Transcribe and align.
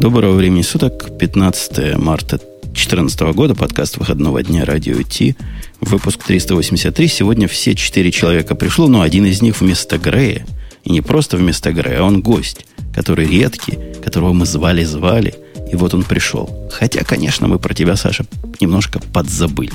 Доброго 0.00 0.34
времени 0.34 0.62
суток, 0.62 1.16
15 1.18 1.96
марта 1.96 2.38
2014 2.64 3.20
года, 3.32 3.54
подкаст 3.54 3.96
выходного 3.96 4.42
дня 4.42 4.64
радио 4.64 5.00
Ти, 5.02 5.36
выпуск 5.80 6.24
383. 6.24 7.06
Сегодня 7.08 7.46
все 7.46 7.74
четыре 7.74 8.10
человека 8.10 8.56
пришло, 8.56 8.88
но 8.88 9.02
один 9.02 9.24
из 9.24 9.40
них 9.40 9.60
вместо 9.60 9.96
Грея. 9.96 10.44
И 10.82 10.90
не 10.90 11.00
просто 11.00 11.36
вместо 11.36 11.72
Грея, 11.72 12.00
а 12.00 12.02
он 12.02 12.22
гость, 12.22 12.66
который 12.92 13.26
редкий, 13.26 13.78
которого 14.04 14.32
мы 14.32 14.46
звали-звали, 14.46 15.34
и 15.72 15.76
вот 15.76 15.94
он 15.94 16.02
пришел. 16.02 16.68
Хотя, 16.72 17.04
конечно, 17.04 17.46
мы 17.46 17.58
про 17.58 17.72
тебя, 17.72 17.96
Саша, 17.96 18.26
немножко 18.60 18.98
подзабыли. 19.12 19.70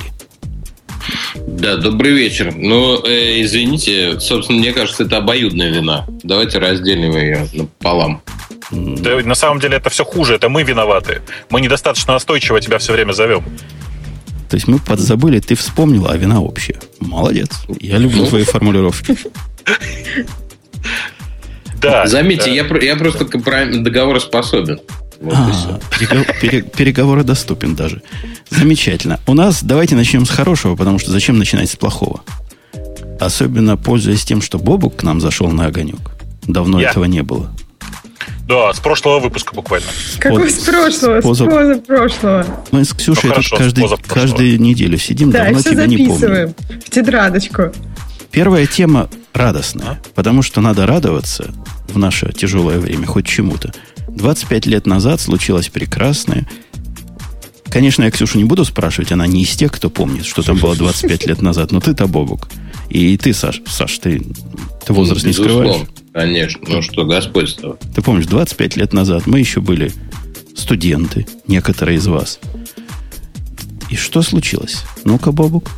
Да, 1.46 1.76
добрый 1.76 2.12
вечер. 2.12 2.54
Ну, 2.54 3.02
э, 3.04 3.42
извините, 3.42 4.20
собственно, 4.20 4.58
мне 4.58 4.72
кажется, 4.72 5.04
это 5.04 5.16
обоюдная 5.16 5.70
вина. 5.70 6.06
Давайте 6.22 6.58
разделим 6.58 7.16
ее 7.16 7.48
пополам. 7.78 8.22
Да, 8.70 9.16
на 9.24 9.34
самом 9.34 9.60
деле 9.60 9.76
это 9.76 9.90
все 9.90 10.04
хуже, 10.04 10.34
это 10.34 10.48
мы 10.48 10.62
виноваты. 10.62 11.22
Мы 11.50 11.60
недостаточно 11.60 12.14
настойчиво 12.14 12.60
тебя 12.60 12.78
все 12.78 12.92
время 12.92 13.12
зовем. 13.12 13.44
То 14.48 14.56
есть 14.56 14.66
мы 14.66 14.78
подзабыли, 14.78 15.38
ты 15.38 15.54
вспомнил, 15.54 16.08
а 16.08 16.16
вина 16.16 16.40
общая. 16.40 16.80
Молодец. 16.98 17.50
Я 17.80 17.98
люблю 17.98 18.26
твои 18.26 18.42
формулировки. 18.44 19.16
Да. 21.80 22.06
Заметьте, 22.06 22.54
я, 22.54 22.64
я 22.64 22.96
просто 22.96 23.24
договороспособен. 23.24 24.80
Вот 25.20 25.34
а, 25.34 25.78
переговоры 26.02 27.24
доступен 27.24 27.74
даже. 27.74 28.02
Замечательно. 28.48 29.20
У 29.26 29.34
нас 29.34 29.62
давайте 29.62 29.94
начнем 29.94 30.24
с 30.24 30.30
хорошего, 30.30 30.76
потому 30.76 30.98
что 30.98 31.10
зачем 31.10 31.38
начинать 31.38 31.70
с 31.70 31.76
плохого? 31.76 32.22
Особенно 33.20 33.76
пользуясь 33.76 34.24
тем, 34.24 34.40
что 34.40 34.58
Бобук 34.58 34.96
к 34.96 35.02
нам 35.02 35.20
зашел 35.20 35.50
на 35.50 35.66
огонек. 35.66 36.00
Давно 36.42 36.80
Я. 36.80 36.90
этого 36.90 37.04
не 37.04 37.22
было. 37.22 37.54
Да, 38.50 38.74
с 38.74 38.80
прошлого 38.80 39.20
выпуска 39.20 39.54
буквально. 39.54 39.86
Какой 40.18 40.50
с 40.50 40.58
прошлого? 40.64 41.20
С 41.20 41.24
позапрошлого. 41.24 42.46
Мы 42.72 42.84
с 42.84 42.92
Ксюшей 42.92 43.28
ну, 43.28 43.30
хорошо, 43.30 43.56
каждый, 43.56 43.84
каждую 44.08 44.60
неделю 44.60 44.98
сидим, 44.98 45.30
да, 45.30 45.44
давно 45.44 45.62
тебя 45.62 45.86
не 45.86 45.98
помню. 45.98 46.52
в 46.84 46.90
тетрадочку. 46.90 47.72
Первая 48.32 48.66
тема 48.66 49.08
радостная, 49.34 49.86
а? 49.86 49.98
потому 50.16 50.42
что 50.42 50.60
надо 50.60 50.84
радоваться 50.84 51.54
в 51.88 51.96
наше 51.96 52.32
тяжелое 52.32 52.80
время 52.80 53.06
хоть 53.06 53.26
чему-то. 53.26 53.72
25 54.08 54.66
лет 54.66 54.84
назад 54.84 55.20
случилось 55.20 55.68
прекрасное. 55.68 56.48
Конечно, 57.68 58.02
я 58.02 58.10
Ксюшу 58.10 58.36
не 58.36 58.44
буду 58.44 58.64
спрашивать, 58.64 59.12
она 59.12 59.28
не 59.28 59.42
из 59.42 59.56
тех, 59.56 59.70
кто 59.70 59.90
помнит, 59.90 60.24
что 60.26 60.42
там 60.42 60.56
было 60.58 60.74
25 60.74 61.26
лет 61.28 61.40
назад, 61.40 61.70
но 61.70 61.80
ты-то, 61.80 62.08
Бобук. 62.08 62.48
И 62.88 63.16
ты, 63.16 63.32
Саш, 63.32 63.62
Саш, 63.68 63.98
ты, 63.98 64.26
ты 64.84 64.92
возраст 64.92 65.24
не 65.24 65.32
скрываешь? 65.32 65.86
Конечно, 66.12 66.60
ну 66.66 66.82
что, 66.82 67.04
господство. 67.04 67.78
Ты 67.94 68.02
помнишь, 68.02 68.26
25 68.26 68.76
лет 68.76 68.92
назад 68.92 69.26
мы 69.26 69.38
еще 69.38 69.60
были 69.60 69.92
студенты, 70.56 71.26
некоторые 71.46 71.98
из 71.98 72.06
вас. 72.06 72.40
И 73.88 73.96
что 73.96 74.22
случилось? 74.22 74.84
Ну-ка, 75.04 75.32
Бобук. 75.32 75.70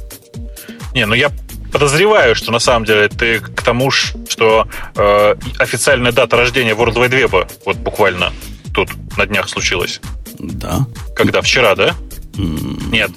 Не, 0.95 1.07
ну 1.07 1.15
я 1.15 1.31
подозреваю, 1.73 2.35
что 2.35 2.53
на 2.53 2.59
самом 2.59 2.85
деле 2.85 3.09
ты 3.09 3.41
к 3.41 3.63
тому, 3.63 3.91
что 3.91 4.69
э, 4.95 5.35
официальная 5.59 6.13
дата 6.13 6.37
рождения 6.37 6.75
World 6.75 6.95
Wide 6.95 7.31
Web 7.31 7.51
вот 7.65 7.77
буквально 7.79 8.33
тут 8.75 8.91
на 9.17 9.27
днях 9.27 9.49
случилась. 9.49 10.01
Да. 10.39 10.87
Когда? 11.17 11.41
Вчера, 11.41 11.75
да? 11.75 11.95
Нет. 12.37 13.11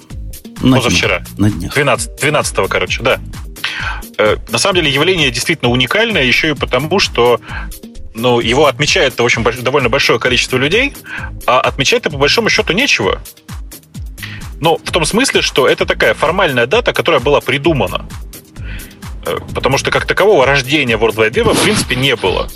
На 0.62 0.76
Позавчера. 0.76 1.18
Днях. 1.36 1.38
На 1.38 1.50
днях. 1.50 1.74
12, 1.74 2.16
12 2.20 2.68
короче, 2.68 3.02
да. 3.02 3.20
Э, 4.18 4.36
на 4.48 4.58
самом 4.58 4.76
деле 4.76 4.90
явление 4.90 5.30
действительно 5.30 5.70
уникальное, 5.70 6.24
еще 6.24 6.50
и 6.50 6.54
потому, 6.54 6.98
что 6.98 7.40
ну, 8.14 8.40
его 8.40 8.66
отмечает 8.66 9.18
в 9.18 9.24
общем, 9.24 9.44
довольно 9.62 9.88
большое 9.88 10.18
количество 10.18 10.56
людей, 10.56 10.94
а 11.46 11.60
отмечать-то 11.60 12.10
по 12.10 12.16
большому 12.16 12.48
счету 12.48 12.72
нечего. 12.72 13.20
Ну, 14.60 14.80
в 14.82 14.90
том 14.90 15.04
смысле, 15.04 15.42
что 15.42 15.68
это 15.68 15.84
такая 15.84 16.14
формальная 16.14 16.66
дата, 16.66 16.92
которая 16.92 17.20
была 17.20 17.40
придумана. 17.40 18.06
Э, 19.26 19.38
потому 19.54 19.76
что 19.76 19.90
как 19.90 20.06
такового 20.06 20.46
рождения 20.46 20.94
World 20.94 21.16
Wide 21.16 21.32
Web 21.32 21.54
в 21.54 21.62
принципе 21.62 21.96
не 21.96 22.16
было. 22.16 22.48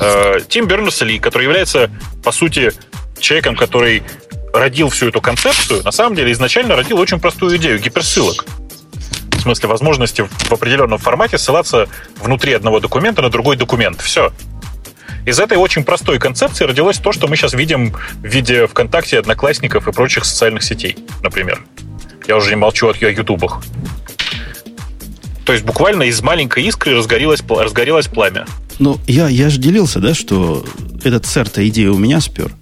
Э, 0.00 0.40
Тим 0.48 0.66
Бернес-Ли, 0.66 1.18
который 1.18 1.44
является, 1.44 1.90
по 2.22 2.32
сути, 2.32 2.72
человеком, 3.20 3.56
который 3.56 4.02
родил 4.52 4.88
всю 4.88 5.08
эту 5.08 5.20
концепцию, 5.20 5.82
на 5.84 5.92
самом 5.92 6.14
деле 6.14 6.32
изначально 6.32 6.76
родил 6.76 6.98
очень 6.98 7.20
простую 7.20 7.56
идею 7.56 7.78
гиперссылок. 7.78 8.44
В 9.48 9.50
смысле 9.50 9.70
возможности 9.70 10.28
в 10.28 10.52
определенном 10.52 10.98
формате 10.98 11.38
ссылаться 11.38 11.88
внутри 12.20 12.52
одного 12.52 12.80
документа 12.80 13.22
на 13.22 13.30
другой 13.30 13.56
документ. 13.56 14.02
Все. 14.02 14.30
Из 15.24 15.40
этой 15.40 15.56
очень 15.56 15.84
простой 15.84 16.18
концепции 16.18 16.66
родилось 16.66 16.98
то, 16.98 17.12
что 17.12 17.28
мы 17.28 17.36
сейчас 17.36 17.54
видим 17.54 17.94
в 17.94 18.26
виде 18.26 18.66
ВКонтакте, 18.66 19.18
Одноклассников 19.18 19.88
и 19.88 19.92
прочих 19.92 20.26
социальных 20.26 20.62
сетей, 20.64 20.98
например. 21.22 21.62
Я 22.26 22.36
уже 22.36 22.50
не 22.50 22.56
молчу 22.56 22.90
о 22.90 22.92
ютубах. 22.92 23.62
То 25.46 25.54
есть 25.54 25.64
буквально 25.64 26.02
из 26.02 26.20
маленькой 26.20 26.64
искры 26.64 26.94
разгорелось, 26.94 27.42
разгорелось 27.48 28.08
пламя. 28.08 28.44
Ну, 28.78 28.98
я, 29.06 29.28
я 29.28 29.48
же 29.48 29.58
делился, 29.58 29.98
да, 29.98 30.12
что 30.12 30.62
этот 31.04 31.24
цер-то 31.24 31.66
идея 31.66 31.90
у 31.90 31.96
меня 31.96 32.20
спер. 32.20 32.52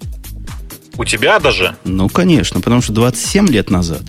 У 0.97 1.03
тебя 1.03 1.37
даже? 1.39 1.75
Ну, 1.83 2.07
конечно, 2.07 2.61
потому 2.61 2.81
что 2.81 2.93
27 2.93 3.49
лет 3.49 3.69
назад, 3.69 4.03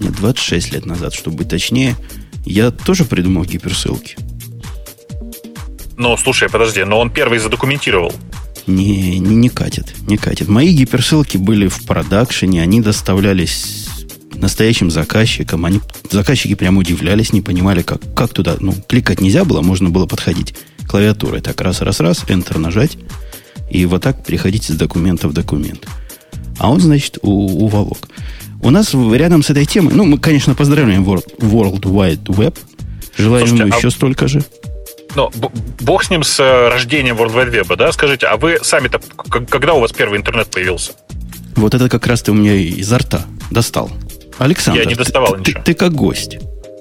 нет, 0.00 0.14
26 0.14 0.72
лет 0.72 0.86
назад, 0.86 1.14
чтобы 1.14 1.38
быть 1.38 1.48
точнее, 1.48 1.96
я 2.44 2.70
тоже 2.70 3.04
придумал 3.04 3.44
гиперссылки. 3.44 4.16
Ну, 5.96 6.16
слушай, 6.16 6.48
подожди, 6.48 6.82
но 6.84 6.98
он 6.98 7.10
первый 7.10 7.38
задокументировал. 7.38 8.12
Не, 8.66 9.18
не, 9.18 9.34
не 9.36 9.48
катит, 9.48 9.94
не 10.06 10.16
катит. 10.16 10.48
Мои 10.48 10.72
гиперссылки 10.72 11.36
были 11.36 11.68
в 11.68 11.84
продакшене, 11.84 12.62
они 12.62 12.80
доставлялись 12.80 13.86
настоящим 14.40 14.90
заказчикам. 14.90 15.64
Они, 15.64 15.80
заказчики 16.10 16.54
прямо 16.54 16.80
удивлялись, 16.80 17.32
не 17.32 17.42
понимали, 17.42 17.82
как, 17.82 18.00
как 18.14 18.32
туда. 18.32 18.56
Ну, 18.58 18.72
кликать 18.88 19.20
нельзя 19.20 19.44
было, 19.44 19.60
можно 19.60 19.90
было 19.90 20.06
подходить 20.06 20.54
клавиатурой. 20.88 21.40
Так 21.40 21.60
раз, 21.60 21.80
раз, 21.82 22.00
раз, 22.00 22.24
Enter 22.24 22.58
нажать. 22.58 22.96
И 23.70 23.84
вот 23.86 24.02
так 24.02 24.24
переходить 24.24 24.70
из 24.70 24.76
документа 24.76 25.28
в 25.28 25.32
документ. 25.32 25.86
А 26.58 26.70
он, 26.70 26.80
значит, 26.80 27.18
у, 27.22 27.64
уволок. 27.64 28.08
У 28.62 28.70
нас 28.70 28.94
рядом 28.94 29.42
с 29.42 29.50
этой 29.50 29.64
темой, 29.64 29.94
ну, 29.94 30.04
мы, 30.04 30.18
конечно, 30.18 30.54
поздравляем 30.54 31.04
World, 31.04 31.38
World 31.38 31.80
Wide 31.80 32.24
Web. 32.24 32.58
Желаем 33.16 33.46
Слушайте, 33.46 33.64
ему 33.64 33.74
а... 33.74 33.78
еще 33.78 33.90
столько 33.90 34.28
же. 34.28 34.44
Но 35.16 35.30
бог 35.80 36.04
с 36.04 36.10
ним 36.10 36.22
с 36.22 36.38
э, 36.38 36.68
рождением 36.68 37.16
World 37.16 37.34
Wide 37.34 37.52
Web, 37.52 37.76
да? 37.76 37.90
Скажите, 37.92 38.26
а 38.26 38.36
вы 38.36 38.58
сами-то, 38.62 39.00
когда 39.48 39.74
у 39.74 39.80
вас 39.80 39.92
первый 39.92 40.18
интернет 40.18 40.48
появился? 40.48 40.92
Вот 41.56 41.74
это 41.74 41.88
как 41.88 42.06
раз 42.06 42.22
ты 42.22 42.30
у 42.30 42.34
меня 42.34 42.54
изо 42.54 42.98
рта 42.98 43.24
достал. 43.50 43.90
Александр, 44.38 44.80
я 44.80 44.86
не 44.86 44.94
доставал 44.94 45.34
ты, 45.34 45.40
ничего. 45.40 45.60
Ты, 45.60 45.72
ты 45.72 45.74
как 45.74 45.92
гость. 45.92 46.38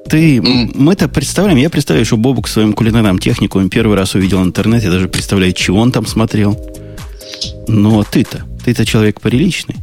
Ты, 0.09 0.37
mm. 0.37 0.71
Мы-то 0.75 1.07
представляем, 1.07 1.57
я 1.57 1.69
представляю, 1.69 2.05
что 2.05 2.17
Бобук 2.17 2.47
в 2.47 2.49
своем 2.49 2.73
кулинарном 2.73 3.19
техникуме 3.19 3.69
первый 3.69 3.95
раз 3.97 4.15
увидел 4.15 4.43
интернет, 4.43 4.83
я 4.83 4.91
даже 4.91 5.07
представляю, 5.07 5.53
чего 5.53 5.79
он 5.79 5.91
там 5.91 6.05
смотрел. 6.05 6.59
Но 7.67 8.03
ты-то, 8.03 8.45
ты-то 8.63 8.85
человек 8.85 9.21
приличный. 9.21 9.75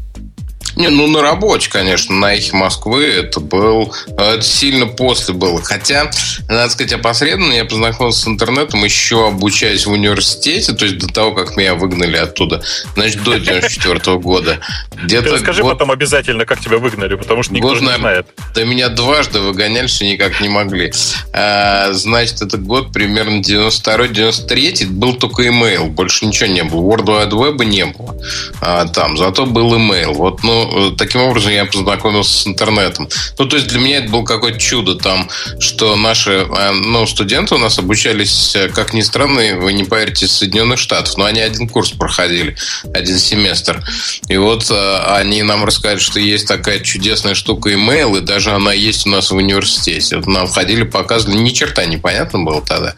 Не, 0.76 0.88
ну 0.88 1.06
на 1.06 1.22
рабочий, 1.22 1.70
конечно, 1.70 2.14
на 2.14 2.34
эхе 2.34 2.54
Москвы 2.54 3.04
это 3.04 3.41
был, 3.41 3.94
это 4.06 4.42
сильно 4.42 4.87
после 4.87 5.32
было. 5.34 5.62
Хотя, 5.62 6.10
надо 6.48 6.70
сказать, 6.70 6.92
опосредованно 6.92 7.54
я 7.54 7.64
познакомился 7.64 8.20
с 8.20 8.28
интернетом 8.28 8.84
еще 8.84 9.26
обучаясь 9.26 9.86
в 9.86 9.92
университете, 9.92 10.72
то 10.75 10.84
есть 10.84 10.98
до 10.98 11.06
того, 11.09 11.32
как 11.32 11.56
меня 11.56 11.75
выгнали 11.75 12.16
оттуда, 12.16 12.62
значит, 12.94 13.22
до 13.22 13.38
94 13.38 14.19
года. 14.19 14.60
Ты 15.09 15.20
расскажи 15.22 15.62
год... 15.62 15.72
потом 15.72 15.91
обязательно, 15.91 16.44
как 16.44 16.60
тебя 16.60 16.78
выгнали, 16.78 17.15
потому 17.15 17.42
что 17.42 17.54
никто 17.54 17.69
год, 17.69 17.81
не 17.81 17.94
знает. 17.94 18.26
Да 18.54 18.65
меня 18.65 18.88
дважды 18.91 19.41
выгоняли, 19.41 19.86
что 19.86 20.04
никак 20.04 20.41
не 20.41 20.48
могли. 20.48 20.92
А, 21.32 21.92
значит, 21.92 22.42
этот 22.42 22.65
год 22.65 22.92
примерно 22.92 23.41
92-93 23.41 24.86
был 24.88 25.15
только 25.15 25.42
email, 25.44 25.86
больше 25.86 26.26
ничего 26.26 26.50
не 26.50 26.65
было. 26.65 26.97
World 26.97 27.06
Wide 27.06 27.31
Web 27.31 27.65
не 27.65 27.86
было 27.86 28.15
а, 28.60 28.86
там, 28.86 29.16
зато 29.16 29.47
был 29.47 29.74
email. 29.74 30.12
Вот, 30.12 30.42
ну, 30.42 30.66
Э, 30.72 30.91
таким 30.97 31.22
образом 31.22 31.53
я 31.53 31.65
познакомился 31.65 32.42
с 32.42 32.47
интернетом. 32.47 33.09
Ну, 33.39 33.47
то 33.47 33.57
есть 33.57 33.68
для 33.68 33.78
меня 33.78 33.98
это 33.98 34.10
было 34.10 34.24
какое-то 34.24 34.59
чудо 34.59 34.95
там, 34.95 35.28
что 35.59 35.97
наши 35.97 36.30
э, 36.30 36.72
ну, 36.72 37.07
студенты 37.07 37.54
у 37.54 37.59
нас 37.59 37.78
обучались, 37.78 38.54
э, 38.54 38.68
как 38.68 38.92
ни 38.92 39.01
странно, 39.01 39.57
вы 39.57 39.72
не 39.72 39.84
поверите, 39.84 40.27
из 40.27 40.33
Соединенных 40.33 40.78
Штатов, 40.78 41.16
но 41.16 41.24
они 41.24 41.41
один 41.41 41.68
курс 41.68 41.91
проходили, 41.91 42.57
один 42.95 43.18
семестр. 43.18 43.83
И 44.28 44.36
вот 44.36 44.71
они 44.71 45.42
нам 45.42 45.65
рассказали, 45.65 45.98
что 45.98 46.21
есть 46.21 46.48
такая 46.48 46.80
чудесная 46.80 47.34
штука 47.34 47.71
email, 47.71 48.19
и 48.19 48.21
даже 48.21 48.51
она 48.51 48.72
есть 48.72 49.07
у 49.07 49.10
нас 49.10 49.30
в 49.30 49.36
университете. 49.36 50.16
Вот 50.16 50.27
нам 50.27 50.48
ходили, 50.48 50.83
показывали, 50.84 51.39
ни 51.39 51.51
черта 51.51 51.84
непонятно 51.84 52.41
было 52.41 52.62
тогда. 52.62 52.95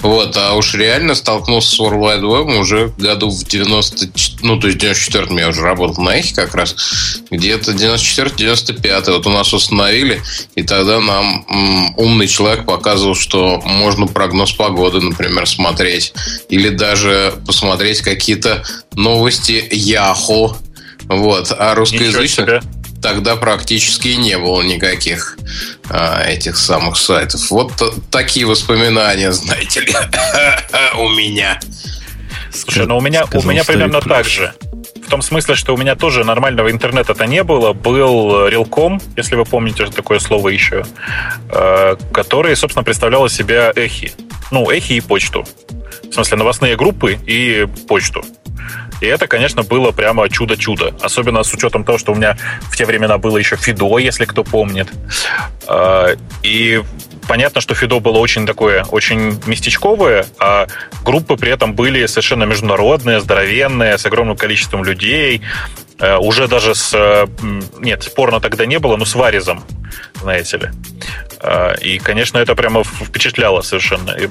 Вот, 0.00 0.36
а 0.36 0.54
уж 0.54 0.74
реально 0.74 1.14
столкнулся 1.14 1.76
с 1.76 1.80
World 1.80 2.00
Wide 2.00 2.22
Web 2.22 2.58
уже 2.58 2.92
году 2.96 3.30
в 3.30 3.44
90, 3.44 4.10
ну, 4.42 4.58
то 4.58 4.66
есть 4.66 4.78
в 4.78 4.80
94 4.80 5.26
я 5.38 5.48
уже 5.48 5.62
работал 5.62 6.02
на 6.02 6.16
эхе 6.16 6.34
как 6.34 6.54
раз. 6.54 6.74
Где-то 7.30 7.72
94-95. 7.72 9.12
Вот 9.12 9.26
у 9.26 9.30
нас 9.30 9.52
установили, 9.52 10.22
и 10.54 10.62
тогда 10.62 11.00
нам 11.00 11.44
м, 11.48 11.94
умный 11.96 12.28
человек 12.28 12.66
показывал, 12.66 13.14
что 13.14 13.60
можно 13.64 14.06
прогноз 14.06 14.52
погоды, 14.52 15.00
например, 15.00 15.48
смотреть. 15.48 16.12
Или 16.48 16.68
даже 16.70 17.34
посмотреть 17.46 18.00
какие-то 18.00 18.64
новости 18.94 19.66
Яхо. 19.70 20.56
Вот. 21.08 21.52
А 21.56 21.74
русскоязычных 21.74 22.62
тогда 23.02 23.36
практически 23.36 24.08
не 24.08 24.38
было 24.38 24.62
никаких 24.62 25.38
а, 25.88 26.22
этих 26.24 26.56
самых 26.56 26.96
сайтов. 26.96 27.50
Вот 27.50 27.72
такие 28.10 28.46
воспоминания, 28.46 29.32
знаете 29.32 29.80
ли, 29.80 29.94
у 30.98 31.08
меня. 31.08 31.58
Слушай, 32.52 32.86
ну 32.86 32.98
у 32.98 33.00
меня, 33.00 33.24
у 33.32 33.42
меня 33.42 33.64
примерно 33.64 34.00
так 34.00 34.26
же. 34.26 34.52
Том 35.10 35.22
смысле, 35.22 35.56
что 35.56 35.74
у 35.74 35.76
меня 35.76 35.96
тоже 35.96 36.22
нормального 36.22 36.70
интернета-то 36.70 37.26
не 37.26 37.42
было. 37.42 37.72
Был 37.72 38.46
Рилком, 38.46 39.00
если 39.16 39.34
вы 39.34 39.44
помните 39.44 39.86
такое 39.86 40.20
слово 40.20 40.50
еще, 40.50 40.84
э, 41.48 41.96
который, 42.12 42.54
собственно, 42.54 42.84
представлял 42.84 43.26
из 43.26 43.34
себя 43.34 43.72
эхи. 43.74 44.12
Ну, 44.52 44.70
эхи 44.70 44.92
и 44.92 45.00
почту. 45.00 45.44
В 46.08 46.14
смысле, 46.14 46.38
новостные 46.38 46.76
группы 46.76 47.18
и 47.26 47.66
почту. 47.88 48.24
И 49.00 49.06
это, 49.06 49.26
конечно, 49.26 49.64
было 49.64 49.90
прямо 49.90 50.28
чудо-чудо. 50.28 50.94
Особенно 51.00 51.42
с 51.42 51.52
учетом 51.52 51.82
того, 51.82 51.98
что 51.98 52.12
у 52.12 52.14
меня 52.14 52.36
в 52.70 52.76
те 52.76 52.86
времена 52.86 53.18
было 53.18 53.36
еще 53.36 53.56
Фидо, 53.56 53.98
если 53.98 54.26
кто 54.26 54.44
помнит. 54.44 54.88
Э, 55.66 56.14
и 56.44 56.80
понятно, 57.30 57.60
что 57.60 57.76
Фидо 57.76 58.00
было 58.00 58.18
очень 58.18 58.44
такое, 58.44 58.84
очень 58.90 59.40
местечковое, 59.46 60.26
а 60.40 60.66
группы 61.04 61.36
при 61.36 61.52
этом 61.52 61.74
были 61.74 62.06
совершенно 62.06 62.42
международные, 62.42 63.20
здоровенные, 63.20 63.98
с 63.98 64.04
огромным 64.04 64.36
количеством 64.36 64.82
людей, 64.82 65.40
э, 66.00 66.16
уже 66.16 66.48
даже 66.48 66.74
с... 66.74 66.92
Э, 66.92 67.28
нет, 67.78 68.02
спорно 68.02 68.40
тогда 68.40 68.66
не 68.66 68.80
было, 68.80 68.96
но 68.96 69.04
с 69.04 69.14
Варизом, 69.14 69.62
знаете 70.20 70.56
ли. 70.56 70.70
Э, 71.40 71.76
и, 71.80 72.00
конечно, 72.00 72.38
это 72.38 72.56
прямо 72.56 72.82
впечатляло 72.82 73.60
совершенно. 73.60 74.10
И 74.10 74.28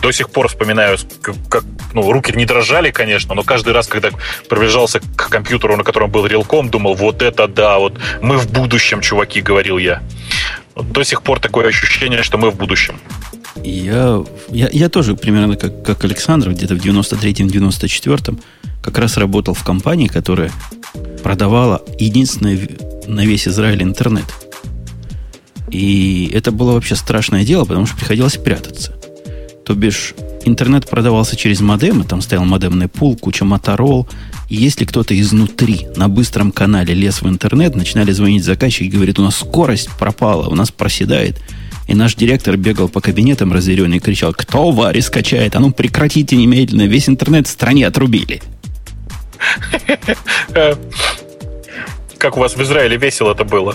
до 0.00 0.10
сих 0.10 0.30
пор 0.30 0.48
вспоминаю, 0.48 0.96
как, 1.20 1.64
ну, 1.92 2.10
руки 2.10 2.32
не 2.34 2.46
дрожали, 2.46 2.90
конечно, 2.90 3.34
но 3.34 3.42
каждый 3.42 3.74
раз, 3.74 3.88
когда 3.88 4.08
приближался 4.48 5.00
к 5.00 5.28
компьютеру, 5.28 5.76
на 5.76 5.84
котором 5.84 6.10
был 6.10 6.24
релком, 6.24 6.70
думал, 6.70 6.94
вот 6.94 7.20
это 7.20 7.46
да, 7.46 7.78
вот 7.78 7.98
мы 8.22 8.38
в 8.38 8.50
будущем, 8.50 9.02
чуваки, 9.02 9.42
говорил 9.42 9.76
я 9.76 10.00
до 10.82 11.04
сих 11.04 11.22
пор 11.22 11.40
такое 11.40 11.68
ощущение, 11.68 12.22
что 12.22 12.38
мы 12.38 12.50
в 12.50 12.56
будущем. 12.56 13.00
Я, 13.62 14.22
я, 14.50 14.68
я 14.72 14.88
тоже 14.88 15.16
примерно 15.16 15.56
как, 15.56 15.82
как 15.82 16.04
Александр, 16.04 16.50
где-то 16.50 16.74
в 16.74 16.78
93-м, 16.78 17.48
94-м 17.48 18.40
как 18.82 18.98
раз 18.98 19.16
работал 19.16 19.54
в 19.54 19.64
компании, 19.64 20.06
которая 20.06 20.52
продавала 21.22 21.82
единственное 21.98 22.68
на 23.06 23.24
весь 23.24 23.48
Израиль 23.48 23.82
интернет. 23.82 24.26
И 25.70 26.30
это 26.32 26.52
было 26.52 26.72
вообще 26.72 26.94
страшное 26.94 27.44
дело, 27.44 27.64
потому 27.64 27.86
что 27.86 27.96
приходилось 27.96 28.36
прятаться. 28.36 28.94
То 29.68 29.74
бишь, 29.74 30.14
интернет 30.46 30.88
продавался 30.88 31.36
через 31.36 31.60
модемы, 31.60 32.04
там 32.04 32.22
стоял 32.22 32.46
модемный 32.46 32.88
пул, 32.88 33.18
куча 33.18 33.44
моторол, 33.44 34.08
и 34.48 34.56
если 34.56 34.86
кто-то 34.86 35.20
изнутри 35.20 35.88
на 35.94 36.08
быстром 36.08 36.52
канале 36.52 36.94
лез 36.94 37.20
в 37.20 37.28
интернет, 37.28 37.76
начинали 37.76 38.12
звонить 38.12 38.44
заказчики 38.44 38.84
и 38.84 38.88
говорит, 38.88 39.18
у 39.18 39.22
нас 39.22 39.36
скорость 39.36 39.90
пропала, 39.98 40.48
у 40.48 40.54
нас 40.54 40.70
проседает. 40.70 41.36
И 41.86 41.94
наш 41.94 42.14
директор 42.14 42.56
бегал 42.56 42.88
по 42.88 43.02
кабинетам 43.02 43.52
разъяренный 43.52 43.98
и 43.98 44.00
кричал, 44.00 44.32
кто 44.32 44.70
Вари 44.70 45.02
скачает? 45.02 45.54
А 45.54 45.60
ну 45.60 45.70
прекратите 45.70 46.34
немедленно, 46.34 46.86
весь 46.86 47.10
интернет 47.10 47.46
в 47.46 47.50
стране 47.50 47.86
отрубили. 47.86 48.40
Как 52.18 52.36
у 52.36 52.40
вас 52.40 52.56
в 52.56 52.62
Израиле 52.62 52.96
весело 52.96 53.32
это 53.32 53.44
было. 53.44 53.74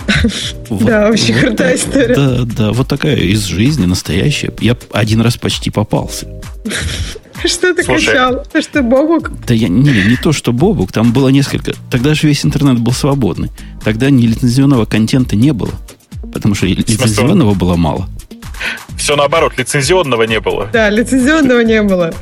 Да, 0.70 1.10
очень 1.10 1.34
крутая 1.34 1.76
история. 1.76 2.16
Да, 2.16 2.40
да, 2.44 2.72
вот 2.72 2.88
такая 2.88 3.16
из 3.16 3.46
жизни 3.46 3.86
настоящая. 3.86 4.52
Я 4.60 4.76
один 4.92 5.22
раз 5.22 5.38
почти 5.38 5.70
попался. 5.70 6.28
Что 7.46 7.74
ты 7.74 7.84
Слушай, 7.84 8.08
кричал? 8.08 8.46
Ты 8.52 8.62
что, 8.62 8.82
Бобук? 8.82 9.32
Да 9.46 9.54
я 9.54 9.68
не, 9.68 9.92
не 9.92 10.16
то, 10.16 10.32
что 10.32 10.54
Бобук, 10.54 10.92
там 10.92 11.12
было 11.12 11.30
несколько. 11.30 11.74
Тогда 11.92 12.14
же 12.14 12.28
весь 12.28 12.46
интернет 12.46 12.80
был 12.80 12.94
свободный. 12.94 13.52
Тогда 13.84 14.10
нелицензионного 14.10 14.86
контента 14.86 15.36
не 15.36 15.52
было. 15.52 15.72
Потому 16.34 16.56
что 16.56 16.66
лицензионного 16.66 17.54
было 17.54 17.76
мало. 17.76 18.08
Все 18.98 19.16
наоборот, 19.16 19.58
лицензионного 19.58 20.24
не 20.24 20.40
было. 20.40 20.70
Да, 20.72 20.90
лицензионного 20.90 21.62
не 21.62 21.82
было. 21.82 22.14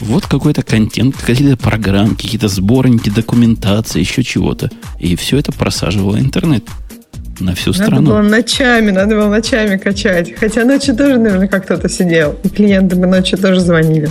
Вот 0.00 0.26
какой-то 0.26 0.62
контент, 0.62 1.16
какие-то 1.16 1.56
программы, 1.56 2.14
какие-то 2.14 2.48
сборники, 2.48 3.10
документация, 3.10 4.00
еще 4.00 4.22
чего-то. 4.22 4.70
И 4.98 5.14
все 5.16 5.38
это 5.38 5.52
просаживало 5.52 6.18
интернет 6.18 6.64
на 7.38 7.54
всю 7.54 7.70
надо 7.70 7.84
страну. 7.84 8.02
Надо 8.02 8.22
было 8.22 8.36
ночами, 8.36 8.90
надо 8.90 9.16
было 9.16 9.28
ночами 9.28 9.76
качать. 9.76 10.34
Хотя 10.38 10.64
ночью 10.64 10.96
тоже, 10.96 11.18
наверное, 11.18 11.48
как 11.48 11.64
кто-то 11.64 11.88
сидел. 11.88 12.36
И 12.44 12.48
клиенты 12.48 12.96
бы 12.96 13.06
ночью 13.06 13.38
тоже 13.38 13.60
звонили. 13.60 14.10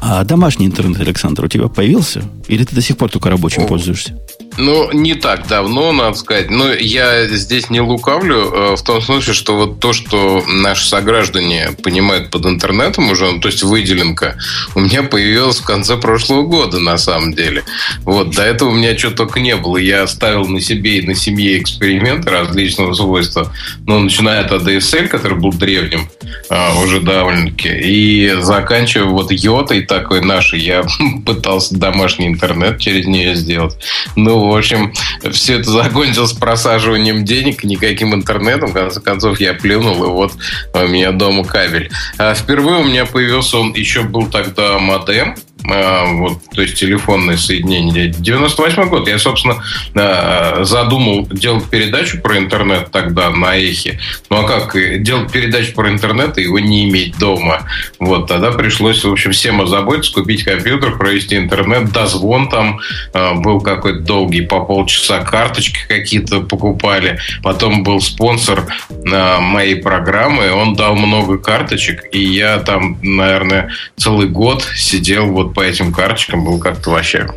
А 0.00 0.24
домашний 0.24 0.66
интернет, 0.66 1.00
Александр, 1.00 1.44
у 1.44 1.48
тебя 1.48 1.68
появился? 1.68 2.22
Или 2.48 2.64
ты 2.64 2.74
до 2.74 2.80
сих 2.80 2.96
пор 2.96 3.10
только 3.10 3.30
рабочим 3.30 3.62
О. 3.62 3.66
пользуешься? 3.66 4.18
Ну, 4.58 4.92
не 4.92 5.14
так 5.14 5.46
давно, 5.46 5.92
надо 5.92 6.16
сказать. 6.16 6.50
Но 6.50 6.72
я 6.72 7.26
здесь 7.26 7.70
не 7.70 7.80
лукавлю 7.80 8.36
э, 8.36 8.76
в 8.76 8.82
том 8.82 9.00
смысле, 9.00 9.32
что 9.32 9.56
вот 9.56 9.80
то, 9.80 9.92
что 9.92 10.44
наши 10.46 10.86
сограждане 10.86 11.70
понимают 11.82 12.30
под 12.30 12.46
интернетом 12.46 13.10
уже, 13.10 13.30
ну, 13.30 13.40
то 13.40 13.48
есть 13.48 13.62
выделенка, 13.62 14.36
у 14.74 14.80
меня 14.80 15.02
появилась 15.02 15.58
в 15.58 15.64
конце 15.64 15.96
прошлого 15.96 16.42
года, 16.42 16.80
на 16.80 16.98
самом 16.98 17.32
деле. 17.32 17.64
Вот, 18.02 18.30
до 18.30 18.42
этого 18.42 18.70
у 18.70 18.72
меня 18.72 18.94
чего 18.94 19.12
только 19.12 19.40
не 19.40 19.56
было. 19.56 19.78
Я 19.78 20.06
ставил 20.06 20.46
на 20.46 20.60
себе 20.60 20.98
и 20.98 21.06
на 21.06 21.14
семье 21.14 21.58
эксперименты 21.58 22.30
различного 22.30 22.92
свойства. 22.92 23.52
Ну, 23.86 24.00
начиная 24.00 24.44
от 24.44 24.52
ADSL, 24.52 25.08
который 25.08 25.38
был 25.38 25.52
древним 25.52 26.08
а, 26.50 26.78
уже 26.78 27.00
довольно-таки, 27.00 27.68
и 27.68 28.34
заканчивая 28.40 29.06
вот 29.06 29.32
йотой 29.32 29.82
такой 29.82 30.20
нашей, 30.20 30.60
я 30.60 30.84
пытался 31.26 31.74
домашний 31.76 32.26
интернет 32.26 32.78
через 32.78 33.06
нее 33.06 33.34
сделать. 33.34 33.76
Ну, 34.16 34.41
в 34.50 34.56
общем, 34.56 34.92
все 35.30 35.58
это 35.58 35.70
закончилось 35.70 36.32
просаживанием 36.32 37.24
денег, 37.24 37.64
никаким 37.64 38.14
интернетом. 38.14 38.70
В 38.70 38.74
конце 38.74 39.00
концов, 39.00 39.40
я 39.40 39.54
плюнул, 39.54 40.04
и 40.04 40.08
вот 40.08 40.32
у 40.74 40.86
меня 40.86 41.12
дома 41.12 41.44
кабель. 41.44 41.90
А 42.18 42.34
впервые 42.34 42.80
у 42.80 42.84
меня 42.84 43.06
появился 43.06 43.58
он, 43.58 43.72
еще 43.74 44.02
был 44.02 44.26
тогда 44.26 44.78
модем, 44.78 45.36
вот, 45.64 46.38
то 46.54 46.62
есть 46.62 46.76
телефонное 46.78 47.36
соединение. 47.36 48.08
98 48.08 48.88
год. 48.88 49.08
Я, 49.08 49.18
собственно, 49.18 49.62
а, 49.94 50.64
задумал 50.64 51.26
делать 51.26 51.64
передачу 51.66 52.20
про 52.20 52.38
интернет 52.38 52.90
тогда 52.90 53.30
на 53.30 53.56
Эхе. 53.56 54.00
Ну 54.30 54.44
а 54.44 54.48
как 54.48 55.02
делать 55.02 55.30
передачу 55.30 55.74
про 55.74 55.90
интернет 55.90 56.38
и 56.38 56.42
его 56.42 56.58
не 56.58 56.88
иметь 56.88 57.18
дома? 57.18 57.68
Вот 57.98 58.26
тогда 58.26 58.50
пришлось, 58.50 59.04
в 59.04 59.12
общем, 59.12 59.32
всем 59.32 59.60
озаботиться, 59.60 60.12
купить 60.12 60.44
компьютер, 60.44 60.96
провести 60.96 61.36
интернет, 61.36 61.92
дозвон 61.92 62.48
там 62.48 62.80
а, 63.14 63.34
был 63.34 63.60
какой-то 63.60 64.00
долгий, 64.00 64.42
по 64.42 64.60
полчаса 64.64 65.20
карточки 65.20 65.78
какие-то 65.86 66.40
покупали. 66.40 67.20
Потом 67.42 67.82
был 67.82 68.00
спонсор 68.00 68.66
моей 69.04 69.76
программы, 69.76 70.52
он 70.52 70.74
дал 70.74 70.96
много 70.96 71.38
карточек, 71.38 72.04
и 72.12 72.20
я 72.20 72.58
там, 72.58 72.98
наверное, 73.02 73.70
целый 73.96 74.28
год 74.28 74.66
сидел 74.74 75.26
вот 75.26 75.51
по 75.54 75.60
этим 75.60 75.92
карточкам 75.92 76.44
был 76.44 76.58
как-то 76.58 76.90
вообще. 76.90 77.28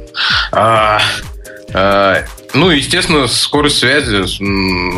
А, 0.51 1.01
а, 1.73 2.23
ну, 2.53 2.69
естественно, 2.69 3.27
скорость 3.27 3.79
связи 3.79 4.23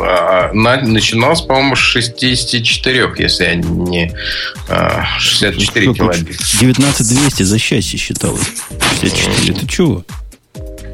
а, 0.04 0.52
на, 0.54 0.78
начиналась, 0.82 1.42
по-моему, 1.42 1.76
с 1.76 1.80
64, 1.80 3.14
если 3.18 3.44
я 3.46 3.56
не... 3.56 4.14
А, 4.70 5.06
64 5.18 5.94
килобит. 5.94 6.38
19200 6.38 7.44
за 7.44 7.58
счастье 7.58 7.98
считалось. 7.98 8.48
64. 9.02 9.54
Ты 9.54 9.68
чего? 9.68 10.04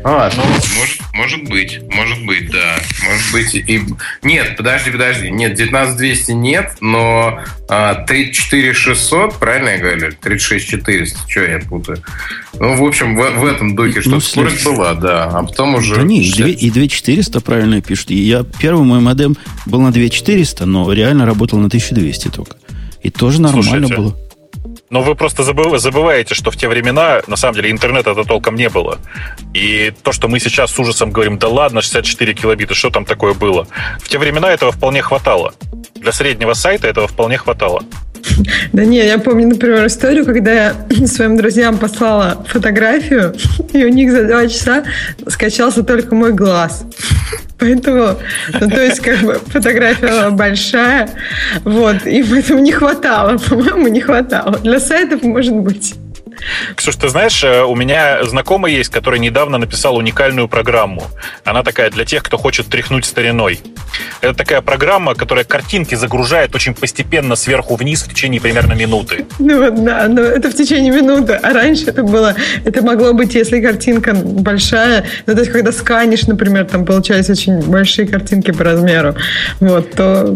А, 0.05 0.29
ну, 0.36 0.43
может, 0.77 1.01
может 1.13 1.43
быть, 1.50 1.79
может 1.89 2.25
быть, 2.25 2.51
да. 2.51 2.75
Может 3.05 3.31
быть, 3.31 3.55
и... 3.55 3.81
Нет, 4.22 4.57
подожди, 4.57 4.91
подожди. 4.91 5.31
Нет, 5.31 5.55
19200 5.55 6.31
нет, 6.31 6.77
но 6.81 7.39
а, 7.69 8.03
34600, 8.05 9.39
правильно 9.39 9.69
я 9.69 9.77
говорю? 9.77 10.12
36400, 10.22 11.19
что 11.29 11.41
я 11.41 11.60
путаю? 11.60 12.03
Ну, 12.60 12.75
в 12.75 12.83
общем, 12.83 13.15
в, 13.15 13.39
в 13.39 13.45
этом 13.45 13.75
духе, 13.75 14.01
что 14.01 14.12
ну, 14.12 14.19
скорость 14.19 14.65
была, 14.65 14.93
да. 14.93 15.25
А 15.25 15.43
потом 15.43 15.75
уже... 15.75 15.95
Да 15.95 16.03
не, 16.03 16.24
60... 16.24 16.50
и 16.50 16.69
2400 16.69 17.41
правильно 17.41 17.81
пишут. 17.81 18.12
Я, 18.12 18.43
первый 18.43 18.83
мой 18.83 19.00
модем 19.00 19.38
был 19.65 19.79
на 19.79 19.93
2400, 19.93 20.65
но 20.65 20.91
реально 20.91 21.25
работал 21.25 21.60
на 21.60 21.67
1200 21.67 22.27
только. 22.29 22.57
И 23.03 23.10
тоже 23.10 23.41
нормально 23.41 23.88
Слушайте, 23.88 23.95
было. 23.95 24.17
Но 24.93 25.01
вы 25.01 25.15
просто 25.15 25.41
забываете, 25.41 26.35
что 26.35 26.51
в 26.51 26.55
те 26.55 26.67
времена, 26.67 27.23
на 27.25 27.35
самом 27.35 27.55
деле, 27.55 27.71
интернета-то 27.71 28.23
толком 28.25 28.53
не 28.55 28.69
было. 28.69 29.00
И 29.51 29.91
то, 30.03 30.12
что 30.12 30.27
мы 30.27 30.39
сейчас 30.39 30.71
с 30.71 30.77
ужасом 30.77 31.09
говорим, 31.09 31.39
да 31.39 31.47
ладно, 31.47 31.81
64 31.81 32.35
килобита, 32.35 32.75
что 32.75 32.91
там 32.91 33.03
такое 33.03 33.33
было? 33.33 33.65
В 33.97 34.07
те 34.07 34.19
времена 34.19 34.51
этого 34.51 34.71
вполне 34.71 35.01
хватало. 35.01 35.55
Для 35.95 36.12
среднего 36.12 36.53
сайта 36.53 36.88
этого 36.88 37.07
вполне 37.07 37.39
хватало. 37.39 37.81
Да 38.72 38.86
не, 38.86 39.06
я 39.06 39.18
помню, 39.18 39.48
например, 39.48 39.86
историю, 39.86 40.25
когда 40.25 40.51
я 40.51 40.75
своим 41.08 41.38
друзьям 41.38 41.77
послала 41.77 42.44
фотографию, 42.48 43.36
и 43.74 43.84
у 43.84 43.89
них 43.89 44.12
за 44.12 44.25
два 44.25 44.48
часа 44.48 44.84
скачался 45.27 45.84
только 45.84 46.15
мой 46.15 46.34
глаз. 46.34 46.86
Поэтому, 47.60 48.18
ну, 48.60 48.70
то 48.70 48.84
есть, 48.84 49.00
как 49.00 49.20
бы, 49.20 49.39
фотография 49.48 50.30
большая, 50.32 51.10
вот, 51.63 52.06
и 52.06 52.24
поэтому 52.24 52.60
не 52.60 52.72
хватало, 52.72 53.38
по-моему, 53.50 53.88
не 53.88 54.01
хватало. 54.01 54.58
Для 54.60 54.80
сайтов, 54.80 55.24
может 55.24 55.53
быть. 55.53 55.96
Ксюш, 56.75 56.96
ты 56.96 57.10
знаешь, 57.10 57.44
э, 57.44 57.63
у 57.63 57.75
меня 57.75 58.24
знакомый 58.24 58.74
есть, 58.74 58.90
который 58.90 59.20
недавно 59.20 59.58
написал 59.58 59.96
уникальную 59.96 60.48
программу. 60.48 61.04
Она 61.44 61.63
такая 61.63 61.90
для 61.90 62.06
тех, 62.06 62.24
кто 62.24 62.38
хочет 62.38 62.68
тряхнуть 62.68 63.06
стариной. 63.06 63.60
Это 64.22 64.34
такая 64.34 64.62
программа, 64.62 65.16
которая 65.16 65.46
картинки 65.46 65.96
загружает 65.96 66.56
очень 66.56 66.74
постепенно 66.74 67.36
сверху 67.36 67.75
вниз 67.75 68.04
в 68.04 68.10
течение 68.10 68.42
примерно 68.42 68.74
минуты. 68.74 69.25
Ну 69.40 69.72
да, 69.72 70.08
но 70.08 70.22
это 70.22 70.50
в 70.50 70.56
течение 70.56 70.92
минуты. 70.92 71.34
А 71.34 71.54
раньше 71.54 71.86
это 71.88 72.04
было, 72.04 72.36
это 72.66 72.82
могло 72.82 73.13
быть, 73.13 73.36
если 73.36 73.62
картинка 73.62 74.13
большая, 74.13 75.06
ну, 75.25 75.34
то 75.34 75.40
есть 75.40 75.52
когда 75.52 75.72
сканишь, 75.72 76.24
например, 76.24 76.66
там 76.66 76.86
получались 76.86 77.30
очень 77.30 77.60
большие 77.62 78.08
картинки 78.08 78.52
по 78.52 78.63
размеру, 78.63 79.16
вот, 79.60 79.92
то 79.92 80.36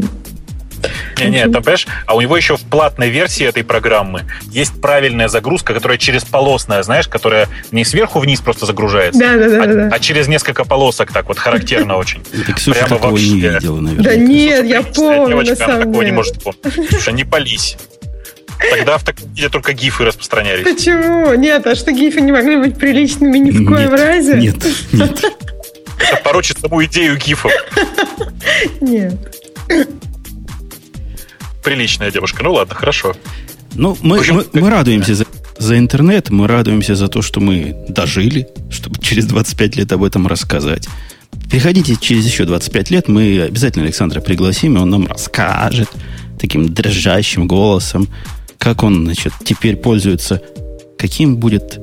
не-не, 1.17 1.43
там, 1.43 1.63
понимаешь, 1.63 1.88
а 2.05 2.15
у 2.15 2.22
него 2.22 2.38
еще 2.38 2.57
в 2.57 2.62
платной 2.62 3.10
версии 3.10 3.46
этой 3.46 3.63
программы 3.63 4.25
есть 4.51 4.79
правильная 4.81 5.27
загрузка, 5.27 5.74
которая 5.74 5.98
через 5.98 6.24
полосная, 6.24 6.84
знаешь, 6.84 7.07
которая 7.07 7.48
не 7.72 7.84
сверху 7.86 8.19
вниз 8.19 8.41
просто 8.41 8.65
загружается, 8.65 9.19
да, 9.19 9.36
да, 9.36 9.50
да, 9.50 9.63
а, 9.63 9.67
да. 9.67 9.89
а 9.91 10.00
через 10.00 10.27
несколько 10.27 10.63
полосок 10.63 11.12
так 11.12 11.27
вот 11.27 11.38
характерно 11.39 11.98
очень. 11.98 12.24
Ты, 12.24 12.53
Ксюша, 12.53 12.86
Прямо 12.86 12.98
вообще. 13.01 13.29
не 13.29 13.39
видела, 13.39 13.79
наверное. 13.79 14.03
Да 14.03 14.15
нет, 14.15 14.65
я 14.65 14.84
помню, 14.84 15.29
девочка, 15.29 15.51
на 15.51 15.55
самом 15.55 15.84
такого 15.84 16.01
не 16.03 16.12
может 16.12 16.41
помнить. 16.41 16.89
Слушай, 16.89 17.13
не 17.13 17.24
пались. 17.24 17.77
Тогда 18.72 18.98
в 18.98 19.03
таком 19.03 19.29
виде 19.34 19.50
только 19.50 19.74
гифы 19.74 20.05
распространялись. 20.05 20.63
Почему? 20.63 21.34
Нет, 21.36 21.67
а 21.67 21.75
что 21.75 21.91
гифы 21.91 22.22
не 22.22 22.31
могли 22.31 22.57
быть 22.57 22.77
приличными 22.77 23.38
ни 23.38 23.51
в 23.51 23.67
коем 23.67 23.93
разе? 23.93 24.36
Нет, 24.36 24.55
нет. 24.91 25.24
Это 26.00 26.22
порочит 26.24 26.60
саму 26.60 26.84
идею 26.86 27.17
гифов. 27.17 27.51
Нет 28.81 29.15
приличная 31.67 32.12
девушка. 32.12 32.43
Ну 32.43 32.53
ладно, 32.53 32.75
хорошо. 32.75 33.13
Ну, 33.75 33.97
мы, 34.01 34.19
общем, 34.19 34.36
мы, 34.36 34.45
мы 34.62 34.69
радуемся 34.69 35.15
за, 35.15 35.25
за 35.57 35.77
интернет, 35.77 36.29
мы 36.29 36.47
радуемся 36.47 36.95
за 36.95 37.09
то, 37.09 37.21
что 37.21 37.41
мы 37.41 37.75
дожили, 37.89 38.47
чтобы 38.69 39.00
через 39.01 39.25
25 39.25 39.75
лет 39.75 39.91
об 39.91 40.03
этом 40.03 40.27
рассказать. 40.27 40.88
Приходите 41.51 41.97
через 42.00 42.25
еще 42.25 42.45
25 42.45 42.89
лет, 42.91 43.07
мы 43.09 43.41
обязательно 43.41 43.83
Александра 43.83 44.21
пригласим, 44.21 44.77
и 44.77 44.79
он 44.79 44.89
нам 44.89 45.07
расскажет 45.07 45.89
таким 46.39 46.74
дрожащим 46.74 47.47
голосом, 47.47 48.07
как 48.57 48.83
он, 48.83 49.03
значит, 49.03 49.33
теперь 49.43 49.75
пользуется, 49.75 50.41
каким 50.97 51.36
будет 51.36 51.79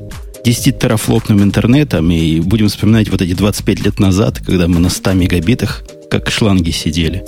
10-терафлопным 0.47 1.43
интернетом, 1.43 2.11
и 2.11 2.41
будем 2.41 2.69
вспоминать 2.69 3.11
вот 3.11 3.21
эти 3.21 3.35
25 3.35 3.81
лет 3.85 4.01
назад, 4.01 4.39
когда 4.39 4.67
мы 4.67 4.81
на 4.81 4.89
100 4.89 5.13
мегабитах, 5.13 5.83
как 6.11 6.31
шланги 6.31 6.71
сидели, 6.71 7.23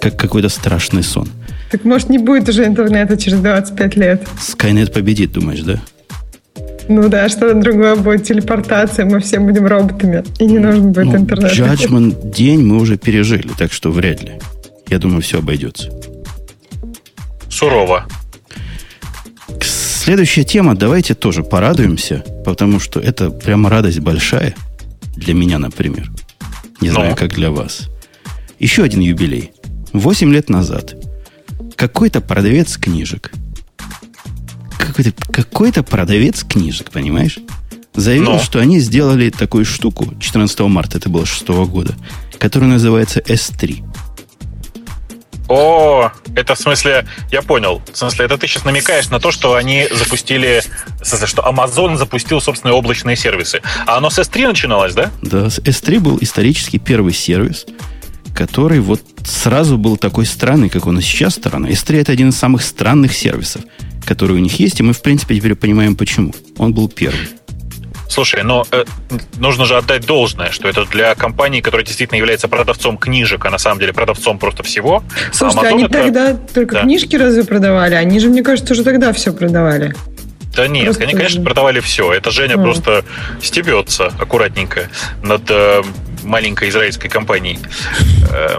как 0.00 0.16
какой-то 0.16 0.48
страшный 0.48 1.02
сон. 1.02 1.28
Так 1.70 1.84
может 1.84 2.08
не 2.08 2.18
будет 2.18 2.48
уже 2.48 2.64
интернета 2.64 3.16
через 3.16 3.40
25 3.40 3.96
лет? 3.96 4.26
Скайнет 4.40 4.92
победит, 4.92 5.32
думаешь, 5.32 5.60
да? 5.60 5.80
Ну 6.88 7.08
да, 7.10 7.28
что-то 7.28 7.54
другое 7.54 7.96
будет, 7.96 8.24
телепортация, 8.24 9.04
мы 9.04 9.20
все 9.20 9.38
будем 9.38 9.66
роботами, 9.66 10.24
и 10.38 10.46
не 10.46 10.58
нужен 10.58 10.92
будет 10.92 11.06
ну, 11.06 11.16
интернет. 11.18 11.52
Judgment 11.52 12.32
день 12.34 12.64
мы 12.64 12.76
уже 12.76 12.96
пережили, 12.96 13.48
так 13.58 13.72
что 13.72 13.90
вряд 13.90 14.22
ли. 14.22 14.32
Я 14.88 14.98
думаю, 14.98 15.20
все 15.20 15.38
обойдется. 15.38 15.90
Сурово. 17.50 18.06
Следующая 19.60 20.44
тема, 20.44 20.74
давайте 20.74 21.14
тоже 21.14 21.42
порадуемся, 21.42 22.24
потому 22.46 22.80
что 22.80 22.98
это 23.00 23.30
прямо 23.30 23.68
радость 23.68 24.00
большая 24.00 24.54
для 25.14 25.34
меня, 25.34 25.58
например. 25.58 26.10
Не 26.80 26.88
знаю, 26.88 27.10
Но. 27.10 27.16
как 27.16 27.34
для 27.34 27.50
вас. 27.50 27.90
Еще 28.58 28.82
один 28.82 29.00
юбилей. 29.00 29.52
Восемь 29.92 30.32
лет 30.32 30.48
назад 30.48 30.94
какой-то 31.78 32.20
продавец 32.20 32.76
книжек. 32.76 33.30
Какой-то, 34.78 35.12
какой-то 35.32 35.82
продавец 35.84 36.42
книжек, 36.42 36.90
понимаешь? 36.90 37.38
Заявил, 37.94 38.32
Но. 38.32 38.38
что 38.40 38.58
они 38.58 38.80
сделали 38.80 39.30
такую 39.30 39.64
штуку 39.64 40.12
14 40.20 40.58
марта, 40.60 40.98
это 40.98 41.08
было 41.08 41.24
6 41.24 41.48
года, 41.48 41.94
которая 42.38 42.68
называется 42.68 43.20
S3. 43.20 43.84
О, 45.48 46.10
это 46.34 46.54
в 46.56 46.58
смысле, 46.58 47.06
я 47.30 47.42
понял. 47.42 47.80
В 47.90 47.96
смысле, 47.96 48.26
это 48.26 48.36
ты 48.36 48.48
сейчас 48.48 48.64
намекаешь 48.64 49.08
на 49.08 49.20
то, 49.20 49.30
что 49.30 49.54
они 49.54 49.86
запустили, 49.90 50.62
в 51.00 51.06
смысле, 51.06 51.26
что 51.26 51.42
Amazon 51.42 51.96
запустил 51.96 52.40
собственные 52.40 52.74
облачные 52.74 53.16
сервисы. 53.16 53.62
А 53.86 53.96
оно 53.96 54.10
с 54.10 54.18
S3 54.18 54.48
начиналось, 54.48 54.94
да? 54.94 55.10
Да, 55.22 55.46
S3 55.46 56.00
был 56.00 56.18
исторически 56.20 56.76
первый 56.78 57.14
сервис, 57.14 57.66
который 58.38 58.78
вот 58.78 59.00
сразу 59.24 59.76
был 59.76 59.96
такой 59.96 60.24
странный, 60.24 60.68
как 60.68 60.86
он 60.86 61.00
и 61.00 61.02
сейчас 61.02 61.34
странный. 61.34 61.70
S3 61.70 62.02
это 62.02 62.12
один 62.12 62.28
из 62.28 62.36
самых 62.36 62.62
странных 62.62 63.12
сервисов, 63.12 63.62
который 64.06 64.36
у 64.36 64.38
них 64.38 64.60
есть, 64.60 64.78
и 64.78 64.84
мы, 64.84 64.92
в 64.92 65.02
принципе, 65.02 65.34
теперь 65.34 65.56
понимаем, 65.56 65.96
почему. 65.96 66.32
Он 66.56 66.72
был 66.72 66.88
первый. 66.88 67.28
Слушай, 68.08 68.44
но 68.44 68.64
э, 68.70 68.84
нужно 69.38 69.66
же 69.66 69.76
отдать 69.76 70.06
должное, 70.06 70.52
что 70.52 70.68
это 70.68 70.84
для 70.84 71.16
компании, 71.16 71.60
которая 71.60 71.84
действительно 71.84 72.16
является 72.16 72.46
продавцом 72.46 72.96
книжек, 72.96 73.44
а 73.44 73.50
на 73.50 73.58
самом 73.58 73.80
деле 73.80 73.92
продавцом 73.92 74.38
просто 74.38 74.62
всего. 74.62 75.02
Слушайте, 75.32 75.66
а 75.66 75.70
они 75.70 75.84
это... 75.84 75.92
тогда 75.92 76.34
только 76.34 76.76
да. 76.76 76.82
книжки 76.82 77.16
разве 77.16 77.42
продавали? 77.42 77.96
Они 77.96 78.20
же, 78.20 78.28
мне 78.28 78.44
кажется, 78.44 78.72
уже 78.72 78.84
тогда 78.84 79.12
все 79.12 79.32
продавали. 79.32 79.96
Да 80.54 80.68
нет, 80.68 80.84
просто... 80.84 81.02
они, 81.02 81.12
конечно, 81.12 81.42
продавали 81.42 81.80
все. 81.80 82.12
Это 82.12 82.30
Женя 82.30 82.54
а. 82.54 82.58
просто 82.58 83.04
стебется 83.42 84.12
аккуратненько 84.18 84.88
над 85.22 85.42
э, 85.50 85.82
маленькой 86.28 86.68
израильской 86.68 87.10
компанией. 87.10 87.58
Э, 88.30 88.58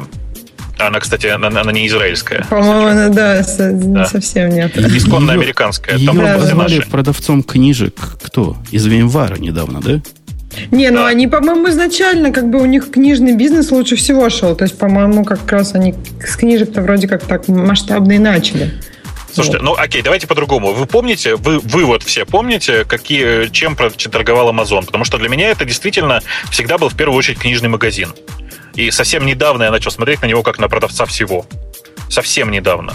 она, 0.80 1.00
кстати, 1.00 1.28
она, 1.28 1.48
она 1.48 1.72
не 1.72 1.88
израильская. 1.88 2.46
По-моему, 2.50 2.88
она, 2.88 3.10
да, 3.10 3.44
да, 3.58 4.06
совсем 4.06 4.50
нет. 4.50 4.78
Исконно 4.78 5.34
американская. 5.34 5.98
Ее 5.98 6.08
там 6.08 6.18
назвали 6.18 6.80
продавцом 6.80 7.44
книжек 7.44 7.96
кто? 8.24 8.58
Из 8.72 8.86
Вимвара 8.86 9.36
недавно, 9.36 9.82
да? 9.82 10.02
Не, 10.72 10.90
ну 10.90 10.98
да. 10.98 11.08
они, 11.08 11.28
по-моему, 11.28 11.70
изначально, 11.70 12.32
как 12.32 12.50
бы 12.50 12.60
у 12.62 12.66
них 12.66 12.90
книжный 12.92 13.36
бизнес 13.36 13.72
лучше 13.72 13.96
всего 13.96 14.30
шел. 14.30 14.56
То 14.56 14.64
есть, 14.64 14.78
по-моему, 14.78 15.24
как 15.24 15.50
раз 15.52 15.76
они 15.76 15.96
с 16.26 16.36
книжек-то 16.36 16.82
вроде 16.82 17.08
как 17.08 17.24
так 17.24 17.48
масштабные 17.48 18.20
начали. 18.20 18.72
Слушайте, 19.34 19.60
ну 19.62 19.76
окей, 19.78 20.02
давайте 20.02 20.28
по-другому. 20.28 20.74
Вы 20.74 20.86
помните, 20.86 21.36
вы, 21.36 21.60
вы 21.60 21.86
вот 21.86 22.04
все 22.04 22.26
помните, 22.26 22.84
какие, 22.86 23.50
чем 23.52 23.76
торговал 23.76 24.52
Amazon? 24.52 24.86
Потому 24.86 25.04
что 25.04 25.18
для 25.18 25.30
меня 25.30 25.50
это 25.50 25.66
действительно 25.66 26.22
всегда 26.52 26.78
был 26.78 26.90
в 26.90 26.96
первую 26.96 27.18
очередь 27.18 27.40
книжный 27.40 27.70
магазин. 27.70 28.10
И 28.76 28.92
совсем 28.92 29.26
недавно 29.26 29.64
я 29.64 29.72
начал 29.72 29.92
смотреть 29.92 30.22
на 30.22 30.26
него 30.26 30.44
как 30.44 30.60
на 30.60 30.68
продавца 30.68 31.06
всего. 31.06 31.46
Совсем 32.10 32.52
недавно. 32.52 32.94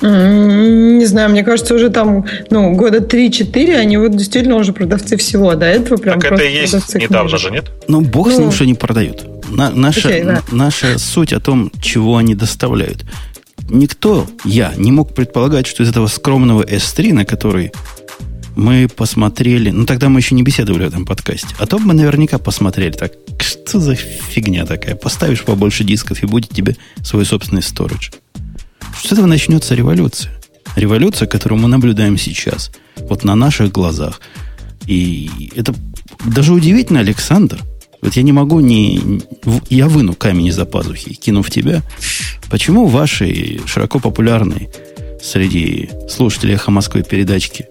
Не 0.00 1.04
знаю, 1.06 1.30
мне 1.30 1.42
кажется, 1.44 1.74
уже 1.74 1.88
там, 1.88 2.26
ну, 2.50 2.72
года 2.74 2.98
3-4, 2.98 3.76
они 3.76 3.96
вот 3.96 4.16
действительно 4.16 4.56
уже 4.56 4.72
продавцы 4.72 5.16
всего. 5.16 5.54
До 5.54 5.66
этого 5.66 5.96
прям 5.96 6.20
Так 6.20 6.32
это 6.32 6.42
и 6.42 6.52
есть 6.52 6.94
недавно 6.94 7.30
книжек. 7.30 7.40
же, 7.40 7.50
нет? 7.50 7.70
Ну, 7.88 8.00
бог 8.00 8.26
ну, 8.26 8.34
с 8.34 8.38
ним, 8.38 8.52
что 8.52 8.64
они 8.64 8.74
продают. 8.74 9.24
На, 9.48 9.70
наша, 9.70 10.08
okay, 10.08 10.24
да. 10.24 10.42
наша 10.50 10.98
суть 10.98 11.32
о 11.32 11.40
том, 11.40 11.70
чего 11.80 12.16
они 12.16 12.34
доставляют 12.34 13.04
никто, 13.68 14.26
я, 14.44 14.74
не 14.76 14.92
мог 14.92 15.14
предполагать, 15.14 15.66
что 15.66 15.82
из 15.82 15.88
этого 15.88 16.06
скромного 16.06 16.62
S3, 16.62 17.12
на 17.12 17.24
который 17.24 17.72
мы 18.56 18.88
посмотрели... 18.88 19.70
Ну, 19.70 19.84
тогда 19.84 20.08
мы 20.08 20.20
еще 20.20 20.34
не 20.34 20.42
беседовали 20.42 20.84
в 20.84 20.88
этом 20.88 21.04
подкасте. 21.04 21.54
А 21.58 21.66
то 21.66 21.78
мы 21.78 21.94
наверняка 21.94 22.38
посмотрели 22.38 22.92
так, 22.92 23.12
что 23.40 23.80
за 23.80 23.94
фигня 23.94 24.64
такая? 24.64 24.94
Поставишь 24.94 25.42
побольше 25.42 25.84
дисков, 25.84 26.22
и 26.22 26.26
будет 26.26 26.50
тебе 26.50 26.76
свой 27.02 27.24
собственный 27.24 27.62
сторож. 27.62 28.12
С 29.02 29.10
этого 29.10 29.26
начнется 29.26 29.74
революция. 29.74 30.32
Революция, 30.76 31.26
которую 31.26 31.60
мы 31.60 31.68
наблюдаем 31.68 32.16
сейчас. 32.16 32.70
Вот 32.96 33.24
на 33.24 33.34
наших 33.34 33.72
глазах. 33.72 34.20
И 34.86 35.50
это 35.56 35.74
даже 36.24 36.52
удивительно, 36.52 37.00
Александр– 37.00 37.60
вот 38.04 38.14
я 38.14 38.22
не 38.22 38.32
могу 38.32 38.60
не... 38.60 39.22
Я 39.70 39.88
выну 39.88 40.14
камень 40.14 40.48
из-за 40.48 40.66
пазухи, 40.66 41.14
кину 41.14 41.42
в 41.42 41.50
тебя. 41.50 41.82
Почему 42.50 42.86
ваши 42.86 43.60
широко 43.66 43.98
популярные 43.98 44.70
среди 45.22 45.88
слушателей 46.08 46.54
«Эхо 46.54 46.70
Москвы» 46.70 47.02
передачки 47.02 47.66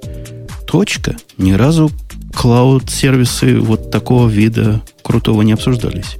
«Точка» 0.65 1.15
ни 1.37 1.51
разу 1.51 1.91
клауд-сервисы 2.33 3.59
вот 3.59 3.91
такого 3.91 4.27
вида 4.27 4.81
крутого 5.03 5.43
не 5.43 5.53
обсуждались? 5.53 6.17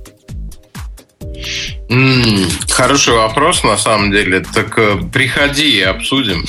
Mm, 1.89 2.72
хороший 2.72 3.15
вопрос, 3.15 3.63
на 3.63 3.77
самом 3.77 4.12
деле. 4.12 4.46
Так 4.53 4.77
э, 4.77 5.00
приходи 5.12 5.77
и 5.77 5.82
обсудим. 5.82 6.46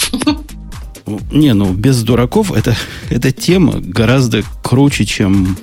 Не, 1.31 1.55
ну 1.55 1.73
без 1.73 2.03
дураков 2.03 2.53
это, 2.53 2.77
эта 3.11 3.33
тема 3.33 3.75
гораздо 3.79 4.43
круче, 4.63 5.07
чем 5.07 5.57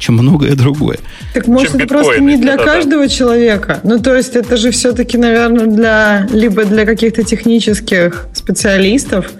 чем 0.00 0.14
многое 0.14 0.56
другое. 0.56 0.98
Так 1.34 1.46
может 1.46 1.76
это 1.76 1.86
просто 1.86 2.20
не 2.20 2.36
для 2.36 2.56
каждого 2.56 3.02
да. 3.02 3.08
человека? 3.08 3.80
Ну 3.84 4.00
то 4.00 4.16
есть 4.16 4.34
это 4.34 4.56
же 4.56 4.72
все-таки, 4.72 5.16
наверное, 5.16 5.66
для 5.66 6.26
либо 6.32 6.64
для 6.64 6.84
каких-то 6.84 7.22
технических 7.22 8.26
специалистов, 8.32 9.30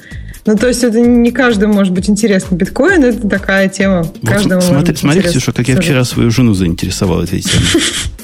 ну, 0.46 0.56
то 0.56 0.68
есть 0.68 0.84
это 0.84 1.00
не 1.00 1.30
каждому 1.32 1.74
может 1.74 1.92
быть 1.92 2.08
интересно. 2.08 2.54
Биткоин 2.54 3.04
это 3.04 3.28
такая 3.28 3.68
тема. 3.68 4.02
Вот 4.02 4.30
каждому 4.30 4.60
смотри, 4.60 4.96
смотри 4.96 5.22
Ксюша, 5.22 5.52
как 5.52 5.68
я 5.68 5.76
вчера 5.80 6.04
свою 6.04 6.30
жену 6.30 6.54
заинтересовал 6.54 7.22
этой 7.22 7.40
темой. 7.40 7.66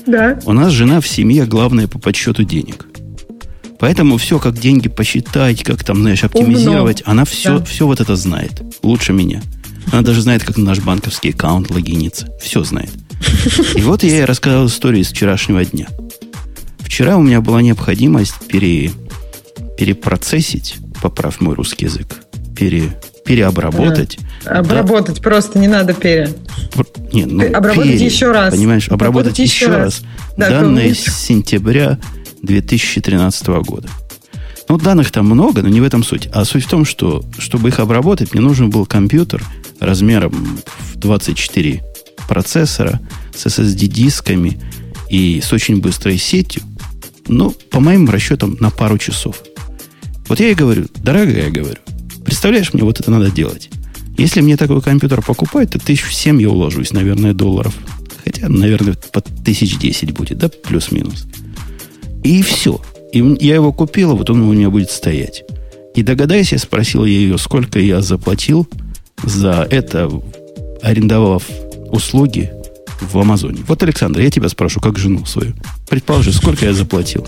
Да. 0.06 0.38
У 0.44 0.52
нас 0.52 0.72
жена 0.72 1.00
в 1.00 1.08
семье 1.08 1.46
главное 1.46 1.88
по 1.88 1.98
подсчету 1.98 2.44
денег. 2.44 2.86
Поэтому 3.80 4.18
все, 4.18 4.38
как 4.38 4.54
деньги 4.56 4.88
посчитать, 4.88 5.64
как 5.64 5.82
там, 5.82 6.00
знаешь, 6.00 6.22
оптимизировать, 6.22 7.02
Умно. 7.02 7.10
она 7.10 7.24
все, 7.24 7.58
да. 7.58 7.64
все 7.64 7.86
вот 7.86 7.98
это 7.98 8.14
знает. 8.14 8.52
Лучше 8.84 9.12
меня. 9.12 9.42
Она 9.92 10.02
даже 10.02 10.20
знает, 10.20 10.44
как 10.44 10.56
на 10.56 10.64
наш 10.64 10.80
банковский 10.80 11.30
аккаунт 11.30 11.70
логиниться. 11.70 12.28
Все 12.40 12.62
знает. 12.64 12.90
И 13.74 13.80
вот 13.80 14.02
я 14.02 14.10
ей 14.10 14.24
рассказал 14.24 14.66
историю 14.66 15.02
из 15.02 15.08
вчерашнего 15.08 15.64
дня. 15.64 15.86
Вчера 16.78 17.16
у 17.16 17.22
меня 17.22 17.40
была 17.40 17.62
необходимость 17.62 18.34
пере, 18.48 18.92
перепроцессить, 19.76 20.76
поправь 21.02 21.40
мой 21.40 21.54
русский 21.54 21.86
язык, 21.86 22.06
пере, 22.56 22.96
переобработать. 23.24 24.18
А, 24.44 24.60
обработать 24.60 25.16
да, 25.16 25.22
просто, 25.22 25.58
не 25.58 25.68
надо 25.68 25.94
пере. 25.94 26.32
Нет, 27.12 27.30
ну, 27.30 27.46
обработать 27.46 27.92
пере, 27.92 28.04
еще 28.04 28.32
раз. 28.32 28.54
Понимаешь, 28.54 28.88
обработать, 28.88 29.32
обработать 29.32 29.38
еще 29.38 29.66
раз. 29.66 29.78
раз. 29.78 30.02
Да, 30.36 30.50
данные 30.50 30.94
с 30.94 31.04
сентября 31.04 31.98
2013 32.42 33.46
года. 33.46 33.88
Ну, 34.68 34.78
данных 34.78 35.10
там 35.12 35.26
много, 35.26 35.62
но 35.62 35.68
не 35.68 35.80
в 35.80 35.84
этом 35.84 36.02
суть. 36.02 36.28
А 36.32 36.44
суть 36.44 36.64
в 36.64 36.68
том, 36.68 36.84
что, 36.84 37.24
чтобы 37.38 37.68
их 37.68 37.78
обработать, 37.78 38.32
мне 38.32 38.42
нужен 38.42 38.70
был 38.70 38.84
компьютер 38.84 39.42
размером 39.80 40.60
в 40.78 40.96
24 40.96 41.82
процессора 42.28 43.00
с 43.34 43.46
SSD-дисками 43.46 44.60
и 45.10 45.40
с 45.40 45.52
очень 45.52 45.80
быстрой 45.80 46.18
сетью. 46.18 46.62
Ну, 47.28 47.50
по 47.70 47.80
моим 47.80 48.08
расчетам, 48.08 48.56
на 48.60 48.70
пару 48.70 48.98
часов. 48.98 49.42
Вот 50.28 50.40
я 50.40 50.50
и 50.50 50.54
говорю, 50.54 50.86
дорогая, 50.96 51.44
я 51.44 51.50
говорю, 51.50 51.78
представляешь, 52.24 52.72
мне 52.72 52.82
вот 52.82 53.00
это 53.00 53.10
надо 53.10 53.30
делать. 53.30 53.70
Если 54.18 54.40
мне 54.40 54.56
такой 54.56 54.80
компьютер 54.80 55.22
покупать, 55.22 55.70
то 55.70 55.78
тысяч 55.78 56.02
в 56.02 56.14
семь 56.14 56.40
я 56.40 56.48
уложусь, 56.48 56.92
наверное, 56.92 57.34
долларов. 57.34 57.74
Хотя, 58.24 58.48
наверное, 58.48 58.94
под 59.12 59.26
тысяч 59.44 59.78
десять 59.78 60.12
будет, 60.12 60.38
да, 60.38 60.48
плюс-минус. 60.48 61.26
И 62.24 62.42
все. 62.42 62.80
И 63.12 63.18
я 63.40 63.54
его 63.54 63.72
купил, 63.72 64.12
а 64.12 64.14
вот 64.14 64.30
он 64.30 64.40
у 64.40 64.52
меня 64.52 64.70
будет 64.70 64.90
стоять. 64.90 65.44
И 65.94 66.02
догадайся, 66.02 66.58
спросил 66.58 67.04
я 67.04 67.12
ее, 67.12 67.38
сколько 67.38 67.78
я 67.78 68.00
заплатил 68.02 68.68
за 69.22 69.66
это, 69.70 70.10
арендовав 70.82 71.44
услуги 71.90 72.50
в 73.00 73.18
Амазоне. 73.18 73.62
Вот, 73.66 73.82
Александр, 73.82 74.20
я 74.20 74.30
тебя 74.30 74.48
спрошу, 74.48 74.80
как 74.80 74.98
жену 74.98 75.24
свою. 75.26 75.54
Предположи, 75.88 76.32
сколько 76.32 76.64
я 76.64 76.72
заплатил? 76.72 77.26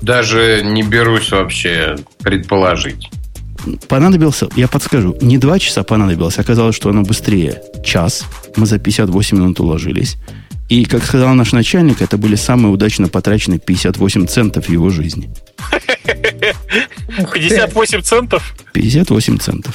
Даже 0.00 0.62
не 0.64 0.82
берусь 0.82 1.30
вообще 1.30 1.96
предположить. 2.20 3.10
Понадобился, 3.88 4.48
я 4.56 4.66
подскажу, 4.66 5.16
не 5.20 5.38
два 5.38 5.58
часа 5.60 5.84
понадобилось, 5.84 6.38
оказалось, 6.38 6.74
что 6.74 6.90
оно 6.90 7.02
быстрее. 7.02 7.62
Час. 7.84 8.24
Мы 8.56 8.66
за 8.66 8.78
58 8.80 9.36
минут 9.36 9.60
уложились. 9.60 10.16
И, 10.68 10.84
как 10.84 11.04
сказал 11.04 11.34
наш 11.34 11.52
начальник, 11.52 12.00
это 12.02 12.16
были 12.16 12.34
самые 12.34 12.72
удачно 12.72 13.08
потраченные 13.08 13.60
58 13.60 14.26
центов 14.26 14.68
его 14.68 14.90
жизни. 14.90 15.30
58 17.16 18.02
центов? 18.02 18.54
58 18.72 19.38
центов. 19.38 19.74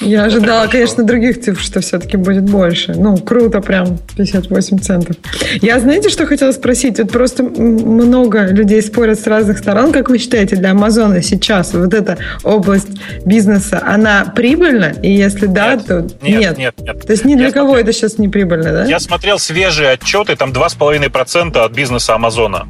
Я 0.00 0.24
ожидала, 0.24 0.66
конечно, 0.66 1.04
других 1.04 1.42
цифр, 1.42 1.60
что 1.60 1.80
все-таки 1.80 2.16
будет 2.16 2.44
больше. 2.44 2.94
Ну, 2.94 3.18
круто 3.18 3.60
прям, 3.60 3.98
58 4.16 4.78
центов. 4.78 5.16
Я, 5.60 5.78
знаете, 5.78 6.08
что 6.08 6.26
хотела 6.26 6.52
спросить? 6.52 6.98
Вот 6.98 7.12
просто 7.12 7.42
много 7.42 8.46
людей 8.46 8.80
спорят 8.80 9.20
с 9.20 9.26
разных 9.26 9.58
сторон. 9.58 9.92
Как 9.92 10.08
вы 10.08 10.18
считаете, 10.18 10.56
для 10.56 10.70
Амазона 10.70 11.22
сейчас 11.22 11.74
вот 11.74 11.92
эта 11.92 12.16
область 12.44 12.88
бизнеса, 13.26 13.82
она 13.86 14.32
прибыльна? 14.34 14.94
И 15.02 15.12
если 15.12 15.46
да, 15.46 15.74
нет, 15.74 15.86
то 15.86 16.00
нет. 16.00 16.40
Нет, 16.40 16.58
нет, 16.58 16.74
нет. 16.80 17.06
То 17.06 17.12
есть 17.12 17.26
ни 17.26 17.34
для 17.34 17.48
я 17.48 17.52
кого 17.52 17.68
смотрел, 17.68 17.84
это 17.84 17.92
сейчас 17.92 18.16
не 18.16 18.28
прибыльно, 18.28 18.72
да? 18.72 18.84
Я 18.86 19.00
смотрел 19.00 19.38
свежие 19.38 19.90
отчеты, 19.90 20.34
там 20.34 20.52
2,5% 20.52 21.58
от 21.58 21.72
бизнеса 21.72 22.14
Амазона. 22.14 22.66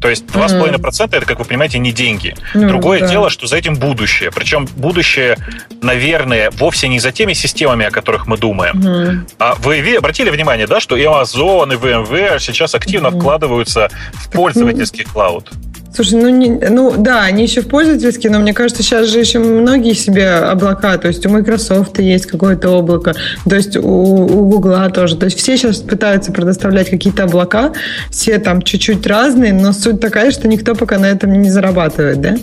То 0.00 0.08
есть 0.08 0.24
2,5% 0.26 0.78
mm-hmm. 0.78 1.16
это, 1.16 1.26
как 1.26 1.38
вы 1.38 1.44
понимаете, 1.44 1.78
не 1.78 1.92
деньги. 1.92 2.34
Mm-hmm, 2.54 2.68
Другое 2.68 3.00
да. 3.00 3.08
дело, 3.08 3.30
что 3.30 3.46
за 3.46 3.56
этим 3.56 3.74
будущее. 3.74 4.30
Причем 4.30 4.66
будущее, 4.76 5.36
наверное, 5.82 6.50
вовсе 6.52 6.88
не 6.88 7.00
за 7.00 7.12
теми 7.12 7.32
системами, 7.32 7.86
о 7.86 7.90
которых 7.90 8.26
мы 8.26 8.36
думаем. 8.36 8.80
Mm-hmm. 8.80 9.30
А 9.38 9.54
вы 9.56 9.96
обратили 9.96 10.30
внимание, 10.30 10.66
да, 10.66 10.80
что 10.80 10.96
и 10.96 11.02
Amazon, 11.02 11.74
и 11.74 11.76
VMware 11.76 12.38
сейчас 12.38 12.74
активно 12.74 13.08
mm-hmm. 13.08 13.18
вкладываются 13.18 13.88
в 14.12 14.30
пользовательский 14.30 15.04
клауд. 15.04 15.50
Слушай, 15.94 16.20
ну, 16.20 16.28
не, 16.28 16.50
ну 16.50 16.94
да, 16.98 17.22
они 17.22 17.44
еще 17.44 17.62
в 17.62 17.68
пользовательские, 17.68 18.30
но 18.30 18.38
мне 18.38 18.52
кажется, 18.52 18.82
сейчас 18.82 19.08
же 19.08 19.18
еще 19.18 19.38
многие 19.38 19.94
себе 19.94 20.30
облака, 20.30 20.98
то 20.98 21.08
есть 21.08 21.24
у 21.24 21.30
Microsoft 21.30 21.98
есть 21.98 22.26
какое-то 22.26 22.70
облако, 22.70 23.14
то 23.48 23.56
есть 23.56 23.76
у, 23.76 23.80
у 23.80 24.48
Google 24.48 24.90
тоже. 24.90 25.16
То 25.16 25.24
есть 25.24 25.38
все 25.38 25.56
сейчас 25.56 25.78
пытаются 25.78 26.30
предоставлять 26.30 26.90
какие-то 26.90 27.24
облака, 27.24 27.72
все 28.10 28.38
там 28.38 28.62
чуть-чуть 28.62 29.06
разные, 29.06 29.52
но 29.52 29.72
суть 29.72 30.00
такая, 30.00 30.30
что 30.30 30.46
никто 30.46 30.74
пока 30.74 30.98
на 30.98 31.06
этом 31.06 31.40
не 31.40 31.50
зарабатывает, 31.50 32.20
да? 32.20 32.36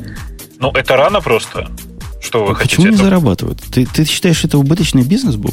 Ну, 0.59 0.71
это 0.71 0.95
рано 0.97 1.21
просто. 1.21 1.67
Что 2.21 2.45
вы 2.45 2.53
а 2.53 2.55
хотите? 2.55 2.77
Почему 2.77 2.91
не 2.93 2.97
зарабатывают? 2.97 3.59
Ты, 3.71 3.85
ты 3.85 4.05
считаешь, 4.05 4.43
это 4.43 4.57
убыточный 4.57 5.03
бизнес 5.03 5.35
был? 5.35 5.51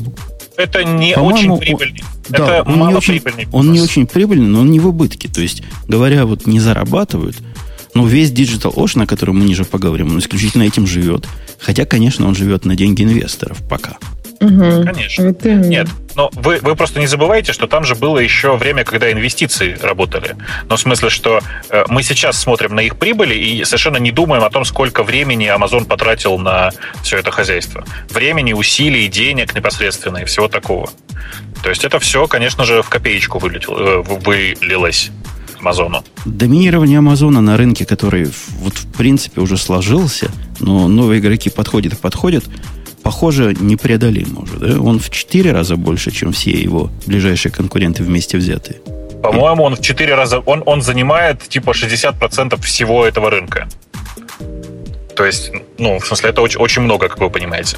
Это 0.56 0.82
не 0.82 1.14
очень 1.16 1.58
прибыльный. 1.58 2.02
Он, 2.28 2.34
это 2.34 2.46
да, 2.46 2.62
он 2.62 2.88
не 2.88 2.94
очень, 2.94 3.14
бизнес. 3.18 3.48
Он 3.52 3.72
не 3.72 3.80
очень 3.80 4.06
прибыльный, 4.06 4.46
но 4.46 4.60
он 4.60 4.70
не 4.70 4.80
в 4.80 4.86
убытке. 4.86 5.28
То 5.28 5.42
есть, 5.42 5.62
говоря, 5.86 6.24
вот 6.24 6.46
не 6.46 6.58
зарабатывают– 6.58 7.36
ну, 7.94 8.06
весь 8.06 8.32
Digital 8.32 8.74
Ocean, 8.74 9.02
о 9.02 9.06
котором 9.06 9.38
мы 9.38 9.44
ниже 9.44 9.64
поговорим, 9.64 10.08
он 10.08 10.18
исключительно 10.18 10.62
этим 10.62 10.86
живет. 10.86 11.26
Хотя, 11.58 11.84
конечно, 11.84 12.26
он 12.26 12.34
живет 12.34 12.64
на 12.64 12.74
деньги 12.74 13.02
инвесторов 13.02 13.58
пока. 13.68 13.98
Угу. 14.40 14.84
Конечно. 14.84 15.26
Вот 15.28 15.44
Нет, 15.44 15.88
но 16.16 16.30
вы, 16.34 16.58
вы 16.62 16.74
просто 16.74 16.98
не 16.98 17.06
забывайте, 17.06 17.52
что 17.52 17.68
там 17.68 17.84
же 17.84 17.94
было 17.94 18.18
еще 18.18 18.56
время, 18.56 18.82
когда 18.82 19.12
инвестиции 19.12 19.78
работали. 19.80 20.34
Но 20.68 20.76
в 20.76 20.80
смысле, 20.80 21.10
что 21.10 21.40
э, 21.70 21.84
мы 21.88 22.02
сейчас 22.02 22.40
смотрим 22.40 22.74
на 22.74 22.80
их 22.80 22.96
прибыли 22.96 23.34
и 23.34 23.64
совершенно 23.64 23.98
не 23.98 24.10
думаем 24.10 24.42
о 24.42 24.50
том, 24.50 24.64
сколько 24.64 25.04
времени 25.04 25.46
Amazon 25.46 25.84
потратил 25.84 26.38
на 26.38 26.70
все 27.04 27.18
это 27.18 27.30
хозяйство. 27.30 27.84
Времени, 28.10 28.52
усилий, 28.52 29.06
денег 29.06 29.54
непосредственно 29.54 30.18
и 30.18 30.24
всего 30.24 30.48
такого. 30.48 30.90
То 31.62 31.70
есть 31.70 31.84
это 31.84 32.00
все, 32.00 32.26
конечно 32.26 32.64
же, 32.64 32.82
в 32.82 32.88
копеечку 32.88 33.38
вылетело, 33.38 33.78
э, 33.78 34.02
вылилось. 34.02 35.12
Амазону? 35.62 36.04
Доминирование 36.24 36.98
Амазона 36.98 37.40
на 37.40 37.56
рынке, 37.56 37.86
который 37.86 38.28
вот 38.60 38.74
в 38.74 38.86
принципе 38.92 39.40
уже 39.40 39.56
сложился, 39.56 40.30
но 40.60 40.88
новые 40.88 41.20
игроки 41.20 41.50
подходят 41.50 41.94
и 41.94 41.96
подходят, 41.96 42.44
похоже, 43.02 43.56
непреодолимо 43.58 44.42
уже. 44.42 44.58
Да? 44.58 44.80
Он 44.80 44.98
в 44.98 45.10
4 45.10 45.52
раза 45.52 45.76
больше, 45.76 46.10
чем 46.10 46.32
все 46.32 46.50
его 46.50 46.90
ближайшие 47.06 47.52
конкуренты 47.52 48.02
вместе 48.02 48.36
взятые. 48.36 48.80
По-моему, 49.22 49.62
он 49.62 49.76
в 49.76 49.80
4 49.80 50.14
раза... 50.14 50.40
Он, 50.40 50.62
он 50.66 50.82
занимает 50.82 51.42
типа 51.48 51.70
60% 51.70 52.60
всего 52.62 53.06
этого 53.06 53.30
рынка. 53.30 53.68
То 55.16 55.24
есть, 55.24 55.52
ну, 55.78 55.98
в 55.98 56.06
смысле, 56.06 56.30
это 56.30 56.40
очень, 56.40 56.58
очень 56.58 56.82
много, 56.82 57.08
как 57.08 57.20
вы 57.20 57.30
понимаете. 57.30 57.76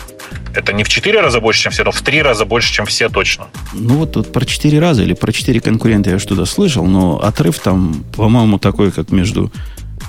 Это 0.54 0.72
не 0.72 0.84
в 0.84 0.88
4 0.88 1.20
раза 1.20 1.40
больше, 1.40 1.62
чем 1.62 1.72
все, 1.72 1.84
но 1.84 1.90
в 1.90 2.00
3 2.00 2.22
раза 2.22 2.44
больше, 2.44 2.72
чем 2.72 2.86
все 2.86 3.08
точно. 3.08 3.46
Ну, 3.72 3.96
вот, 3.96 4.16
вот 4.16 4.32
про 4.32 4.44
4 4.44 4.78
раза 4.78 5.02
или 5.02 5.14
про 5.14 5.32
4 5.32 5.60
конкурента 5.60 6.10
я 6.10 6.18
что-то 6.18 6.44
слышал, 6.44 6.84
но 6.84 7.20
отрыв 7.20 7.58
там, 7.58 8.04
по-моему, 8.16 8.58
такой, 8.58 8.92
как 8.92 9.10
между 9.10 9.50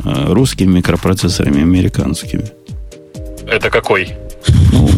э, 0.04 0.34
русскими 0.34 0.78
микропроцессорами 0.78 1.60
и 1.60 1.64
американскими. 1.64 2.46
Это 3.48 3.70
какой? 3.70 4.14
Ну, 4.72 4.90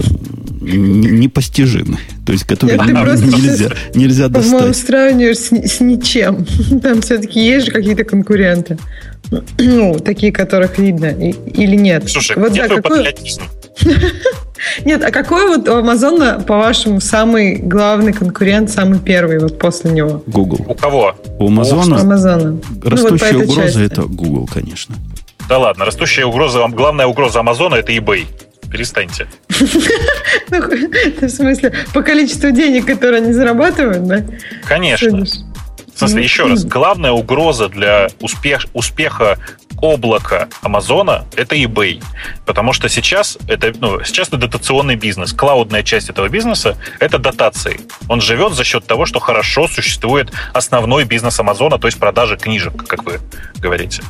непостижимый. 0.62 2.00
То 2.26 2.34
есть, 2.34 2.46
который 2.46 2.78
Нет, 2.78 3.22
нельзя, 3.22 3.70
нельзя 3.96 4.28
достать. 4.28 4.52
По-моему, 4.52 4.74
сравниваешь 4.74 5.38
с, 5.38 5.52
с 5.52 5.80
ничем. 5.80 6.46
Там 6.82 7.02
все-таки 7.02 7.40
есть 7.40 7.68
же 7.68 7.72
какие-то 7.72 8.04
конкуренты. 8.04 8.78
Ну, 9.58 10.00
такие, 10.00 10.32
которых 10.32 10.78
видно. 10.78 11.08
или 11.08 11.76
нет. 11.76 12.10
Слушай, 12.10 12.38
вот, 12.38 12.52
где 12.52 12.62
да, 12.62 12.68
твой 12.68 12.82
какой... 12.82 12.98
патриотизм? 12.98 13.44
Нет, 14.86 15.04
а 15.04 15.12
какой 15.12 15.48
вот 15.48 15.68
у 15.68 15.76
Амазона, 15.76 16.44
по-вашему, 16.46 17.00
самый 17.00 17.58
главный 17.58 18.12
конкурент, 18.14 18.72
самый 18.72 19.00
первый 19.00 19.40
вот 19.40 19.60
после 19.60 19.92
него? 19.92 20.24
Google. 20.26 20.66
У 20.68 20.74
кого? 20.74 21.16
У 21.40 21.48
Амазона. 21.48 22.02
Амазона. 22.02 22.60
Растущая 22.84 23.34
ну, 23.34 23.40
вот 23.40 23.50
угроза 23.50 23.84
это 23.84 24.02
Google, 24.04 24.50
конечно. 24.52 24.96
Да 25.48 25.60
ладно, 25.60 25.86
растущая 25.86 26.26
угроза, 26.26 26.66
главная 26.70 27.06
угроза 27.06 27.40
Амазона 27.40 27.76
это 27.76 27.94
eBay. 27.94 28.26
Перестаньте. 28.72 29.28
Ну, 30.50 30.60
в 31.22 31.30
смысле, 31.30 31.74
по 31.94 32.02
количеству 32.02 32.52
денег, 32.52 32.86
которые 32.86 33.22
они 33.22 33.34
зарабатывают, 33.34 34.08
да? 34.08 34.24
Конечно. 34.66 35.26
В 35.98 36.00
смысле, 36.00 36.22
еще 36.22 36.46
раз, 36.46 36.64
главная 36.64 37.12
угроза 37.12 37.70
для 37.70 38.10
успех, 38.20 38.68
успеха 38.76 39.40
облака 39.82 40.48
Амазона— 40.62 41.26
это 41.36 41.56
eBay. 41.56 42.04
Потому 42.46 42.72
что 42.72 42.88
сейчас 42.88 43.36
это, 43.48 43.74
ну, 43.80 44.04
сейчас 44.04 44.28
это 44.28 44.38
дотационный 44.38 44.96
бизнес. 44.96 45.34
Клаудная 45.34 45.82
часть 45.82 46.12
этого 46.12 46.30
бизнеса— 46.30 46.78
это 47.00 47.18
дотации. 47.18 47.80
Он 48.08 48.22
живет 48.22 48.54
за 48.54 48.64
счет 48.64 48.86
того, 48.86 49.08
что 49.08 49.20
хорошо 49.20 49.68
существует 49.68 50.32
основной 50.54 51.06
бизнес 51.06 51.40
Амазона, 51.40 51.80
то 51.80 51.88
есть 51.88 51.98
продажи 51.98 52.38
книжек, 52.38 52.86
как 52.86 53.04
вы 53.04 53.20
говорите. 53.58 54.04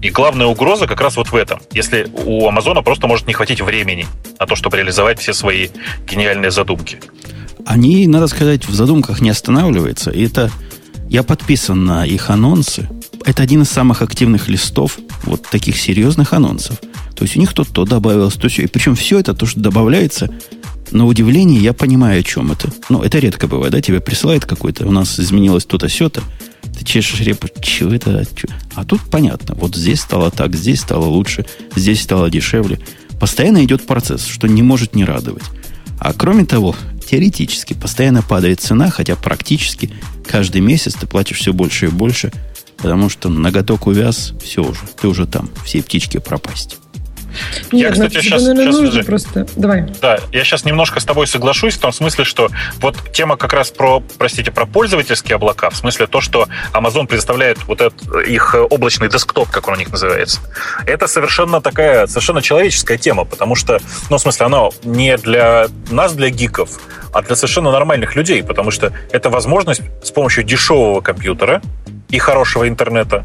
И 0.00 0.08
главная 0.08 0.46
угроза 0.46 0.86
как 0.86 1.02
раз 1.02 1.18
вот 1.18 1.32
в 1.32 1.36
этом. 1.36 1.60
Если 1.70 2.08
у 2.14 2.48
Амазона 2.48 2.80
просто 2.80 3.08
может 3.08 3.26
не 3.26 3.34
хватить 3.34 3.60
времени 3.60 4.06
на 4.40 4.46
то, 4.46 4.56
чтобы 4.56 4.78
реализовать 4.78 5.18
все 5.18 5.34
свои 5.34 5.68
гениальные 6.06 6.50
задумки. 6.50 6.98
Они, 7.66 8.06
надо 8.06 8.26
сказать, 8.26 8.66
в 8.66 8.72
задумках 8.72 9.20
не 9.20 9.28
останавливаются. 9.28 10.10
И 10.10 10.24
это 10.24 10.50
я 11.08 11.22
подписан 11.22 11.84
на 11.84 12.04
их 12.06 12.30
анонсы. 12.30 12.88
Это 13.24 13.42
один 13.42 13.62
из 13.62 13.68
самых 13.68 14.02
активных 14.02 14.48
листов 14.48 14.98
вот 15.24 15.42
таких 15.42 15.78
серьезных 15.78 16.32
анонсов. 16.32 16.80
То 17.14 17.24
есть 17.24 17.36
у 17.36 17.40
них 17.40 17.52
то 17.52 17.64
то 17.64 17.84
добавилось, 17.84 18.34
то 18.34 18.48
все. 18.48 18.62
И 18.62 18.66
причем 18.66 18.94
все 18.94 19.18
это, 19.18 19.34
то, 19.34 19.46
что 19.46 19.60
добавляется, 19.60 20.30
на 20.90 21.06
удивление 21.06 21.60
я 21.60 21.72
понимаю, 21.72 22.20
о 22.20 22.22
чем 22.22 22.52
это. 22.52 22.70
Ну, 22.88 23.02
это 23.02 23.18
редко 23.18 23.46
бывает, 23.46 23.72
да? 23.72 23.80
Тебе 23.80 24.00
присылает 24.00 24.44
какой-то, 24.44 24.86
у 24.86 24.92
нас 24.92 25.18
изменилось 25.18 25.64
то-то, 25.64 25.88
сё-то. 25.88 26.22
Ты 26.78 26.84
чешешь 26.84 27.20
репу, 27.20 27.48
чего 27.60 27.92
это? 27.94 28.24
Чё? 28.34 28.48
А 28.74 28.84
тут 28.84 29.00
понятно. 29.10 29.54
Вот 29.54 29.74
здесь 29.74 30.00
стало 30.00 30.30
так, 30.30 30.54
здесь 30.54 30.80
стало 30.80 31.06
лучше, 31.06 31.46
здесь 31.74 32.02
стало 32.02 32.30
дешевле. 32.30 32.78
Постоянно 33.18 33.64
идет 33.64 33.86
процесс, 33.86 34.26
что 34.26 34.46
не 34.46 34.62
может 34.62 34.94
не 34.94 35.04
радовать. 35.04 35.44
А 35.98 36.12
кроме 36.12 36.44
того, 36.44 36.76
теоретически 37.06 37.74
постоянно 37.74 38.22
падает 38.22 38.60
цена, 38.60 38.90
хотя 38.90 39.16
практически 39.16 39.90
каждый 40.26 40.60
месяц 40.60 40.94
ты 40.94 41.06
платишь 41.06 41.38
все 41.38 41.52
больше 41.52 41.86
и 41.86 41.90
больше, 41.90 42.32
потому 42.76 43.08
что 43.08 43.28
ноготок 43.28 43.86
увяз, 43.86 44.32
все 44.42 44.62
уже, 44.62 44.80
ты 45.00 45.08
уже 45.08 45.26
там, 45.26 45.48
все 45.64 45.82
птички 45.82 46.18
пропасть. 46.18 46.78
Я, 47.72 47.88
Нет, 47.88 47.98
ну, 47.98 48.06
кстати, 48.06 48.24
сейчас, 48.24 48.42
сейчас 48.42 48.76
нужно 48.78 49.04
просто. 49.04 49.46
Давай. 49.56 49.86
Да, 50.00 50.18
я 50.32 50.44
сейчас 50.44 50.64
немножко 50.64 51.00
с 51.00 51.04
тобой 51.04 51.26
соглашусь 51.26 51.74
в 51.74 51.80
том 51.80 51.92
смысле, 51.92 52.24
что 52.24 52.48
вот 52.80 52.96
тема 53.12 53.36
как 53.36 53.52
раз 53.52 53.70
про, 53.70 54.02
простите, 54.18 54.50
про 54.50 54.66
пользовательские 54.66 55.36
облака, 55.36 55.70
в 55.70 55.76
смысле 55.76 56.06
то, 56.06 56.20
что 56.20 56.48
Amazon 56.72 57.06
предоставляет 57.06 57.58
вот 57.66 57.80
этот 57.80 58.26
их 58.26 58.54
облачный 58.54 59.08
десктоп, 59.08 59.50
как 59.50 59.68
он 59.68 59.74
у 59.74 59.76
них 59.76 59.90
называется. 59.90 60.40
Это 60.86 61.06
совершенно 61.06 61.60
такая, 61.60 62.06
совершенно 62.06 62.42
человеческая 62.42 62.98
тема, 62.98 63.24
потому 63.24 63.54
что, 63.54 63.80
ну, 64.10 64.18
в 64.18 64.20
смысле, 64.20 64.46
оно 64.46 64.72
не 64.84 65.16
для 65.16 65.68
нас, 65.90 66.12
для 66.12 66.30
гиков, 66.30 66.70
а 67.12 67.22
для 67.22 67.36
совершенно 67.36 67.72
нормальных 67.72 68.16
людей, 68.16 68.42
потому 68.42 68.70
что 68.70 68.92
это 69.10 69.30
возможность 69.30 69.82
с 70.02 70.10
помощью 70.10 70.44
дешевого 70.44 71.00
компьютера 71.00 71.62
и 72.10 72.18
хорошего 72.18 72.68
интернета 72.68 73.22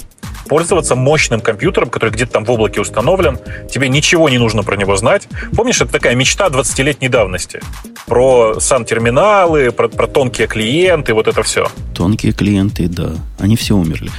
пользоваться 0.52 0.96
мощным 0.96 1.40
компьютером, 1.40 1.90
который 1.90 2.10
где-то 2.10 2.34
там 2.34 2.44
в 2.44 2.52
облаке 2.52 2.82
установлен. 2.82 3.40
Тебе 3.70 3.88
ничего 3.88 4.28
не 4.28 4.38
нужно 4.38 4.64
про 4.64 4.76
него 4.76 4.98
знать. 4.98 5.30
Помнишь, 5.56 5.80
это 5.80 5.94
такая 5.94 6.14
мечта 6.14 6.48
20-летней 6.48 7.08
давности. 7.08 7.62
Про 8.06 8.60
сан-терминалы, 8.60 9.72
про, 9.72 9.88
про 9.88 10.08
тонкие 10.08 10.48
клиенты, 10.48 11.14
вот 11.14 11.30
это 11.30 11.42
все. 11.44 11.70
Тонкие 11.96 12.34
клиенты, 12.34 12.90
да. 12.90 13.14
Они 13.40 13.56
все 13.56 13.78
умерли. 13.78 14.12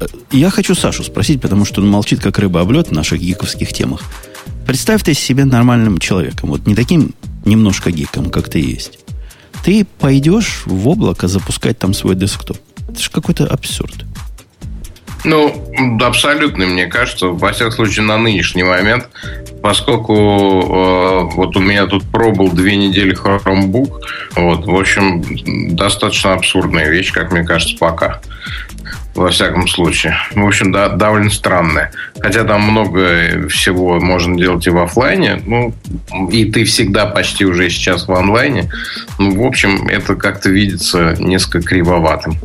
Э, 0.00 0.06
я 0.30 0.50
хочу 0.50 0.76
Сашу 0.76 1.02
спросить, 1.02 1.40
потому 1.40 1.64
что 1.64 1.80
он 1.80 1.88
молчит, 1.88 2.20
как 2.20 2.38
рыба 2.38 2.60
об 2.60 2.70
лед 2.70 2.88
в 2.88 2.92
наших 2.92 3.20
гиковских 3.20 3.72
темах. 3.72 4.02
Представь 4.64 5.02
ты 5.02 5.14
себе 5.14 5.44
нормальным 5.44 5.98
человеком, 5.98 6.50
вот 6.50 6.64
не 6.64 6.76
таким 6.76 7.12
немножко 7.44 7.90
гиком, 7.90 8.30
как 8.30 8.48
ты 8.48 8.60
есть. 8.60 9.00
Ты 9.64 9.84
пойдешь 9.84 10.62
в 10.66 10.88
облако 10.88 11.26
запускать 11.26 11.78
там 11.78 11.94
свой 11.94 12.14
десктоп. 12.14 12.58
Это 12.88 13.00
же 13.00 13.10
какой-то 13.10 13.46
абсурд. 13.46 14.04
Ну, 15.24 15.54
абсолютно, 16.00 16.66
мне 16.66 16.86
кажется, 16.86 17.28
во 17.28 17.52
всяком 17.52 17.72
случае, 17.72 18.04
на 18.04 18.18
нынешний 18.18 18.64
момент, 18.64 19.08
поскольку 19.62 20.14
э, 20.14 21.34
вот 21.36 21.56
у 21.56 21.60
меня 21.60 21.86
тут 21.86 22.02
пробыл 22.10 22.50
две 22.50 22.74
недели 22.74 23.16
Chromebook, 23.16 24.00
вот, 24.34 24.66
в 24.66 24.74
общем, 24.74 25.76
достаточно 25.76 26.32
абсурдная 26.32 26.88
вещь, 26.88 27.12
как 27.12 27.30
мне 27.30 27.44
кажется, 27.44 27.76
пока. 27.78 28.20
Во 29.14 29.28
всяком 29.28 29.68
случае. 29.68 30.16
В 30.34 30.44
общем, 30.44 30.72
да, 30.72 30.88
довольно 30.88 31.28
странная. 31.28 31.92
Хотя 32.18 32.44
там 32.44 32.62
много 32.62 33.46
всего 33.48 34.00
можно 34.00 34.36
делать 34.38 34.66
и 34.66 34.70
в 34.70 34.78
офлайне. 34.78 35.40
Ну, 35.44 35.74
и 36.30 36.50
ты 36.50 36.64
всегда 36.64 37.04
почти 37.04 37.44
уже 37.44 37.68
сейчас 37.68 38.08
в 38.08 38.12
онлайне. 38.12 38.72
Ну, 39.18 39.36
в 39.36 39.46
общем, 39.46 39.86
это 39.86 40.14
как-то 40.14 40.48
видится 40.48 41.14
несколько 41.18 41.60
кривоватым. 41.60 42.38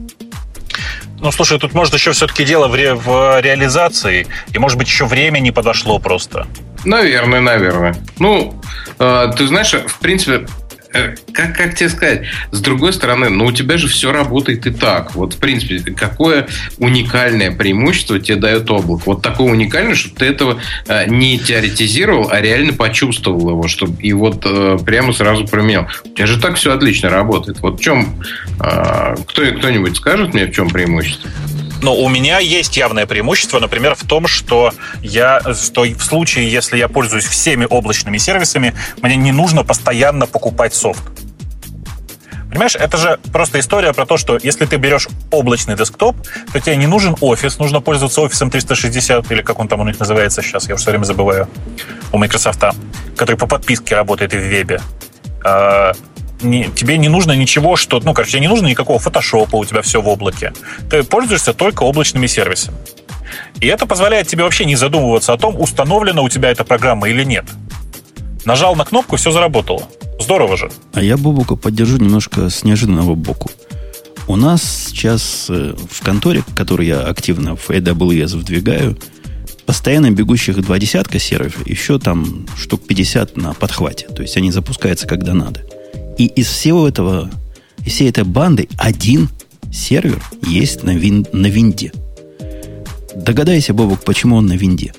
Ну, 1.20 1.32
слушай, 1.32 1.58
тут 1.60 1.74
может 1.74 1.94
еще 1.94 2.12
все-таки 2.12 2.44
дело 2.44 2.68
в, 2.68 2.76
ре- 2.76 2.94
в 2.94 3.40
реализации, 3.42 4.28
и, 4.54 4.60
может 4.60 4.78
быть, 4.78 4.88
еще 4.88 5.06
время 5.06 5.40
не 5.40 5.52
подошло 5.52 6.00
просто. 6.00 6.46
Наверное, 6.86 7.40
наверное. 7.42 7.96
Ну, 8.20 8.62
э, 9.00 9.32
ты 9.36 9.48
знаешь, 9.48 9.74
в 9.74 10.00
принципе, 10.00 10.48
как, 10.92 11.56
как 11.56 11.76
тебе 11.76 11.90
сказать? 11.90 12.24
С 12.52 12.62
другой 12.62 12.94
стороны, 12.94 13.30
ну 13.30 13.46
у 13.46 13.52
тебя 13.52 13.78
же 13.78 13.88
все 13.88 14.12
работает 14.12 14.66
и 14.68 14.72
так. 14.72 15.16
Вот, 15.16 15.34
в 15.34 15.38
принципе, 15.38 15.80
какое 15.92 16.48
уникальное 16.78 17.52
преимущество 17.52 18.20
тебе 18.20 18.38
дает 18.38 18.70
облако? 18.70 19.04
Вот 19.06 19.22
такое 19.22 19.52
уникальное, 19.52 19.96
чтобы 19.96 20.16
ты 20.16 20.26
этого 20.26 20.60
э, 20.88 21.08
не 21.10 21.40
теоретизировал, 21.40 22.30
а 22.32 22.42
реально 22.42 22.74
почувствовал 22.74 23.50
его, 23.50 23.68
чтобы 23.68 24.02
и 24.02 24.14
вот 24.14 24.42
э, 24.46 24.78
прямо 24.86 25.14
сразу 25.14 25.46
применил. 25.46 25.88
У 26.06 26.10
тебя 26.10 26.28
же 26.28 26.40
так 26.40 26.56
все 26.56 26.74
отлично 26.74 27.10
работает. 27.10 27.60
Вот 27.60 27.80
в 27.80 27.84
чем... 27.84 28.16
Кто, 28.58 29.46
кто-нибудь 29.58 29.98
скажет 29.98 30.34
мне, 30.34 30.46
в 30.46 30.52
чем 30.52 30.70
преимущество? 30.70 31.30
Но 31.82 31.96
у 31.96 32.10
меня 32.10 32.40
есть 32.40 32.76
явное 32.78 33.06
преимущество, 33.06 33.60
например, 33.60 33.96
в 33.96 34.04
том, 34.04 34.28
что 34.28 34.74
я, 35.02 35.42
что 35.54 35.84
в 35.84 36.02
случае, 36.02 36.52
если 36.52 36.78
я 36.78 36.88
пользуюсь 36.88 37.26
всеми 37.26 37.68
облачными 37.70 38.18
сервисами, 38.18 38.74
мне 39.02 39.16
не 39.16 39.32
нужно 39.32 39.64
постоянно 39.64 40.26
покупать 40.26 40.74
софт. 40.74 41.04
Понимаешь, 42.50 42.76
это 42.76 42.98
же 42.98 43.20
просто 43.32 43.60
история 43.60 43.94
про 43.94 44.06
то, 44.06 44.18
что 44.18 44.40
если 44.42 44.66
ты 44.66 44.78
берешь 44.78 45.08
облачный 45.32 45.76
десктоп, 45.76 46.16
то 46.52 46.60
тебе 46.60 46.78
не 46.78 46.88
нужен 46.88 47.16
офис, 47.20 47.60
нужно 47.60 47.82
пользоваться 47.82 48.22
офисом 48.22 48.50
360, 48.50 49.32
или 49.32 49.42
как 49.42 49.60
он 49.60 49.68
там 49.68 49.82
у 49.82 49.84
них 49.84 50.00
называется 50.00 50.42
сейчас, 50.42 50.68
я 50.68 50.76
уже 50.76 50.82
все 50.82 50.92
время 50.92 51.04
забываю, 51.04 51.50
у 52.12 52.18
Microsoft, 52.18 52.64
который 53.16 53.36
по 53.36 53.48
подписке 53.48 53.96
работает 53.96 54.34
и 54.34 54.38
в 54.38 54.42
вебе. 54.42 54.82
Не, 56.42 56.70
тебе 56.70 56.98
не 56.98 57.10
нужно 57.10 57.32
ничего, 57.32 57.76
что... 57.76 58.00
Ну, 58.00 58.14
короче, 58.14 58.34
тебе 58.34 58.42
не 58.42 58.48
нужно 58.48 58.68
никакого 58.68 59.00
фотошопа, 59.00 59.56
у 59.56 59.66
тебя 59.66 59.82
все 59.82 60.02
в 60.02 60.08
облаке. 60.08 60.54
Ты 60.90 61.04
пользуешься 61.04 61.54
только 61.54 61.84
облачными 61.84 62.28
сервисами. 62.28 62.78
И 63.60 63.68
это 63.68 63.86
позволяет 63.86 64.28
тебе 64.28 64.44
вообще 64.44 64.66
не 64.66 64.76
задумываться 64.76 65.34
о 65.34 65.38
том, 65.38 65.60
установлена 65.60 66.22
у 66.22 66.30
тебя 66.30 66.52
эта 66.52 66.64
программа 66.64 67.10
или 67.10 67.24
нет. 67.24 67.46
Нажал 68.46 68.76
на 68.76 68.86
кнопку, 68.86 69.18
все 69.18 69.32
заработало. 69.32 69.84
Здорово 70.20 70.58
же. 70.58 70.72
А 70.94 71.02
я 71.02 71.18
Бобука 71.18 71.56
поддержу 71.56 71.98
немножко 71.98 72.50
с 72.50 72.64
неожиданного 72.64 73.16
боку. 73.16 73.50
У 74.28 74.36
нас 74.36 74.62
сейчас 74.88 75.48
э, 75.50 75.74
в 75.90 76.04
конторе, 76.04 76.44
который 76.56 76.88
я 76.88 77.02
активно 77.02 77.56
в 77.56 77.70
AWS 77.70 78.38
вдвигаю, 78.38 78.98
постоянно 79.66 80.12
бегущих 80.12 80.62
два 80.62 80.80
десятка 80.80 81.20
серверов, 81.20 81.66
еще 81.66 82.00
там 82.00 82.46
штук 82.58 82.86
50 82.88 83.38
на 83.38 83.54
подхвате. 83.54 84.08
То 84.08 84.22
есть 84.22 84.38
они 84.38 84.52
запускаются, 84.52 85.08
когда 85.08 85.34
надо. 85.34 85.66
И 86.18 86.26
из 86.26 86.48
всего 86.48 86.88
этого, 86.88 87.30
из 87.86 87.94
всей 87.94 88.10
этой 88.10 88.24
банды 88.24 88.68
один 88.78 89.30
сервер 89.72 90.22
есть 90.44 90.84
на, 90.84 90.92
вин, 90.92 91.28
на 91.32 91.48
винде. 91.48 91.92
Догадайся, 93.16 93.74
Бобок, 93.74 94.04
почему 94.04 94.36
он 94.38 94.48
на 94.48 94.54
винде? 94.54 94.94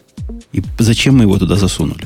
И 0.53 0.63
зачем 0.79 1.17
мы 1.17 1.25
его 1.25 1.39
туда 1.39 1.57
засунули? 1.57 2.05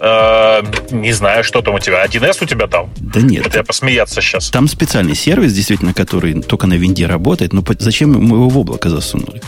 Э, 0.00 0.62
не 0.90 1.12
знаю, 1.12 1.44
что 1.44 1.62
там 1.62 1.74
у 1.74 1.78
тебя. 1.78 2.04
1С 2.04 2.42
у 2.42 2.46
тебя 2.46 2.66
там? 2.66 2.90
Да 2.96 3.20
нет. 3.20 3.46
Это 3.46 3.58
я 3.58 3.64
посмеяться 3.64 4.20
сейчас. 4.20 4.50
Там 4.50 4.68
специальный 4.68 5.14
сервис, 5.14 5.54
действительно, 5.54 5.94
который 5.94 6.42
только 6.42 6.66
на 6.66 6.74
винде 6.74 7.06
работает. 7.06 7.52
Но 7.52 7.64
зачем 7.78 8.12
мы 8.12 8.36
его 8.36 8.48
в 8.48 8.58
облако 8.58 8.90
засунули? 8.90 9.40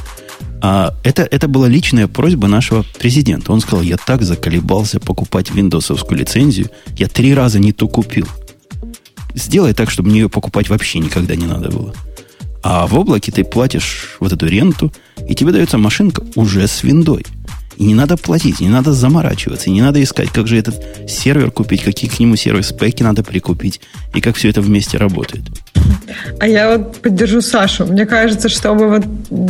А 0.68 0.92
это, 1.04 1.22
это 1.22 1.46
была 1.46 1.68
личная 1.68 2.08
просьба 2.08 2.48
нашего 2.48 2.84
президента. 2.98 3.52
Он 3.52 3.60
сказал, 3.60 3.82
я 3.82 3.96
так 3.96 4.22
заколебался 4.22 4.98
покупать 4.98 5.52
виндосовскую 5.52 6.18
лицензию, 6.18 6.70
я 6.96 7.06
три 7.06 7.34
раза 7.34 7.60
не 7.60 7.72
ту 7.72 7.88
купил. 7.88 8.26
Сделай 9.32 9.74
так, 9.74 9.90
чтобы 9.90 10.08
мне 10.08 10.22
ее 10.22 10.28
покупать 10.28 10.68
вообще 10.68 10.98
никогда 10.98 11.36
не 11.36 11.46
надо 11.46 11.70
было. 11.70 11.94
А 12.64 12.88
в 12.88 12.98
облаке 12.98 13.30
ты 13.30 13.44
платишь 13.44 14.16
вот 14.18 14.32
эту 14.32 14.48
ренту, 14.48 14.92
и 15.28 15.36
тебе 15.36 15.52
дается 15.52 15.78
машинка 15.78 16.24
уже 16.34 16.66
с 16.66 16.82
виндой. 16.82 17.24
И 17.76 17.84
не 17.84 17.94
надо 17.94 18.16
платить, 18.16 18.60
не 18.60 18.68
надо 18.68 18.92
заморачиваться, 18.92 19.70
не 19.70 19.82
надо 19.82 20.02
искать, 20.02 20.30
как 20.30 20.46
же 20.46 20.58
этот 20.58 20.82
сервер 21.08 21.50
купить, 21.50 21.82
какие 21.82 22.10
к 22.10 22.18
нему 22.18 22.36
сервис-пэки 22.36 23.02
надо 23.02 23.22
прикупить, 23.22 23.80
и 24.14 24.20
как 24.20 24.36
все 24.36 24.50
это 24.50 24.60
вместе 24.60 24.98
работает. 24.98 25.42
А 26.38 26.46
я 26.46 26.76
вот 26.76 26.96
поддержу 26.98 27.40
Сашу. 27.40 27.86
Мне 27.86 28.06
кажется, 28.06 28.48
чтобы 28.48 28.88
вот 28.88 29.04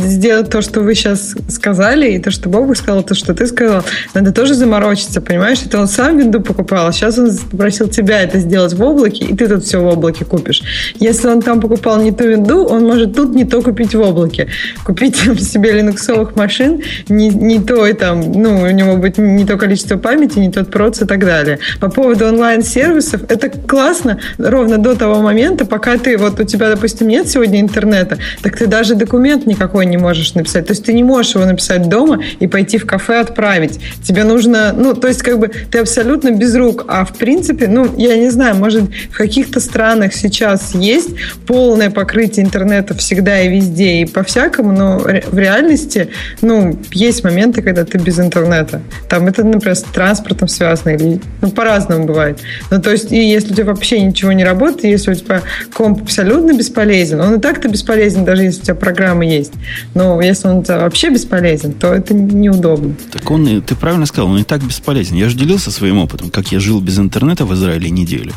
сделать 0.05 0.49
то, 0.49 0.61
что 0.61 0.81
вы 0.81 0.95
сейчас 0.95 1.35
сказали, 1.49 2.13
и 2.13 2.19
то, 2.19 2.31
что 2.31 2.49
Бог 2.49 2.75
сказал, 2.75 3.03
то, 3.03 3.13
что 3.13 3.33
ты 3.33 3.47
сказал, 3.47 3.83
надо 4.13 4.31
тоже 4.31 4.53
заморочиться, 4.53 5.21
понимаешь? 5.21 5.59
Это 5.65 5.79
он 5.79 5.87
сам 5.87 6.17
винду 6.17 6.41
покупал, 6.41 6.87
а 6.87 6.91
сейчас 6.91 7.17
он 7.17 7.35
попросил 7.51 7.87
тебя 7.87 8.21
это 8.21 8.39
сделать 8.39 8.73
в 8.73 8.81
облаке, 8.81 9.25
и 9.25 9.35
ты 9.35 9.47
тут 9.47 9.63
все 9.63 9.79
в 9.79 9.85
облаке 9.85 10.25
купишь. 10.25 10.61
Если 10.99 11.27
он 11.27 11.41
там 11.41 11.61
покупал 11.61 12.01
не 12.01 12.11
ту 12.11 12.27
винду, 12.27 12.65
он 12.65 12.83
может 12.83 13.15
тут 13.15 13.33
не 13.33 13.45
то 13.45 13.61
купить 13.61 13.93
в 13.93 13.99
облаке. 13.99 14.47
Купить 14.83 15.17
там 15.23 15.37
себе 15.37 15.73
линуксовых 15.73 16.35
машин, 16.35 16.81
не, 17.09 17.29
не 17.29 17.59
то 17.59 17.85
и 17.85 17.93
там, 17.93 18.16
ну, 18.21 18.61
у 18.61 18.69
него 18.69 18.97
будет 18.97 19.17
не 19.17 19.45
то 19.45 19.57
количество 19.57 19.97
памяти, 19.97 20.39
не 20.39 20.51
тот 20.51 20.71
проц 20.71 21.01
и 21.01 21.05
так 21.05 21.19
далее. 21.19 21.59
По 21.79 21.89
поводу 21.89 22.27
онлайн-сервисов, 22.27 23.21
это 23.29 23.49
классно 23.49 24.19
ровно 24.37 24.77
до 24.77 24.95
того 24.95 25.21
момента, 25.21 25.65
пока 25.65 25.97
ты 25.97 26.17
вот 26.17 26.39
у 26.39 26.43
тебя, 26.43 26.69
допустим, 26.69 27.07
нет 27.07 27.27
сегодня 27.27 27.59
интернета, 27.59 28.17
так 28.41 28.57
ты 28.57 28.67
даже 28.67 28.95
документ 28.95 29.45
никакой 29.45 29.85
не 29.85 29.97
можешь 29.97 30.33
написать. 30.33 30.67
То 30.67 30.71
есть 30.73 30.85
ты 30.85 30.93
не 30.93 31.03
можешь 31.03 31.35
его 31.35 31.45
написать 31.45 31.87
дома 31.89 32.21
и 32.39 32.47
пойти 32.47 32.77
в 32.77 32.85
кафе 32.85 33.19
отправить. 33.19 33.79
Тебе 34.03 34.23
нужно, 34.23 34.73
ну, 34.73 34.93
то 34.93 35.07
есть 35.07 35.21
как 35.21 35.39
бы 35.39 35.47
ты 35.47 35.79
абсолютно 35.79 36.31
без 36.31 36.55
рук. 36.55 36.85
А 36.87 37.05
в 37.05 37.13
принципе, 37.17 37.67
ну, 37.67 37.87
я 37.97 38.17
не 38.17 38.29
знаю, 38.29 38.55
может, 38.55 38.83
в 39.11 39.17
каких-то 39.17 39.59
странах 39.59 40.13
сейчас 40.13 40.73
есть 40.73 41.09
полное 41.45 41.89
покрытие 41.89 42.45
интернета 42.45 42.95
всегда 42.95 43.39
и 43.41 43.49
везде 43.49 44.01
и 44.01 44.05
по-всякому, 44.05 44.71
но 44.71 44.99
в 44.99 45.37
реальности, 45.37 46.09
ну, 46.41 46.77
есть 46.91 47.23
моменты, 47.23 47.61
когда 47.61 47.85
ты 47.85 47.97
без 48.07 48.19
интернета. 48.19 48.81
Там 49.09 49.27
это, 49.27 49.43
например, 49.43 49.75
с 49.75 49.83
транспортом 49.83 50.47
связано 50.47 50.91
или 50.91 51.19
ну, 51.41 51.51
по-разному 51.51 52.05
бывает. 52.05 52.39
Ну, 52.71 52.81
то 52.81 52.89
есть, 52.91 53.11
и 53.11 53.17
если 53.17 53.51
у 53.51 53.55
тебя 53.55 53.65
вообще 53.65 53.99
ничего 53.99 54.31
не 54.31 54.45
работает, 54.45 54.85
если 54.85 55.11
у 55.11 55.15
тебя 55.15 55.41
комп 55.73 56.03
абсолютно 56.03 56.53
бесполезен, 56.53 57.19
он 57.19 57.35
и 57.35 57.39
так-то 57.41 57.67
бесполезен, 57.67 58.23
даже 58.23 58.43
если 58.43 58.61
у 58.61 58.63
тебя 58.63 58.75
программа 58.75 59.25
есть. 59.25 59.51
Но 59.93 60.21
если 60.21 60.47
он 60.47 60.61
вообще 60.61 61.09
бесполезен, 61.09 61.73
то 61.73 61.93
это 61.93 62.13
неудобно. 62.13 62.95
Так 63.11 63.29
он, 63.29 63.61
ты 63.61 63.75
правильно 63.75 64.05
сказал, 64.05 64.29
он 64.29 64.37
и 64.39 64.43
так 64.43 64.63
бесполезен. 64.63 65.17
Я 65.17 65.27
же 65.27 65.37
делился 65.37 65.69
своим 65.69 65.97
опытом, 65.97 66.29
как 66.29 66.53
я 66.53 66.61
жил 66.61 66.79
без 66.79 66.97
интернета 66.97 67.45
в 67.45 67.53
Израиле 67.55 67.89
неделю. 67.89 68.31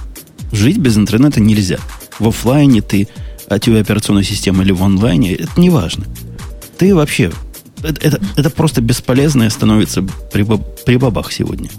Жить 0.50 0.78
без 0.78 0.96
интернета 0.96 1.40
нельзя. 1.40 1.78
В 2.18 2.26
офлайне 2.26 2.82
ты 2.82 3.06
от 3.48 3.62
тебя 3.62 3.78
операционной 3.78 4.24
системы 4.24 4.64
или 4.64 4.72
в 4.72 4.82
онлайне, 4.82 5.34
это 5.34 5.60
не 5.60 5.70
важно. 5.70 6.06
Ты 6.76 6.92
вообще... 6.92 7.30
Это, 7.82 8.06
это, 8.06 8.20
это 8.36 8.50
просто 8.50 8.80
бесполезное 8.80 9.50
становится 9.50 10.02
при, 10.32 10.46
при 10.84 10.96
бабах 10.96 11.32
сегодня. 11.32 11.70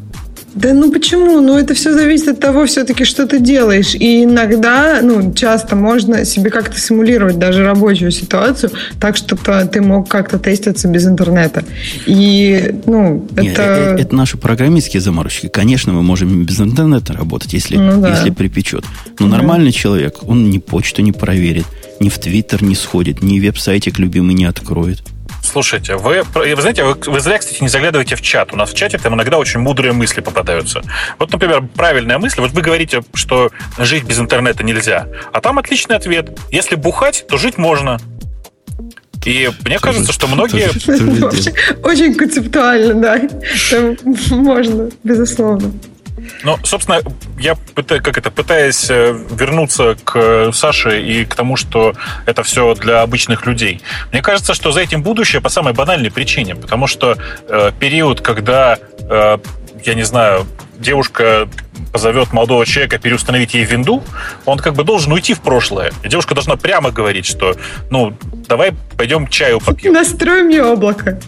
Да 0.53 0.73
ну 0.73 0.91
почему? 0.91 1.39
Ну 1.39 1.57
это 1.57 1.73
все 1.73 1.93
зависит 1.93 2.27
от 2.27 2.39
того 2.39 2.65
все-таки, 2.65 3.05
что 3.05 3.25
ты 3.25 3.39
делаешь. 3.39 3.95
И 3.95 4.25
иногда, 4.25 4.99
ну 5.01 5.33
часто 5.33 5.75
можно 5.75 6.25
себе 6.25 6.49
как-то 6.49 6.77
симулировать 6.77 7.39
даже 7.39 7.63
рабочую 7.63 8.11
ситуацию 8.11 8.71
так, 8.99 9.15
чтобы 9.15 9.41
ты 9.71 9.81
мог 9.81 10.09
как-то 10.09 10.39
теститься 10.39 10.89
без 10.89 11.07
интернета. 11.07 11.63
И, 12.05 12.75
ну, 12.85 13.25
это... 13.31 13.41
Нет, 13.41 13.53
это, 13.53 13.95
это 13.97 14.15
наши 14.15 14.37
программистские 14.37 14.99
заморочки. 14.99 15.47
Конечно, 15.47 15.93
мы 15.93 16.03
можем 16.03 16.43
без 16.43 16.59
интернета 16.59 17.13
работать, 17.13 17.53
если, 17.53 17.77
ну, 17.77 18.01
да. 18.01 18.09
если 18.09 18.29
припечет. 18.31 18.83
Но 19.19 19.29
да. 19.29 19.37
нормальный 19.37 19.71
человек, 19.71 20.17
он 20.23 20.49
ни 20.49 20.57
почту 20.57 21.01
не 21.01 21.13
проверит, 21.13 21.65
ни 22.01 22.09
в 22.09 22.19
Твиттер 22.19 22.61
не 22.61 22.75
сходит, 22.75 23.23
ни 23.23 23.39
веб-сайтик 23.39 23.99
любимый 23.99 24.33
не 24.33 24.45
откроет. 24.45 25.01
Слушайте, 25.41 25.95
вы, 25.95 26.23
вы 26.33 26.61
знаете, 26.61 26.83
вы, 26.83 26.95
вы 27.05 27.19
зря, 27.19 27.37
кстати, 27.37 27.61
не 27.61 27.69
заглядываете 27.69 28.15
в 28.15 28.21
чат. 28.21 28.53
У 28.53 28.55
нас 28.55 28.71
в 28.71 28.75
чате 28.75 28.97
там 28.97 29.15
иногда 29.15 29.37
очень 29.37 29.59
мудрые 29.59 29.93
мысли 29.93 30.21
попадаются. 30.21 30.81
Вот, 31.19 31.31
например, 31.31 31.63
правильная 31.75 32.19
мысль. 32.19 32.41
Вот 32.41 32.51
вы 32.51 32.61
говорите, 32.61 33.03
что 33.13 33.51
жить 33.77 34.03
без 34.03 34.19
интернета 34.19 34.63
нельзя. 34.63 35.07
А 35.33 35.41
там 35.41 35.59
отличный 35.59 35.95
ответ. 35.95 36.37
Если 36.51 36.75
бухать, 36.75 37.25
то 37.27 37.37
жить 37.37 37.57
можно. 37.57 37.99
И 39.25 39.51
мне 39.65 39.77
кажется, 39.79 40.11
что 40.13 40.27
многие... 40.27 40.69
Очень 41.83 42.15
концептуально, 42.15 42.95
да. 42.95 43.21
Можно, 44.31 44.89
безусловно. 45.03 45.71
Ну, 46.43 46.57
собственно, 46.63 47.01
я 47.39 47.55
пытаюсь, 47.55 48.03
как 48.03 48.17
это, 48.17 48.31
пытаясь 48.31 48.89
э, 48.89 49.13
вернуться 49.31 49.95
к 50.03 50.51
Саше 50.53 51.01
и 51.01 51.25
к 51.25 51.35
тому, 51.35 51.55
что 51.55 51.93
это 52.25 52.43
все 52.43 52.73
для 52.75 53.01
обычных 53.01 53.45
людей. 53.45 53.81
Мне 54.11 54.21
кажется, 54.21 54.53
что 54.53 54.71
за 54.71 54.81
этим 54.81 55.03
будущее 55.03 55.41
по 55.41 55.49
самой 55.49 55.73
банальной 55.73 56.11
причине, 56.11 56.55
потому 56.55 56.87
что 56.87 57.17
э, 57.47 57.71
период, 57.79 58.21
когда 58.21 58.77
э, 58.99 59.37
я 59.83 59.93
не 59.93 60.03
знаю, 60.03 60.45
девушка 60.77 61.47
позовет 61.91 62.33
молодого 62.33 62.65
человека 62.65 62.97
переустановить 62.97 63.53
ей 63.53 63.63
винду, 63.63 64.03
он 64.45 64.57
как 64.59 64.73
бы 64.73 64.83
должен 64.83 65.11
уйти 65.11 65.33
в 65.33 65.41
прошлое. 65.41 65.91
И 66.03 66.09
девушка 66.09 66.33
должна 66.33 66.55
прямо 66.55 66.91
говорить, 66.91 67.25
что, 67.25 67.55
ну, 67.89 68.13
давай 68.47 68.73
пойдем 68.97 69.27
чаю 69.27 69.59
попьем. 69.59 69.93
Настрой 69.93 70.43
мне 70.43 70.63
облако. 70.63 71.19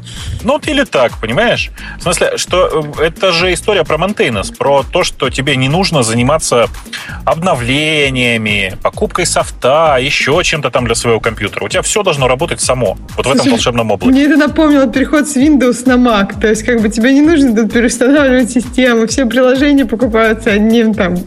Ну, 0.43 0.59
или 0.65 0.83
так, 0.83 1.17
понимаешь? 1.19 1.71
В 1.99 2.03
смысле, 2.03 2.37
что 2.37 2.85
э, 2.99 3.03
это 3.03 3.31
же 3.31 3.53
история 3.53 3.83
про 3.83 3.97
мантейнес, 3.97 4.51
про 4.51 4.83
то, 4.83 5.03
что 5.03 5.29
тебе 5.29 5.55
не 5.55 5.69
нужно 5.69 6.03
заниматься 6.03 6.67
обновлениями, 7.25 8.77
покупкой 8.83 9.25
софта, 9.25 9.97
еще 9.99 10.41
чем-то 10.43 10.69
там 10.69 10.85
для 10.85 10.95
своего 10.95 11.19
компьютера. 11.19 11.65
У 11.65 11.69
тебя 11.69 11.81
все 11.81 12.03
должно 12.03 12.27
работать 12.27 12.61
само, 12.61 12.97
вот 13.15 13.25
в 13.25 13.31
этом 13.31 13.49
волшебном 13.49 13.91
облаке. 13.91 14.11
Мне 14.11 14.25
это 14.25 14.37
напомнило 14.37 14.87
переход 14.87 15.27
с 15.27 15.35
Windows 15.35 15.87
на 15.87 15.93
Mac. 15.93 16.39
То 16.39 16.47
есть, 16.47 16.63
как 16.63 16.81
бы 16.81 16.89
тебе 16.89 17.13
не 17.13 17.21
нужно 17.21 17.55
тут 17.55 17.73
переустанавливать 17.73 18.51
систему, 18.51 19.07
все 19.07 19.25
приложения 19.25 19.85
покупаются 20.43 20.51
одним 20.51 20.93
там 20.93 21.17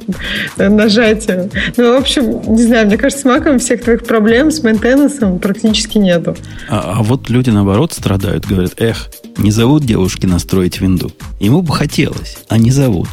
нажатием. 0.57 1.51
Ну, 1.77 1.95
в 1.95 2.01
общем, 2.01 2.55
не 2.55 2.63
знаю, 2.63 2.87
мне 2.87 2.97
кажется, 2.97 3.23
с 3.23 3.27
Mac 3.27 3.59
всех 3.59 3.83
твоих 3.83 4.05
проблем 4.05 4.51
с 4.51 4.63
мейнтенансом 4.63 5.39
практически 5.39 5.99
нету. 5.99 6.37
А, 6.69 6.97
а 6.99 7.03
вот 7.03 7.29
люди, 7.31 7.51
наоборот, 7.51 7.93
страдают, 7.93 8.47
говорят, 8.47 8.75
эх, 8.79 9.11
не 9.39 9.51
зовут 9.51 9.85
девушки 9.85 10.27
настроить 10.27 10.81
винду. 10.81 11.13
Ему 11.41 11.63
бы 11.63 11.73
хотелось, 11.73 12.39
а 12.49 12.59
не 12.59 12.71
зовут. 12.71 13.09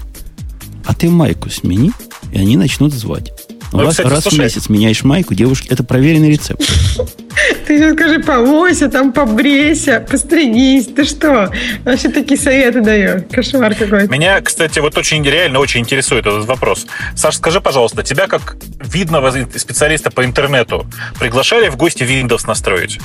А 0.85 0.93
ты 0.93 1.09
майку 1.09 1.49
смени, 1.49 1.91
и 2.31 2.39
они 2.39 2.57
начнут 2.57 2.93
звать. 2.93 3.31
Ну, 3.73 3.81
раз, 3.81 3.91
кстати, 3.91 4.07
раз 4.07 4.21
слушай, 4.21 4.35
в 4.35 4.39
месяц 4.39 4.69
меняешь 4.69 5.03
майку, 5.03 5.33
девушки, 5.33 5.67
это 5.69 5.83
проверенный 5.83 6.29
рецепт. 6.29 6.61
Ты 7.67 7.77
же 7.79 7.93
скажи, 7.93 8.19
помойся, 8.19 8.87
там 8.87 9.11
побрейся, 9.11 9.99
постригись. 9.99 10.87
Ты 10.87 11.05
что? 11.05 11.51
Вообще 11.83 12.09
такие 12.09 12.39
советы 12.39 12.81
даешь. 12.81 13.23
Кошмар 13.31 13.73
какой-то. 13.73 14.11
Меня, 14.11 14.39
кстати, 14.41 14.77
вот 14.77 14.95
очень 14.97 15.23
реально 15.23 15.59
очень 15.59 15.79
интересует 15.81 16.27
этот 16.27 16.45
вопрос. 16.45 16.85
Саша, 17.15 17.37
скажи, 17.37 17.61
пожалуйста, 17.61 18.03
тебя 18.03 18.27
как 18.27 18.57
видного 18.79 19.31
специалиста 19.55 20.11
по 20.11 20.23
интернету 20.23 20.85
приглашали 21.19 21.69
в 21.69 21.75
гости 21.75 22.03
Windows 22.03 22.45
настроить? 22.45 22.99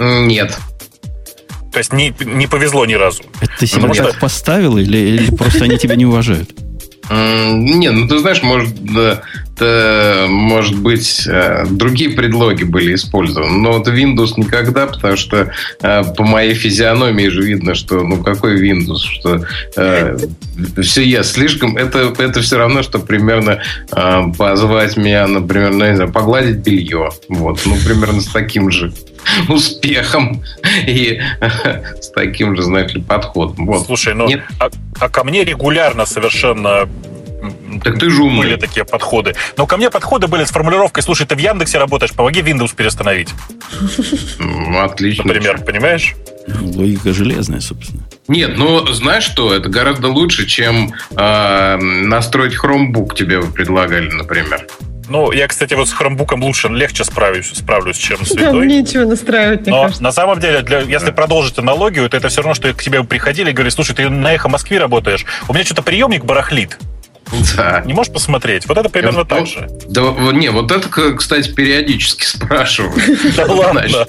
Нет. 0.00 0.58
То 1.72 1.78
есть 1.78 1.92
не, 1.92 2.12
не 2.20 2.46
повезло 2.46 2.84
ни 2.84 2.94
разу. 2.94 3.22
Это 3.40 3.52
ты 3.60 3.66
себя 3.66 3.86
так 3.88 3.94
что... 3.94 4.18
поставил 4.18 4.76
или, 4.76 4.96
или 4.96 5.30
просто 5.30 5.64
они 5.64 5.78
тебя 5.78 5.94
не 5.94 6.06
уважают? 6.06 6.65
Не, 7.10 7.90
ну 7.90 8.08
ты 8.08 8.18
знаешь, 8.18 8.42
может, 8.42 8.74
да, 8.92 9.22
может 9.60 10.78
быть, 10.78 11.26
э, 11.26 11.64
другие 11.70 12.10
предлоги 12.10 12.64
были 12.64 12.94
использованы. 12.94 13.58
Но 13.58 13.72
вот 13.72 13.88
Windows 13.88 14.34
никогда, 14.36 14.86
потому 14.86 15.16
что 15.16 15.50
э, 15.82 16.04
по 16.16 16.24
моей 16.24 16.54
физиономии 16.54 17.28
же 17.28 17.42
видно, 17.42 17.74
что 17.74 18.00
ну 18.02 18.22
какой 18.22 18.60
Windows, 18.60 18.98
что 18.98 19.44
э, 19.76 20.16
все 20.82 21.02
я 21.02 21.22
слишком. 21.22 21.76
Это, 21.76 22.14
это 22.18 22.40
все 22.40 22.58
равно, 22.58 22.82
что 22.82 22.98
примерно 22.98 23.62
э, 23.92 24.22
позвать 24.36 24.96
меня, 24.96 25.26
например, 25.26 25.72
ну, 25.72 25.86
не 25.86 25.96
знаю, 25.96 26.12
погладить 26.12 26.58
белье. 26.58 27.10
Вот, 27.28 27.60
ну, 27.64 27.76
примерно 27.84 28.20
с 28.20 28.26
таким 28.26 28.70
же 28.70 28.92
успехом 29.48 30.42
и 30.86 31.20
с 32.00 32.10
таким 32.10 32.56
же, 32.56 32.62
знаете 32.62 32.94
ли, 32.94 33.00
подходом. 33.02 33.66
Вот. 33.66 33.86
Слушай, 33.86 34.14
ну, 34.14 34.28
а, 34.60 34.70
а 35.00 35.08
ко 35.08 35.24
мне 35.24 35.44
регулярно 35.44 36.06
совершенно 36.06 36.88
так 37.82 37.98
ты 37.98 38.10
же 38.10 38.22
умный. 38.22 38.40
Были 38.40 38.56
такие 38.56 38.84
подходы. 38.84 39.34
Но 39.56 39.66
ко 39.66 39.76
мне 39.76 39.90
подходы 39.90 40.26
были 40.26 40.44
с 40.44 40.50
формулировкой, 40.50 41.02
слушай, 41.02 41.26
ты 41.26 41.34
в 41.34 41.38
Яндексе 41.38 41.78
работаешь, 41.78 42.12
помоги 42.12 42.40
Windows 42.40 42.74
перестановить. 42.74 43.28
Отлично. 44.78 45.24
Например, 45.24 45.60
понимаешь? 45.62 46.14
Логика 46.60 47.12
железная, 47.12 47.60
собственно. 47.60 48.02
Нет, 48.28 48.56
ну 48.56 48.86
знаешь 48.86 49.24
что, 49.24 49.54
это 49.54 49.68
гораздо 49.68 50.08
лучше, 50.08 50.46
чем 50.46 50.92
э, 51.16 51.76
настроить 51.76 52.56
Chromebook 52.56 53.14
тебе 53.14 53.42
предлагали, 53.42 54.10
например. 54.10 54.66
Ну, 55.08 55.30
я, 55.32 55.46
кстати, 55.46 55.74
вот 55.74 55.88
с 55.88 55.92
хромбуком 55.92 56.42
лучше, 56.42 56.68
легче 56.68 57.04
справлюсь, 57.04 57.52
справлюсь, 57.54 57.96
чем 57.96 58.24
с 58.24 58.30
Там 58.30 58.66
нечего 58.66 59.04
настраивать, 59.04 59.66
Но 59.66 59.82
кажется. 59.82 60.02
на 60.02 60.12
самом 60.12 60.40
деле, 60.40 60.62
для, 60.62 60.80
если 60.80 61.10
продолжить 61.12 61.58
аналогию, 61.58 62.08
то 62.10 62.16
это 62.16 62.28
все 62.28 62.42
равно, 62.42 62.54
что 62.54 62.72
к 62.74 62.82
тебе 62.82 63.04
приходили 63.04 63.50
и 63.50 63.52
говорили, 63.52 63.72
слушай, 63.72 63.94
ты 63.94 64.08
на 64.08 64.32
Эхо 64.32 64.48
Москве 64.48 64.78
работаешь, 64.78 65.24
у 65.48 65.54
меня 65.54 65.64
что-то 65.64 65.82
приемник 65.82 66.24
барахлит. 66.24 66.78
Да. 67.56 67.82
Не 67.84 67.94
можешь 67.94 68.12
посмотреть? 68.12 68.66
Вот 68.66 68.78
это 68.78 68.88
примерно 68.88 69.24
так 69.24 69.40
ну, 69.40 69.46
же. 69.46 69.68
Да, 69.88 70.02
не, 70.32 70.50
вот 70.50 70.70
это, 70.70 70.88
кстати, 71.14 71.52
периодически 71.52 72.24
спрашивают. 72.26 73.02
Да 73.36 73.46
ладно? 73.46 74.06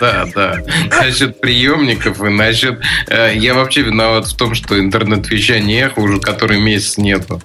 Да, 0.00 0.26
да. 0.34 0.62
Насчет 0.90 1.40
приемников 1.40 2.20
и 2.22 2.28
насчет... 2.28 2.80
Э, 3.08 3.32
я 3.34 3.54
вообще 3.54 3.82
виноват 3.82 4.26
в 4.26 4.36
том, 4.36 4.54
что 4.54 4.78
интернет-вещание 4.78 5.86
эхо 5.86 6.00
уже 6.00 6.20
который 6.20 6.60
месяц 6.60 6.98
нету. 6.98 7.40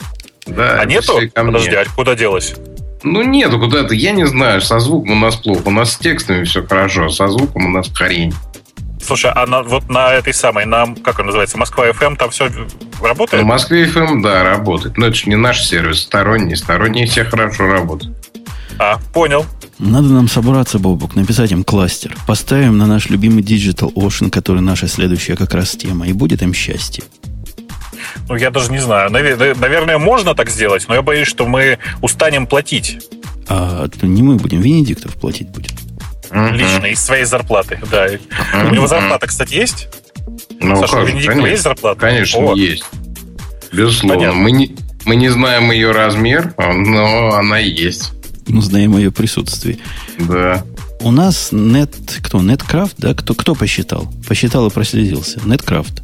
Да, 0.45 0.79
а 0.79 0.85
нету? 0.85 1.19
Подожди, 1.33 1.75
а 1.75 1.85
куда 1.95 2.15
делось? 2.15 2.55
Ну, 3.03 3.21
нету 3.21 3.59
куда-то, 3.59 3.93
я 3.93 4.11
не 4.11 4.25
знаю, 4.25 4.61
со 4.61 4.79
звуком 4.79 5.11
у 5.11 5.15
нас 5.15 5.35
плохо. 5.35 5.63
У 5.65 5.71
нас 5.71 5.93
с 5.93 5.97
текстами 5.97 6.43
все 6.45 6.65
хорошо, 6.65 7.05
а 7.05 7.09
со 7.09 7.27
звуком 7.27 7.65
у 7.65 7.69
нас 7.69 7.89
хрень. 7.93 8.33
Слушай, 9.03 9.31
а 9.33 9.45
на, 9.45 9.63
вот 9.63 9.89
на 9.89 10.13
этой 10.13 10.33
самой, 10.33 10.65
на, 10.65 10.95
как 11.03 11.19
он 11.19 11.25
называется, 11.25 11.57
Москва 11.57 11.89
FM, 11.89 12.15
там 12.15 12.29
все 12.29 12.49
работает? 13.01 13.43
На 13.43 13.47
Москве 13.47 13.85
FM, 13.85 14.21
да, 14.21 14.43
работает. 14.43 14.97
Но 14.97 15.07
это 15.07 15.15
же 15.15 15.29
не 15.29 15.35
наш 15.35 15.63
сервис, 15.63 16.01
сторонний. 16.01 16.55
Сторонние 16.55 17.05
все 17.05 17.25
хорошо 17.25 17.67
работают. 17.67 18.15
А, 18.79 18.97
понял. 19.13 19.45
Надо 19.79 20.07
нам 20.07 20.29
собраться, 20.29 20.79
Бобук, 20.79 21.15
написать 21.15 21.51
им 21.51 21.63
кластер. 21.63 22.15
Поставим 22.25 22.77
на 22.77 22.87
наш 22.87 23.09
любимый 23.09 23.43
Digital 23.43 23.93
Ocean, 23.93 24.29
который 24.29 24.61
наша 24.61 24.87
следующая 24.87 25.35
как 25.35 25.53
раз 25.53 25.71
тема, 25.71 26.07
и 26.07 26.13
будет 26.13 26.41
им 26.41 26.53
счастье. 26.53 27.03
Ну, 28.29 28.35
я 28.35 28.51
даже 28.51 28.71
не 28.71 28.79
знаю. 28.79 29.11
Наверное, 29.11 29.97
можно 29.97 30.35
так 30.35 30.49
сделать, 30.49 30.85
но 30.87 30.95
я 30.95 31.01
боюсь, 31.01 31.27
что 31.27 31.45
мы 31.45 31.79
устанем 32.01 32.47
платить. 32.47 32.99
А 33.49 33.87
не 34.01 34.23
мы 34.23 34.35
будем, 34.35 34.61
Венедиктов 34.61 35.15
платить 35.15 35.49
будет. 35.49 35.73
Лично, 36.33 36.85
из 36.87 36.99
своей 36.99 37.25
зарплаты, 37.25 37.79
да. 37.91 38.07
У 38.65 38.73
него 38.73 38.87
зарплата, 38.87 39.27
кстати, 39.27 39.53
есть? 39.53 39.87
Ну, 40.59 40.75
Саша, 40.77 40.93
как, 40.93 41.03
у 41.03 41.05
Венедиктова 41.05 41.33
конечно, 41.33 41.51
есть 41.51 41.63
зарплата? 41.63 41.99
Конечно, 41.99 42.39
О. 42.39 42.55
есть. 42.55 42.85
Безусловно. 43.71 44.33
Мы 44.33 44.51
не, 44.51 44.75
мы 45.05 45.15
не 45.15 45.29
знаем 45.29 45.71
ее 45.71 45.91
размер, 45.91 46.53
но 46.57 47.33
она 47.33 47.59
есть. 47.59 48.13
Мы 48.47 48.61
знаем 48.61 48.97
ее 48.97 49.11
присутствие. 49.11 49.77
Да. 50.19 50.63
У 51.01 51.11
нас 51.11 51.49
нет, 51.51 51.93
кто, 52.23 52.41
Неткрафт, 52.41 52.95
да? 52.97 53.13
Кто, 53.13 53.35
кто 53.35 53.55
посчитал? 53.55 54.11
Посчитал 54.27 54.67
и 54.67 54.69
проследился. 54.69 55.41
Неткрафт. 55.45 56.01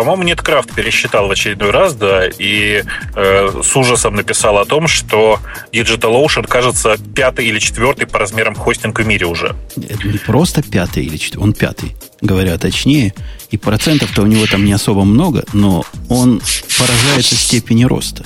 По-моему, 0.00 0.22
Неткрафт 0.22 0.74
пересчитал 0.74 1.28
в 1.28 1.30
очередной 1.30 1.72
раз, 1.72 1.92
да, 1.94 2.26
и 2.26 2.82
э, 3.14 3.62
с 3.62 3.76
ужасом 3.76 4.14
написал 4.14 4.56
о 4.56 4.64
том, 4.64 4.88
что 4.88 5.38
DigitalOcean, 5.74 6.46
кажется, 6.48 6.96
пятый 7.14 7.44
или 7.44 7.58
четвертый 7.58 8.06
по 8.06 8.18
размерам 8.18 8.54
хостинг 8.54 8.98
в 8.98 9.06
мире 9.06 9.26
уже. 9.26 9.54
Это 9.76 10.08
не 10.08 10.16
просто 10.16 10.62
пятый 10.62 11.04
или 11.04 11.18
четвертый, 11.18 11.44
он 11.44 11.52
пятый, 11.52 11.96
говоря 12.22 12.56
точнее. 12.56 13.12
И 13.50 13.58
процентов-то 13.58 14.22
у 14.22 14.26
него 14.26 14.46
там 14.46 14.64
не 14.64 14.72
особо 14.72 15.04
много, 15.04 15.44
но 15.52 15.84
он 16.08 16.40
поражается 16.78 17.34
степени 17.34 17.84
роста 17.84 18.24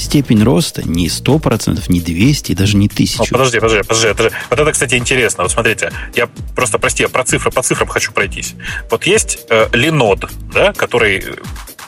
степень 0.00 0.42
роста 0.42 0.82
не 0.82 1.08
100%, 1.08 1.84
не 1.88 2.00
200, 2.00 2.54
даже 2.54 2.76
не 2.76 2.86
1000. 2.86 3.22
О, 3.22 3.26
подожди, 3.30 3.60
подожди, 3.60 3.82
подожди. 3.82 4.22
Же, 4.22 4.32
вот 4.50 4.58
это, 4.58 4.72
кстати, 4.72 4.94
интересно. 4.94 5.44
Вот 5.44 5.52
смотрите, 5.52 5.92
я 6.14 6.28
просто, 6.54 6.78
прости, 6.78 7.02
я 7.02 7.08
про 7.08 7.24
цифры, 7.24 7.50
по 7.50 7.62
цифрам 7.62 7.88
хочу 7.88 8.12
пройтись. 8.12 8.54
Вот 8.90 9.04
есть 9.04 9.46
э, 9.50 9.66
Linode, 9.72 10.30
да, 10.52 10.72
который 10.72 11.24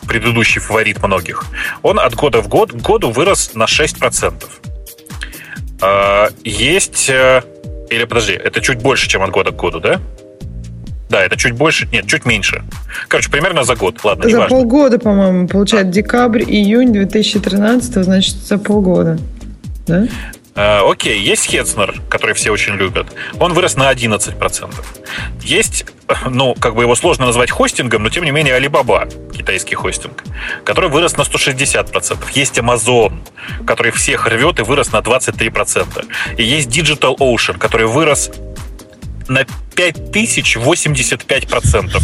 предыдущий 0.07 0.61
фаворит 0.61 1.03
многих. 1.03 1.45
Он 1.83 1.99
от 1.99 2.15
года 2.15 2.41
в 2.41 2.49
год 2.49 2.73
к 2.73 2.77
году 2.77 3.11
вырос 3.11 3.53
на 3.55 3.65
6%. 3.65 4.45
Э, 5.81 6.29
есть... 6.45 7.09
Э, 7.11 7.43
или 7.91 8.05
подожди, 8.05 8.33
это 8.33 8.61
чуть 8.61 8.79
больше, 8.79 9.09
чем 9.09 9.23
от 9.23 9.31
года 9.31 9.51
к 9.51 9.57
году, 9.57 9.81
да? 9.81 10.01
Да, 11.13 11.23
это 11.23 11.37
чуть 11.37 11.53
больше, 11.53 11.87
нет, 11.93 12.07
чуть 12.07 12.25
меньше. 12.25 12.65
Короче, 13.07 13.31
примерно 13.31 13.65
за 13.65 13.77
год, 13.77 14.03
ладно, 14.03 14.31
За 14.31 14.39
важно. 14.39 14.57
полгода, 14.57 14.99
по-моему, 14.99 15.47
получает 15.47 15.91
декабрь, 15.91 16.43
июнь 16.43 16.91
2013, 16.91 18.03
значит, 18.03 18.35
за 18.37 18.57
полгода. 18.57 19.19
Да? 19.87 20.07
Uh, 20.55 20.91
окей, 20.91 21.19
есть 21.19 21.47
Хетцнер, 21.47 22.01
который 22.09 22.35
все 22.35 22.51
очень 22.51 22.75
любят. 22.75 23.07
Он 23.39 23.53
вырос 23.53 23.77
на 23.77 23.93
11%. 23.93 24.75
Есть, 25.43 25.85
ну, 26.31 26.55
как 26.55 26.75
бы 26.75 26.83
его 26.83 26.95
сложно 26.95 27.27
назвать 27.27 27.51
хостингом, 27.51 28.03
но 28.03 28.09
тем 28.09 28.25
не 28.25 28.31
менее 28.31 28.59
Alibaba, 28.59 29.11
китайский 29.33 29.75
хостинг, 29.75 30.25
который 30.65 30.89
вырос 30.89 31.19
на 31.19 31.23
160%. 31.23 32.17
Есть 32.35 32.59
Amazon, 32.59 33.19
который 33.67 33.93
всех 33.93 34.27
рвет 34.27 34.61
и 34.61 34.63
вырос 34.63 34.93
на 34.93 34.99
23%. 34.99 36.07
И 36.39 36.43
есть 36.43 36.69
Digital 36.71 37.17
Ocean, 37.19 37.59
который 37.59 37.87
вырос 37.87 38.31
на 39.29 39.45
5085%. 39.75 42.03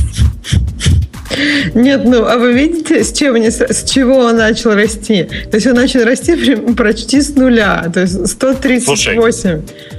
Нет, 1.75 2.05
ну, 2.05 2.25
а 2.25 2.37
вы 2.37 2.53
видите, 2.53 3.05
с 3.05 3.13
чего, 3.13 3.37
с 3.37 3.85
чего 3.85 4.19
он 4.19 4.39
начал 4.39 4.75
расти? 4.75 5.25
То 5.25 5.57
есть 5.57 5.67
он 5.67 5.75
начал 5.75 6.05
расти 6.05 6.57
почти 6.75 7.21
с 7.21 7.37
нуля, 7.37 7.91
то 7.93 8.01
есть 8.01 8.29
138. 8.29 8.85
Слушай, 8.85 9.17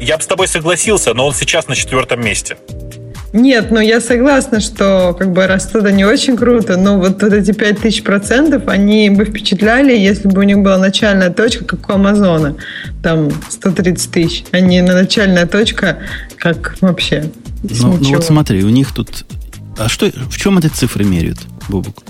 я 0.01 0.17
бы 0.17 0.23
с 0.23 0.27
тобой 0.27 0.47
согласился, 0.47 1.13
но 1.13 1.27
он 1.27 1.33
сейчас 1.33 1.67
на 1.67 1.75
четвертом 1.75 2.25
месте. 2.25 2.57
Нет, 3.31 3.69
ну 3.69 3.79
я 3.79 4.01
согласна, 4.01 4.59
что 4.59 5.15
как 5.17 5.31
бы 5.31 5.45
растут 5.45 5.89
не 5.91 6.03
очень 6.03 6.35
круто, 6.35 6.77
но 6.77 6.97
вот, 6.97 7.21
вот 7.21 7.33
эти 7.33 7.51
5000 7.51 8.03
процентов, 8.03 8.63
они 8.67 9.09
бы 9.11 9.25
впечатляли, 9.25 9.95
если 9.95 10.27
бы 10.27 10.39
у 10.39 10.43
них 10.43 10.59
была 10.59 10.77
начальная 10.77 11.29
точка, 11.29 11.65
как 11.65 11.89
у 11.89 11.93
Амазона, 11.93 12.55
там 13.03 13.29
130 13.49 14.11
тысяч, 14.11 14.43
а 14.51 14.59
не 14.59 14.81
на 14.81 14.93
начальная 14.93 15.45
точка, 15.45 15.99
как 16.37 16.77
вообще. 16.81 17.31
Ну, 17.63 17.97
ну 17.99 18.15
вот 18.15 18.23
смотри, 18.23 18.63
у 18.63 18.69
них 18.69 18.93
тут... 18.93 19.25
А 19.77 19.87
что, 19.89 20.07
в 20.07 20.37
чем 20.37 20.57
эти 20.57 20.67
цифры 20.67 21.03
меряют, 21.03 21.39
Бубук? 21.67 22.03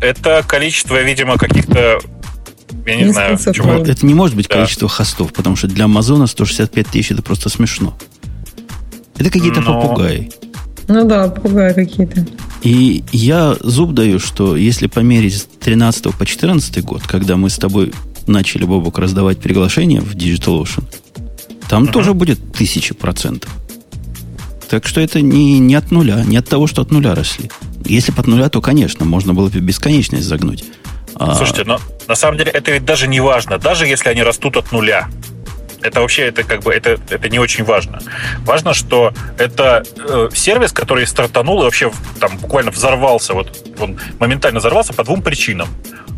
Это 0.00 0.42
количество, 0.46 1.00
видимо, 1.02 1.36
каких-то 1.36 2.00
я 2.86 2.96
не 2.96 3.12
знаю, 3.12 3.38
чего. 3.38 3.74
Это 3.74 4.06
не 4.06 4.14
может 4.14 4.36
быть 4.36 4.48
да. 4.48 4.56
количество 4.56 4.88
хостов, 4.88 5.32
потому 5.32 5.56
что 5.56 5.68
для 5.68 5.84
Амазона 5.84 6.26
165 6.26 6.86
тысяч 6.88 7.12
это 7.12 7.22
просто 7.22 7.48
смешно. 7.48 7.96
Это 9.18 9.30
какие-то 9.30 9.60
Но... 9.60 9.80
попугаи. 9.80 10.30
Ну 10.88 11.04
да, 11.04 11.28
попугаи 11.28 11.72
какие-то. 11.72 12.26
И 12.62 13.04
я 13.12 13.56
зуб 13.60 13.92
даю, 13.92 14.18
что 14.18 14.56
если 14.56 14.86
померить 14.86 15.36
с 15.36 15.44
13 15.60 16.14
по 16.14 16.26
14 16.26 16.84
год, 16.84 17.02
когда 17.02 17.36
мы 17.36 17.50
с 17.50 17.56
тобой 17.56 17.92
начали, 18.26 18.64
Бобок, 18.64 18.98
раздавать 18.98 19.38
приглашения 19.38 20.00
в 20.00 20.14
DigitalOcean, 20.14 20.84
там 21.68 21.84
uh-huh. 21.84 21.92
тоже 21.92 22.14
будет 22.14 22.52
тысяча 22.52 22.94
процентов. 22.94 23.50
Так 24.68 24.86
что 24.86 25.00
это 25.00 25.20
не, 25.20 25.58
не 25.58 25.74
от 25.74 25.90
нуля, 25.90 26.22
не 26.24 26.36
от 26.36 26.48
того, 26.48 26.66
что 26.66 26.82
от 26.82 26.90
нуля 26.90 27.14
росли. 27.14 27.50
Если 27.84 28.12
бы 28.12 28.20
от 28.20 28.26
нуля, 28.26 28.48
то, 28.48 28.60
конечно, 28.60 29.04
можно 29.04 29.34
было 29.34 29.48
бы 29.48 29.60
бесконечность 29.60 30.24
загнуть. 30.24 30.64
А 31.14 31.34
Слушайте, 31.34 31.64
но 31.64 31.80
на 32.08 32.14
самом 32.14 32.38
деле 32.38 32.50
это 32.50 32.72
ведь 32.72 32.84
даже 32.84 33.06
не 33.06 33.20
важно, 33.20 33.58
даже 33.58 33.86
если 33.86 34.08
они 34.08 34.22
растут 34.22 34.56
от 34.56 34.72
нуля 34.72 35.08
это 35.82 36.00
вообще 36.00 36.22
это 36.28 36.44
как 36.44 36.62
бы 36.62 36.72
это, 36.72 36.98
это 37.10 37.28
не 37.28 37.38
очень 37.38 37.64
важно. 37.64 38.00
Важно, 38.40 38.74
что 38.74 39.12
это 39.38 39.84
э, 39.96 40.28
сервис, 40.34 40.72
который 40.72 41.06
стартанул 41.06 41.60
и 41.62 41.64
вообще 41.64 41.92
там 42.20 42.38
буквально 42.38 42.70
взорвался, 42.70 43.34
вот 43.34 43.66
он 43.78 43.98
моментально 44.18 44.60
взорвался 44.60 44.92
по 44.92 45.04
двум 45.04 45.22
причинам. 45.22 45.68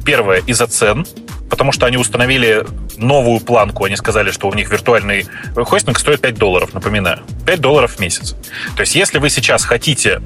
Первое 0.05 0.43
из-за 0.47 0.67
цен, 0.67 1.07
потому 1.49 1.73
что 1.73 1.87
они 1.87 1.97
установили 1.97 2.67
новую 2.97 3.41
планку. 3.41 3.85
Они 3.85 3.97
сказали, 3.97 4.31
что 4.31 4.49
у 4.49 4.55
них 4.55 4.71
виртуальный 4.71 5.27
хостинг 5.55 5.99
стоит 5.99 6.21
5 6.21 6.35
долларов, 6.35 6.75
напоминаю. 6.75 7.21
5 7.47 7.61
долларов 7.61 7.93
в 7.93 8.01
месяц. 8.01 8.35
То 8.77 8.81
есть, 8.81 8.95
если 8.95 9.19
вы 9.19 9.31
сейчас 9.31 9.65
хотите 9.65 10.21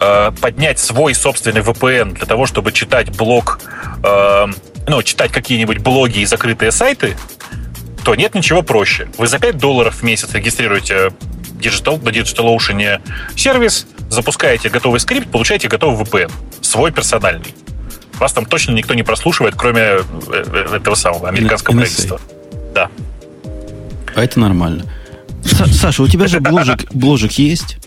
э, 0.00 0.32
поднять 0.40 0.78
свой 0.78 1.14
собственный 1.14 1.60
VPN 1.60 2.14
для 2.14 2.26
того, 2.26 2.46
чтобы 2.46 2.72
читать 2.72 3.14
блог, 3.16 3.60
э, 4.02 4.46
ну, 4.86 5.02
читать 5.02 5.32
какие-нибудь 5.32 5.78
блоги 5.78 6.20
и 6.20 6.24
закрытые 6.24 6.72
сайты, 6.72 7.16
то 8.04 8.14
нет 8.14 8.34
ничего 8.34 8.62
проще. 8.62 9.08
Вы 9.18 9.26
за 9.26 9.38
5 9.38 9.58
долларов 9.58 9.96
в 9.96 10.02
месяц 10.02 10.32
регистрируете 10.32 11.12
Digital, 11.60 12.02
на 12.02 12.08
DigitalOcean 12.08 13.00
сервис, 13.36 13.86
запускаете 14.08 14.68
готовый 14.70 15.00
скрипт, 15.00 15.30
получаете 15.30 15.68
готовый 15.68 16.04
VPN, 16.04 16.30
свой 16.60 16.90
персональный. 16.90 17.54
Вас 18.18 18.32
там 18.32 18.44
точно 18.44 18.72
никто 18.72 18.94
не 18.94 19.02
прослушивает, 19.02 19.54
кроме 19.56 19.80
э, 19.80 20.02
э, 20.28 20.76
этого 20.76 20.94
самого 20.94 21.28
американского 21.28 21.74
NSA. 21.74 21.78
правительства. 21.78 22.20
Да. 22.74 22.90
А 24.14 24.22
это 24.22 24.40
нормально. 24.40 24.84
Саша, 25.42 26.02
у 26.02 26.08
тебя 26.08 26.26
же 26.26 26.40
бложек, 26.40 26.84
бложек 26.92 27.32
есть? 27.32 27.78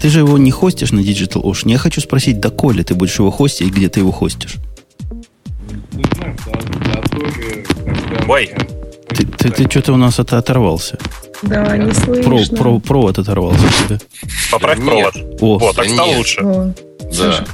Ты 0.00 0.08
же 0.08 0.20
его 0.20 0.38
не 0.38 0.50
хостишь 0.50 0.92
на 0.92 1.00
DigitalOcean. 1.00 1.70
Я 1.70 1.78
хочу 1.78 2.00
спросить, 2.00 2.40
доколе 2.40 2.84
ты 2.84 2.94
будешь 2.94 3.18
его 3.18 3.30
хостить 3.30 3.68
и 3.68 3.70
где 3.70 3.88
ты 3.90 4.00
его 4.00 4.12
хостишь? 4.12 4.56
Ой, 8.26 8.50
ты, 9.20 9.50
ты, 9.50 9.50
ты 9.50 9.70
что-то 9.70 9.92
у 9.92 9.96
нас 9.96 10.18
это 10.18 10.38
оторвался. 10.38 10.98
Да, 11.42 11.76
не 11.76 11.92
слышно. 11.92 12.22
Про, 12.22 12.56
про, 12.56 12.78
провод 12.80 13.18
оторвался 13.18 13.64
у 13.64 13.86
тебя. 13.86 13.98
Поправь 14.50 14.84
провод. 14.84 15.14
О, 15.40 15.58
вот, 15.58 15.76
так 15.76 15.88
стало 15.88 16.16
лучше. 16.16 16.40
О. 16.42 16.72
Да. 17.16 17.44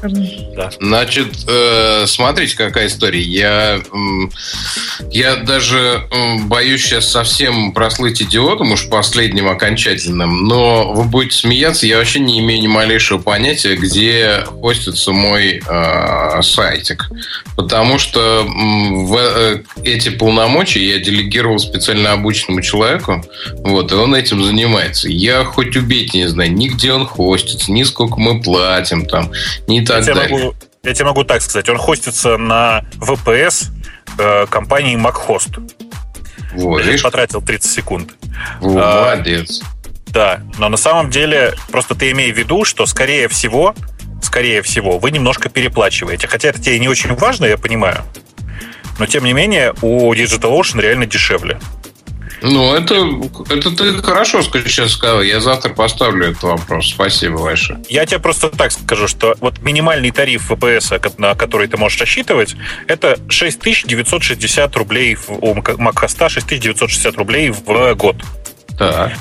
да. 0.54 0.70
Значит, 0.80 1.28
э, 1.48 2.04
смотрите, 2.06 2.56
какая 2.56 2.88
история. 2.88 3.22
Я, 3.22 3.78
э, 3.78 5.08
я 5.10 5.36
даже 5.36 6.06
э, 6.10 6.38
боюсь 6.44 6.84
сейчас 6.84 7.10
совсем 7.10 7.72
прослыть 7.72 8.22
идиотом, 8.22 8.72
уж 8.72 8.88
последним 8.88 9.48
окончательным, 9.48 10.44
но 10.44 10.92
вы 10.92 11.04
будете 11.04 11.36
смеяться, 11.38 11.86
я 11.86 11.98
вообще 11.98 12.20
не 12.20 12.40
имею 12.40 12.60
ни 12.60 12.66
малейшего 12.66 13.18
понятия, 13.18 13.76
где 13.76 14.44
хостится 14.60 15.12
мой 15.12 15.62
э, 15.66 16.42
сайтик. 16.42 17.10
Потому 17.56 17.98
что 17.98 18.20
э, 18.20 18.44
в, 18.44 19.16
э, 19.16 19.62
эти 19.82 20.10
полномочия 20.10 20.84
я 20.86 20.98
делегировал 20.98 21.58
специально 21.58 22.12
обученному 22.12 22.60
человеку, 22.60 23.24
вот, 23.58 23.92
и 23.92 23.94
он 23.94 24.14
этим 24.14 24.44
занимается. 24.44 25.08
Я 25.08 25.44
хоть 25.44 25.76
убейте 25.76 26.18
не 26.18 26.28
знаю, 26.28 26.52
ни 26.52 26.68
где 26.68 26.92
он 26.92 27.06
хостится, 27.06 27.72
ни 27.72 27.82
сколько 27.82 28.20
мы 28.20 28.40
платим 28.42 29.06
там, 29.06 29.30
не 29.66 29.84
так 29.84 30.06
я 30.06 30.14
далее. 30.14 30.38
Могу, 30.38 30.54
я 30.82 30.94
тебе 30.94 31.04
могу 31.06 31.24
так 31.24 31.42
сказать. 31.42 31.68
Он 31.68 31.78
хостится 31.78 32.36
на 32.36 32.84
VPS 32.96 33.68
э, 34.18 34.46
компании 34.46 34.96
MacHost. 34.96 35.70
Вот, 36.54 36.84
я 36.84 36.98
потратил 37.02 37.42
30 37.42 37.70
секунд. 37.70 38.14
Вот, 38.60 38.82
а, 38.82 39.14
молодец. 39.14 39.62
Да, 40.06 40.40
но 40.58 40.68
на 40.68 40.76
самом 40.76 41.10
деле 41.10 41.54
просто 41.70 41.94
ты 41.94 42.10
имей 42.12 42.32
в 42.32 42.38
виду, 42.38 42.64
что 42.64 42.86
скорее 42.86 43.28
всего, 43.28 43.74
скорее 44.22 44.62
всего, 44.62 44.98
вы 44.98 45.10
немножко 45.10 45.48
переплачиваете. 45.48 46.26
Хотя 46.26 46.48
это 46.48 46.62
тебе 46.62 46.78
не 46.78 46.88
очень 46.88 47.14
важно, 47.14 47.44
я 47.44 47.58
понимаю. 47.58 48.02
Но 48.98 49.06
тем 49.06 49.24
не 49.24 49.32
менее, 49.32 49.74
у 49.82 50.12
DigitalOcean 50.14 50.80
реально 50.80 51.06
дешевле. 51.06 51.58
Ну, 52.42 52.74
это, 52.74 52.94
это 53.48 53.70
ты 53.74 54.02
хорошо 54.02 54.42
сейчас 54.42 54.92
сказал. 54.92 55.22
Я 55.22 55.40
завтра 55.40 55.72
поставлю 55.72 56.30
этот 56.30 56.42
вопрос. 56.42 56.88
Спасибо 56.88 57.42
большое. 57.42 57.80
Я 57.88 58.04
тебе 58.06 58.20
просто 58.20 58.48
так 58.50 58.72
скажу, 58.72 59.08
что 59.08 59.34
вот 59.40 59.62
минимальный 59.62 60.10
тариф 60.10 60.50
ВПС, 60.50 60.92
на 61.18 61.34
который 61.34 61.68
ты 61.68 61.76
можешь 61.76 61.98
рассчитывать, 62.00 62.56
это 62.88 63.18
6960 63.28 64.76
рублей 64.76 65.16
у 65.28 65.54
Макхоста, 65.78 66.28
6960 66.28 67.16
рублей 67.16 67.50
в 67.50 67.94
год. 67.94 68.16
Так. 68.78 69.12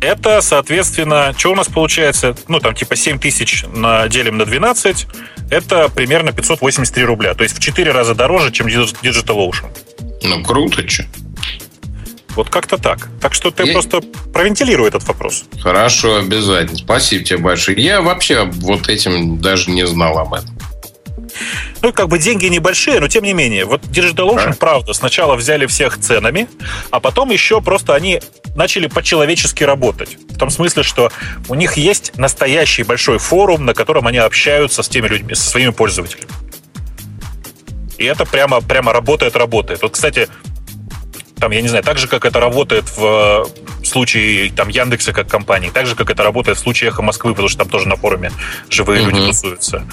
Это, 0.00 0.40
соответственно, 0.42 1.34
что 1.36 1.52
у 1.52 1.54
нас 1.56 1.66
получается? 1.66 2.36
Ну, 2.46 2.60
там 2.60 2.74
типа 2.74 2.94
7 2.94 3.18
тысяч 3.18 3.64
на, 3.74 4.06
делим 4.08 4.38
на 4.38 4.44
12, 4.44 5.06
это 5.50 5.88
примерно 5.88 6.32
583 6.32 7.04
рубля. 7.04 7.34
То 7.34 7.42
есть 7.42 7.56
в 7.56 7.60
4 7.60 7.90
раза 7.90 8.14
дороже, 8.14 8.52
чем 8.52 8.68
DigitalOcean. 8.68 9.66
Ну, 10.22 10.42
круто, 10.44 10.88
что. 10.88 11.04
Вот 12.38 12.50
как-то 12.50 12.78
так. 12.78 13.08
Так 13.20 13.34
что 13.34 13.50
ты 13.50 13.64
я... 13.64 13.72
просто 13.72 14.00
провентилируй 14.32 14.86
этот 14.86 15.02
вопрос. 15.08 15.42
Хорошо, 15.60 16.18
обязательно. 16.18 16.78
Спасибо 16.78 17.24
тебе 17.24 17.38
большое. 17.38 17.82
Я 17.82 18.00
вообще 18.00 18.44
вот 18.44 18.88
этим 18.88 19.38
даже 19.38 19.72
не 19.72 19.84
знал 19.84 20.16
об 20.18 20.34
этом. 20.34 20.56
Ну, 21.82 21.92
как 21.92 22.06
бы 22.06 22.20
деньги 22.20 22.46
небольшие, 22.46 23.00
но 23.00 23.08
тем 23.08 23.24
не 23.24 23.32
менее. 23.32 23.64
Вот 23.64 23.82
DigitalOcean, 23.86 24.50
а? 24.50 24.54
правда, 24.54 24.92
сначала 24.92 25.34
взяли 25.34 25.66
всех 25.66 25.98
ценами, 25.98 26.46
а 26.92 27.00
потом 27.00 27.30
еще 27.30 27.60
просто 27.60 27.96
они 27.96 28.20
начали 28.54 28.86
по-человечески 28.86 29.64
работать. 29.64 30.16
В 30.28 30.38
том 30.38 30.50
смысле, 30.50 30.84
что 30.84 31.10
у 31.48 31.56
них 31.56 31.76
есть 31.76 32.16
настоящий 32.16 32.84
большой 32.84 33.18
форум, 33.18 33.66
на 33.66 33.74
котором 33.74 34.06
они 34.06 34.18
общаются 34.18 34.84
с 34.84 34.88
теми 34.88 35.08
людьми, 35.08 35.34
со 35.34 35.50
своими 35.50 35.70
пользователями. 35.70 36.28
И 37.98 38.04
это 38.04 38.24
прямо, 38.24 38.60
прямо 38.60 38.92
работает, 38.92 39.34
работает. 39.34 39.82
Вот, 39.82 39.94
кстати, 39.94 40.28
там, 41.38 41.52
я 41.52 41.62
не 41.62 41.68
знаю, 41.68 41.84
так 41.84 41.98
же, 41.98 42.08
как 42.08 42.24
это 42.24 42.40
работает 42.40 42.84
в 42.96 43.44
э, 43.82 43.86
случае 43.86 44.50
там, 44.50 44.68
Яндекса 44.68 45.12
как 45.12 45.28
компании, 45.28 45.70
так 45.70 45.86
же, 45.86 45.94
как 45.94 46.10
это 46.10 46.22
работает 46.22 46.58
в 46.58 46.60
случае 46.60 46.88
Эхо 46.88 47.02
Москвы, 47.02 47.32
потому 47.32 47.48
что 47.48 47.58
там 47.58 47.68
тоже 47.68 47.88
на 47.88 47.96
форуме 47.96 48.32
живые 48.70 49.02
uh-huh. 49.02 49.10
люди 49.10 49.26
тусуются. 49.26 49.84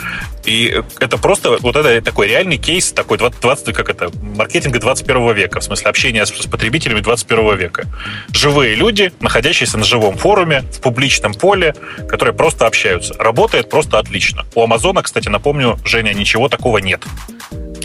И 0.45 0.81
это 0.99 1.17
просто 1.17 1.57
вот 1.59 1.75
это 1.75 2.01
такой 2.01 2.27
реальный 2.27 2.57
кейс, 2.57 2.91
такой 2.91 3.17
20, 3.17 3.41
20 3.41 3.75
как 3.75 3.89
это, 3.89 4.11
маркетинга 4.35 4.79
21 4.79 5.33
века, 5.33 5.59
в 5.59 5.63
смысле 5.63 5.89
общения 5.89 6.25
с, 6.25 6.29
с 6.29 6.47
потребителями 6.47 6.99
21 6.99 7.57
века. 7.57 7.85
Живые 8.31 8.75
люди, 8.75 9.11
находящиеся 9.19 9.77
на 9.77 9.83
живом 9.83 10.17
форуме, 10.17 10.63
в 10.71 10.81
публичном 10.81 11.33
поле, 11.33 11.75
которые 12.07 12.33
просто 12.33 12.67
общаются. 12.67 13.13
Работает 13.15 13.69
просто 13.69 13.99
отлично. 13.99 14.45
У 14.55 14.63
Амазона, 14.63 15.01
кстати, 15.01 15.29
напомню, 15.29 15.79
Женя, 15.85 16.13
ничего 16.13 16.49
такого 16.49 16.77
нет. 16.79 17.03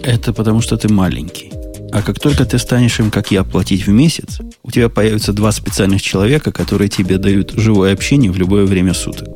Это 0.02 0.32
потому, 0.32 0.60
что 0.62 0.76
ты 0.76 0.92
маленький. 0.92 1.59
А 1.92 2.02
как 2.02 2.20
только 2.20 2.44
ты 2.44 2.58
станешь 2.58 3.00
им, 3.00 3.10
как 3.10 3.30
я, 3.30 3.42
платить 3.44 3.86
в 3.86 3.90
месяц, 3.90 4.40
у 4.62 4.70
тебя 4.70 4.88
появятся 4.88 5.32
два 5.32 5.52
специальных 5.52 6.02
человека, 6.02 6.52
которые 6.52 6.88
тебе 6.88 7.18
дают 7.18 7.52
живое 7.52 7.92
общение 7.92 8.30
в 8.30 8.36
любое 8.36 8.64
время 8.64 8.94
суток. 8.94 9.28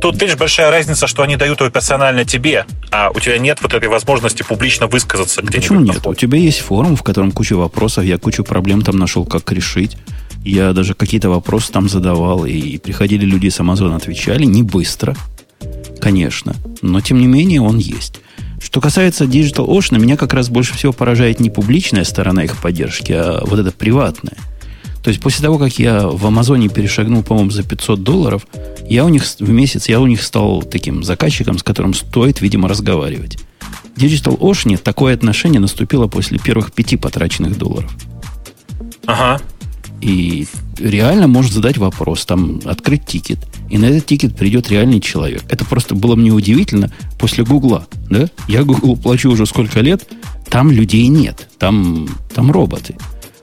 Тут, 0.00 0.18
видишь, 0.20 0.36
большая 0.36 0.70
разница, 0.70 1.06
что 1.06 1.22
они 1.22 1.36
дают 1.36 1.60
его 1.60 1.68
персонально 1.68 2.24
тебе, 2.24 2.64
а 2.90 3.10
у 3.14 3.20
тебя 3.20 3.36
нет 3.36 3.58
вот 3.60 3.74
этой 3.74 3.88
возможности 3.90 4.42
публично 4.42 4.86
высказаться 4.86 5.42
где-нибудь. 5.42 5.68
Почему 5.68 5.80
нет? 5.80 6.06
У 6.06 6.14
тебя 6.14 6.38
есть 6.38 6.60
форум, 6.60 6.96
в 6.96 7.02
котором 7.02 7.32
куча 7.32 7.54
вопросов, 7.54 8.04
я 8.04 8.16
кучу 8.16 8.42
проблем 8.42 8.80
там 8.80 8.96
нашел, 8.96 9.26
как 9.26 9.52
решить. 9.52 9.98
Я 10.42 10.72
даже 10.72 10.94
какие-то 10.94 11.28
вопросы 11.28 11.70
там 11.70 11.90
задавал, 11.90 12.46
и 12.46 12.78
приходили 12.78 13.26
люди 13.26 13.50
с 13.50 13.60
Амазона, 13.60 13.96
отвечали, 13.96 14.44
не 14.44 14.62
быстро, 14.62 15.14
конечно, 16.00 16.56
но 16.80 17.02
тем 17.02 17.18
не 17.18 17.26
менее 17.26 17.60
он 17.60 17.76
есть. 17.76 18.20
Что 18.60 18.80
касается 18.80 19.24
Digital 19.24 19.66
Ocean, 19.66 19.98
меня 19.98 20.16
как 20.16 20.32
раз 20.34 20.48
больше 20.48 20.74
всего 20.74 20.92
поражает 20.92 21.40
не 21.40 21.50
публичная 21.50 22.04
сторона 22.04 22.44
их 22.44 22.56
поддержки, 22.58 23.12
а 23.12 23.42
вот 23.44 23.58
эта 23.58 23.72
приватная. 23.72 24.36
То 25.02 25.08
есть 25.08 25.20
после 25.20 25.42
того, 25.42 25.58
как 25.58 25.78
я 25.78 26.06
в 26.06 26.26
Амазоне 26.26 26.68
перешагнул, 26.68 27.22
по-моему, 27.22 27.50
за 27.50 27.62
500 27.62 28.02
долларов, 28.02 28.46
я 28.86 29.04
у 29.06 29.08
них 29.08 29.24
в 29.24 29.48
месяц, 29.48 29.88
я 29.88 29.98
у 29.98 30.06
них 30.06 30.22
стал 30.22 30.62
таким 30.62 31.02
заказчиком, 31.02 31.58
с 31.58 31.62
которым 31.62 31.94
стоит, 31.94 32.42
видимо, 32.42 32.68
разговаривать. 32.68 33.38
В 33.96 33.98
Digital 33.98 34.38
Ocean 34.38 34.76
такое 34.76 35.14
отношение 35.14 35.60
наступило 35.60 36.06
после 36.06 36.38
первых 36.38 36.72
пяти 36.72 36.96
потраченных 36.96 37.56
долларов. 37.56 37.90
Ага. 39.06 39.40
И 40.00 40.46
реально 40.78 41.26
может 41.28 41.52
задать 41.52 41.76
вопрос, 41.76 42.24
там, 42.24 42.60
открыть 42.64 43.04
тикет. 43.04 43.38
И 43.68 43.76
на 43.76 43.86
этот 43.86 44.06
тикет 44.06 44.34
придет 44.34 44.70
реальный 44.70 45.00
человек. 45.00 45.42
Это 45.48 45.64
просто 45.64 45.94
было 45.94 46.16
мне 46.16 46.30
удивительно 46.30 46.90
после 47.18 47.44
Гугла. 47.44 47.86
Да? 48.08 48.28
Я 48.48 48.64
Гуглу 48.64 48.96
плачу 48.96 49.30
уже 49.30 49.44
сколько 49.46 49.80
лет, 49.80 50.08
там 50.48 50.70
людей 50.70 51.06
нет. 51.08 51.48
Там, 51.58 52.08
там 52.34 52.50
роботы. 52.50 52.96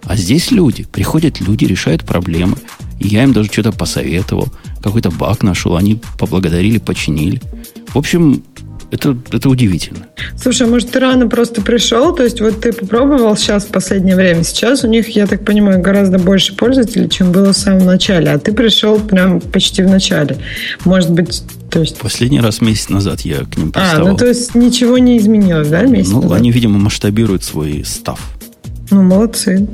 А 0.03 0.15
здесь 0.15 0.51
люди. 0.51 0.83
Приходят 0.83 1.39
люди, 1.39 1.65
решают 1.65 2.03
проблемы. 2.03 2.57
И 2.99 3.07
я 3.07 3.23
им 3.23 3.33
даже 3.33 3.51
что-то 3.51 3.71
посоветовал. 3.71 4.47
Какой-то 4.81 5.11
баг 5.11 5.43
нашел. 5.43 5.75
Они 5.75 6.01
поблагодарили, 6.17 6.79
починили. 6.79 7.41
В 7.89 7.97
общем, 7.97 8.43
это, 8.91 9.17
это 9.31 9.49
удивительно. 9.49 10.07
Слушай, 10.41 10.67
а 10.67 10.69
может, 10.69 10.91
ты 10.91 10.99
рано 10.99 11.27
просто 11.27 11.61
пришел? 11.61 12.15
То 12.15 12.23
есть, 12.23 12.39
вот 12.39 12.61
ты 12.61 12.71
попробовал 12.71 13.35
сейчас 13.35 13.65
в 13.65 13.67
последнее 13.67 14.15
время. 14.15 14.43
Сейчас 14.43 14.83
у 14.83 14.87
них, 14.87 15.09
я 15.09 15.27
так 15.27 15.43
понимаю, 15.43 15.81
гораздо 15.81 16.19
больше 16.19 16.55
пользователей, 16.55 17.09
чем 17.09 17.31
было 17.31 17.51
в 17.53 17.57
самом 17.57 17.85
начале. 17.85 18.31
А 18.31 18.39
ты 18.39 18.53
пришел 18.53 18.99
прям 18.99 19.41
почти 19.41 19.83
в 19.83 19.89
начале. 19.89 20.37
Может 20.85 21.11
быть, 21.11 21.43
то 21.69 21.79
есть... 21.81 21.97
Последний 21.97 22.39
раз 22.39 22.61
месяц 22.61 22.89
назад 22.89 23.21
я 23.21 23.39
к 23.39 23.57
ним 23.57 23.71
приставал. 23.71 24.07
А, 24.07 24.11
ну 24.11 24.17
то 24.17 24.25
есть 24.25 24.55
ничего 24.55 24.97
не 24.97 25.17
изменилось, 25.17 25.67
да, 25.67 25.81
месяц 25.81 26.11
Ну, 26.11 26.21
назад? 26.21 26.37
они, 26.37 26.51
видимо, 26.51 26.79
масштабируют 26.79 27.43
свой 27.43 27.83
став. 27.85 28.19
Ну, 28.89 29.03
молодцы. 29.03 29.67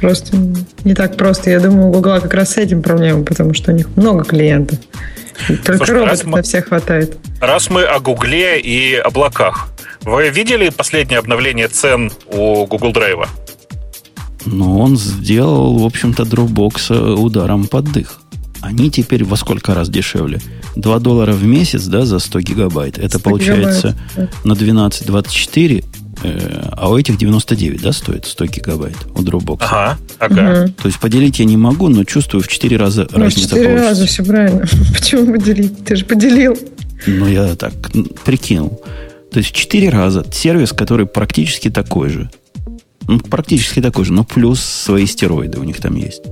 Просто 0.00 0.36
не 0.84 0.94
так 0.94 1.16
просто. 1.16 1.50
Я 1.50 1.60
думаю, 1.60 1.88
у 1.88 1.92
Гугла 1.92 2.20
как 2.20 2.32
раз 2.34 2.52
с 2.52 2.56
этим 2.56 2.82
проблема, 2.82 3.22
потому 3.22 3.52
что 3.54 3.70
у 3.72 3.74
них 3.74 3.88
много 3.96 4.24
клиентов. 4.24 4.78
Только 5.48 5.76
Слушай, 5.76 5.96
роботов 5.96 6.24
мы, 6.24 6.36
на 6.38 6.42
всех 6.42 6.68
хватает. 6.68 7.18
Раз 7.40 7.70
мы 7.70 7.84
о 7.84 8.00
Гугле 8.00 8.60
и 8.60 8.94
облаках. 8.96 9.68
Вы 10.02 10.28
видели 10.28 10.68
последнее 10.68 11.18
обновление 11.18 11.68
цен 11.68 12.10
у 12.28 12.66
Google 12.66 12.92
Drive? 12.92 13.26
Ну, 14.46 14.78
он 14.78 14.96
сделал, 14.96 15.78
в 15.78 15.86
общем-то, 15.86 16.24
Dropbox 16.24 17.14
ударом 17.14 17.66
под 17.66 17.92
дых. 17.92 18.20
Они 18.60 18.90
теперь 18.90 19.24
во 19.24 19.36
сколько 19.36 19.74
раз 19.74 19.88
дешевле? 19.88 20.40
2 20.76 20.98
доллара 20.98 21.32
в 21.32 21.44
месяц, 21.44 21.84
да, 21.84 22.04
за 22.04 22.18
100 22.18 22.40
гигабайт. 22.40 22.98
Это 22.98 23.18
получается 23.18 23.96
гигабайт. 24.16 24.44
на 24.44 24.52
12-24 24.52 25.84
Э, 25.84 26.03
а 26.72 26.90
у 26.90 26.98
этих 26.98 27.18
99, 27.18 27.82
да, 27.82 27.92
стоит 27.92 28.26
100 28.26 28.46
гигабайт 28.46 28.96
у 29.14 29.22
Dropbox. 29.22 29.58
Ага, 29.60 29.98
ага. 30.18 30.68
То 30.80 30.86
есть 30.86 30.98
поделить 30.98 31.38
я 31.38 31.44
не 31.44 31.56
могу, 31.56 31.88
но 31.88 32.04
чувствую 32.04 32.42
в 32.42 32.48
4 32.48 32.76
раза 32.76 33.06
ну, 33.10 33.20
разница 33.20 33.48
4 33.48 33.64
получится. 33.64 33.88
раза, 33.88 34.06
все 34.06 34.24
правильно. 34.24 34.66
Почему 34.94 35.32
поделить? 35.32 35.84
Ты 35.84 35.96
же 35.96 36.04
поделил. 36.04 36.58
Ну, 37.06 37.28
я 37.28 37.54
так 37.56 37.72
прикинул. 38.24 38.82
То 39.30 39.38
есть 39.38 39.50
в 39.50 39.52
4 39.54 39.90
раза 39.90 40.24
сервис, 40.32 40.72
который 40.72 41.06
практически 41.06 41.70
такой 41.70 42.08
же. 42.08 42.30
Ну, 43.06 43.18
практически 43.20 43.82
такой 43.82 44.04
же, 44.04 44.12
но 44.12 44.24
плюс 44.24 44.60
свои 44.60 45.06
стероиды 45.06 45.58
у 45.58 45.64
них 45.64 45.80
там 45.80 45.96
есть. 45.96 46.22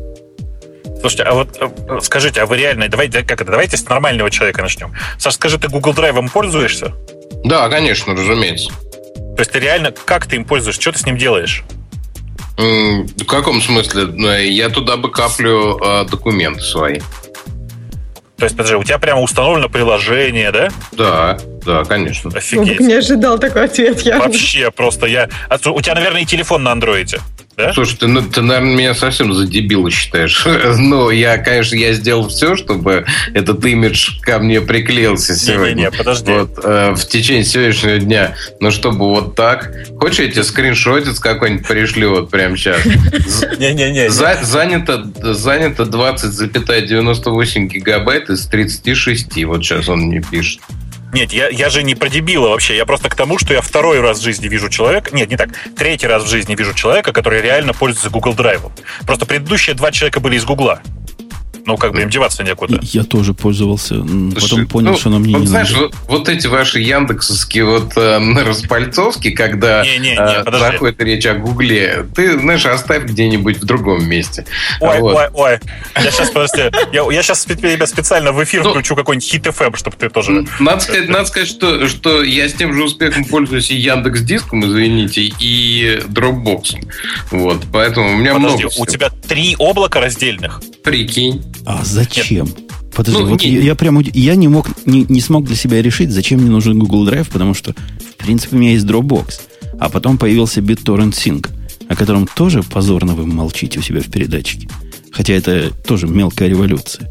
Слушайте, 1.01 1.25
а 1.25 1.35
вот 1.35 1.59
э, 1.61 1.99
скажите, 2.01 2.43
а 2.43 2.47
вы 2.47 2.57
реально, 2.59 2.89
давайте, 2.89 3.23
как 3.23 3.41
это, 3.41 3.51
давайте 3.51 3.77
с 3.77 3.89
нормального 3.89 4.31
человека 4.31 4.63
начнем. 4.63 4.95
Саш, 5.19 5.35
скажи, 5.35 5.59
ты 5.59 5.69
Google 5.69 5.93
Drive 5.93 6.31
пользуешься? 6.31 6.93
Да, 7.45 7.69
конечно, 7.69 8.15
разумеется. 8.15 8.71
То 9.37 9.41
есть 9.41 9.53
ты 9.53 9.59
реально, 9.59 9.93
как 9.93 10.27
ты 10.27 10.37
им 10.37 10.45
пользуешься, 10.45 10.81
что 10.81 10.93
ты 10.93 10.99
с 10.99 11.07
ним 11.07 11.17
делаешь? 11.17 11.65
В 12.57 13.25
каком 13.25 13.63
смысле? 13.63 14.15
Э, 14.29 14.47
я 14.47 14.69
туда 14.69 14.97
бы 14.97 15.11
каплю 15.11 15.79
э, 15.79 16.05
документы 16.05 16.61
свои. 16.61 17.01
То 18.37 18.45
есть, 18.45 18.57
подожди, 18.57 18.77
у 18.77 18.85
тебя 18.85 18.99
прямо 18.99 19.23
установлено 19.23 19.69
приложение, 19.69 20.51
да? 20.53 20.69
Да, 20.93 21.39
да, 21.65 21.85
конечно. 21.85 22.31
Офигеть. 22.35 22.81
не 22.81 22.95
ожидал 22.95 23.39
такой 23.39 23.65
ответ. 23.65 24.01
Я 24.01 24.19
Вообще, 24.19 24.71
просто 24.71 25.07
я... 25.07 25.29
А 25.49 25.57
у 25.71 25.81
тебя, 25.81 25.95
наверное, 25.95 26.23
и 26.23 26.25
телефон 26.25 26.63
на 26.65 26.73
андроиде. 26.73 27.21
Да? 27.57 27.73
Слушай, 27.75 27.99
ты, 27.99 28.07
ну, 28.07 28.23
ты, 28.23 28.41
наверное, 28.41 28.75
меня 28.75 28.95
совсем 28.95 29.33
за 29.35 29.47
дебила 29.47 29.91
считаешь. 29.91 30.47
ну, 30.79 31.11
я, 31.11 31.37
конечно, 31.37 31.77
я 31.77 31.93
сделал 31.93 32.29
все, 32.29 32.57
чтобы 32.57 33.05
этот 33.35 33.65
имидж 33.65 34.21
ко 34.23 34.39
мне 34.39 34.63
приклеился 34.63 35.37
сегодня. 35.37 35.75
Не-не-не, 35.75 35.91
подожди. 35.91 36.33
Вот, 36.33 36.59
э, 36.65 36.95
в 36.95 37.07
течение 37.07 37.45
сегодняшнего 37.45 37.99
дня. 37.99 38.35
Ну, 38.61 38.71
чтобы 38.71 39.01
вот 39.11 39.35
так. 39.37 39.71
Хочешь, 39.99 40.21
я 40.21 40.29
тебе 40.31 40.45
скриншотец 40.45 41.19
какой-нибудь 41.21 41.69
пришлю 41.69 42.11
вот 42.11 42.31
прямо 42.31 42.57
сейчас? 42.57 42.85
Не-не-не. 43.59 44.09
Занято, 44.09 45.11
занято 45.35 45.83
20,98 45.83 47.67
гигабайт 47.67 48.31
из 48.31 48.47
36. 48.47 49.45
Вот 49.45 49.63
сейчас 49.63 49.91
он 49.91 50.01
мне 50.01 50.23
пишет. 50.23 50.61
Нет, 51.13 51.33
я, 51.33 51.49
я 51.49 51.69
же 51.69 51.83
не 51.83 51.95
про 51.95 52.09
дебила 52.09 52.49
вообще. 52.49 52.75
Я 52.75 52.87
просто 52.87 53.11
к 53.11 53.15
тому, 53.15 53.39
что 53.39 53.53
я 53.53 53.61
второй 53.61 54.01
раз 54.01 54.19
в 54.19 54.23
жизни 54.23 54.49
вижу 54.49 54.71
человека. 54.71 55.15
Нет, 55.15 55.29
не 55.29 55.37
так. 55.37 55.51
Третий 55.77 56.07
раз 56.07 56.25
в 56.25 56.29
жизни 56.29 56.55
вижу 56.55 56.73
человека, 56.73 57.13
который 57.13 57.43
реально 57.43 57.75
пользуется 57.75 58.09
Google 58.09 58.33
Drive. 58.33 58.71
Просто 59.07 59.27
предыдущие 59.27 59.77
два 59.77 59.93
человека 59.93 60.21
были 60.21 60.37
из 60.37 60.45
Гугла. 60.45 60.81
Ну, 61.65 61.77
как 61.77 61.93
бы 61.93 62.03
им 62.03 62.11
деваться 62.11 62.43
некуда. 62.43 62.81
Я 62.83 63.05
тоже 63.05 63.35
пользовался. 63.35 64.03
Слушай, 64.03 64.41
Потом 64.41 64.67
понял, 64.67 64.91
ну, 64.93 64.99
что 64.99 65.11
нам 65.11 65.25
не, 65.25 65.35
вот, 65.35 65.41
не 65.41 65.47
знаешь, 65.47 65.71
надо. 65.71 65.85
Вот, 65.85 65.95
вот 66.09 66.29
эти 66.29 66.47
ваши 66.47 66.81
яндексовские 66.81 67.65
вот 67.65 67.97
э, 67.97 68.19
распальцовки, 68.19 69.31
когда 69.31 69.83
не, 69.83 69.99
не, 69.99 70.11
не, 70.11 70.17
э, 70.19 70.59
заходит 70.59 71.01
речь 71.03 71.27
о 71.27 71.35
Гугле, 71.35 72.07
ты, 72.15 72.39
знаешь, 72.39 72.67
оставь 72.67 73.05
где-нибудь 73.05 73.59
в 73.59 73.65
другом 73.65 74.09
месте. 74.09 74.45
Ой, 74.81 74.99
вот. 74.99 75.15
ой, 75.15 75.29
ой. 75.35 75.59
Я 76.03 76.11
сейчас, 76.11 76.31
подожди, 76.31 76.63
я, 76.93 77.05
я 77.11 77.23
сейчас 77.23 77.45
тебя 77.45 77.87
специально 77.87 78.33
в 78.33 78.43
эфир 78.43 78.65
ну, 78.65 78.71
включу 78.71 78.97
какой-нибудь 78.97 79.29
хит 79.29 79.47
FM, 79.47 79.77
чтобы 79.77 79.97
ты 79.97 80.09
тоже... 80.09 80.47
Надо 80.59 80.81
сказать, 80.81 81.09
надо 81.09 81.27
сказать 81.27 81.49
что, 81.49 81.87
что 81.89 82.23
я 82.23 82.49
с 82.49 82.55
тем 82.55 82.75
же 82.75 82.85
успехом 82.85 83.25
пользуюсь 83.25 83.71
и 83.71 83.77
Яндекс 83.77 84.21
Диском, 84.23 84.65
извините, 84.65 85.23
и 85.39 86.01
Dropbox. 86.09 86.85
Вот, 87.31 87.63
поэтому 87.73 88.11
у 88.11 88.17
меня 88.17 88.35
Подожди, 88.35 88.65
много 88.65 88.75
у 88.79 88.87
тебя 88.87 89.11
три 89.29 89.55
облака 89.59 90.01
раздельных? 90.01 90.61
Прикинь. 90.83 91.43
А 91.65 91.85
зачем? 91.85 92.47
Нет. 92.47 92.73
Подожди, 92.95 93.23
ну, 93.23 93.29
вот 93.29 93.43
не, 93.43 93.53
я 93.53 93.75
прям 93.75 94.01
я 94.01 94.35
не 94.35 94.49
мог 94.49 94.69
не, 94.87 95.07
не 95.09 95.21
смог 95.21 95.45
для 95.45 95.57
себя 95.57 95.81
решить, 95.81 96.11
зачем 96.11 96.41
мне 96.41 96.51
нужен 96.51 96.79
Google 96.79 97.09
Drive, 97.09 97.31
потому 97.33 97.55
что 97.55 97.73
в 97.73 98.17
принципе 98.17 98.57
у 98.57 98.59
меня 98.59 98.73
есть 98.73 98.85
Dropbox, 98.85 99.41
а 99.81 99.89
потом 99.89 100.19
появился 100.19 100.61
BitTorrent 100.61 101.13
Sync, 101.13 101.49
о 101.89 101.97
котором 101.97 102.27
тоже 102.27 102.63
позорно 102.63 103.15
вы 103.15 103.27
молчите 103.27 103.79
у 103.79 103.83
себя 103.83 104.01
в 104.01 104.11
передатчике. 104.11 104.69
Хотя 105.11 105.35
это 105.35 105.71
тоже 105.87 106.07
мелкая 106.07 106.49
революция. 106.49 107.11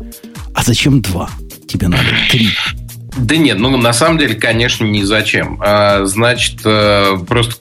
А 0.54 0.64
зачем 0.64 1.02
два? 1.02 1.30
Тебе 1.68 1.88
надо 1.88 2.04
три. 2.30 2.50
Да 3.18 3.36
нет, 3.36 3.60
ну 3.60 3.76
на 3.78 3.94
самом 3.94 4.18
деле, 4.18 4.36
конечно, 4.36 4.86
не 4.86 5.04
зачем. 5.04 5.60
А, 5.62 6.06
значит, 6.06 6.62
э, 6.64 7.18
просто 7.28 7.56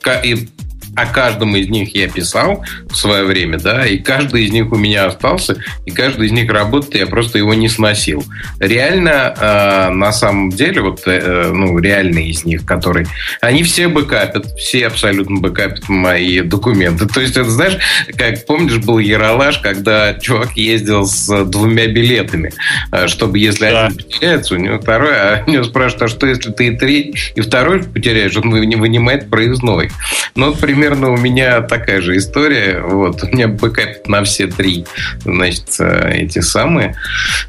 о 1.01 1.07
каждом 1.07 1.57
из 1.57 1.69
них 1.69 1.95
я 1.95 2.09
писал 2.09 2.65
в 2.89 2.97
свое 2.97 3.25
время, 3.25 3.59
да, 3.59 3.87
и 3.87 3.99
каждый 3.99 4.45
из 4.45 4.53
них 4.53 4.73
у 4.73 4.77
меня 4.77 5.07
остался, 5.07 5.57
и 5.87 5.91
каждый 5.91 6.27
из 6.27 6.33
них 6.33 6.51
работает, 6.51 6.95
я 6.95 7.07
просто 7.07 7.39
его 7.39 7.55
не 7.55 7.69
сносил. 7.69 8.25
Реально, 8.59 9.35
э, 9.37 9.91
на 9.91 10.13
самом 10.13 10.51
деле, 10.51 10.83
вот, 10.83 11.03
э, 11.07 11.51
ну, 11.53 11.79
реальные 11.79 12.31
из 12.31 12.45
них, 12.45 12.65
которые, 12.65 13.07
они 13.41 13.63
все 13.63 13.89
бэкапят, 13.89 14.47
все 14.59 14.87
абсолютно 14.87 15.41
бэкапят 15.41 15.89
мои 15.89 16.41
документы. 16.41 17.07
То 17.07 17.21
есть, 17.21 17.37
это, 17.37 17.51
знаешь, 17.51 17.79
как, 18.17 18.45
помнишь, 18.47 18.79
был 18.79 18.99
Ералаш, 18.99 19.59
когда 19.59 20.15
чувак 20.15 20.57
ездил 20.57 21.07
с 21.07 21.45
двумя 21.45 21.87
билетами, 21.87 22.53
э, 22.93 23.09
чтобы, 23.09 23.39
если 23.39 23.71
да. 23.71 23.87
один 23.87 23.97
потеряется, 23.97 24.55
у 24.55 24.59
него 24.59 24.79
второй, 24.79 25.15
а 25.15 25.45
у 25.47 25.51
него 25.51 25.65
спрашивают, 25.65 26.03
а 26.03 26.09
что, 26.09 26.27
если 26.27 26.53
ты 26.53 26.69
и 26.69 26.77
третий, 26.77 27.15
и 27.35 27.41
второй 27.41 27.83
потеряешь, 27.85 28.37
он 28.37 28.51
вынимает 28.51 29.31
проездной. 29.31 29.91
Ну, 30.35 30.51
вот, 30.51 30.61
примерно 30.61 30.90
примерно 30.91 31.13
у 31.13 31.17
меня 31.17 31.61
такая 31.61 32.01
же 32.01 32.17
история. 32.17 32.81
Вот, 32.81 33.23
у 33.23 33.27
меня 33.29 33.49
бэкап 33.49 34.09
на 34.09 34.25
все 34.25 34.49
три, 34.49 34.85
значит, 35.21 35.77
э, 35.79 36.23
эти 36.23 36.41
самые 36.41 36.97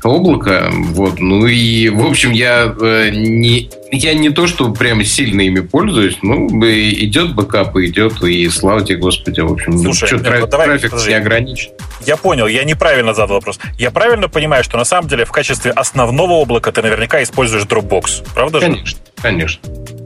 облака. 0.03 0.69
Вот, 0.71 1.19
ну 1.19 1.47
и, 1.47 1.89
в 1.89 2.05
общем, 2.05 2.31
я 2.31 2.73
э, 2.79 3.09
не, 3.09 3.69
я 3.91 4.13
не 4.13 4.29
то, 4.29 4.45
что 4.45 4.71
прям 4.71 5.03
сильно 5.03 5.41
ими 5.41 5.61
пользуюсь, 5.61 6.19
ну, 6.21 6.47
идет 6.49 7.33
бэкап, 7.33 7.75
идет, 7.77 8.21
и 8.23 8.47
слава 8.49 8.85
тебе, 8.85 8.97
Господи, 8.97 9.39
в 9.39 9.51
общем, 9.51 9.71
ну, 9.71 9.83
Слушай, 9.83 10.07
что, 10.07 10.15
нет, 10.17 10.25
трафик, 10.25 10.49
давай, 10.49 10.67
трафик 10.67 11.07
не 11.07 11.13
ограничен. 11.13 11.71
Я 12.05 12.17
понял, 12.17 12.47
я 12.47 12.63
неправильно 12.63 13.13
задал 13.13 13.37
вопрос. 13.37 13.59
Я 13.79 13.89
правильно 13.89 14.29
понимаю, 14.29 14.63
что 14.63 14.77
на 14.77 14.85
самом 14.85 15.07
деле 15.07 15.25
в 15.25 15.31
качестве 15.31 15.71
основного 15.71 16.33
облака 16.33 16.71
ты 16.71 16.81
наверняка 16.81 17.23
используешь 17.23 17.63
Dropbox, 17.63 18.23
правда 18.35 18.59
же? 18.59 18.67
Конечно, 18.67 18.99
конечно. 19.21 19.61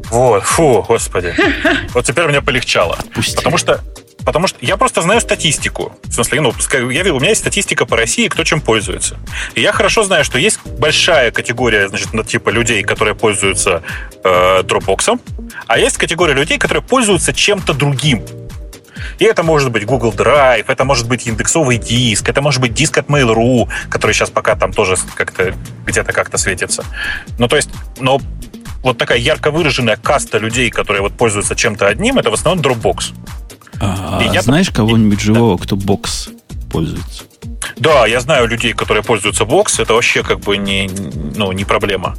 Вот, 0.09 0.43
фу, 0.43 0.83
господи. 0.87 1.33
Вот 1.93 2.05
теперь 2.05 2.27
мне 2.27 2.41
полегчало. 2.41 2.97
Пусти. 3.13 3.35
Потому 3.37 3.57
что 3.57 3.81
Потому 4.25 4.47
что 4.47 4.57
я 4.61 4.75
просто 4.75 5.03
знаю 5.03 5.21
статистику. 5.21 5.95
В 6.03 6.11
смысле, 6.11 6.41
ну, 6.41 6.53
я, 6.89 7.13
у 7.13 7.19
меня 7.19 7.29
есть 7.29 7.41
статистика 7.41 7.85
по 7.85 7.95
России, 7.95 8.27
кто 8.27 8.43
чем 8.43 8.59
пользуется. 8.59 9.19
И 9.53 9.61
я 9.61 9.71
хорошо 9.71 10.03
знаю, 10.03 10.25
что 10.25 10.39
есть 10.39 10.59
большая 10.65 11.29
категория, 11.29 11.87
значит, 11.87 12.09
типа 12.27 12.49
людей, 12.49 12.81
которые 12.81 13.13
пользуются 13.13 13.83
э, 14.23 14.61
Dropbox, 14.63 15.19
а 15.67 15.77
есть 15.77 15.97
категория 15.97 16.33
людей, 16.33 16.57
которые 16.57 16.81
пользуются 16.81 17.33
чем-то 17.33 17.73
другим. 17.73 18.25
И 19.19 19.25
это 19.25 19.43
может 19.43 19.71
быть 19.71 19.85
Google 19.85 20.11
Drive, 20.11 20.65
это 20.67 20.85
может 20.85 21.07
быть 21.07 21.27
индексовый 21.27 21.77
диск, 21.77 22.27
это 22.27 22.41
может 22.41 22.61
быть 22.61 22.73
диск 22.73 22.97
от 22.97 23.07
Mail.ru, 23.07 23.69
который 23.89 24.13
сейчас 24.13 24.31
пока 24.31 24.55
там 24.55 24.73
тоже 24.73 24.95
как-то 25.13 25.53
где-то 25.85 26.13
как-то 26.13 26.37
светится. 26.37 26.83
Ну, 27.37 27.47
то 27.47 27.55
есть, 27.55 27.69
но 27.99 28.19
вот 28.85 28.97
такая 28.97 29.17
ярко 29.17 29.51
выраженная 29.51 29.97
каста 29.97 30.37
людей, 30.37 30.69
которые 30.69 31.01
вот 31.01 31.13
пользуются 31.13 31.55
чем-то 31.55 31.87
одним, 31.87 32.19
это 32.19 32.29
в 32.29 32.33
основном 32.33 32.63
Dropbox. 32.63 33.13
А, 33.81 34.21
я 34.31 34.41
знаешь 34.41 34.69
кого-нибудь 34.69 35.19
живого, 35.19 35.57
да. 35.57 35.63
кто 35.63 35.75
бокс 35.75 36.29
пользуется? 36.71 37.23
Да, 37.77 38.05
я 38.05 38.19
знаю 38.19 38.47
людей, 38.47 38.73
которые 38.73 39.03
пользуются 39.03 39.43
бокс, 39.45 39.79
это 39.79 39.93
вообще 39.93 40.23
как 40.23 40.39
бы 40.39 40.57
не, 40.57 40.89
ну, 41.35 41.51
не 41.51 41.65
проблема. 41.65 42.15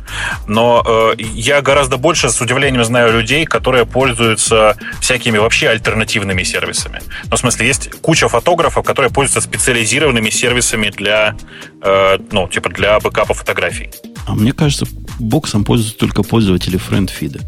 Но 0.47 0.83
э, 0.87 1.15
я 1.19 1.63
гораздо 1.63 1.97
больше 1.97 2.31
с 2.31 2.41
удивлением 2.41 2.85
знаю 2.85 3.13
людей, 3.13 3.45
которые 3.45 3.87
пользуются 3.87 4.77
всякими 5.01 5.39
вообще 5.39 5.69
альтернативными 5.69 6.43
сервисами. 6.43 7.01
Ну, 7.31 7.37
в 7.37 7.39
смысле, 7.39 7.67
есть 7.67 7.91
куча 8.03 8.29
фотографов, 8.29 8.85
которые 8.85 9.11
пользуются 9.11 9.41
специализированными 9.41 10.31
сервисами 10.31 10.91
для, 10.91 11.37
э, 11.83 12.19
ну, 12.33 12.49
типа 12.49 12.69
для 12.71 12.99
бэкапа 13.01 13.33
фотографий. 13.35 13.91
А 14.27 14.35
мне 14.35 14.53
кажется, 14.53 14.87
боксом 15.21 15.65
пользуются 15.65 15.99
только 15.99 16.23
пользователи 16.23 16.77
френдфида. 16.77 17.41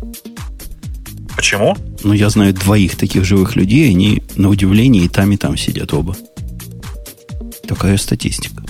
Почему? 1.37 1.77
Ну, 2.03 2.13
я 2.13 2.31
знаю 2.31 2.55
двоих 2.55 2.97
таких 2.97 3.25
живых 3.25 3.57
людей, 3.57 3.91
они 3.91 4.23
на 4.37 4.49
удивление 4.49 5.05
и 5.05 5.09
там, 5.09 5.31
и 5.33 5.37
там 5.37 5.57
сидят 5.57 5.93
оба. 5.93 6.17
Такая 7.67 7.97
статистика. 7.97 8.63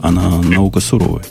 Она 0.00 0.40
наука 0.42 0.80
суровая. 0.80 1.24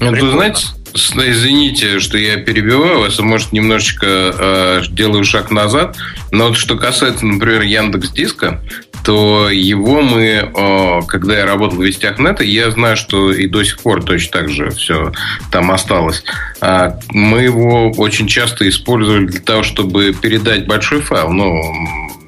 Ну, 0.00 0.12
ты 0.12 0.30
знаете, 0.30 0.66
извините, 0.94 2.00
что 2.00 2.18
я 2.18 2.36
перебиваю 2.36 3.00
вас, 3.00 3.18
может, 3.18 3.52
немножечко 3.52 4.06
э, 4.06 4.82
делаю 4.90 5.24
шаг 5.24 5.50
назад, 5.50 5.96
но 6.30 6.48
вот 6.48 6.56
что 6.56 6.76
касается, 6.76 7.26
например, 7.26 7.62
Яндекс 7.62 8.10
Диска, 8.10 8.62
то 9.04 9.50
его 9.50 10.00
мы, 10.00 10.22
э, 10.22 11.00
когда 11.06 11.38
я 11.38 11.44
работал 11.44 11.78
в 11.78 11.84
Вестях 11.84 12.18
Нета, 12.18 12.42
я 12.42 12.70
знаю, 12.70 12.96
что 12.96 13.32
и 13.32 13.46
до 13.46 13.62
сих 13.62 13.78
пор 13.80 14.02
точно 14.02 14.40
так 14.40 14.48
же 14.48 14.70
все 14.70 15.12
там 15.52 15.70
осталось. 15.70 16.24
А 16.60 16.98
мы 17.10 17.42
его 17.42 17.90
очень 17.92 18.26
часто 18.26 18.66
использовали 18.66 19.26
для 19.26 19.40
того, 19.40 19.62
чтобы 19.62 20.14
передать 20.14 20.66
большой 20.66 21.02
файл, 21.02 21.30
ну, 21.30 21.52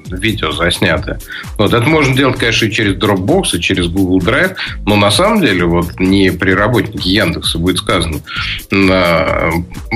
видео 0.09 0.51
заснятое. 0.51 1.19
Вот 1.57 1.73
это 1.73 1.87
можно 1.87 2.15
делать, 2.15 2.37
конечно, 2.37 2.65
и 2.65 2.71
через 2.71 2.95
Dropbox, 2.95 3.57
и 3.57 3.61
через 3.61 3.87
Google 3.87 4.19
Drive, 4.19 4.55
но 4.85 4.95
на 4.95 5.11
самом 5.11 5.41
деле, 5.41 5.65
вот 5.65 5.99
не 5.99 6.31
при 6.31 6.51
работнике 6.51 7.09
Яндекса 7.09 7.57
будет 7.57 7.77
сказано. 7.77 8.19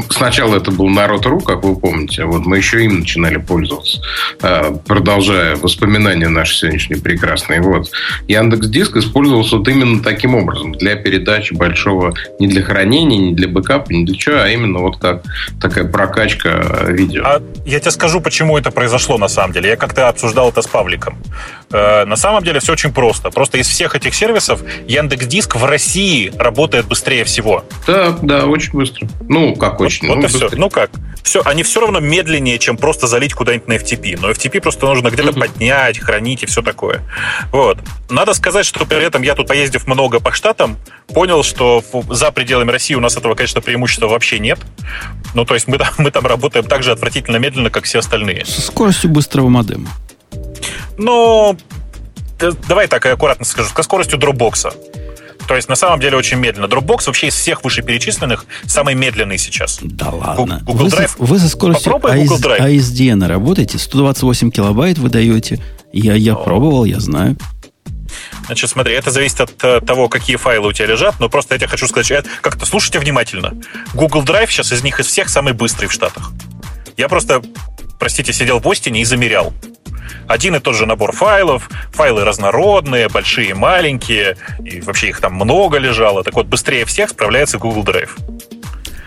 Сначала 0.10 0.58
это 0.58 0.72
был 0.72 0.88
Народ.ру, 0.88 1.40
как 1.42 1.64
вы 1.64 1.76
помните, 1.76 2.26
вот 2.26 2.46
мы 2.46 2.58
еще 2.58 2.84
им 2.84 3.00
начинали 3.00 3.38
пользоваться, 3.38 4.02
а, 4.42 4.72
продолжая 4.72 5.56
воспоминания 5.56 6.28
наши 6.28 6.56
сегодняшние 6.56 7.02
прекрасные. 7.02 7.62
Вот. 7.62 7.92
Яндекс 8.28 8.68
Диск 8.68 8.98
использовался 8.98 9.58
вот 9.58 9.68
именно 9.68 10.02
таким 10.02 10.36
образом, 10.36 10.74
для 10.74 10.96
передачи 10.96 11.54
большого, 11.54 12.14
не 12.40 12.48
для 12.48 12.64
хранения, 12.64 13.18
не 13.18 13.34
для 13.34 13.48
бэкапа, 13.48 13.92
не 13.92 14.06
для 14.06 14.16
чего, 14.16 14.38
а 14.42 14.50
именно 14.50 14.80
вот 14.80 14.98
как 14.98 15.24
такая 15.60 15.86
прокачка 15.86 16.86
видео. 16.88 17.24
А 17.26 17.42
я 17.66 17.80
тебе 17.80 17.92
скажу, 17.92 18.22
почему 18.22 18.58
это 18.58 18.72
произошло 18.72 19.18
на 19.18 19.28
самом 19.28 19.54
деле. 19.54 19.70
Я 19.70 19.76
как-то 19.78 20.01
как 20.02 20.16
обсуждал 20.16 20.50
это 20.50 20.62
с 20.64 20.68
Павликом. 20.68 21.16
Э, 21.72 22.06
на 22.06 22.16
самом 22.16 22.44
деле 22.44 22.60
все 22.60 22.74
очень 22.74 22.94
просто. 22.94 23.30
Просто 23.30 23.58
из 23.58 23.68
всех 23.68 23.96
этих 23.96 24.14
сервисов 24.14 24.62
Яндекс 24.88 25.26
Диск 25.28 25.56
в 25.56 25.66
России 25.66 26.32
работает 26.38 26.86
быстрее 26.88 27.24
всего. 27.24 27.66
Да, 27.88 28.18
да, 28.22 28.46
очень 28.46 28.72
быстро. 28.74 29.08
Ну, 29.28 29.56
как 29.56 29.80
очень. 29.80 30.08
Вот, 30.08 30.16
ну, 30.16 30.22
вот 30.22 30.30
и 30.30 30.34
все. 30.34 30.50
Ну 30.54 30.70
как? 30.70 30.92
Все, 31.24 31.42
они 31.46 31.64
все 31.64 31.82
равно 31.82 32.00
медленнее, 32.00 32.58
чем 32.58 32.78
просто 32.78 33.08
залить 33.08 33.34
куда-нибудь 33.34 33.68
на 33.68 33.74
FTP. 33.74 34.18
Но 34.20 34.32
FTP 34.32 34.60
просто 34.60 34.86
нужно 34.86 35.10
где-то 35.10 35.30
uh-huh. 35.30 35.40
поднять, 35.40 36.00
хранить 36.00 36.44
и 36.44 36.46
все 36.46 36.62
такое. 36.62 37.02
Вот. 37.52 37.78
Надо 38.10 38.34
сказать, 38.34 38.66
что 38.66 38.86
при 38.86 39.04
этом 39.04 39.22
я 39.22 39.36
тут, 39.36 39.48
поездив 39.48 39.88
много 39.88 40.20
по 40.20 40.32
штатам, 40.32 40.78
понял, 41.14 41.44
что 41.44 41.84
за 42.10 42.32
пределами 42.32 42.72
России 42.72 42.96
у 42.96 43.00
нас 43.00 43.16
этого, 43.16 43.36
конечно, 43.36 43.62
преимущества 43.62 44.08
вообще 44.08 44.40
нет. 44.40 44.60
Ну, 45.34 45.46
то 45.46 45.54
есть 45.54 45.68
мы 45.68 45.78
там, 45.78 45.90
мы 46.00 46.12
там 46.12 46.26
работаем 46.26 46.66
так 46.66 46.84
же 46.84 46.92
отвратительно 46.92 47.38
медленно, 47.38 47.70
как 47.70 47.86
все 47.86 48.00
остальные. 48.00 48.46
Со 48.46 48.62
скоростью 48.62 49.12
быстрого 49.12 49.48
модема. 49.48 49.90
Ну, 50.98 51.58
давай 52.68 52.88
так 52.88 53.06
аккуратно 53.06 53.46
скажу, 53.46 53.70
со 53.76 53.84
скоростью 53.84 54.18
дропбокса. 54.18 54.74
То 55.48 55.56
есть 55.56 55.68
на 55.68 55.76
самом 55.76 56.00
деле 56.00 56.16
очень 56.18 56.38
медленно. 56.38 56.68
Dropbox 56.68 57.08
вообще 57.08 57.28
из 57.28 57.36
всех 57.36 57.64
вышеперечисленных 57.64 58.46
самый 58.68 58.96
медленный 58.96 59.38
сейчас. 59.38 59.80
Да 59.82 60.10
ладно. 60.10 60.62
Google 60.64 60.86
вы, 60.86 60.90
Drive. 60.90 61.12
Вы 61.18 61.38
за 61.38 61.50
скоростью 61.50 61.92
Попробуй 61.92 62.24
Google 62.24 62.40
Drive. 62.40 62.60
ASDN 62.60 63.28
работаете, 63.28 63.78
128 63.78 64.52
килобайт 64.52 64.98
вы 64.98 65.10
даете. 65.10 65.62
Я, 65.92 66.14
я 66.14 66.36
пробовал, 66.36 66.86
я 66.86 67.00
знаю. 67.00 67.36
Значит, 68.46 68.70
смотри, 68.70 68.94
это 68.94 69.12
зависит 69.12 69.42
от 69.42 69.64
э, 69.64 69.82
того, 69.82 70.10
какие 70.10 70.36
файлы 70.36 70.70
у 70.70 70.72
тебя 70.72 70.88
лежат, 70.88 71.20
но 71.20 71.30
просто 71.30 71.56
я 71.56 71.60
тебе 71.60 71.68
хочу 71.68 71.88
сказать, 71.88 72.26
как-то 72.42 72.66
слушайте 72.66 73.00
внимательно. 73.00 73.54
Google 73.94 74.24
Drive 74.24 74.48
сейчас 74.48 74.72
из 74.72 74.84
них 74.84 75.00
из 75.00 75.08
всех 75.08 75.30
самый 75.30 75.54
быстрый 75.54 75.88
в 75.88 75.92
Штатах. 75.92 76.32
Я 76.98 77.08
просто, 77.08 77.42
простите, 78.00 78.34
сидел 78.34 78.60
в 78.60 78.70
Остине 78.70 79.02
и 79.02 79.06
замерял. 79.06 79.54
Один 80.28 80.56
и 80.56 80.60
тот 80.60 80.76
же 80.76 80.86
набор 80.86 81.12
файлов, 81.12 81.70
файлы 81.92 82.24
разнородные, 82.24 83.10
большие 83.10 83.54
маленькие, 83.54 84.38
и 84.64 84.82
вообще 84.82 85.10
их 85.10 85.20
там 85.20 85.34
много 85.34 85.78
лежало. 85.78 86.24
Так 86.24 86.36
вот, 86.36 86.48
быстрее 86.48 86.86
всех 86.86 87.10
справляется 87.10 87.58
Google 87.58 87.84
Drive. 87.84 88.10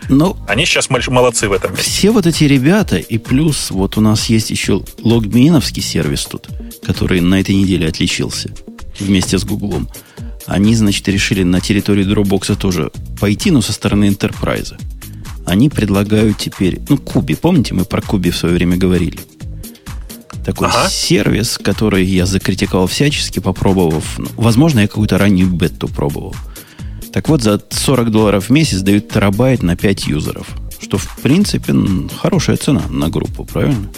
Ну, 0.09 0.37
Они 0.47 0.67
сейчас 0.67 0.91
молодцы 0.91 1.49
в 1.49 1.53
этом 1.53 1.73
месте. 1.73 1.91
Все 1.91 2.11
вот 2.11 2.27
эти 2.27 2.45
ребята, 2.45 2.97
и 2.97 3.19
плюс 3.19 3.71
вот 3.71 3.97
у 3.97 4.01
нас 4.01 4.27
есть 4.27 4.51
еще 4.51 4.83
логминовский 5.03 5.83
сервис 5.83 6.27
тут, 6.27 6.49
который 6.85 7.21
на 7.21 7.41
этой 7.41 7.55
неделе 7.55 7.89
отличился 7.89 8.51
вместе 8.99 9.39
с 9.39 9.45
Гуглом. 9.45 9.89
Они, 10.47 10.75
значит, 10.75 11.09
решили 11.09 11.43
на 11.43 11.61
территории 11.61 12.05
Dropbox 12.05 12.57
тоже 12.57 12.91
пойти, 13.19 13.51
но 13.51 13.63
со 13.63 13.73
стороны 13.73 14.05
Enterprise. 14.05 14.75
Они 15.47 15.69
предлагают 15.69 16.39
теперь, 16.39 16.81
ну, 16.89 16.99
Куби, 16.99 17.35
помните, 17.35 17.75
мы 17.75 17.85
про 17.85 18.01
Куби 18.03 18.31
в 18.31 18.37
свое 18.37 18.55
время 18.55 18.77
говорили? 18.77 19.21
Такой 20.45 20.69
ага. 20.69 20.89
сервис, 20.91 21.59
который 21.59 22.05
я 22.05 22.27
закритиковал 22.27 22.87
всячески, 22.87 23.39
попробовав. 23.39 24.19
Ну, 24.19 24.27
возможно, 24.37 24.81
я 24.81 24.89
какую-то 24.89 25.17
раннюю 25.17 25.49
бету 25.49 25.89
пробовал. 25.89 26.35
Так 27.13 27.29
вот, 27.29 27.43
за 27.43 27.63
40 27.71 28.11
долларов 28.11 28.49
в 28.49 28.51
месяц 28.51 28.81
дают 28.81 29.09
терабайт 29.09 29.63
на 29.63 29.77
5 29.77 30.07
юзеров. 30.07 30.47
Что, 30.81 30.99
в 30.99 31.17
принципе, 31.23 31.75
хорошая 32.21 32.57
цена 32.57 32.83
на 32.91 33.09
группу, 33.09 33.45
правильно? 33.45 33.89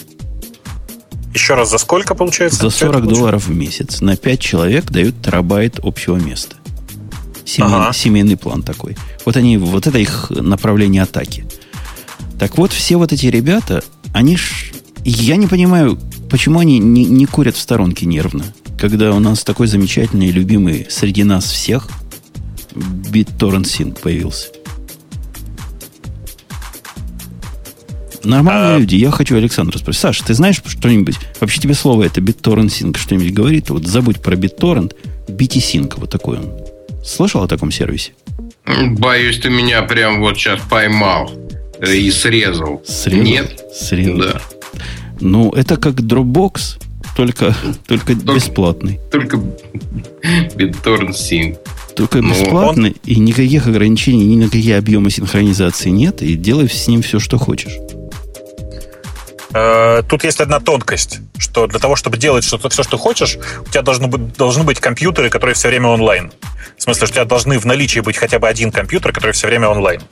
Еще 1.34 1.54
раз, 1.54 1.70
за 1.70 1.78
сколько 1.78 2.14
получается? 2.14 2.62
За 2.62 2.70
40 2.70 3.08
долларов 3.08 3.46
в 3.46 3.54
месяц. 3.54 4.00
На 4.00 4.16
5 4.16 4.40
человек 4.40 4.90
дают 4.90 5.20
терабайт 5.22 5.80
общего 5.82 6.16
места. 6.16 6.56
Семей, 7.44 7.74
ага. 7.74 7.92
Семейный 7.92 8.36
план 8.36 8.62
такой. 8.62 8.96
Вот 9.24 9.36
они, 9.36 9.58
вот 9.58 9.86
это 9.86 9.98
их 9.98 10.30
направление 10.30 11.02
атаки. 11.02 11.44
Так 12.38 12.56
вот, 12.58 12.72
все 12.72 12.96
вот 12.96 13.12
эти 13.12 13.26
ребята, 13.26 13.82
они 14.12 14.36
ж... 14.36 14.72
Я 15.04 15.36
не 15.36 15.46
понимаю, 15.46 15.98
почему 16.30 16.60
они 16.60 16.78
не, 16.78 17.04
не 17.04 17.26
курят 17.26 17.56
в 17.56 17.60
сторонке 17.60 18.06
нервно, 18.06 18.44
когда 18.78 19.14
у 19.14 19.20
нас 19.20 19.44
такой 19.44 19.66
замечательный 19.66 20.28
и 20.28 20.32
любимый 20.32 20.86
среди 20.90 21.24
нас 21.24 21.44
всех– 21.44 21.88
BitTorrent 22.76 23.64
Sync 23.64 24.00
появился. 24.00 24.48
Нормальные 28.24 28.76
а... 28.76 28.78
люди. 28.78 28.96
Я 28.96 29.10
хочу 29.10 29.36
Александра 29.36 29.78
спросить. 29.78 30.02
Саша, 30.02 30.24
ты 30.24 30.34
знаешь 30.34 30.60
что-нибудь? 30.64 31.16
Вообще 31.40 31.60
тебе 31.60 31.74
слово 31.74 32.04
это 32.04 32.20
BitTorrent 32.20 32.66
Sync 32.66 32.98
что-нибудь 32.98 33.32
говорит? 33.32 33.70
Вот 33.70 33.86
забудь 33.86 34.20
про 34.20 34.34
BitTorrent. 34.36 34.94
BT-Sync, 35.28 35.94
вот 35.96 36.10
такой 36.10 36.38
он. 36.38 36.52
Слышал 37.04 37.42
о 37.42 37.48
таком 37.48 37.70
сервисе? 37.70 38.12
Боюсь, 38.66 39.38
ты 39.38 39.48
меня 39.48 39.82
прям 39.82 40.20
вот 40.20 40.36
сейчас 40.36 40.60
поймал 40.68 41.30
и 41.80 42.10
срезал. 42.10 42.82
Срезал? 42.84 43.22
Нет? 43.22 43.64
Срезал. 43.72 44.18
Да. 44.18 44.40
Ну, 45.20 45.50
это 45.50 45.76
как 45.76 45.94
Dropbox, 45.94 46.78
только, 47.16 47.54
только, 47.86 48.14
только 48.14 48.14
бесплатный. 48.14 49.00
Только 49.10 49.38
BitTorrent 50.56 51.10
Sync. 51.10 51.58
Только 51.94 52.20
ну, 52.20 52.30
бесплатный, 52.30 52.90
он... 52.90 52.96
и 53.04 53.16
никаких 53.16 53.66
ограничений, 53.66 54.26
ни 54.26 54.36
на 54.36 54.50
какие 54.50 54.74
объемы 54.74 55.10
синхронизации 55.10 55.88
нет, 55.88 56.20
и 56.20 56.34
делай 56.34 56.68
с 56.68 56.86
ним 56.88 57.00
все, 57.00 57.18
что 57.18 57.38
хочешь. 57.38 57.78
Э, 59.54 60.02
тут 60.06 60.24
есть 60.24 60.40
одна 60.40 60.60
тонкость, 60.60 61.20
что 61.38 61.66
для 61.66 61.78
того, 61.78 61.96
чтобы 61.96 62.18
делать 62.18 62.44
что-то, 62.44 62.68
все, 62.68 62.82
что 62.82 62.98
хочешь, 62.98 63.38
у 63.66 63.70
тебя 63.70 63.80
должны 63.80 64.08
быть, 64.08 64.36
должны 64.36 64.64
быть 64.64 64.80
компьютеры, 64.80 65.30
которые 65.30 65.54
все 65.54 65.68
время 65.68 65.88
онлайн. 65.88 66.30
В 66.76 66.82
смысле, 66.82 67.06
что 67.06 67.14
у 67.14 67.16
тебя 67.16 67.24
должны 67.24 67.58
в 67.58 67.64
наличии 67.64 68.00
быть 68.00 68.18
хотя 68.18 68.38
бы 68.38 68.46
один 68.48 68.70
компьютер, 68.70 69.12
который 69.12 69.32
все 69.32 69.46
время 69.46 69.68
онлайн. 69.68 70.02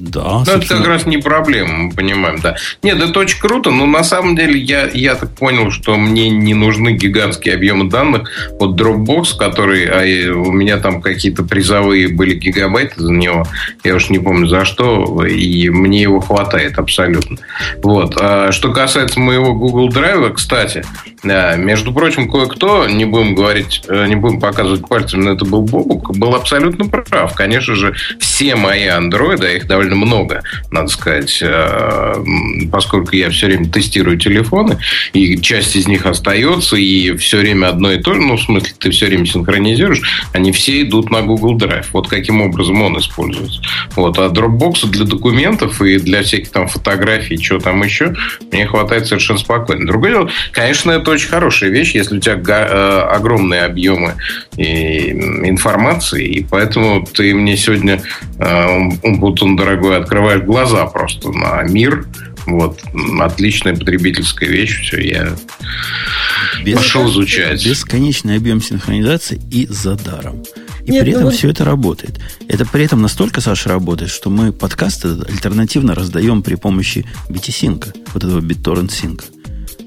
Да. 0.00 0.42
Ну, 0.46 0.52
это 0.52 0.66
как 0.66 0.86
раз 0.86 1.06
не 1.06 1.18
проблема, 1.18 1.74
мы 1.74 1.90
понимаем, 1.90 2.40
да. 2.40 2.56
Нет, 2.82 3.00
это 3.02 3.18
очень 3.20 3.40
круто, 3.40 3.70
но 3.70 3.86
на 3.86 4.02
самом 4.02 4.36
деле 4.36 4.58
я, 4.58 4.88
я 4.92 5.14
так 5.14 5.34
понял, 5.34 5.70
что 5.70 5.96
мне 5.96 6.30
не 6.30 6.54
нужны 6.54 6.92
гигантские 6.92 7.54
объемы 7.54 7.90
данных. 7.90 8.30
Вот 8.58 8.80
Dropbox, 8.80 9.36
который, 9.38 9.86
а 9.86 10.34
у 10.34 10.52
меня 10.52 10.78
там 10.78 11.02
какие-то 11.02 11.42
призовые 11.42 12.08
были 12.08 12.34
гигабайты 12.34 13.00
за 13.00 13.12
него, 13.12 13.46
я 13.84 13.94
уж 13.94 14.08
не 14.10 14.18
помню 14.18 14.46
за 14.46 14.64
что, 14.64 15.24
и 15.26 15.68
мне 15.68 16.02
его 16.02 16.20
хватает 16.20 16.78
абсолютно. 16.78 17.38
Вот. 17.82 18.16
А 18.18 18.50
что 18.52 18.72
касается 18.72 19.20
моего 19.20 19.54
Google 19.54 19.88
Drive, 19.90 20.32
кстати, 20.32 20.84
между 21.22 21.92
прочим, 21.92 22.30
кое-кто, 22.30 22.88
не 22.88 23.04
будем 23.04 23.34
говорить, 23.34 23.82
э, 23.88 24.06
не 24.06 24.16
будем 24.16 24.40
показывать 24.40 24.88
пальцем, 24.88 25.20
но 25.20 25.32
это 25.32 25.44
был 25.44 25.62
Бобук, 25.62 26.16
был 26.16 26.34
абсолютно 26.34 26.86
прав. 26.86 27.34
Конечно 27.34 27.74
же, 27.74 27.94
все 28.18 28.56
мои 28.56 28.86
андроиды, 28.86 29.46
а 29.46 29.50
их 29.50 29.66
довольно 29.66 29.81
много, 29.90 30.42
надо 30.70 30.88
сказать, 30.88 31.38
э, 31.42 32.14
поскольку 32.70 33.16
я 33.16 33.30
все 33.30 33.46
время 33.46 33.68
тестирую 33.68 34.18
телефоны, 34.18 34.78
и 35.12 35.38
часть 35.40 35.76
из 35.76 35.86
них 35.88 36.06
остается, 36.06 36.76
и 36.76 37.16
все 37.16 37.38
время 37.38 37.68
одно 37.68 37.92
и 37.92 38.00
то 38.00 38.14
же, 38.14 38.20
ну, 38.20 38.36
в 38.36 38.42
смысле, 38.42 38.72
ты 38.78 38.90
все 38.90 39.06
время 39.06 39.26
синхронизируешь, 39.26 40.02
они 40.32 40.52
все 40.52 40.82
идут 40.82 41.10
на 41.10 41.22
Google 41.22 41.56
Drive. 41.56 41.86
Вот 41.92 42.08
каким 42.08 42.40
образом 42.40 42.82
он 42.82 42.98
используется. 42.98 43.60
Вот. 43.96 44.18
А 44.18 44.28
Dropbox 44.28 44.88
для 44.88 45.04
документов 45.04 45.80
и 45.82 45.98
для 45.98 46.22
всяких 46.22 46.50
там 46.50 46.68
фотографий, 46.68 47.42
что 47.42 47.58
там 47.58 47.82
еще, 47.82 48.14
мне 48.50 48.66
хватает 48.66 49.06
совершенно 49.06 49.38
спокойно. 49.38 49.86
Другое 49.86 50.12
дело, 50.12 50.30
конечно, 50.52 50.90
это 50.90 51.10
очень 51.10 51.28
хорошая 51.28 51.70
вещь, 51.70 51.94
если 51.94 52.16
у 52.16 52.20
тебя 52.20 52.36
э, 52.36 53.00
огромные 53.10 53.62
объемы 53.62 54.14
информации, 54.56 56.26
и 56.26 56.44
поэтому 56.44 57.06
ты 57.06 57.34
мне 57.34 57.56
сегодня, 57.56 58.02
Умпутун 59.02 59.56
э, 59.72 59.76
дорогой, 59.76 59.98
открываешь 59.98 60.42
глаза 60.42 60.86
просто 60.86 61.30
на 61.30 61.62
мир, 61.62 62.06
вот. 62.46 62.80
Отличная 63.20 63.74
потребительская 63.74 64.48
вещь. 64.48 64.82
Все, 64.82 65.00
я 65.00 65.36
Без, 66.64 66.76
пошел 66.76 67.08
изучать. 67.08 67.64
Бесконечный 67.64 68.36
объем 68.36 68.60
синхронизации 68.60 69.40
и 69.50 69.66
за 69.66 69.96
даром. 69.96 70.42
И 70.84 70.90
Нет, 70.90 71.04
при 71.04 71.12
этом 71.12 71.24
ну, 71.24 71.30
все 71.30 71.48
это 71.50 71.64
работает. 71.64 72.18
Это 72.48 72.66
при 72.66 72.84
этом 72.84 73.02
настолько, 73.02 73.40
Саша, 73.40 73.68
работает, 73.68 74.10
что 74.10 74.30
мы 74.30 74.52
подкасты 74.52 75.08
альтернативно 75.28 75.94
раздаем 75.94 76.42
при 76.42 76.56
помощи 76.56 77.06
BT-синка, 77.28 77.94
вот 78.12 78.24
этого 78.24 78.40
BitTorrent 78.40 78.90
синка. 78.90 79.24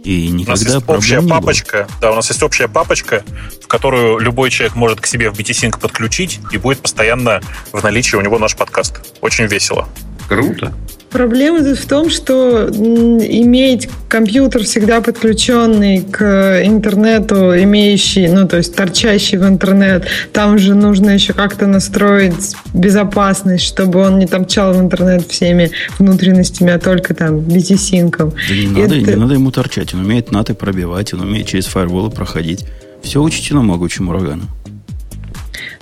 И 0.06 0.28
никогда 0.28 0.52
у 0.52 0.56
нас 0.56 0.64
есть 0.64 0.88
общая 0.88 1.22
папочка, 1.24 1.88
да, 2.00 2.12
у 2.12 2.16
нас 2.16 2.30
есть 2.30 2.44
общая 2.44 2.68
папочка, 2.68 3.24
в 3.64 3.68
которую 3.68 4.20
любой 4.20 4.52
человек 4.52 4.76
может 4.76 5.02
к 5.02 5.08
себе 5.08 5.32
в 5.32 5.34
BT-Sync 5.34 5.80
подключить, 5.80 6.40
и 6.52 6.58
будет 6.58 6.80
постоянно 6.80 7.42
в 7.72 7.82
наличии 7.84 8.16
у 8.16 8.22
него 8.22 8.38
наш 8.38 8.56
подкаст. 8.56 9.02
Очень 9.22 9.46
весело. 9.46 9.90
Круто. 10.30 10.74
Проблема 11.10 11.64
тут 11.64 11.78
в 11.78 11.88
том, 11.88 12.10
что 12.10 12.68
иметь 12.70 13.90
компьютер 14.10 14.64
всегда 14.64 15.02
подключенный 15.02 16.02
к 16.02 16.62
интернету, 16.66 17.58
имеющий, 17.64 18.28
ну, 18.28 18.48
то 18.48 18.58
есть 18.58 18.76
торчащий 18.76 19.38
в 19.38 19.48
интернет, 19.48 20.06
там 20.34 20.58
же 20.58 20.76
нужно 20.76 21.12
еще 21.12 21.34
как-то 21.34 21.68
настроить 21.68 22.56
безопасность, 22.74 23.64
чтобы 23.64 24.00
он 24.00 24.20
не 24.20 24.28
торчал 24.28 24.74
в 24.74 24.82
интернет 24.82 25.28
всеми 25.28 25.72
внутренностями, 26.00 26.72
а 26.72 26.80
только 26.80 27.14
там 27.14 27.40
BT-синком. 27.40 28.34
Да 28.50 28.56
не 28.56 28.68
надо, 28.68 28.96
Это... 28.96 29.12
не 29.12 29.16
надо 29.16 29.34
ему 29.36 29.52
торчать, 29.52 29.94
он 29.94 30.02
умеет 30.02 30.32
наты 30.32 30.54
пробивать, 30.54 31.14
он 31.14 31.22
умеет 31.22 31.48
через 31.48 31.66
фаерволы 31.66 32.10
проходить. 32.10 32.66
Все 33.02 33.22
учтено 33.22 33.62
могучим 33.62 34.10
ураганом. 34.10 34.50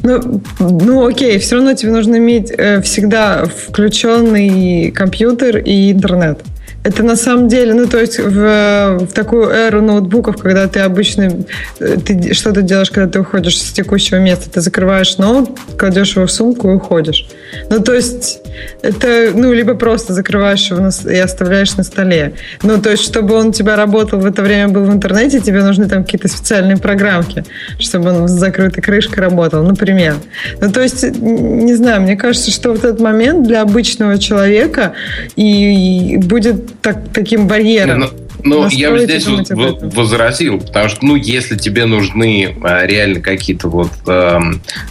Ну, 0.03 0.41
ну 0.59 1.07
окей, 1.07 1.39
все 1.39 1.55
равно 1.55 1.73
тебе 1.73 1.91
нужно 1.91 2.17
иметь 2.17 2.51
э, 2.51 2.81
всегда 2.81 3.45
включенный 3.45 4.91
компьютер 4.91 5.57
и 5.57 5.91
интернет. 5.91 6.41
Это 6.83 7.01
на 7.01 7.15
самом 7.15 7.47
деле, 7.47 7.73
ну, 7.73 7.87
то 7.87 7.99
есть 7.99 8.19
в, 8.19 8.97
в 8.99 9.07
такую 9.13 9.49
эру 9.49 9.81
ноутбуков, 9.81 10.37
когда 10.37 10.67
ты 10.67 10.81
обычно, 10.81 11.45
э, 11.79 11.97
ты 12.05 12.33
что 12.33 12.51
то 12.51 12.61
делаешь, 12.61 12.91
когда 12.91 13.09
ты 13.09 13.21
уходишь 13.21 13.57
с 13.57 13.71
текущего 13.71 14.17
места? 14.17 14.49
Ты 14.49 14.59
закрываешь 14.59 15.17
ноут, 15.17 15.57
кладешь 15.77 16.15
его 16.15 16.25
в 16.25 16.31
сумку 16.31 16.71
и 16.71 16.73
уходишь. 16.73 17.25
Ну, 17.69 17.79
то 17.79 17.93
есть 17.93 18.41
это, 18.81 19.31
ну, 19.33 19.53
либо 19.53 19.75
просто 19.75 20.11
закрываешь 20.13 20.69
его 20.69 20.89
и 21.09 21.17
оставляешь 21.17 21.75
на 21.77 21.83
столе. 21.83 22.33
Ну, 22.63 22.81
то 22.81 22.91
есть, 22.91 23.03
чтобы 23.03 23.35
он 23.35 23.47
у 23.47 23.53
тебя 23.53 23.77
работал 23.77 24.19
в 24.19 24.25
это 24.25 24.41
время, 24.41 24.67
был 24.67 24.83
в 24.83 24.91
интернете, 24.91 25.39
тебе 25.39 25.63
нужны 25.63 25.87
там 25.87 26.03
какие-то 26.03 26.27
специальные 26.27 26.77
программки, 26.77 27.45
чтобы 27.79 28.09
он 28.09 28.27
с 28.27 28.31
закрытой 28.31 28.81
крышкой 28.81 29.23
работал, 29.23 29.63
например. 29.63 30.15
Ну, 30.59 30.69
то 30.69 30.81
есть, 30.81 31.03
не 31.03 31.75
знаю, 31.75 32.01
мне 32.01 32.17
кажется, 32.17 32.51
что 32.51 32.71
вот 32.71 32.79
этот 32.79 32.99
момент 32.99 33.47
для 33.47 33.61
обычного 33.61 34.17
человека 34.17 34.93
и, 35.37 36.15
и 36.15 36.17
будет 36.17 36.72
так, 36.81 36.97
таким 37.13 37.47
барьером. 37.47 37.99
Ну, 37.99 38.09
ну, 38.43 38.67
я 38.69 38.91
бы 38.91 38.99
здесь 38.99 39.27
вот 39.27 39.81
возразил, 39.95 40.59
потому 40.59 40.89
что, 40.89 41.05
ну, 41.05 41.15
если 41.15 41.57
тебе 41.57 41.85
нужны 41.85 42.55
а, 42.63 42.85
реально 42.85 43.21
какие-то 43.21 43.69
вот 43.69 43.91
э, 44.07 44.39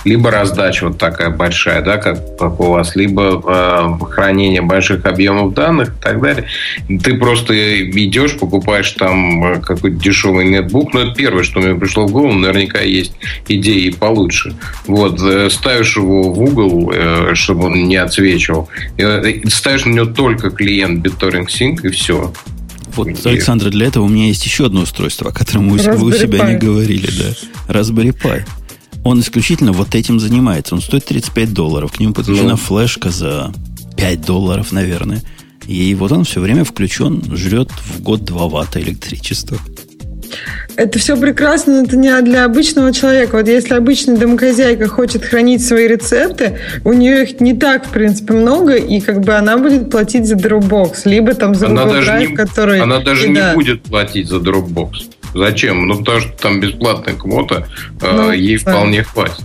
либо 0.04 0.30
раздача 0.30 0.88
вот 0.88 0.98
такая 0.98 1.30
большая, 1.30 1.82
да, 1.82 1.98
как, 1.98 2.38
как 2.38 2.60
у 2.60 2.70
вас, 2.70 2.96
либо 2.96 3.42
э, 3.44 4.04
хранение 4.10 4.62
больших 4.62 5.04
объемов 5.06 5.54
данных 5.54 5.88
и 5.88 6.02
так 6.02 6.20
далее, 6.20 6.46
ты 7.02 7.16
просто 7.16 7.54
идешь, 7.90 8.38
покупаешь 8.38 8.90
там 8.92 9.44
э, 9.44 9.60
какой-то 9.60 9.96
дешевый 9.96 10.46
нетбук, 10.46 10.94
ну, 10.94 11.00
это 11.00 11.14
первое, 11.14 11.42
что 11.42 11.60
мне 11.60 11.74
пришло 11.74 12.06
в 12.06 12.12
голову, 12.12 12.32
наверняка 12.32 12.80
есть 12.80 13.12
идеи 13.48 13.90
получше. 13.90 14.54
Вот, 14.86 15.20
ставишь 15.52 15.96
его 15.96 16.32
в 16.32 16.40
угол, 16.42 16.92
чтобы 17.34 17.66
он 17.66 17.88
не 17.88 17.96
отсвечивал, 17.96 18.68
ставишь 19.48 19.84
на 19.84 19.90
него 19.90 20.06
только 20.06 20.50
клиент 20.50 21.04
BitTorrent 21.04 21.46
Sync, 21.48 21.86
и 21.86 21.90
все. 21.90 22.32
Вот, 22.96 23.08
Где? 23.08 23.30
Александр, 23.30 23.70
для 23.70 23.86
этого 23.86 24.04
у 24.04 24.08
меня 24.08 24.26
есть 24.26 24.44
еще 24.44 24.66
одно 24.66 24.82
устройство, 24.82 25.30
о 25.30 25.32
котором 25.32 25.68
вы, 25.68 25.78
вы 25.78 26.06
у 26.08 26.12
себя 26.12 26.40
Pi. 26.40 26.52
не 26.52 26.58
говорили, 26.58 27.10
да. 27.18 27.74
Raspberry 27.80 28.14
Pi. 28.16 28.46
Он 29.04 29.20
исключительно 29.20 29.72
вот 29.72 29.94
этим 29.94 30.20
занимается. 30.20 30.74
Он 30.74 30.80
стоит 30.80 31.06
35 31.06 31.52
долларов. 31.52 31.92
К 31.92 32.00
нему 32.00 32.12
подключена 32.12 32.50
ну. 32.50 32.56
флешка 32.56 33.10
за 33.10 33.52
5 33.96 34.20
долларов, 34.24 34.72
наверное. 34.72 35.22
И 35.66 35.94
вот 35.94 36.12
он 36.12 36.24
все 36.24 36.40
время 36.40 36.64
включен, 36.64 37.22
жрет 37.36 37.70
в 37.70 38.00
год 38.00 38.24
2 38.24 38.48
ватта 38.48 38.80
электричества. 38.80 39.58
Это 40.76 40.98
все 40.98 41.16
прекрасно, 41.16 41.80
но 41.80 41.84
это 41.84 41.96
не 41.96 42.20
для 42.22 42.44
обычного 42.44 42.92
человека. 42.92 43.36
Вот 43.36 43.48
если 43.48 43.74
обычная 43.74 44.16
домохозяйка 44.16 44.88
хочет 44.88 45.24
хранить 45.24 45.64
свои 45.64 45.86
рецепты, 45.86 46.58
у 46.84 46.92
нее 46.92 47.24
их 47.24 47.40
не 47.40 47.54
так, 47.54 47.86
в 47.86 47.90
принципе, 47.90 48.34
много, 48.34 48.74
и 48.74 49.00
как 49.00 49.20
бы 49.20 49.34
она 49.34 49.58
будет 49.58 49.90
платить 49.90 50.26
за 50.26 50.36
Dropbox, 50.36 51.02
либо 51.04 51.34
там 51.34 51.54
за 51.54 51.66
она 51.66 51.84
Google 51.84 51.98
Drive, 51.98 52.28
не, 52.28 52.34
который... 52.34 52.80
Она 52.80 53.00
даже 53.00 53.26
и, 53.26 53.30
не 53.30 53.40
да. 53.40 53.54
будет 53.54 53.82
платить 53.82 54.28
за 54.28 54.36
Dropbox. 54.36 54.90
Зачем? 55.34 55.86
Ну, 55.86 55.98
потому 55.98 56.20
что 56.20 56.32
там 56.38 56.60
бесплатная 56.60 57.14
квота, 57.14 57.66
э, 58.00 58.12
ну, 58.12 58.32
ей 58.32 58.58
да. 58.58 58.70
вполне 58.70 59.02
хватит. 59.02 59.42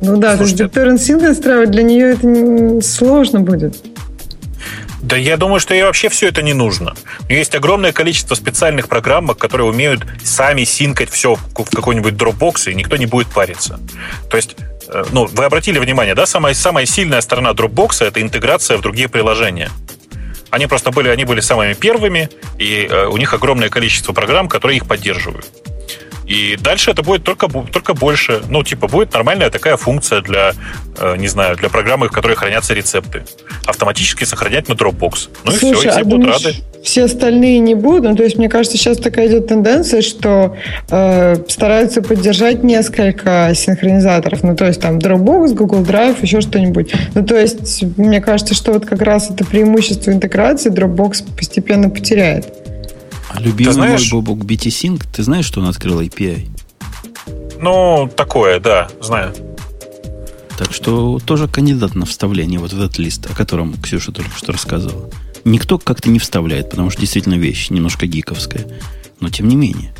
Ну 0.00 0.16
да, 0.16 0.36
Слушайте, 0.36 0.66
то 0.68 0.84
есть 0.84 1.08
BitTorrent 1.08 1.18
Sync 1.18 1.28
настраивать 1.28 1.70
для 1.70 1.82
нее 1.84 2.12
это 2.14 2.80
сложно 2.80 3.40
будет. 3.40 3.76
Да 5.12 5.18
я 5.18 5.36
думаю, 5.36 5.60
что 5.60 5.74
ей 5.74 5.82
вообще 5.82 6.08
все 6.08 6.28
это 6.28 6.40
не 6.40 6.54
нужно. 6.54 6.94
Есть 7.28 7.54
огромное 7.54 7.92
количество 7.92 8.34
специальных 8.34 8.88
программ, 8.88 9.28
которые 9.34 9.68
умеют 9.68 10.06
сами 10.24 10.64
синкать 10.64 11.10
все 11.10 11.34
в 11.34 11.52
какой-нибудь 11.52 12.14
Dropbox, 12.14 12.70
и 12.70 12.74
никто 12.74 12.96
не 12.96 13.04
будет 13.04 13.26
париться. 13.26 13.78
То 14.30 14.38
есть 14.38 14.56
э, 14.88 15.04
ну, 15.12 15.26
вы 15.26 15.44
обратили 15.44 15.78
внимание, 15.78 16.14
да, 16.14 16.24
самая, 16.24 16.54
самая 16.54 16.86
сильная 16.86 17.20
сторона 17.20 17.50
Dropbox 17.50 18.02
это 18.06 18.22
интеграция 18.22 18.78
в 18.78 18.80
другие 18.80 19.10
приложения. 19.10 19.70
Они 20.48 20.66
просто 20.66 20.90
были, 20.92 21.10
они 21.10 21.26
были 21.26 21.40
самыми 21.40 21.74
первыми, 21.74 22.30
и 22.58 22.88
э, 22.90 23.04
у 23.04 23.18
них 23.18 23.34
огромное 23.34 23.68
количество 23.68 24.14
программ, 24.14 24.48
которые 24.48 24.78
их 24.78 24.88
поддерживают. 24.88 25.44
И 26.32 26.56
дальше 26.56 26.90
это 26.90 27.02
будет 27.02 27.24
только, 27.24 27.46
только 27.46 27.92
больше. 27.92 28.40
Ну, 28.48 28.62
типа, 28.62 28.88
будет 28.88 29.12
нормальная 29.12 29.50
такая 29.50 29.76
функция 29.76 30.22
для, 30.22 30.52
э, 30.98 31.16
не 31.18 31.28
знаю, 31.28 31.56
для 31.56 31.68
программы, 31.68 32.08
в 32.08 32.10
которой 32.10 32.36
хранятся 32.36 32.72
рецепты. 32.72 33.24
Автоматически 33.66 34.24
сохранять 34.24 34.66
на 34.66 34.72
Dropbox. 34.72 35.28
Ну 35.44 35.52
Слушай, 35.52 35.72
и 35.72 35.74
все, 35.74 35.88
и 35.88 35.90
все 35.90 36.00
а 36.00 36.04
будут 36.04 36.28
рады. 36.28 36.54
Все 36.82 37.04
остальные 37.04 37.58
не 37.58 37.74
будут. 37.74 38.04
Ну, 38.04 38.16
то 38.16 38.22
есть, 38.22 38.38
мне 38.38 38.48
кажется, 38.48 38.78
сейчас 38.78 38.96
такая 38.96 39.28
идет 39.28 39.48
тенденция, 39.48 40.00
что 40.00 40.56
э, 40.90 41.36
стараются 41.48 42.00
поддержать 42.00 42.62
несколько 42.62 43.52
синхронизаторов. 43.54 44.42
Ну, 44.42 44.56
то 44.56 44.66
есть, 44.66 44.80
там, 44.80 44.96
Dropbox, 44.96 45.52
Google 45.52 45.82
Drive, 45.82 46.16
еще 46.22 46.40
что-нибудь. 46.40 46.94
Ну, 47.14 47.26
то 47.26 47.38
есть, 47.38 47.82
мне 47.98 48.22
кажется, 48.22 48.54
что 48.54 48.72
вот 48.72 48.86
как 48.86 49.02
раз 49.02 49.30
это 49.30 49.44
преимущество 49.44 50.10
интеграции 50.10 50.72
Dropbox 50.72 51.36
постепенно 51.36 51.90
потеряет. 51.90 52.46
Любимый 53.38 53.72
знаешь, 53.72 54.12
мой 54.12 54.22
Бобок 54.22 54.44
BT 54.44 54.68
Sync, 54.68 55.06
ты 55.12 55.22
знаешь, 55.22 55.44
что 55.44 55.60
он 55.60 55.68
открыл 55.68 56.00
API? 56.00 56.48
Ну, 57.60 58.10
такое, 58.16 58.60
да, 58.60 58.88
знаю. 59.00 59.34
Так 60.58 60.72
что 60.72 61.18
тоже 61.18 61.48
кандидат 61.48 61.94
на 61.94 62.06
вставление 62.06 62.60
вот 62.60 62.72
в 62.72 62.80
этот 62.80 62.98
лист, 62.98 63.26
о 63.30 63.34
котором 63.34 63.74
Ксюша 63.80 64.12
только 64.12 64.36
что 64.36 64.52
рассказывала. 64.52 65.10
Никто 65.44 65.78
как-то 65.78 66.08
не 66.10 66.18
вставляет, 66.18 66.70
потому 66.70 66.90
что 66.90 67.00
действительно 67.00 67.34
вещь 67.34 67.70
немножко 67.70 68.06
гиковская. 68.06 68.66
Но 69.20 69.28
тем 69.28 69.48
не 69.48 69.56
менее. 69.56 69.94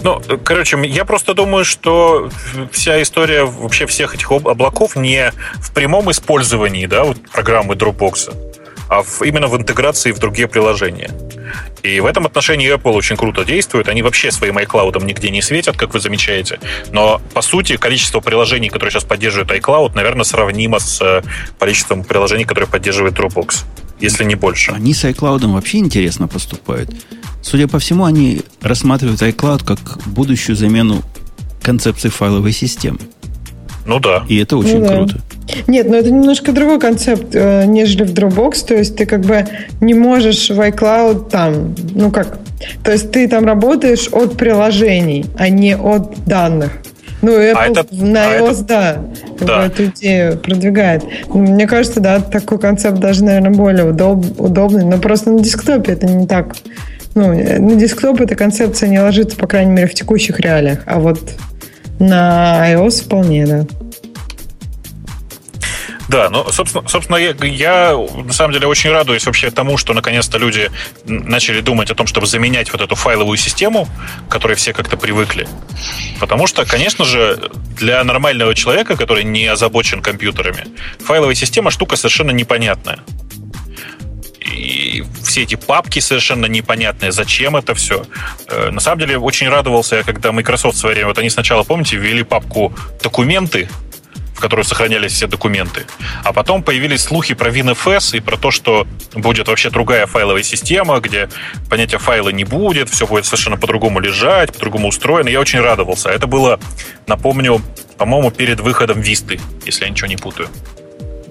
Ну, 0.00 0.20
короче, 0.44 0.78
я 0.86 1.04
просто 1.04 1.34
думаю, 1.34 1.64
что 1.64 2.30
вся 2.70 3.02
история 3.02 3.44
вообще 3.44 3.86
всех 3.86 4.14
этих 4.14 4.30
облаков 4.30 4.94
не 4.96 5.32
в 5.56 5.72
прямом 5.72 6.10
использовании 6.10 6.86
да, 6.86 7.04
вот 7.04 7.18
программы 7.32 7.74
Dropbox, 7.74 8.32
а 8.88 9.02
в, 9.02 9.22
именно 9.22 9.48
в 9.48 9.56
интеграции 9.56 10.12
в 10.12 10.18
другие 10.18 10.48
приложения. 10.48 11.10
И 11.82 12.00
в 12.00 12.06
этом 12.06 12.26
отношении 12.26 12.72
Apple 12.74 12.92
очень 12.92 13.16
круто 13.16 13.44
действует. 13.44 13.88
Они 13.88 14.02
вообще 14.02 14.30
своим 14.30 14.58
iCloud 14.58 15.04
нигде 15.04 15.30
не 15.30 15.42
светят, 15.42 15.76
как 15.76 15.94
вы 15.94 16.00
замечаете. 16.00 16.58
Но, 16.92 17.20
по 17.34 17.42
сути, 17.42 17.76
количество 17.76 18.20
приложений, 18.20 18.70
которые 18.70 18.90
сейчас 18.90 19.04
поддерживают 19.04 19.50
iCloud, 19.50 19.94
наверное, 19.94 20.24
сравнимо 20.24 20.78
с 20.78 21.00
э, 21.00 21.22
количеством 21.58 22.04
приложений, 22.04 22.44
которые 22.44 22.68
поддерживает 22.68 23.14
Dropbox, 23.14 23.64
если 24.00 24.24
не 24.24 24.34
больше. 24.34 24.72
Они 24.72 24.94
с 24.94 25.04
iCloud 25.04 25.46
вообще 25.52 25.78
интересно 25.78 26.28
поступают. 26.28 26.90
Судя 27.42 27.68
по 27.68 27.78
всему, 27.78 28.04
они 28.04 28.42
рассматривают 28.60 29.22
iCloud 29.22 29.64
как 29.64 30.02
будущую 30.06 30.56
замену 30.56 31.02
концепции 31.62 32.08
файловой 32.08 32.52
системы. 32.52 32.98
Ну 33.88 34.00
да. 34.00 34.22
И 34.28 34.38
это 34.38 34.58
очень 34.58 34.80
ну, 34.80 34.86
да. 34.86 34.94
круто. 34.94 35.14
Нет, 35.66 35.88
но 35.88 35.96
это 35.96 36.10
немножко 36.10 36.52
другой 36.52 36.78
концепт, 36.78 37.34
э, 37.34 37.64
нежели 37.64 38.04
в 38.04 38.12
Dropbox. 38.12 38.66
То 38.66 38.74
есть 38.74 38.96
ты 38.96 39.06
как 39.06 39.22
бы 39.22 39.46
не 39.80 39.94
можешь 39.94 40.50
в 40.50 40.60
iCloud 40.60 41.30
там, 41.30 41.74
ну 41.94 42.10
как, 42.10 42.38
то 42.84 42.92
есть 42.92 43.10
ты 43.10 43.26
там 43.28 43.46
работаешь 43.46 44.08
от 44.12 44.36
приложений, 44.36 45.24
а 45.38 45.48
не 45.48 45.74
от 45.74 46.22
данных. 46.26 46.72
Ну, 47.22 47.32
Apple 47.32 47.54
а 47.56 47.66
это, 47.66 47.86
на 47.90 48.26
а 48.26 48.38
iOS, 48.38 48.64
это, 48.64 49.04
да, 49.40 49.46
да. 49.46 49.66
эту 49.66 49.86
идею 49.86 50.38
продвигает. 50.38 51.02
Мне 51.28 51.66
кажется, 51.66 51.98
да, 51.98 52.20
такой 52.20 52.60
концепт 52.60 52.98
даже, 52.98 53.24
наверное, 53.24 53.50
более 53.50 53.90
удоб, 53.90 54.24
удобный, 54.38 54.84
но 54.84 54.98
просто 54.98 55.30
на 55.30 55.40
десктопе 55.40 55.92
это 55.92 56.06
не 56.06 56.26
так. 56.26 56.54
Ну, 57.14 57.32
на 57.32 57.74
десктоп 57.74 58.20
эта 58.20 58.36
концепция 58.36 58.88
не 58.88 59.00
ложится, 59.00 59.36
по 59.36 59.48
крайней 59.48 59.72
мере, 59.72 59.88
в 59.88 59.94
текущих 59.94 60.38
реалиях, 60.38 60.82
а 60.86 61.00
вот 61.00 61.18
на 61.98 62.72
iOS 62.72 63.04
вполне, 63.04 63.46
да. 63.46 63.66
Да, 66.08 66.30
ну, 66.30 66.50
собственно, 66.50 66.88
собственно 66.88 67.16
я, 67.16 67.34
я 67.42 67.94
на 67.94 68.32
самом 68.32 68.54
деле 68.54 68.66
очень 68.66 68.90
радуюсь 68.90 69.26
вообще 69.26 69.50
тому, 69.50 69.76
что 69.76 69.92
наконец-то 69.92 70.38
люди 70.38 70.70
начали 71.04 71.60
думать 71.60 71.90
о 71.90 71.94
том, 71.94 72.06
чтобы 72.06 72.26
заменять 72.26 72.72
вот 72.72 72.80
эту 72.80 72.94
файловую 72.94 73.36
систему, 73.36 73.86
к 74.26 74.32
которой 74.32 74.56
все 74.56 74.72
как-то 74.72 74.96
привыкли. 74.96 75.46
Потому 76.18 76.46
что, 76.46 76.64
конечно 76.64 77.04
же, 77.04 77.50
для 77.76 78.02
нормального 78.04 78.54
человека, 78.54 78.96
который 78.96 79.22
не 79.22 79.46
озабочен 79.46 80.00
компьютерами, 80.00 80.64
файловая 80.98 81.34
система 81.34 81.70
штука 81.70 81.96
совершенно 81.96 82.30
непонятная. 82.30 83.00
И 84.58 85.04
все 85.22 85.42
эти 85.42 85.54
папки 85.54 86.00
совершенно 86.00 86.46
непонятные, 86.46 87.12
зачем 87.12 87.56
это 87.56 87.74
все. 87.74 88.04
Э, 88.48 88.70
на 88.70 88.80
самом 88.80 89.00
деле, 89.00 89.18
очень 89.18 89.48
радовался, 89.48 90.02
когда 90.04 90.32
Microsoft 90.32 90.76
в 90.76 90.80
свое 90.80 90.94
время, 90.94 91.08
вот 91.08 91.18
они 91.18 91.30
сначала, 91.30 91.62
помните, 91.62 91.96
ввели 91.96 92.22
папку 92.22 92.74
«Документы», 93.02 93.68
в 94.38 94.40
которой 94.40 94.64
сохранялись 94.64 95.12
все 95.12 95.26
документы. 95.26 95.84
А 96.22 96.32
потом 96.32 96.62
появились 96.62 97.02
слухи 97.02 97.34
про 97.34 97.50
WinFS 97.50 98.16
и 98.16 98.20
про 98.20 98.36
то, 98.36 98.52
что 98.52 98.86
будет 99.14 99.48
вообще 99.48 99.68
другая 99.68 100.06
файловая 100.06 100.44
система, 100.44 101.00
где 101.00 101.28
понятия 101.68 101.98
файла 101.98 102.28
не 102.28 102.44
будет, 102.44 102.88
все 102.88 103.06
будет 103.06 103.26
совершенно 103.26 103.56
по-другому 103.56 103.98
лежать, 103.98 104.52
по-другому 104.52 104.88
устроено. 104.88 105.28
Я 105.28 105.40
очень 105.40 105.60
радовался. 105.60 106.10
Это 106.10 106.28
было, 106.28 106.60
напомню, 107.08 107.60
по-моему, 107.96 108.30
перед 108.30 108.60
выходом 108.60 109.00
Висты, 109.00 109.40
если 109.66 109.84
я 109.84 109.90
ничего 109.90 110.06
не 110.06 110.16
путаю. 110.16 110.48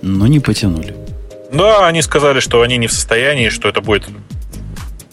Но 0.02 0.28
не 0.28 0.42
потянули. 0.42 1.07
Да, 1.52 1.88
они 1.88 2.02
сказали, 2.02 2.40
что 2.40 2.62
они 2.62 2.78
не 2.78 2.88
в 2.88 2.92
состоянии, 2.92 3.50
что 3.50 3.70
это 3.70 3.82
будет 3.82 4.08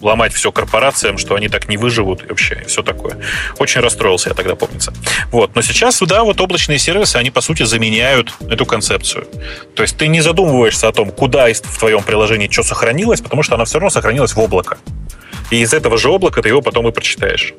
ломать 0.04 0.32
все 0.34 0.52
корпорациям, 0.52 1.18
что 1.18 1.34
они 1.34 1.48
так 1.48 1.68
не 1.68 1.76
выживут 1.76 2.22
и 2.22 2.26
вообще 2.26 2.62
все 2.66 2.82
такое. 2.82 3.16
Очень 3.58 3.80
расстроился 3.80 4.28
я 4.28 4.34
тогда, 4.34 4.54
помнится. 4.54 4.92
Вот. 5.32 5.54
Но 5.54 5.62
сейчас, 5.62 5.98
да, 6.00 6.22
вот 6.22 6.40
облачные 6.40 6.78
сервисы, 6.78 7.16
они, 7.16 7.30
по 7.30 7.40
сути, 7.40 7.62
заменяют 7.64 8.32
эту 8.48 8.66
концепцию. 8.66 9.26
То 9.74 9.82
есть 9.82 9.96
ты 9.96 10.08
не 10.08 10.20
задумываешься 10.20 10.88
о 10.88 10.92
том, 10.92 11.10
куда 11.10 11.46
в 11.52 11.78
твоем 11.78 12.02
приложении 12.02 12.48
что 12.50 12.62
сохранилось, 12.62 13.20
потому 13.20 13.42
что 13.42 13.54
оно 13.54 13.64
все 13.64 13.78
равно 13.78 13.90
сохранилось 13.90 14.34
в 14.34 14.38
облако. 14.38 14.78
И 15.50 15.60
из 15.60 15.72
этого 15.72 15.98
же 15.98 16.10
облака 16.10 16.42
ты 16.42 16.48
его 16.48 16.60
потом 16.60 16.86
и 16.86 16.92
прочитаешь. 16.92 17.54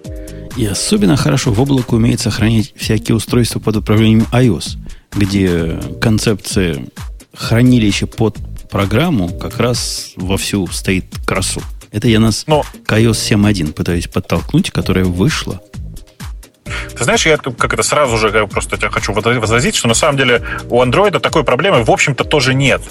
И 0.55 0.65
особенно 0.65 1.17
хорошо 1.17 1.51
в 1.51 1.59
облако 1.59 1.95
умеет 1.95 2.21
сохранить 2.21 2.73
всякие 2.77 3.15
устройства 3.15 3.59
под 3.59 3.77
управлением 3.77 4.27
iOS, 4.31 4.77
где 5.11 5.79
концепция 5.99 6.85
хранилища 7.33 8.07
под 8.07 8.37
программу 8.69 9.29
как 9.29 9.59
раз 9.59 10.13
вовсю 10.15 10.67
стоит 10.67 11.05
красу. 11.25 11.61
Это 11.91 12.07
я 12.07 12.19
нас 12.19 12.43
Но... 12.47 12.63
к 12.85 12.93
iOS 12.93 13.37
7.1 13.37 13.73
пытаюсь 13.73 14.07
подтолкнуть, 14.07 14.71
которая 14.71 15.05
вышла. 15.05 15.61
Ты 16.97 17.03
знаешь, 17.03 17.25
я 17.25 17.37
как 17.37 17.73
это 17.73 17.83
сразу 17.83 18.17
же 18.17 18.47
просто 18.47 18.77
тебя 18.77 18.89
хочу 18.89 19.13
возразить, 19.13 19.75
что 19.75 19.87
на 19.87 19.93
самом 19.93 20.17
деле 20.17 20.41
у 20.69 20.81
Android 20.81 21.19
такой 21.19 21.43
проблемы, 21.43 21.83
в 21.83 21.91
общем-то, 21.91 22.23
тоже 22.23 22.53
нет. 22.53 22.81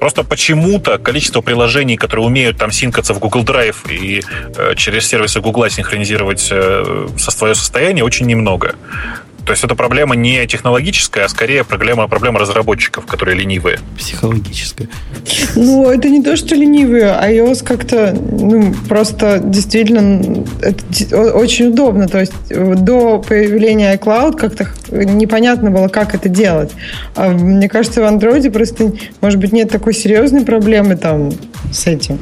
Просто 0.00 0.24
почему-то 0.24 0.98
количество 0.98 1.40
приложений, 1.40 1.96
которые 1.96 2.26
умеют 2.26 2.58
там 2.58 2.72
синкаться 2.72 3.14
в 3.14 3.18
Google 3.18 3.44
Drive 3.44 3.90
и 3.90 4.22
э, 4.56 4.74
через 4.76 5.06
сервисы 5.06 5.40
Google 5.40 5.68
синхронизировать 5.70 6.48
э, 6.50 7.08
со 7.18 7.30
свое 7.30 7.54
состояние, 7.54 8.04
очень 8.04 8.26
немного. 8.26 8.74
То 9.44 9.52
есть 9.52 9.64
это 9.64 9.74
проблема 9.74 10.14
не 10.14 10.46
технологическая, 10.46 11.24
а 11.24 11.28
скорее 11.28 11.64
проблема, 11.64 12.06
проблема 12.08 12.38
разработчиков, 12.38 13.06
которые 13.06 13.36
ленивые. 13.36 13.78
Психологическая. 13.98 14.88
Ну, 15.56 15.90
это 15.90 16.08
не 16.08 16.22
то, 16.22 16.36
что 16.36 16.54
ленивые. 16.54 17.04
iOS 17.04 17.64
как-то 17.64 18.12
ну, 18.12 18.74
просто 18.88 19.40
действительно 19.42 20.44
это 20.60 21.32
очень 21.32 21.68
удобно. 21.68 22.08
То 22.08 22.20
есть 22.20 22.32
до 22.50 23.18
появления 23.18 23.96
iCloud 23.96 24.36
как-то 24.36 24.68
непонятно 24.90 25.70
было, 25.70 25.88
как 25.88 26.14
это 26.14 26.28
делать. 26.28 26.72
А 27.16 27.28
мне 27.28 27.68
кажется, 27.68 28.00
в 28.00 28.04
Android 28.04 28.48
просто, 28.50 28.92
может 29.20 29.40
быть, 29.40 29.52
нет 29.52 29.70
такой 29.70 29.94
серьезной 29.94 30.44
проблемы 30.44 30.96
там 30.96 31.32
с 31.72 31.86
этим. 31.86 32.18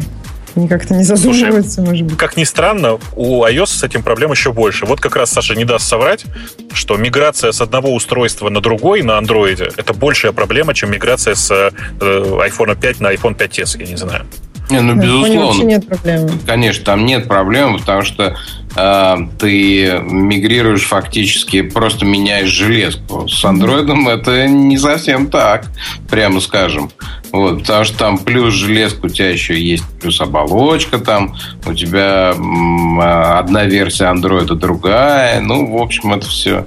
Они 0.57 0.69
как-то 0.69 0.95
не 0.95 1.05
задумываются, 1.05 1.75
Слушай, 1.75 1.89
может 1.89 2.07
быть. 2.07 2.17
Как 2.17 2.37
ни 2.37 2.45
странно, 2.45 2.99
у 3.15 3.45
iOS 3.45 3.67
с 3.67 3.83
этим 3.83 4.03
проблем 4.03 4.33
еще 4.33 4.53
больше. 4.53 4.87
Вот 4.87 5.01
как 5.01 5.17
раз 5.17 5.31
Саша 5.31 5.55
не 5.55 5.65
даст 5.65 5.87
соврать, 5.87 6.25
что 6.73 6.97
миграция 6.97 7.53
с 7.53 7.61
одного 7.61 7.95
устройства 7.95 8.49
на 8.49 8.61
другой, 8.61 9.03
на 9.03 9.19
андроиде, 9.19 9.71
это 9.77 9.93
большая 9.95 10.33
проблема, 10.33 10.75
чем 10.75 10.91
миграция 10.91 11.35
с 11.35 11.51
э, 11.51 11.71
iPhone 12.01 12.79
5 12.79 13.01
на 13.01 13.13
iPhone 13.13 13.37
5s, 13.37 13.79
я 13.81 13.87
не 13.87 13.97
знаю. 13.97 14.27
Не, 14.71 14.81
ну, 14.81 14.95
безусловно. 14.95 15.63
нет 15.65 15.87
проблем. 15.87 16.31
Конечно, 16.47 16.85
там 16.85 17.05
нет 17.05 17.27
проблем, 17.27 17.79
потому 17.79 18.03
что 18.03 18.37
ты 18.75 20.01
мигрируешь 20.05 20.85
фактически, 20.85 21.63
просто 21.63 22.05
меняешь 22.05 22.51
железку. 22.51 23.29
С 23.29 23.45
андроидом 23.45 24.09
это 24.09 24.47
не 24.47 24.79
совсем 24.79 25.29
так, 25.29 25.67
прямо 26.09 26.41
скажем. 26.41 26.91
Вот, 27.33 27.61
потому 27.61 27.85
что 27.85 27.99
там 27.99 28.19
плюс 28.19 28.55
железка 28.55 29.07
у 29.07 29.09
тебя 29.09 29.31
еще 29.31 29.61
есть, 29.61 29.85
плюс 30.01 30.21
оболочка 30.21 30.99
там, 30.99 31.37
у 31.65 31.75
тебя 31.75 32.35
а, 32.37 33.39
одна 33.39 33.65
версия 33.65 34.07
андроида, 34.07 34.55
другая. 34.55 35.41
Ну, 35.41 35.79
в 35.79 35.81
общем, 35.81 36.13
это 36.13 36.27
все 36.27 36.67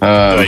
э, 0.00 0.44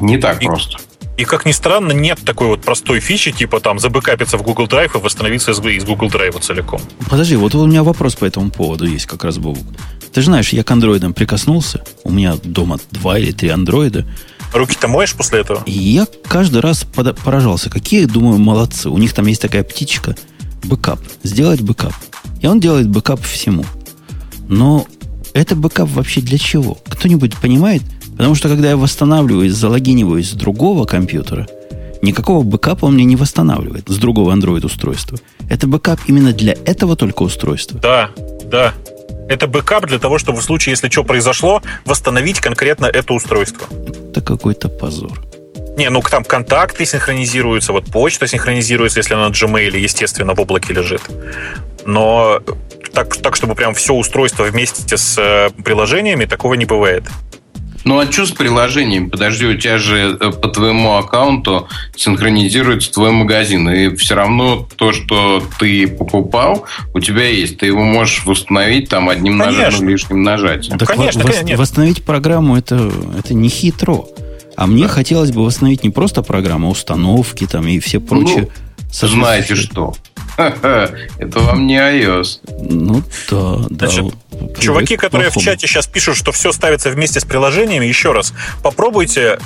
не 0.00 0.18
так 0.18 0.40
просто. 0.40 0.78
И, 1.16 1.24
как 1.24 1.46
ни 1.46 1.52
странно, 1.52 1.92
нет 1.92 2.20
такой 2.24 2.48
вот 2.48 2.62
простой 2.62 2.98
фичи, 3.00 3.30
типа 3.30 3.60
там 3.60 3.78
забэкапиться 3.78 4.36
в 4.36 4.42
Google 4.42 4.66
Drive 4.66 4.96
и 4.96 5.00
восстановиться 5.00 5.52
из, 5.52 5.60
из 5.60 5.84
Google 5.84 6.08
Drive 6.08 6.40
целиком. 6.40 6.80
Подожди, 7.08 7.36
вот 7.36 7.54
у 7.54 7.66
меня 7.66 7.84
вопрос 7.84 8.16
по 8.16 8.24
этому 8.24 8.50
поводу 8.50 8.84
есть 8.84 9.06
как 9.06 9.22
раз, 9.22 9.38
Бобук. 9.38 9.64
Ты 10.12 10.20
же 10.20 10.26
знаешь, 10.26 10.50
я 10.50 10.64
к 10.64 10.70
андроидам 10.70 11.12
прикоснулся. 11.12 11.84
У 12.02 12.10
меня 12.10 12.36
дома 12.42 12.78
два 12.90 13.18
или 13.18 13.32
три 13.32 13.48
андроида. 13.48 14.06
Руки-то 14.52 14.88
моешь 14.88 15.14
после 15.14 15.40
этого? 15.40 15.62
И 15.66 15.72
я 15.72 16.06
каждый 16.28 16.60
раз 16.60 16.84
поражался. 17.24 17.70
Какие, 17.70 18.06
думаю, 18.06 18.38
молодцы. 18.38 18.88
У 18.88 18.98
них 18.98 19.12
там 19.12 19.26
есть 19.26 19.42
такая 19.42 19.64
птичка. 19.64 20.16
Бэкап. 20.62 21.00
Сделать 21.22 21.60
бэкап. 21.60 21.94
И 22.40 22.46
он 22.46 22.60
делает 22.60 22.88
бэкап 22.88 23.20
всему. 23.22 23.64
Но 24.48 24.86
это 25.32 25.56
бэкап 25.56 25.88
вообще 25.90 26.20
для 26.20 26.38
чего? 26.38 26.78
Кто-нибудь 26.88 27.36
понимает, 27.38 27.82
Потому 28.16 28.34
что 28.34 28.48
когда 28.48 28.70
я 28.70 28.76
восстанавливаюсь, 28.76 29.52
залогиниваюсь 29.52 30.30
с 30.30 30.34
другого 30.34 30.84
компьютера, 30.84 31.46
никакого 32.02 32.42
бэкапа 32.42 32.86
он 32.86 32.94
мне 32.94 33.04
не 33.04 33.16
восстанавливает 33.16 33.88
с 33.88 33.96
другого 33.96 34.32
Android 34.34 34.64
устройства. 34.64 35.18
Это 35.48 35.66
бэкап 35.66 36.00
именно 36.06 36.32
для 36.32 36.54
этого 36.64 36.96
только 36.96 37.22
устройства. 37.22 37.80
Да, 37.80 38.10
да. 38.44 38.74
Это 39.28 39.46
бэкап 39.46 39.86
для 39.86 39.98
того, 39.98 40.18
чтобы 40.18 40.40
в 40.40 40.44
случае, 40.44 40.72
если 40.72 40.88
что 40.90 41.02
произошло, 41.02 41.62
восстановить 41.86 42.40
конкретно 42.40 42.86
это 42.86 43.14
устройство. 43.14 43.66
Это 44.10 44.20
какой-то 44.20 44.68
позор. 44.68 45.20
Не, 45.76 45.90
ну 45.90 46.02
там 46.02 46.24
контакты 46.24 46.84
синхронизируются, 46.84 47.72
вот 47.72 47.86
почта 47.86 48.28
синхронизируется, 48.28 49.00
если 49.00 49.14
она 49.14 49.28
на 49.28 49.32
Gmail, 49.32 49.76
естественно, 49.76 50.34
в 50.34 50.40
облаке 50.40 50.72
лежит. 50.72 51.02
Но 51.84 52.40
так, 52.92 53.16
так 53.16 53.34
чтобы 53.34 53.54
прям 53.54 53.74
все 53.74 53.94
устройство 53.94 54.44
вместе 54.44 54.96
с 54.96 55.18
э, 55.18 55.50
приложениями, 55.64 56.26
такого 56.26 56.54
не 56.54 56.64
бывает. 56.64 57.04
Ну 57.84 57.98
а 57.98 58.10
что 58.10 58.26
с 58.26 58.30
приложением? 58.30 59.10
Подожди, 59.10 59.46
у 59.46 59.56
тебя 59.56 59.78
же 59.78 60.16
э, 60.18 60.30
по 60.30 60.48
твоему 60.48 60.96
аккаунту 60.96 61.68
синхронизируется 61.94 62.90
твой 62.92 63.10
магазин. 63.10 63.68
И 63.68 63.94
все 63.96 64.14
равно 64.14 64.66
то, 64.76 64.92
что 64.92 65.42
ты 65.58 65.86
покупал, 65.86 66.66
у 66.94 67.00
тебя 67.00 67.26
есть. 67.26 67.58
Ты 67.58 67.66
его 67.66 67.82
можешь 67.82 68.24
восстановить 68.24 68.88
там 68.88 69.08
одним 69.08 69.36
нажатием, 69.36 69.88
лишним 69.88 70.22
нажатием. 70.22 70.78
Так 70.78 70.88
конечно, 70.88 71.20
вос- 71.20 71.32
конечно. 71.32 71.56
Восстановить 71.58 72.02
программу 72.04 72.56
это, 72.56 72.90
это 73.18 73.34
не 73.34 73.48
хитро. 73.48 74.06
А 74.56 74.66
мне 74.66 74.84
да. 74.84 74.88
хотелось 74.88 75.32
бы 75.32 75.44
восстановить 75.44 75.84
не 75.84 75.90
просто 75.90 76.22
программу, 76.22 76.68
а 76.68 76.70
установки 76.70 77.46
там 77.46 77.66
и 77.66 77.78
все 77.80 78.00
прочие. 78.00 78.48
Ну, 79.02 79.08
знаете 79.08 79.56
что? 79.56 79.94
Это 81.18 81.40
вам 81.40 81.66
не 81.66 81.76
iOS. 81.76 82.40
Ну 82.58 83.02
да, 83.30 83.66
да. 83.70 83.86
Значит, 83.88 84.14
чуваки, 84.58 84.96
которые 84.96 85.30
в 85.30 85.36
чате 85.36 85.66
сейчас 85.66 85.86
пишут, 85.86 86.16
что 86.16 86.32
все 86.32 86.52
ставится 86.52 86.90
вместе 86.90 87.20
с 87.20 87.24
приложениями, 87.24 87.86
еще 87.86 88.12
раз, 88.12 88.32
попробуйте 88.62 89.38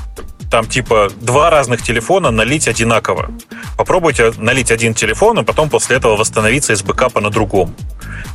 там 0.50 0.66
типа 0.66 1.08
два 1.20 1.50
разных 1.50 1.82
телефона 1.82 2.30
налить 2.30 2.68
одинаково. 2.68 3.30
Попробуйте 3.76 4.32
налить 4.38 4.70
один 4.70 4.94
телефон, 4.94 5.38
и 5.40 5.44
потом 5.44 5.68
после 5.68 5.96
этого 5.96 6.16
восстановиться 6.16 6.72
из 6.72 6.82
бэкапа 6.82 7.20
на 7.20 7.30
другом. 7.30 7.74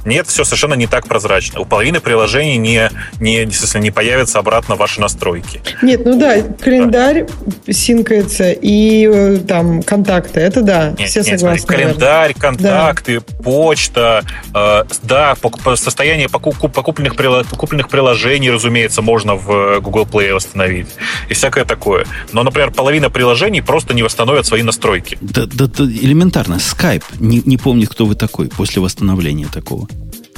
Нет, 0.06 0.28
все 0.28 0.44
совершенно 0.44 0.74
не 0.74 0.88
так 0.88 1.08
прозрачно. 1.08 1.62
У 1.62 1.66
половины 1.66 2.00
приложений 2.00 2.58
не, 2.58 2.90
не, 3.20 3.46
не, 3.46 3.92
появятся 3.92 4.40
обратно 4.40 4.76
ваши 4.76 5.00
настройки. 5.00 5.62
Нет, 5.82 6.06
ну 6.06 6.18
да, 6.18 6.42
календарь 6.42 7.26
да. 7.66 7.74
синкается 7.74 8.52
и 8.52 9.10
э, 9.12 9.38
там 9.48 9.82
контакты, 9.82 10.42
это 10.42 10.62
да, 10.62 10.94
нет, 10.98 11.10
все 11.10 11.22
нет, 11.22 11.40
согласны. 11.40 11.60
Смотри, 11.60 11.84
календарь, 11.84 12.34
контакты, 12.34 13.20
да. 13.20 13.44
почта, 13.44 14.24
э, 14.54 14.84
да, 15.04 15.36
состояние 15.76 16.28
покупленных, 16.30 17.16
покупленных 17.16 17.88
приложений, 17.88 18.52
разумеется, 18.52 19.02
можно 19.02 19.36
в 19.36 19.52
э, 19.52 19.80
Google 19.80 20.06
Play 20.06 20.34
восстановить 20.34 20.88
и 21.30 21.34
всякое 21.34 21.66
такое. 21.66 22.03
Но, 22.32 22.44
например, 22.44 22.72
половина 22.72 23.10
приложений 23.10 23.62
просто 23.62 23.94
не 23.94 24.04
восстановят 24.04 24.46
свои 24.46 24.64
настройки. 24.64 25.18
Да, 25.22 25.46
да, 25.46 25.68
да 25.68 25.84
элементарно. 25.84 26.56
Skype 26.56 27.04
не, 27.20 27.42
не 27.46 27.58
помнит, 27.58 27.90
кто 27.90 28.06
вы 28.06 28.16
такой 28.16 28.48
после 28.48 28.82
восстановления 28.82 29.48
такого. 29.48 29.88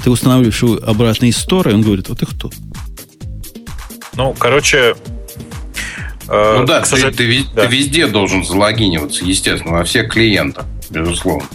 Ты 0.03 0.09
устанавливаешь 0.09 0.61
его 0.61 0.79
обратно 0.85 1.25
из 1.25 1.37
стора, 1.37 1.71
и 1.71 1.73
он 1.73 1.81
говорит, 1.81 2.09
вот 2.09 2.19
ты 2.19 2.25
кто? 2.25 2.51
Ну, 4.15 4.35
короче... 4.37 4.95
Э, 6.27 6.57
ну 6.59 6.65
да, 6.65 6.81
ты, 6.81 6.87
сожал... 6.87 7.11
ты, 7.11 7.43
да, 7.53 7.67
ты 7.67 7.75
везде 7.75 8.07
должен 8.07 8.43
залогиниваться, 8.43 9.25
естественно, 9.25 9.73
во 9.75 9.83
всех 9.83 10.11
клиентах, 10.11 10.65
безусловно. 10.89 11.47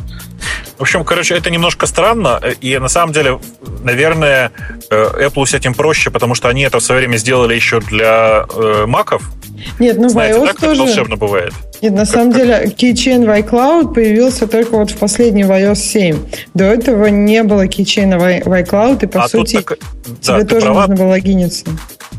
В 0.78 0.82
общем, 0.82 1.04
короче, 1.04 1.36
это 1.36 1.50
немножко 1.50 1.86
странно, 1.86 2.40
и 2.60 2.78
на 2.78 2.88
самом 2.88 3.12
деле, 3.12 3.38
наверное, 3.82 4.50
э, 4.90 5.26
Apple 5.26 5.46
с 5.46 5.54
этим 5.54 5.74
проще, 5.74 6.10
потому 6.10 6.34
что 6.34 6.48
они 6.48 6.62
это 6.62 6.78
в 6.78 6.82
свое 6.82 7.00
время 7.00 7.16
сделали 7.16 7.54
еще 7.54 7.80
для 7.80 8.46
э, 8.54 8.84
маков. 8.86 9.30
Нет, 9.78 9.98
ну 9.98 10.08
Знаете, 10.08 10.38
в 10.38 10.42
iOS 10.42 10.46
как 10.46 10.60
тоже... 10.60 10.82
волшебно 10.82 11.16
бывает? 11.16 11.52
Нет, 11.82 11.92
на 11.92 12.06
самом 12.06 12.32
деле 12.32 12.64
Keychain 12.76 13.26
в 13.26 13.28
iCloud 13.28 13.94
появился 13.94 14.46
только 14.46 14.76
вот 14.76 14.90
в 14.90 14.96
последней 14.96 15.44
в 15.44 15.50
iOS 15.50 15.76
7. 15.76 16.18
До 16.54 16.64
этого 16.64 17.06
не 17.06 17.42
было 17.42 17.66
Keychain 17.66 18.18
в 18.18 18.48
iCloud, 18.48 19.04
и 19.04 19.06
по 19.06 19.24
а 19.24 19.28
сути 19.28 19.56
так... 19.56 19.78
тебе 20.22 20.38
да, 20.38 20.44
тоже 20.44 20.66
права. 20.66 20.80
нужно 20.80 20.96
было 20.96 21.08
логиниться. 21.08 21.64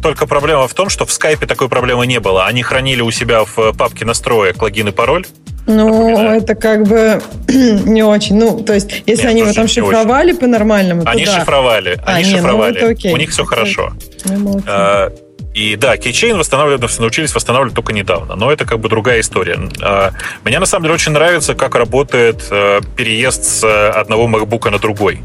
Только 0.02 0.26
проблема 0.26 0.68
в 0.68 0.74
том, 0.74 0.90
что 0.90 1.06
в 1.06 1.10
Skype 1.10 1.46
такой 1.46 1.70
проблемы 1.70 2.08
не 2.08 2.20
было. 2.20 2.46
Они 2.46 2.64
хранили 2.64 3.02
у 3.02 3.12
себя 3.12 3.44
в 3.44 3.74
папке 3.74 4.04
настроек 4.04 4.62
логин 4.62 4.88
и 4.88 4.92
пароль, 4.92 5.26
ну, 5.68 6.18
это 6.32 6.56
как 6.56 6.88
бы 6.88 7.22
не 7.48 8.04
очень. 8.04 8.38
Ну, 8.38 8.62
то 8.62 8.74
есть, 8.74 9.04
если 9.06 9.24
нет, 9.24 9.32
они 9.32 9.42
его 9.42 9.54
там 9.54 9.68
шифровали 9.68 10.34
по-нормальному, 10.34 11.04
Они 11.06 11.26
да. 11.26 11.40
шифровали. 11.40 12.00
А, 12.06 12.16
они 12.16 12.30
нет, 12.30 12.38
шифровали. 12.38 12.80
Ну, 12.82 12.92
окей. 12.92 13.14
У 13.14 13.18
них 13.18 13.30
все 13.30 13.46
хорошо. 13.46 13.94
Ну, 14.26 14.62
а, 14.68 15.12
и 15.54 15.76
да, 15.76 15.98
кейчейн 15.98 16.38
восстанавливать 16.38 17.00
научились 17.00 17.36
восстанавливать 17.36 17.76
только 17.76 17.94
недавно, 17.94 18.36
но 18.36 18.52
это 18.52 18.66
как 18.66 18.80
бы 18.80 18.90
другая 18.90 19.20
история. 19.20 19.60
А, 19.82 20.12
мне 20.44 20.60
на 20.60 20.66
самом 20.66 20.84
деле 20.84 20.96
очень 20.96 21.12
нравится, 21.12 21.56
как 21.56 21.76
работает 21.76 22.44
э, 22.50 22.80
переезд 22.96 23.44
с 23.44 23.92
одного 23.92 24.28
MacBook 24.28 24.70
на 24.70 24.80
другой. 24.80 25.22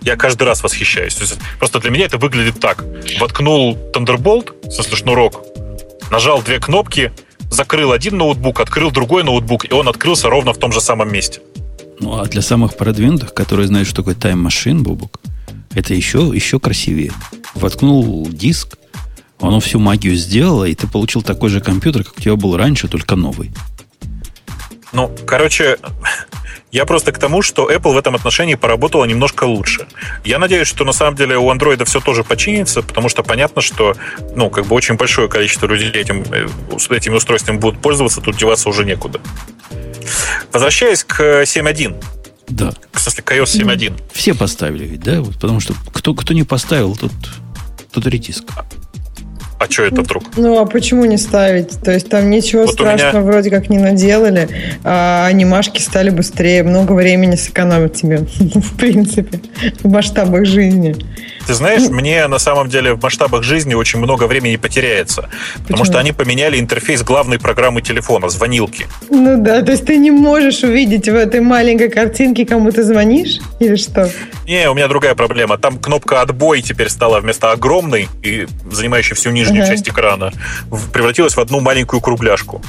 Я 0.00 0.16
каждый 0.16 0.44
раз 0.44 0.62
восхищаюсь. 0.62 1.14
То 1.14 1.22
есть, 1.22 1.38
просто 1.58 1.78
для 1.78 1.90
меня 1.90 2.06
это 2.06 2.18
выглядит 2.18 2.60
так. 2.60 2.84
Воткнул 3.20 3.78
Thunderbolt, 3.92 4.68
в 4.68 4.72
смысле 4.72 4.96
шнурок, 4.96 5.44
нажал 6.10 6.42
две 6.42 6.58
кнопки, 6.58 7.12
закрыл 7.52 7.92
один 7.92 8.16
ноутбук, 8.16 8.60
открыл 8.60 8.90
другой 8.90 9.24
ноутбук, 9.24 9.70
и 9.70 9.74
он 9.74 9.88
открылся 9.88 10.28
ровно 10.28 10.52
в 10.52 10.58
том 10.58 10.72
же 10.72 10.80
самом 10.80 11.12
месте. 11.12 11.40
Ну, 12.00 12.18
а 12.18 12.26
для 12.26 12.42
самых 12.42 12.76
продвинутых, 12.76 13.32
которые 13.34 13.68
знают, 13.68 13.86
что 13.86 13.98
такое 13.98 14.14
тайм-машин, 14.14 14.82
Бубук, 14.82 15.20
это 15.74 15.94
еще, 15.94 16.30
еще 16.34 16.58
красивее. 16.58 17.12
Воткнул 17.54 18.26
диск, 18.28 18.76
оно 19.40 19.60
всю 19.60 19.78
магию 19.78 20.16
сделало, 20.16 20.64
и 20.64 20.74
ты 20.74 20.86
получил 20.86 21.22
такой 21.22 21.50
же 21.50 21.60
компьютер, 21.60 22.04
как 22.04 22.18
у 22.18 22.20
тебя 22.20 22.36
был 22.36 22.56
раньше, 22.56 22.88
только 22.88 23.16
новый. 23.16 23.52
Ну, 24.92 25.14
короче, 25.26 25.78
я 26.72 26.86
просто 26.86 27.12
к 27.12 27.18
тому, 27.18 27.42
что 27.42 27.70
Apple 27.70 27.92
в 27.92 27.98
этом 27.98 28.14
отношении 28.14 28.54
поработала 28.54 29.04
немножко 29.04 29.44
лучше. 29.44 29.86
Я 30.24 30.38
надеюсь, 30.38 30.66
что 30.66 30.84
на 30.84 30.92
самом 30.92 31.16
деле 31.16 31.36
у 31.36 31.52
Android 31.52 31.84
все 31.84 32.00
тоже 32.00 32.24
починится, 32.24 32.82
потому 32.82 33.10
что 33.10 33.22
понятно, 33.22 33.60
что 33.60 33.94
ну, 34.34 34.48
как 34.48 34.66
бы 34.66 34.74
очень 34.74 34.96
большое 34.96 35.28
количество 35.28 35.66
людей 35.66 35.90
этим, 35.92 36.24
э, 36.32 36.48
этими 36.96 37.14
устройствами 37.14 37.58
будут 37.58 37.80
пользоваться, 37.82 38.22
тут 38.22 38.38
деваться 38.38 38.70
уже 38.70 38.86
некуда. 38.86 39.20
Возвращаясь 40.50 41.04
к 41.04 41.42
7.1. 41.42 42.02
Да. 42.48 42.72
В 42.92 43.00
смысле, 43.00 43.22
к 43.22 43.32
iOS 43.32 43.62
7.1. 43.62 44.00
Все 44.12 44.34
поставили 44.34 44.84
ведь, 44.84 45.00
да? 45.00 45.22
Потому 45.22 45.60
что 45.60 45.74
кто, 45.92 46.14
кто 46.14 46.32
не 46.32 46.44
поставил, 46.44 46.96
тот, 46.96 47.12
тот 47.92 48.06
ретиск. 48.06 48.44
А 49.62 49.70
что 49.70 49.84
это 49.84 50.02
вдруг? 50.02 50.24
Ну, 50.36 50.58
а 50.58 50.66
почему 50.66 51.04
не 51.04 51.16
ставить? 51.16 51.80
То 51.82 51.92
есть 51.92 52.08
там 52.08 52.30
ничего 52.30 52.62
вот 52.62 52.72
страшного 52.72 53.20
меня... 53.20 53.30
вроде 53.30 53.50
как 53.50 53.70
не 53.70 53.78
наделали, 53.78 54.48
а 54.82 55.26
анимашки 55.26 55.80
стали 55.80 56.10
быстрее, 56.10 56.64
много 56.64 56.94
времени 56.94 57.36
сэкономят 57.36 57.94
тебе, 57.94 58.18
в 58.38 58.76
принципе, 58.76 59.40
в 59.84 59.88
масштабах 59.88 60.46
жизни. 60.46 60.96
Ты 61.46 61.54
знаешь, 61.54 61.82
мне 61.88 62.26
на 62.28 62.38
самом 62.38 62.68
деле 62.68 62.94
в 62.94 63.02
масштабах 63.02 63.42
жизни 63.42 63.74
очень 63.74 63.98
много 63.98 64.24
времени 64.24 64.56
потеряется. 64.56 65.22
Почему? 65.22 65.66
Потому 65.68 65.84
что 65.84 65.98
они 65.98 66.12
поменяли 66.12 66.58
интерфейс 66.58 67.02
главной 67.02 67.38
программы 67.38 67.82
телефона, 67.82 68.28
звонилки. 68.28 68.86
Ну 69.10 69.42
да, 69.42 69.62
то 69.62 69.72
есть 69.72 69.84
ты 69.86 69.96
не 69.96 70.10
можешь 70.10 70.62
увидеть 70.62 71.08
в 71.08 71.14
этой 71.14 71.40
маленькой 71.40 71.90
картинке, 71.90 72.46
кому 72.46 72.70
ты 72.70 72.82
звонишь? 72.82 73.40
Или 73.60 73.76
что? 73.76 74.10
Не, 74.46 74.68
у 74.70 74.74
меня 74.74 74.88
другая 74.88 75.14
проблема. 75.14 75.58
Там 75.58 75.78
кнопка 75.78 76.20
«Отбой» 76.20 76.62
теперь 76.62 76.88
стала 76.88 77.20
вместо 77.20 77.52
огромной 77.52 78.08
и 78.22 78.46
занимающей 78.70 79.14
всю 79.14 79.30
нижнюю 79.30 79.62
ага. 79.62 79.72
часть 79.72 79.88
экрана, 79.88 80.32
превратилась 80.92 81.36
в 81.36 81.40
одну 81.40 81.60
маленькую 81.60 82.00
кругляшку. 82.00 82.62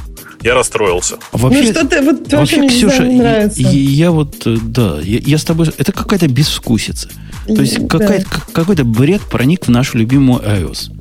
Я 0.43 0.55
расстроился. 0.55 1.15
Вообще, 1.31 1.63
ну 1.63 1.71
что 1.71 1.87
ты 1.87 2.01
вот 2.01 2.31
вообще, 2.31 2.67
Ксюша, 2.67 3.03
я, 3.03 3.49
я 3.55 4.11
вот, 4.11 4.45
э, 4.45 4.57
да, 4.61 4.99
я, 5.01 5.19
я 5.19 5.37
с 5.37 5.43
тобой... 5.43 5.67
Это 5.77 5.91
какая-то 5.91 6.27
безвкусица. 6.27 7.09
То 7.47 7.61
есть 7.61 7.85
да. 7.87 8.19
какой-то 8.53 8.83
бред 8.83 9.21
проник 9.21 9.67
в 9.67 9.69
нашу 9.69 9.97
любимую 9.97 10.41
iOS. 10.41 10.91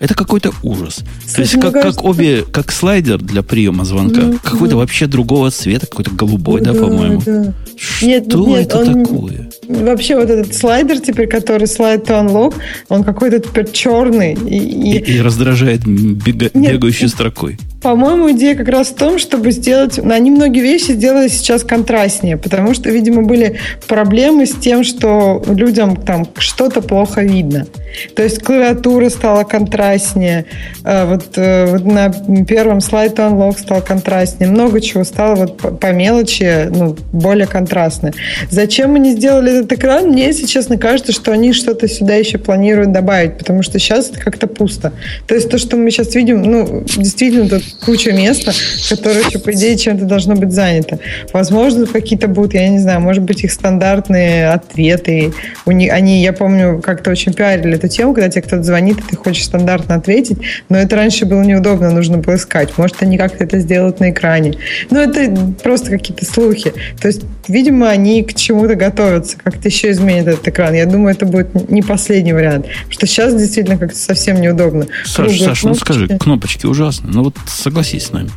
Это 0.00 0.14
какой-то 0.14 0.52
ужас. 0.62 1.00
Слушай, 1.26 1.34
То 1.34 1.40
есть, 1.42 1.54
как, 1.60 1.72
кажется, 1.74 2.00
как 2.00 2.04
обе, 2.04 2.42
как 2.42 2.72
слайдер 2.72 3.18
для 3.18 3.42
приема 3.42 3.84
звонка, 3.84 4.22
ну, 4.22 4.38
какой-то 4.42 4.74
да. 4.74 4.76
вообще 4.78 5.06
другого 5.06 5.50
цвета, 5.50 5.86
какой-то 5.86 6.10
голубой, 6.12 6.62
да, 6.62 6.72
да 6.72 6.80
по-моему. 6.80 7.22
Да. 7.24 7.52
Что 7.76 8.06
нет, 8.06 8.34
нет, 8.34 8.66
это 8.66 8.78
он, 8.78 9.04
такое? 9.04 9.50
Вообще, 9.68 10.16
вот 10.16 10.30
этот 10.30 10.54
слайдер 10.54 11.00
теперь, 11.00 11.28
который 11.28 11.66
слайд 11.66 12.08
to 12.08 12.26
unlock, 12.26 12.54
он 12.88 13.04
какой-то 13.04 13.40
теперь 13.40 13.70
черный. 13.70 14.32
И, 14.32 14.56
и... 14.56 14.98
и, 14.98 15.16
и 15.16 15.20
раздражает 15.20 15.86
бега, 15.86 16.50
нет, 16.54 16.72
бегающей 16.72 17.08
строкой. 17.08 17.58
По-моему, 17.82 18.30
идея 18.32 18.54
как 18.54 18.68
раз 18.68 18.88
в 18.88 18.94
том, 18.94 19.18
чтобы 19.18 19.52
сделать... 19.52 19.98
Ну, 20.02 20.12
они 20.12 20.30
многие 20.30 20.60
вещи 20.60 20.92
сделали 20.92 21.28
сейчас 21.28 21.62
контрастнее, 21.64 22.36
потому 22.36 22.74
что, 22.74 22.90
видимо, 22.90 23.22
были 23.22 23.58
проблемы 23.88 24.44
с 24.44 24.52
тем, 24.52 24.84
что 24.84 25.42
людям 25.46 25.96
там 25.96 26.26
что-то 26.38 26.82
плохо 26.82 27.22
видно. 27.22 27.66
То 28.14 28.22
есть 28.22 28.42
клавиатура 28.42 29.08
стала 29.08 29.44
контрастнее, 29.44 30.44
э, 30.84 31.06
вот, 31.06 31.32
э, 31.36 31.66
вот 31.66 31.84
на 31.84 32.12
первом 32.44 32.80
слайде 32.80 33.16
Unlock 33.16 33.58
стал 33.58 33.82
контрастнее, 33.82 34.48
много 34.50 34.80
чего 34.80 35.04
стало 35.04 35.34
вот 35.34 35.80
по 35.80 35.92
мелочи 35.92 36.68
ну, 36.70 36.96
более 37.12 37.46
контрастное. 37.46 38.12
Зачем 38.50 38.94
они 38.94 39.12
сделали 39.12 39.58
этот 39.58 39.72
экран? 39.72 40.08
Мне, 40.08 40.26
если 40.26 40.46
честно, 40.46 40.76
кажется, 40.76 41.12
что 41.12 41.32
они 41.32 41.52
что-то 41.52 41.88
сюда 41.88 42.14
еще 42.14 42.38
планируют 42.38 42.92
добавить, 42.92 43.38
потому 43.38 43.62
что 43.62 43.78
сейчас 43.78 44.10
это 44.10 44.20
как-то 44.20 44.46
пусто. 44.46 44.92
То 45.26 45.34
есть 45.34 45.50
то, 45.50 45.58
что 45.58 45.76
мы 45.76 45.90
сейчас 45.90 46.14
видим, 46.14 46.42
ну, 46.42 46.84
действительно, 46.96 47.48
тут 47.48 47.64
куча 47.80 48.12
места, 48.12 48.52
которое 48.88 49.24
еще, 49.24 49.38
по 49.38 49.52
идее, 49.52 49.76
чем-то 49.76 50.04
должно 50.04 50.34
быть 50.34 50.52
занято. 50.52 50.98
Возможно, 51.32 51.86
какие-то 51.86 52.28
будут, 52.28 52.54
я 52.54 52.68
не 52.68 52.78
знаю, 52.78 53.00
может 53.00 53.22
быть, 53.22 53.44
их 53.44 53.52
стандартные 53.52 54.48
ответы. 54.48 55.32
У 55.66 55.72
них, 55.72 55.92
они, 55.92 56.22
я 56.22 56.32
помню, 56.32 56.80
как-то 56.80 57.10
очень 57.10 57.32
пиарили 57.32 57.76
эту 57.76 57.88
тему, 57.88 58.14
когда 58.14 58.28
тебе 58.28 58.42
кто-то 58.42 58.62
звонит, 58.62 58.98
и 58.98 59.02
ты 59.10 59.16
хочешь 59.16 59.44
стандартно 59.44 59.96
ответить, 59.96 60.38
но 60.68 60.78
это 60.78 60.96
раньше 60.96 61.26
было 61.26 61.42
неудобно, 61.42 61.90
нужно 61.90 62.18
было 62.18 62.36
искать. 62.36 62.76
Может, 62.76 63.02
они 63.02 63.18
как-то 63.18 63.44
это 63.44 63.58
сделают 63.58 64.00
на 64.00 64.10
экране. 64.10 64.54
Но 64.90 65.00
это 65.00 65.54
просто 65.62 65.90
какие-то 65.90 66.24
слухи. 66.24 66.72
То 67.00 67.08
есть, 67.08 67.22
видимо, 67.50 67.88
они 67.88 68.22
к 68.22 68.34
чему-то 68.34 68.74
готовятся, 68.74 69.36
как-то 69.36 69.68
еще 69.68 69.90
изменят 69.90 70.28
этот 70.28 70.48
экран. 70.48 70.74
Я 70.74 70.86
думаю, 70.86 71.14
это 71.14 71.26
будет 71.26 71.70
не 71.70 71.82
последний 71.82 72.32
вариант. 72.32 72.66
Потому 72.66 72.92
что 72.92 73.06
сейчас 73.06 73.34
действительно 73.34 73.78
как-то 73.78 73.98
совсем 73.98 74.40
неудобно. 74.40 74.86
Саша, 75.04 75.44
Саша, 75.44 75.68
ну 75.68 75.74
скажи, 75.74 76.08
кнопочки 76.18 76.66
ужасны. 76.66 77.10
Ну 77.12 77.24
вот 77.24 77.36
согласись 77.46 78.06
с 78.06 78.12
нами. 78.12 78.30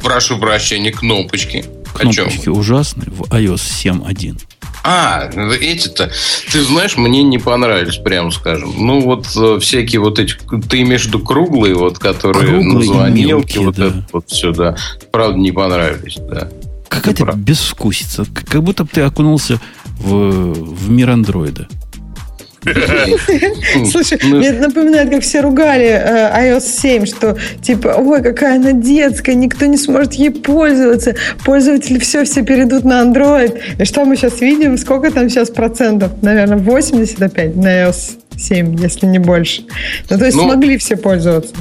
Прошу 0.00 0.38
прощения, 0.38 0.92
кнопочки. 0.92 1.64
Кнопочки 1.94 2.48
ужасные 2.48 3.10
в 3.10 3.22
iOS 3.32 3.60
7.1. 3.84 4.40
А, 4.84 5.28
эти-то, 5.60 6.10
ты 6.50 6.62
знаешь, 6.62 6.96
мне 6.96 7.22
не 7.22 7.38
понравились, 7.38 7.96
прямо 7.96 8.30
скажем. 8.30 8.72
Ну, 8.78 9.00
вот 9.00 9.26
э, 9.36 9.58
всякие 9.60 10.00
вот 10.00 10.18
эти, 10.18 10.34
ты 10.68 10.80
имеешь 10.82 11.02
в 11.02 11.06
виду 11.08 11.18
круглые, 11.18 11.74
вот, 11.74 11.98
которые 11.98 12.62
круглые 12.62 13.34
вот 13.34 13.76
да. 13.76 13.86
это 13.86 14.06
вот 14.12 14.28
все, 14.28 14.52
да. 14.52 14.76
Правда, 15.12 15.38
не 15.38 15.52
понравились, 15.52 16.16
да. 16.16 16.48
Какая-то 16.88 17.32
безвкусица. 17.36 18.26
Как 18.50 18.62
будто 18.62 18.84
бы 18.84 18.90
ты 18.92 19.02
окунулся 19.02 19.60
в, 19.98 20.52
в 20.52 20.90
мир 20.90 21.10
андроида. 21.10 21.68
Слушай, 23.90 24.18
ну, 24.22 24.38
мне 24.38 24.48
это 24.48 24.68
напоминает, 24.68 25.10
как 25.10 25.22
все 25.22 25.40
ругали 25.40 25.86
э, 25.86 26.54
iOS 26.54 26.60
7, 26.60 27.06
что 27.06 27.36
типа, 27.62 27.94
ой, 27.98 28.22
какая 28.22 28.56
она 28.56 28.72
детская, 28.72 29.34
никто 29.34 29.66
не 29.66 29.76
сможет 29.76 30.14
ей 30.14 30.30
пользоваться, 30.30 31.14
пользователи 31.44 31.98
все, 31.98 32.24
все 32.24 32.42
перейдут 32.42 32.84
на 32.84 33.02
Android. 33.02 33.60
И 33.78 33.84
что 33.84 34.04
мы 34.04 34.16
сейчас 34.16 34.40
видим? 34.40 34.76
Сколько 34.76 35.10
там 35.10 35.28
сейчас 35.30 35.50
процентов? 35.50 36.12
Наверное, 36.22 36.58
85 36.58 37.56
на 37.56 37.84
iOS 37.84 38.18
7, 38.36 38.76
если 38.80 39.06
не 39.06 39.18
больше. 39.18 39.62
Ну, 40.10 40.18
то 40.18 40.24
есть 40.24 40.36
ну, 40.36 40.44
смогли 40.44 40.78
все 40.78 40.96
пользоваться. 40.96 41.54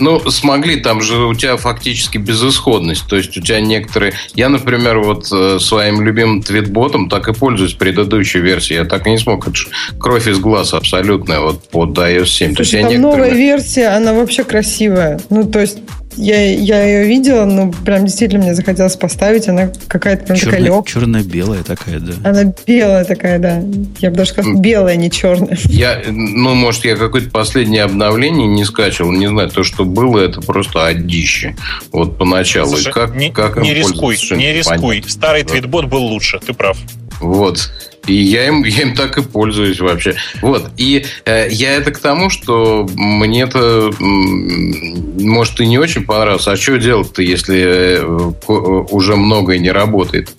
Ну, 0.00 0.18
смогли, 0.30 0.76
там 0.76 1.02
же 1.02 1.18
у 1.24 1.34
тебя 1.34 1.56
фактически 1.56 2.18
безысходность. 2.18 3.06
То 3.06 3.16
есть 3.16 3.36
у 3.36 3.40
тебя 3.40 3.60
некоторые... 3.60 4.14
Я, 4.34 4.48
например, 4.48 4.98
вот 4.98 5.28
э, 5.32 5.58
своим 5.60 6.00
любимым 6.00 6.42
твитботом 6.42 7.08
так 7.08 7.28
и 7.28 7.32
пользуюсь 7.32 7.74
предыдущей 7.74 8.40
версией. 8.40 8.80
Я 8.80 8.84
так 8.86 9.06
и 9.06 9.10
не 9.10 9.18
смог. 9.18 9.46
Это 9.46 9.58
кровь 9.98 10.26
из 10.26 10.38
глаз 10.38 10.74
абсолютная 10.74 11.40
вот 11.40 11.68
под 11.68 11.96
iOS 11.96 12.26
7. 12.26 12.54
Слушай, 12.54 12.56
то 12.56 12.62
есть 12.62 12.72
там 12.72 12.80
некоторые... 12.80 13.00
новая 13.00 13.30
версия, 13.30 13.88
она 13.88 14.14
вообще 14.14 14.44
красивая. 14.44 15.20
Ну, 15.28 15.44
то 15.44 15.60
есть 15.60 15.78
я, 16.16 16.52
я 16.54 16.84
ее 16.84 17.04
видела, 17.06 17.44
ну, 17.44 17.72
прям 17.84 18.04
действительно 18.04 18.42
мне 18.42 18.54
захотелось 18.54 18.96
поставить. 18.96 19.48
Она 19.48 19.70
какая-то 19.88 20.24
прям 20.26 20.38
Черно, 20.38 20.50
такая 20.50 20.66
легкая. 20.66 20.94
Черно-белая 20.94 21.62
такая, 21.62 22.00
да. 22.00 22.12
Она 22.28 22.52
белая 22.66 23.04
такая, 23.04 23.38
да. 23.38 23.62
Я 23.98 24.10
бы 24.10 24.16
даже 24.16 24.30
сказал, 24.30 24.54
белая, 24.54 24.96
не 24.96 25.10
черная. 25.10 25.58
Я, 25.64 26.02
ну, 26.08 26.54
может, 26.54 26.84
я 26.84 26.96
какое-то 26.96 27.30
последнее 27.30 27.84
обновление 27.84 28.46
не 28.46 28.64
скачивал. 28.64 29.12
Не 29.12 29.28
знаю, 29.28 29.50
то, 29.50 29.62
что 29.62 29.84
было, 29.84 30.18
это 30.18 30.40
просто 30.40 30.86
одище. 30.86 31.56
Вот 31.92 32.18
поначалу. 32.18 32.70
Слушай, 32.70 32.92
как, 32.92 33.14
не, 33.14 33.30
как 33.30 33.56
не 33.58 33.74
рискуй, 33.74 34.18
не 34.32 34.52
рискуй. 34.52 34.78
Понятно. 34.78 35.10
Старый 35.10 35.44
твитбот 35.44 35.86
был 35.86 36.02
лучше, 36.02 36.38
ты 36.38 36.52
прав. 36.52 36.76
Вот. 37.20 37.70
И 38.10 38.22
я 38.22 38.48
им, 38.48 38.64
я 38.64 38.82
им 38.82 38.94
так 38.94 39.16
и 39.18 39.22
пользуюсь 39.22 39.80
вообще. 39.80 40.16
Вот. 40.42 40.70
И 40.76 41.06
э, 41.24 41.48
я 41.50 41.74
это 41.74 41.92
к 41.92 41.98
тому, 41.98 42.28
что 42.28 42.88
мне 42.94 43.42
это, 43.42 43.90
может, 44.00 45.60
и 45.60 45.66
не 45.66 45.78
очень 45.78 46.04
понравилось. 46.04 46.48
А 46.48 46.56
что 46.56 46.78
делать-то, 46.78 47.22
если 47.22 48.00
э, 48.00 48.82
уже 48.90 49.16
многое 49.16 49.58
не 49.58 49.70
работает 49.70 50.30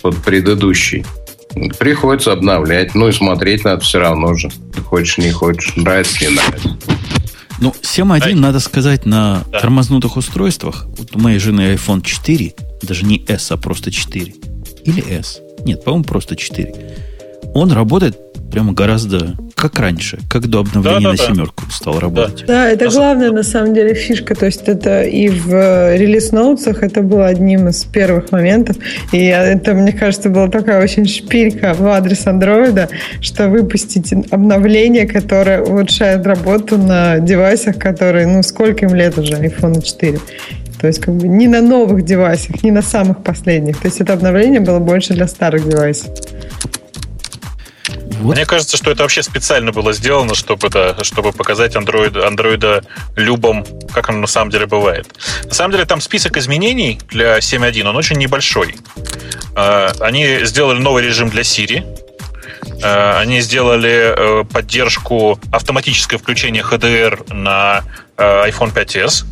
под 0.00 0.16
предыдущий? 0.18 1.04
Приходится 1.78 2.32
обновлять. 2.32 2.94
Ну 2.94 3.08
и 3.08 3.12
смотреть 3.12 3.64
надо 3.64 3.80
все 3.80 3.98
равно 3.98 4.34
же. 4.34 4.50
Хочешь, 4.84 5.18
не 5.18 5.30
хочешь. 5.30 5.74
Нравится, 5.74 6.24
не 6.24 6.30
нравится. 6.34 6.76
Ну, 7.58 7.74
7.1, 7.80 8.32
а... 8.32 8.36
надо 8.36 8.60
сказать, 8.60 9.06
на 9.06 9.42
да. 9.50 9.60
тормознутых 9.60 10.16
устройствах. 10.16 10.84
Вот 10.98 11.16
у 11.16 11.18
моей 11.18 11.38
жены 11.38 11.74
iPhone 11.74 12.02
4, 12.02 12.54
даже 12.82 13.06
не 13.06 13.24
S, 13.26 13.50
а 13.50 13.56
просто 13.56 13.90
4. 13.90 14.34
Или 14.84 15.02
S. 15.10 15.40
Нет, 15.64 15.82
по-моему, 15.82 16.04
просто 16.04 16.36
4 16.36 16.74
он 17.56 17.72
работает 17.72 18.16
прямо 18.50 18.72
гораздо 18.72 19.34
как 19.54 19.78
раньше, 19.78 20.18
как 20.28 20.46
до 20.48 20.60
обновления 20.60 21.10
да, 21.10 21.16
да, 21.16 21.28
на 21.28 21.34
семерку 21.34 21.64
да. 21.66 21.72
стал 21.72 21.98
работать. 21.98 22.44
Да, 22.46 22.64
да 22.64 22.70
это 22.70 22.88
главная 22.90 23.30
на 23.32 23.42
самом 23.42 23.74
деле 23.74 23.94
фишка. 23.94 24.34
То 24.34 24.46
есть 24.46 24.62
это 24.68 25.02
и 25.02 25.28
в 25.28 25.52
э, 25.52 25.96
релиз 25.96 26.32
ноутсах 26.32 26.82
это 26.82 27.02
было 27.02 27.26
одним 27.26 27.68
из 27.68 27.84
первых 27.84 28.30
моментов. 28.32 28.76
И 29.12 29.24
это, 29.24 29.74
мне 29.74 29.92
кажется, 29.92 30.28
была 30.28 30.48
такая 30.48 30.82
очень 30.82 31.06
шпилька 31.06 31.74
в 31.74 31.86
адрес 31.86 32.26
андроида, 32.26 32.88
что 33.20 33.48
выпустить 33.48 34.12
обновление, 34.30 35.06
которое 35.06 35.62
улучшает 35.62 36.26
работу 36.26 36.78
на 36.78 37.18
девайсах, 37.18 37.78
которые, 37.78 38.26
ну, 38.26 38.42
сколько 38.42 38.86
им 38.86 38.94
лет 38.94 39.18
уже, 39.18 39.32
iPhone 39.32 39.82
4. 39.82 40.18
То 40.80 40.86
есть 40.86 41.00
как 41.00 41.14
бы 41.14 41.26
не 41.26 41.48
на 41.48 41.62
новых 41.62 42.04
девайсах, 42.04 42.62
не 42.62 42.70
на 42.70 42.82
самых 42.82 43.22
последних. 43.22 43.78
То 43.78 43.86
есть 43.86 44.00
это 44.00 44.12
обновление 44.12 44.60
было 44.60 44.78
больше 44.78 45.14
для 45.14 45.26
старых 45.26 45.68
девайсов. 45.68 46.10
Вот. 48.20 48.34
Мне 48.34 48.46
кажется, 48.46 48.76
что 48.76 48.90
это 48.90 49.02
вообще 49.02 49.22
специально 49.22 49.72
было 49.72 49.92
сделано, 49.92 50.34
чтобы, 50.34 50.68
это, 50.68 51.02
чтобы 51.04 51.32
показать 51.32 51.76
Android, 51.76 52.18
андроида 52.24 52.82
любом, 53.16 53.64
как 53.92 54.08
оно 54.08 54.18
на 54.20 54.26
самом 54.26 54.50
деле 54.50 54.66
бывает. 54.66 55.06
На 55.44 55.54
самом 55.54 55.72
деле 55.72 55.84
там 55.84 56.00
список 56.00 56.36
изменений 56.36 56.98
для 57.08 57.38
7.1, 57.38 57.88
он 57.88 57.96
очень 57.96 58.16
небольшой. 58.16 58.76
А, 59.54 59.92
они 60.00 60.44
сделали 60.44 60.78
новый 60.78 61.02
режим 61.02 61.28
для 61.28 61.42
Siri, 61.42 61.84
а, 62.82 63.20
они 63.20 63.40
сделали 63.40 64.14
э, 64.16 64.44
поддержку 64.44 65.38
автоматическое 65.50 66.18
включение 66.18 66.62
HDR 66.62 67.32
на 67.32 67.84
э, 68.16 68.48
iPhone 68.48 68.72
5s. 68.72 69.24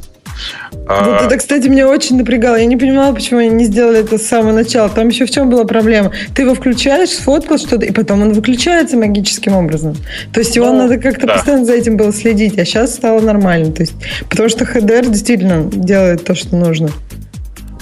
А, 0.87 1.05
вот 1.05 1.23
это, 1.23 1.37
кстати, 1.37 1.69
меня 1.69 1.89
очень 1.89 2.17
напрягало. 2.17 2.57
Я 2.57 2.67
не 2.67 2.77
понимала, 2.77 3.15
почему 3.15 3.41
они 3.41 3.51
не 3.51 3.65
сделали 3.65 4.01
это 4.01 4.19
с 4.19 4.27
самого 4.27 4.53
начала. 4.53 4.89
Там 4.89 5.09
еще 5.09 5.27
в 5.27 5.31
чем 5.31 5.49
была 5.49 5.65
проблема? 5.65 6.13
Ты 6.35 6.43
его 6.43 6.55
включаешь, 6.55 7.11
сфоткал 7.11 7.59
что-то, 7.59 7.87
и 7.87 7.93
потом 7.93 8.23
он 8.23 8.33
выключается 8.33 8.97
магическим 8.97 9.55
образом. 9.55 9.97
То 10.33 10.41
есть 10.41 10.55
его 10.57 10.67
ну, 10.67 10.79
надо 10.79 10.99
как-то 10.99 11.27
да. 11.27 11.35
постоянно 11.35 11.65
за 11.65 11.75
этим 11.75 11.97
было 11.97 12.13
следить, 12.13 12.59
а 12.59 12.65
сейчас 12.65 12.95
стало 12.95 13.21
нормально. 13.21 13.73
То 13.73 13.83
есть, 13.83 13.95
потому 14.29 14.49
что 14.49 14.65
HDR 14.65 15.09
действительно 15.09 15.65
делает 15.65 16.25
то, 16.25 16.35
что 16.35 16.57
нужно. 16.57 16.91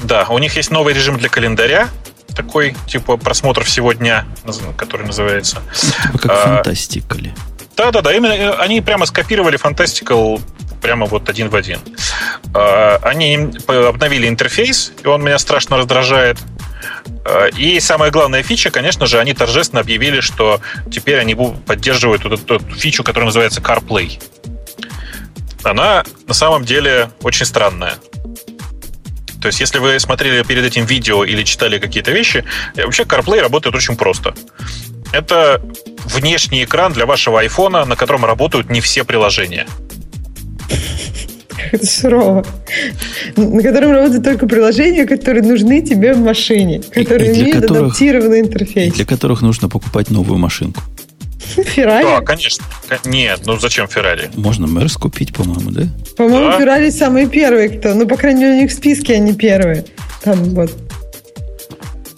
Да, 0.04 0.26
у 0.30 0.38
них 0.38 0.56
есть 0.56 0.70
новый 0.70 0.94
режим 0.94 1.16
для 1.18 1.28
календаря, 1.28 1.88
такой, 2.34 2.74
типа 2.86 3.16
просмотр 3.16 3.64
всего 3.64 3.92
дня, 3.92 4.24
который 4.76 5.06
называется. 5.06 5.58
Типа 6.06 6.18
как 6.18 6.32
а, 6.32 6.36
фантастика 6.44 7.18
ли? 7.18 7.32
Да-да-да, 7.76 8.12
именно 8.12 8.32
э, 8.32 8.50
они 8.58 8.80
прямо 8.80 9.06
скопировали 9.06 9.58
Fantastical 9.58 10.40
прямо 10.82 11.06
вот 11.06 11.28
один 11.28 11.48
в 11.48 11.56
один. 11.56 11.80
А, 12.54 12.98
они 13.02 13.50
обновили 13.66 14.28
интерфейс, 14.28 14.92
и 15.02 15.06
он 15.06 15.22
меня 15.22 15.38
страшно 15.38 15.78
раздражает. 15.78 16.38
А, 17.24 17.46
и 17.46 17.80
самая 17.80 18.10
главная 18.10 18.42
фича, 18.42 18.70
конечно 18.70 19.06
же, 19.06 19.18
они 19.18 19.32
торжественно 19.32 19.80
объявили, 19.80 20.20
что 20.20 20.60
теперь 20.90 21.18
они 21.18 21.34
поддерживают 21.34 22.24
вот 22.24 22.32
эту 22.32 22.58
фичу, 22.76 23.04
которая 23.04 23.26
называется 23.26 23.60
CarPlay. 23.60 24.20
Она 25.64 26.04
на 26.26 26.34
самом 26.34 26.64
деле 26.64 27.10
очень 27.22 27.46
странная. 27.46 27.94
То 29.40 29.48
есть, 29.48 29.60
если 29.60 29.78
вы 29.78 29.98
смотрели 29.98 30.42
перед 30.44 30.64
этим 30.64 30.84
видео 30.84 31.24
или 31.24 31.42
читали 31.42 31.78
какие-то 31.78 32.12
вещи, 32.12 32.44
э, 32.76 32.84
вообще 32.84 33.02
CarPlay 33.02 33.40
работает 33.40 33.74
очень 33.74 33.96
просто. 33.96 34.34
Это 35.12 35.60
внешний 36.04 36.64
экран 36.64 36.92
для 36.92 37.06
вашего 37.06 37.40
айфона, 37.40 37.84
на 37.84 37.96
котором 37.96 38.24
работают 38.24 38.70
не 38.70 38.80
все 38.80 39.04
приложения. 39.04 39.66
Это 41.70 41.86
сурово. 41.86 42.44
На 43.36 43.62
котором 43.62 43.92
работают 43.92 44.24
только 44.24 44.46
приложения, 44.46 45.06
которые 45.06 45.42
нужны 45.42 45.80
тебе 45.80 46.12
в 46.12 46.18
машине, 46.18 46.82
которые 46.92 47.32
и, 47.32 47.36
и 47.36 47.40
имеют 47.42 47.62
которых, 47.62 47.82
адаптированный 47.82 48.40
интерфейс. 48.40 48.94
для 48.94 49.04
которых 49.04 49.42
нужно 49.42 49.68
покупать 49.68 50.10
новую 50.10 50.38
машинку. 50.38 50.82
Феррари? 51.38 52.04
Да, 52.04 52.20
конечно. 52.20 52.64
Нет, 53.04 53.40
ну 53.44 53.58
зачем 53.58 53.86
Феррари? 53.88 54.30
Можно 54.36 54.66
Мерс 54.66 54.96
купить, 54.96 55.34
по-моему, 55.34 55.70
да? 55.70 55.82
По-моему, 56.16 56.50
да? 56.52 56.58
Феррари 56.58 56.90
самые 56.90 57.28
первые 57.28 57.68
кто. 57.68 57.94
Ну, 57.94 58.06
по 58.06 58.16
крайней 58.16 58.42
мере, 58.42 58.54
у 58.58 58.60
них 58.62 58.70
в 58.70 58.74
списке 58.74 59.14
они 59.14 59.32
первые. 59.34 59.84
Там 60.22 60.38
вот. 60.54 60.72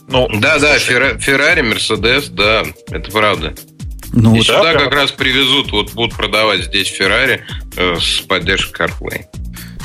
Ну, 0.09 0.29
да, 0.39 0.59
да, 0.59 0.79
Феррари, 0.79 1.63
Мерседес, 1.63 2.29
да, 2.29 2.63
это 2.91 3.11
правда. 3.11 3.55
Ну, 4.15 4.35
И 4.35 4.39
вот 4.39 4.47
сюда 4.47 4.73
да, 4.73 4.79
как 4.79 4.95
раз 4.95 5.11
привезут, 5.11 5.73
вот 5.73 5.93
будут 5.93 6.17
продавать 6.17 6.65
здесь 6.65 6.87
Феррари 6.87 7.45
э, 7.77 7.97
с 8.01 8.21
поддержкой 8.21 8.87
CarPlay. 8.87 9.25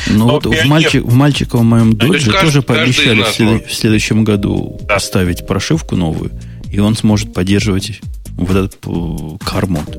Ну 0.07 0.27
Но 0.27 0.33
вот 0.33 0.45
в, 0.45 0.65
мальчик, 0.65 1.03
в 1.03 1.13
мальчиковом 1.13 1.65
моем 1.65 1.95
додже 1.95 2.31
тоже 2.31 2.61
пообещали 2.61 3.23
в, 3.23 3.27
след, 3.27 3.65
в 3.65 3.73
следующем 3.73 4.23
году 4.23 4.77
да. 4.81 4.95
поставить 4.95 5.47
прошивку 5.47 5.95
новую, 5.95 6.31
и 6.71 6.79
он 6.79 6.95
сможет 6.95 7.33
поддерживать 7.33 7.99
вот 8.33 8.55
этот 8.55 8.77
кармод. 9.43 9.97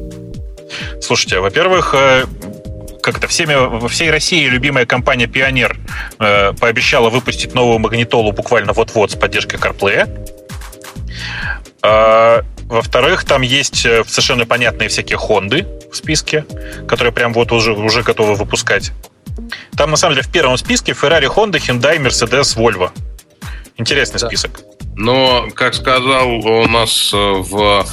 Слушайте, 1.02 1.40
во-первых, 1.40 1.94
э, 1.98 2.24
как 3.02 3.18
это, 3.18 3.26
всеми, 3.26 3.54
во 3.54 3.88
всей 3.88 4.10
России 4.10 4.46
любимая 4.46 4.86
компания 4.86 5.26
Пионер 5.26 5.76
э, 6.20 6.52
пообещала 6.52 7.10
выпустить 7.10 7.54
новую 7.54 7.80
магнитолу 7.80 8.30
буквально 8.30 8.72
вот-вот 8.72 9.10
с 9.10 9.16
поддержкой 9.16 9.56
CarPlay. 9.56 10.08
Во-вторых, 12.70 13.24
там 13.24 13.42
есть 13.42 13.84
э, 13.84 14.04
совершенно 14.06 14.46
понятные 14.46 14.88
всякие 14.88 15.18
Хонды 15.18 15.66
в 15.90 15.96
списке, 15.96 16.46
которые 16.86 17.12
прям 17.12 17.32
вот 17.32 17.50
уже, 17.50 17.72
уже 17.72 18.02
готовы 18.02 18.36
выпускать. 18.36 18.92
Там, 19.76 19.90
на 19.90 19.96
самом 19.96 20.14
деле, 20.14 20.26
в 20.26 20.30
первом 20.30 20.56
списке 20.56 20.92
Ferrari, 20.92 21.26
Honda, 21.26 21.58
Hyundai, 21.58 21.98
Mercedes, 21.98 22.56
Volvo. 22.56 22.90
Интересный 23.76 24.20
да. 24.20 24.28
список. 24.28 24.60
Но, 24.96 25.48
как 25.54 25.74
сказал 25.74 26.28
у 26.28 26.68
нас 26.68 27.10
э, 27.12 27.16
в 27.16 27.84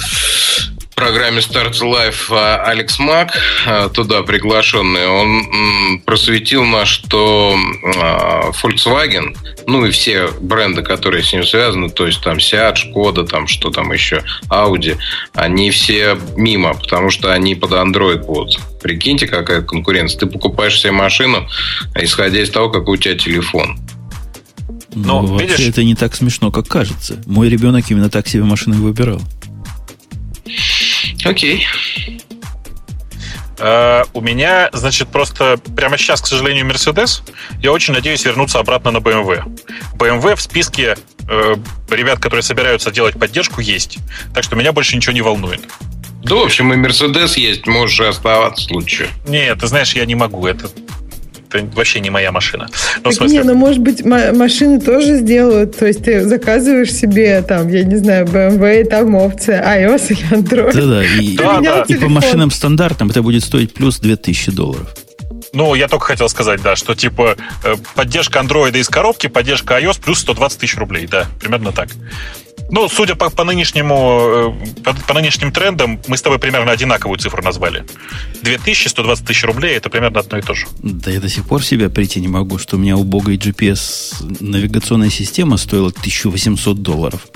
программе 0.98 1.38
Start 1.38 1.74
Life 1.80 2.26
а, 2.30 2.64
Алекс 2.64 2.98
Мак, 2.98 3.30
а, 3.66 3.88
туда 3.88 4.22
приглашенный, 4.22 5.06
он 5.06 6.00
просветил 6.00 6.64
нас, 6.64 6.88
что 6.88 7.56
а, 7.96 8.50
Volkswagen, 8.50 9.36
ну 9.66 9.86
и 9.86 9.90
все 9.92 10.28
бренды, 10.40 10.82
которые 10.82 11.22
с 11.22 11.32
ним 11.32 11.44
связаны, 11.44 11.88
то 11.88 12.04
есть 12.04 12.20
там 12.20 12.38
Seat, 12.38 12.74
Шкода, 12.74 13.24
там 13.24 13.46
что 13.46 13.70
там 13.70 13.92
еще, 13.92 14.24
Audi, 14.50 14.96
они 15.34 15.70
все 15.70 16.18
мимо, 16.36 16.74
потому 16.74 17.10
что 17.10 17.32
они 17.32 17.54
под 17.54 17.72
Android 17.72 18.24
будут. 18.24 18.58
Прикиньте, 18.82 19.28
какая 19.28 19.62
конкуренция. 19.62 20.18
Ты 20.20 20.26
покупаешь 20.26 20.80
себе 20.80 20.92
машину, 20.92 21.46
исходя 21.94 22.40
из 22.42 22.50
того, 22.50 22.70
какой 22.70 22.94
у 22.94 23.00
тебя 23.00 23.16
телефон. 23.16 23.78
Но, 24.94 25.22
ну, 25.22 25.28
вообще 25.28 25.46
видишь... 25.46 25.68
это 25.68 25.84
не 25.84 25.94
так 25.94 26.16
смешно, 26.16 26.50
как 26.50 26.66
кажется. 26.66 27.22
Мой 27.26 27.48
ребенок 27.48 27.84
именно 27.88 28.10
так 28.10 28.26
себе 28.26 28.42
машину 28.42 28.76
выбирал. 28.76 29.20
Окей. 31.24 31.66
Uh, 33.58 34.08
у 34.14 34.20
меня, 34.20 34.70
значит, 34.72 35.08
просто 35.08 35.58
прямо 35.76 35.98
сейчас, 35.98 36.22
к 36.22 36.28
сожалению, 36.28 36.64
Mercedes. 36.64 37.28
Я 37.60 37.72
очень 37.72 37.92
надеюсь 37.92 38.24
вернуться 38.24 38.60
обратно 38.60 38.92
на 38.92 38.98
BMW. 38.98 39.42
BMW 39.94 40.36
в 40.36 40.40
списке 40.40 40.96
uh, 41.22 41.60
ребят, 41.90 42.20
которые 42.20 42.44
собираются 42.44 42.92
делать 42.92 43.18
поддержку, 43.18 43.60
есть. 43.60 43.98
Так 44.32 44.44
что 44.44 44.54
меня 44.54 44.72
больше 44.72 44.94
ничего 44.94 45.12
не 45.12 45.22
волнует. 45.22 45.60
Да, 46.22 46.36
в 46.36 46.42
общем, 46.42 46.72
и 46.72 46.76
Mercedes 46.76 47.36
есть, 47.36 47.66
можешь 47.66 48.00
оставаться 48.00 48.62
в 48.62 48.68
случае. 48.68 49.08
Нет, 49.26 49.58
ты 49.58 49.66
знаешь, 49.66 49.92
я 49.94 50.04
не 50.04 50.14
могу. 50.14 50.46
Это 50.46 50.70
это 51.52 51.76
вообще 51.76 52.00
не 52.00 52.10
моя 52.10 52.32
машина. 52.32 52.68
Ну, 52.98 53.02
так 53.02 53.12
смысле... 53.14 53.38
Не, 53.38 53.44
ну, 53.44 53.54
может 53.54 53.80
быть, 53.80 54.04
машины 54.04 54.80
тоже 54.80 55.18
сделают. 55.18 55.76
То 55.76 55.86
есть 55.86 56.04
ты 56.04 56.24
заказываешь 56.24 56.92
себе, 56.92 57.42
там, 57.42 57.68
я 57.68 57.84
не 57.84 57.96
знаю, 57.96 58.26
BMW, 58.26 58.84
там 58.84 59.14
опция 59.14 59.62
iOS 59.62 60.06
или 60.10 60.32
Android. 60.32 60.72
Да-да, 60.72 61.04
и, 61.04 61.36
да, 61.36 61.60
да. 61.60 61.84
и 61.86 61.94
по 61.94 62.08
машинам 62.08 62.50
стандартам 62.50 63.10
это 63.10 63.22
будет 63.22 63.44
стоить 63.44 63.74
плюс 63.74 63.98
2000 63.98 64.52
долларов. 64.52 64.94
Ну, 65.52 65.74
я 65.74 65.88
только 65.88 66.06
хотел 66.06 66.28
сказать, 66.28 66.62
да, 66.62 66.76
что 66.76 66.94
типа 66.94 67.36
э, 67.64 67.76
поддержка 67.94 68.40
Android 68.40 68.78
из 68.78 68.88
коробки, 68.88 69.28
поддержка 69.28 69.78
iOS 69.78 70.00
плюс 70.02 70.20
120 70.20 70.58
тысяч 70.58 70.76
рублей, 70.76 71.06
да, 71.06 71.26
примерно 71.40 71.72
так. 71.72 71.88
Ну, 72.70 72.88
судя 72.88 73.14
по, 73.14 73.30
по 73.30 73.44
нынешнему, 73.44 74.54
э, 74.58 74.82
по, 74.82 74.94
по 74.94 75.14
нынешним 75.14 75.52
трендам, 75.52 76.00
мы 76.06 76.16
с 76.16 76.22
тобой 76.22 76.38
примерно 76.38 76.70
одинаковую 76.70 77.18
цифру 77.18 77.42
назвали. 77.42 77.84
2120 78.42 79.26
тысяч 79.26 79.44
рублей 79.44 79.76
это 79.76 79.88
примерно 79.88 80.20
одно 80.20 80.38
и 80.38 80.42
то 80.42 80.54
же. 80.54 80.66
Да 80.82 81.10
я 81.10 81.20
до 81.20 81.28
сих 81.28 81.46
пор 81.46 81.64
себя 81.64 81.88
прийти 81.88 82.20
не 82.20 82.28
могу, 82.28 82.58
что 82.58 82.76
у 82.76 82.78
меня 82.78 82.96
убогая 82.96 83.36
GPS 83.36 84.14
навигационная 84.40 85.10
система 85.10 85.56
стоила 85.56 85.88
1800 85.88 86.82
долларов. 86.82 87.26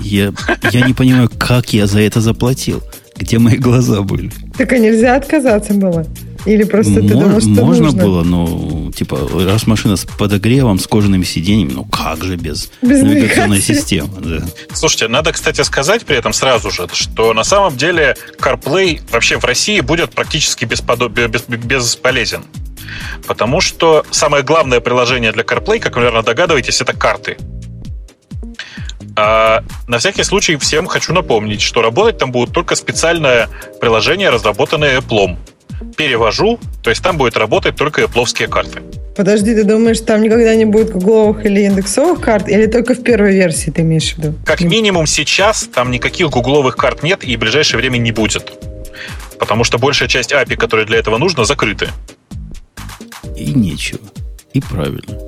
Я, 0.00 0.32
я 0.70 0.86
не 0.86 0.94
понимаю, 0.94 1.30
как 1.38 1.72
я 1.72 1.86
за 1.86 2.00
это 2.00 2.20
заплатил. 2.20 2.82
Где 3.16 3.38
мои 3.38 3.56
глаза 3.56 4.00
были? 4.00 4.30
Так 4.56 4.72
а 4.72 4.78
нельзя 4.78 5.16
отказаться 5.16 5.74
было? 5.74 6.06
Или 6.46 6.64
просто 6.64 6.94
ты 6.94 7.02
Мож, 7.02 7.10
думал, 7.10 7.40
что 7.40 7.48
Можно 7.48 7.84
нужно? 7.86 8.02
было, 8.02 8.22
но, 8.22 8.90
типа, 8.92 9.18
раз 9.46 9.66
машина 9.66 9.96
с 9.96 10.04
подогревом, 10.04 10.78
с 10.78 10.86
кожаными 10.86 11.24
сиденьями, 11.24 11.72
ну 11.72 11.84
как 11.84 12.24
же 12.24 12.36
без, 12.36 12.70
без 12.80 13.02
навигационной 13.02 13.60
системы? 13.60 14.08
Да. 14.20 14.42
Слушайте, 14.72 15.08
надо, 15.08 15.32
кстати, 15.32 15.60
сказать 15.62 16.04
при 16.04 16.16
этом 16.16 16.32
сразу 16.32 16.70
же, 16.70 16.88
что 16.92 17.34
на 17.34 17.44
самом 17.44 17.76
деле 17.76 18.16
CarPlay 18.38 19.00
вообще 19.10 19.38
в 19.38 19.44
России 19.44 19.80
будет 19.80 20.10
практически 20.10 20.64
бесподоб... 20.64 21.12
без... 21.12 21.42
бесполезен. 21.42 22.44
Потому 23.26 23.60
что 23.60 24.04
самое 24.10 24.42
главное 24.42 24.80
приложение 24.80 25.32
для 25.32 25.42
CarPlay, 25.42 25.78
как 25.78 25.94
вы, 25.94 26.02
наверное, 26.02 26.22
догадываетесь, 26.22 26.80
это 26.80 26.92
карты. 26.92 27.36
А 29.16 29.62
на 29.86 29.98
всякий 29.98 30.22
случай 30.22 30.56
всем 30.56 30.86
хочу 30.86 31.12
напомнить, 31.12 31.60
что 31.60 31.82
работать 31.82 32.18
там 32.18 32.32
будет 32.32 32.52
только 32.52 32.74
специальное 32.74 33.48
приложение, 33.80 34.30
разработанное 34.30 34.98
Apple 34.98 35.36
перевожу, 35.96 36.58
то 36.82 36.90
есть 36.90 37.02
там 37.02 37.16
будет 37.16 37.36
работать 37.36 37.76
только 37.76 38.08
пловские 38.08 38.48
карты. 38.48 38.80
Подожди, 39.16 39.54
ты 39.54 39.64
думаешь, 39.64 40.00
там 40.00 40.22
никогда 40.22 40.54
не 40.54 40.64
будет 40.64 40.92
гугловых 40.92 41.44
или 41.44 41.60
индексовых 41.60 42.20
карт, 42.20 42.48
или 42.48 42.66
только 42.66 42.94
в 42.94 43.02
первой 43.02 43.34
версии 43.34 43.70
ты 43.70 43.82
имеешь 43.82 44.14
в 44.14 44.18
виду? 44.18 44.34
Как 44.44 44.60
минимум 44.60 45.06
сейчас 45.06 45.68
там 45.72 45.90
никаких 45.90 46.30
гугловых 46.30 46.76
карт 46.76 47.02
нет 47.02 47.24
и 47.24 47.36
в 47.36 47.40
ближайшее 47.40 47.78
время 47.78 47.98
не 47.98 48.12
будет. 48.12 48.52
Потому 49.38 49.64
что 49.64 49.78
большая 49.78 50.08
часть 50.08 50.32
API, 50.32 50.56
которые 50.56 50.86
для 50.86 50.98
этого 50.98 51.18
нужно, 51.18 51.44
закрыты. 51.44 51.88
И 53.36 53.52
нечего. 53.52 54.00
И 54.52 54.60
правильно. 54.60 55.18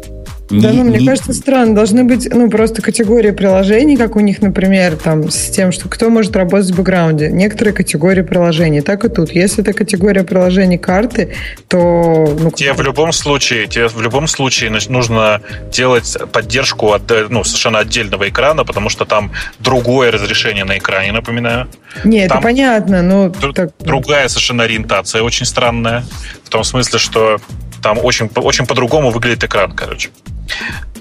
Да, 0.60 0.70
не, 0.70 0.78
ну, 0.78 0.90
мне 0.90 0.98
не... 0.98 1.06
кажется, 1.06 1.32
странно. 1.32 1.74
Должны 1.74 2.04
быть, 2.04 2.28
ну, 2.30 2.50
просто 2.50 2.82
категории 2.82 3.30
приложений, 3.30 3.96
как 3.96 4.16
у 4.16 4.20
них, 4.20 4.42
например, 4.42 4.96
там, 4.96 5.30
с 5.30 5.50
тем, 5.50 5.72
что 5.72 5.88
кто 5.88 6.10
может 6.10 6.36
работать 6.36 6.70
в 6.70 6.76
бэкграунде. 6.76 7.30
Некоторые 7.30 7.72
категории 7.74 8.22
приложений. 8.22 8.82
Так 8.82 9.04
и 9.04 9.08
тут. 9.08 9.32
Если 9.32 9.62
это 9.62 9.72
категория 9.72 10.24
приложений 10.24 10.78
карты, 10.78 11.34
то... 11.68 12.36
Ну, 12.38 12.50
тебе 12.50 12.74
в 12.74 12.82
любом 12.82 13.12
случае, 13.12 13.66
тебе 13.66 13.88
в 13.88 14.00
любом 14.00 14.26
случае 14.26 14.70
нужно 14.70 15.40
делать 15.70 16.16
поддержку 16.32 16.92
от, 16.92 17.10
ну, 17.30 17.44
совершенно 17.44 17.78
отдельного 17.78 18.28
экрана, 18.28 18.64
потому 18.64 18.88
что 18.88 19.04
там 19.04 19.32
другое 19.58 20.10
разрешение 20.10 20.64
на 20.64 20.78
экране, 20.78 21.12
напоминаю. 21.12 21.68
Не, 22.04 22.28
там 22.28 22.38
это 22.38 22.42
понятно, 22.42 23.02
но... 23.02 23.26
Дру- 23.26 23.52
так... 23.52 23.70
Другая 23.80 24.28
совершенно 24.28 24.64
ориентация 24.64 25.22
очень 25.22 25.46
странная. 25.46 26.04
В 26.44 26.50
том 26.50 26.64
смысле, 26.64 26.98
что 26.98 27.40
там 27.82 27.98
очень, 28.02 28.30
очень 28.34 28.66
по-другому 28.66 29.10
выглядит 29.10 29.44
экран, 29.44 29.72
короче. 29.72 30.10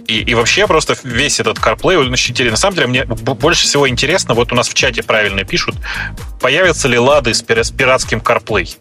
И, 0.08 0.20
и 0.20 0.34
вообще 0.34 0.68
просто 0.68 0.96
весь 1.04 1.40
этот 1.40 1.58
CarPlay 1.58 1.96
очень 1.98 2.32
интересно. 2.32 2.52
На 2.52 2.58
самом 2.58 2.76
деле 2.76 2.88
мне 2.88 3.06
больше 3.06 3.64
всего 3.64 3.88
интересно, 3.88 4.34
вот 4.34 4.52
у 4.52 4.56
нас 4.56 4.68
в 4.68 4.74
чате 4.74 5.04
правильно 5.04 5.44
пишут, 5.44 5.76
появятся 6.42 6.88
ли 6.88 6.98
лады 6.98 7.34
с, 7.34 7.46
с 7.48 7.72
пиратским 7.72 8.20
CarPlay? 8.20 8.76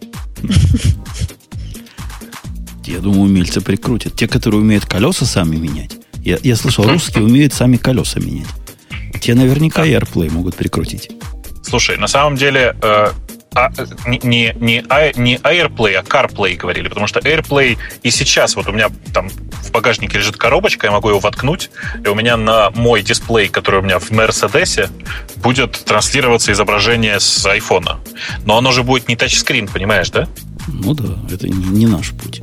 Я 2.85 2.98
думаю, 2.98 3.22
умельцы 3.22 3.60
прикрутят. 3.60 4.16
Те, 4.16 4.27
которые 4.27 4.60
умеют 4.60 4.86
колеса 4.86 5.24
сами 5.24 5.56
менять. 5.56 5.93
Я, 6.24 6.39
я 6.43 6.56
слышал, 6.56 6.85
русские 6.85 7.24
умеют 7.24 7.52
сами 7.52 7.77
колеса 7.77 8.18
менять. 8.18 8.48
Те 9.20 9.35
наверняка 9.35 9.86
AirPlay 9.86 10.31
могут 10.31 10.56
прикрутить. 10.56 11.10
Слушай, 11.62 11.98
на 11.98 12.09
самом 12.09 12.36
деле 12.36 12.74
э, 12.82 13.12
а, 13.55 13.70
не, 14.06 14.20
не, 14.22 14.55
не, 14.60 14.85
не 15.18 15.36
AirPlay, 15.36 15.94
а 15.94 16.02
CarPlay 16.02 16.56
говорили, 16.56 16.89
потому 16.89 17.06
что 17.06 17.18
AirPlay 17.20 17.78
и 18.02 18.10
сейчас, 18.10 18.55
вот 18.55 18.68
у 18.68 18.72
меня 18.72 18.90
там 19.12 19.28
в 19.28 19.72
багажнике 19.72 20.18
лежит 20.18 20.36
коробочка, 20.36 20.86
я 20.86 20.93
могу 20.93 21.09
его 21.09 21.18
воткнуть, 21.18 21.70
и 22.05 22.09
у 22.09 22.14
меня 22.14 22.36
на 22.36 22.70
мой 22.70 23.02
дисплей, 23.02 23.48
который 23.48 23.81
у 23.81 23.82
меня 23.82 23.98
в 23.98 24.10
Мерседесе, 24.10 24.89
будет 25.36 25.72
транслироваться 25.85 26.52
изображение 26.52 27.18
с 27.18 27.44
айфона. 27.44 27.98
Но 28.44 28.56
оно 28.56 28.70
же 28.70 28.85
будет 28.85 29.09
не 29.09 29.16
тачскрин, 29.16 29.66
понимаешь, 29.66 30.10
да? 30.10 30.28
Ну 30.68 30.94
да, 30.94 31.18
это 31.32 31.48
не, 31.48 31.68
не 31.70 31.86
наш 31.86 32.10
путь. 32.10 32.43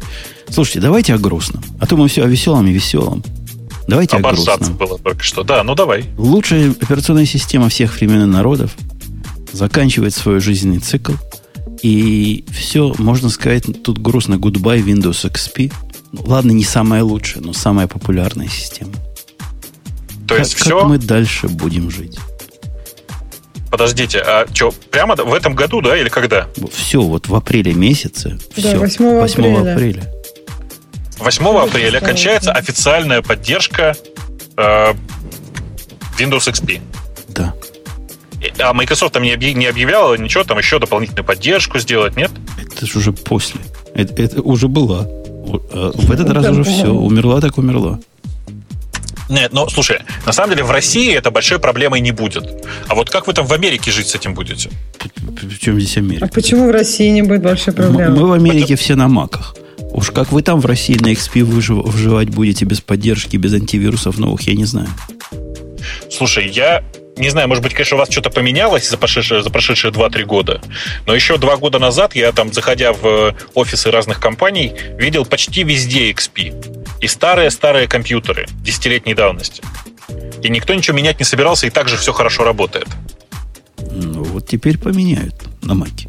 Слушайте, 0.50 0.82
давайте 0.82 1.14
о 1.14 1.18
грустном. 1.18 1.64
А 1.80 1.88
то 1.88 1.96
мы 1.96 2.08
все 2.10 2.24
о 2.24 2.28
веселом 2.28 2.68
и 2.68 2.72
веселом. 2.72 3.24
Давайте 3.88 4.18
Оборжаться 4.18 4.54
о 4.54 4.58
грустном. 4.58 4.78
было 4.78 5.00
только 5.00 5.24
что. 5.24 5.44
Да, 5.44 5.64
ну 5.64 5.74
давай. 5.74 6.06
Лучшая 6.18 6.72
операционная 6.72 7.26
система 7.26 7.70
всех 7.70 7.96
времен 7.96 8.24
и 8.24 8.26
народов 8.26 8.72
заканчивает 9.52 10.14
свой 10.14 10.40
жизненный 10.40 10.80
цикл. 10.80 11.14
И 11.82 12.46
все, 12.52 12.94
можно 12.98 13.30
сказать, 13.30 13.66
тут 13.84 14.00
грустно. 14.00 14.36
Goodbye 14.36 14.84
Windows 14.84 15.30
XP. 15.30 15.72
Ладно, 16.14 16.52
не 16.52 16.64
самая 16.64 17.04
лучшая, 17.04 17.44
но 17.44 17.54
самая 17.54 17.88
популярная 17.88 18.48
система. 18.48 18.94
То 20.28 20.36
есть 20.38 20.56
как, 20.56 20.64
все? 20.64 20.80
Как 20.80 20.90
мы 20.90 20.98
дальше 20.98 21.48
будем 21.48 21.90
жить? 21.90 22.18
Подождите, 23.70 24.20
а 24.20 24.46
что, 24.54 24.72
прямо 24.92 25.16
в 25.16 25.34
этом 25.34 25.54
году, 25.54 25.82
да, 25.82 25.98
или 25.98 26.10
когда? 26.10 26.48
Все, 26.72 27.02
вот 27.02 27.28
в 27.28 27.36
апреле 27.36 27.74
месяце. 27.74 28.40
Да, 28.56 28.62
все, 28.62 28.78
8, 28.78 29.20
8 29.20 29.40
апреля. 29.44 29.74
апреля. 29.74 30.14
8 31.20 31.46
апреля 31.58 32.00
кончается 32.00 32.52
официальная 32.54 33.22
поддержка 33.22 33.96
э, 34.56 34.94
Windows 36.18 36.48
XP. 36.50 36.82
А 38.60 38.74
Microsoft 38.74 39.14
там 39.14 39.24
не, 39.24 39.34
объ... 39.34 39.54
не 39.54 39.66
объявляла 39.66 40.16
ничего, 40.16 40.44
там 40.44 40.58
еще 40.58 40.80
дополнительную 40.80 41.26
поддержку 41.26 41.80
сделать, 41.80 42.16
нет? 42.16 42.32
Это 42.58 42.86
же 42.86 43.00
уже 43.00 43.12
после. 43.12 43.60
Это, 43.94 44.22
это 44.22 44.42
уже 44.42 44.68
было. 44.68 45.08
Э, 45.72 45.92
в 45.94 46.12
этот 46.12 46.30
раз 46.30 46.48
уже 46.50 46.64
все. 46.64 46.88
Умерла 46.88 47.42
так 47.42 47.58
умерла. 47.58 48.00
Нет, 49.30 49.52
но 49.52 49.68
слушай, 49.68 50.00
на 50.26 50.32
самом 50.32 50.52
деле 50.52 50.64
в 50.64 50.72
России 50.72 51.14
это 51.14 51.32
большой 51.32 51.60
проблемой 51.60 52.00
не 52.00 52.12
будет. 52.12 52.66
А 52.88 52.96
вот 52.96 53.10
как 53.10 53.28
вы 53.28 53.34
там 53.34 53.46
в 53.46 53.52
Америке 53.52 53.92
жить 53.92 54.08
с 54.08 54.16
этим 54.16 54.34
будете? 54.34 54.70
В 55.26 55.60
чем 55.60 55.80
здесь 55.80 55.98
Америка? 55.98 56.26
А 56.26 56.28
почему 56.30 56.68
в 56.68 56.72
России 56.72 57.10
не 57.10 57.24
будет 57.24 57.44
большой 57.44 57.74
проблемы? 57.74 58.16
Мы 58.16 58.28
в 58.28 58.32
Америке 58.32 58.62
Потому... 58.62 58.78
все 58.78 58.96
на 58.96 59.08
маках. 59.08 59.56
Уж 59.92 60.12
как 60.12 60.32
вы 60.32 60.44
там 60.44 60.60
в 60.62 60.66
России 60.66 60.98
на 60.98 61.12
XP 61.12 61.44
выжив, 61.44 61.78
выживать 61.78 62.30
будете 62.30 62.66
без 62.66 62.82
поддержки, 62.82 63.36
без 63.36 63.54
антивирусов 63.54 64.18
новых, 64.18 64.42
я 64.42 64.54
не 64.54 64.66
знаю. 64.66 64.88
Слушай, 66.10 66.50
я 66.50 66.84
не 67.18 67.30
знаю, 67.30 67.48
может 67.48 67.64
быть, 67.64 67.74
конечно, 67.74 67.98
у 67.98 68.00
вас 68.00 68.10
что-то 68.10 68.30
поменялось 68.30 68.90
за 68.90 68.98
прошедшие, 68.98 69.44
за 69.44 69.50
прошедшие 69.50 69.92
2-3 69.92 70.24
года, 70.24 70.62
но 71.06 71.14
еще 71.14 71.38
два 71.38 71.58
года 71.58 71.80
назад 71.80 72.16
я 72.16 72.32
там, 72.32 72.54
заходя 72.54 72.94
в 72.94 73.36
офисы 73.54 73.92
разных 73.92 74.20
компаний, 74.20 74.74
видел 74.98 75.26
почти 75.26 75.64
везде 75.64 76.12
XP. 76.12 76.76
И 77.02 77.08
старые-старые 77.08 77.88
компьютеры 77.88 78.48
десятилетней 78.62 79.14
давности. 79.14 79.62
И 80.42 80.50
никто 80.50 80.74
ничего 80.74 80.98
менять 80.98 81.20
не 81.20 81.26
собирался, 81.26 81.68
и 81.68 81.70
так 81.70 81.88
же 81.88 81.98
все 81.98 82.14
хорошо 82.14 82.44
работает. 82.44 82.88
Ну, 83.92 84.24
вот 84.24 84.48
теперь 84.48 84.78
поменяют 84.78 85.36
на 85.62 85.74
Маке. 85.74 86.08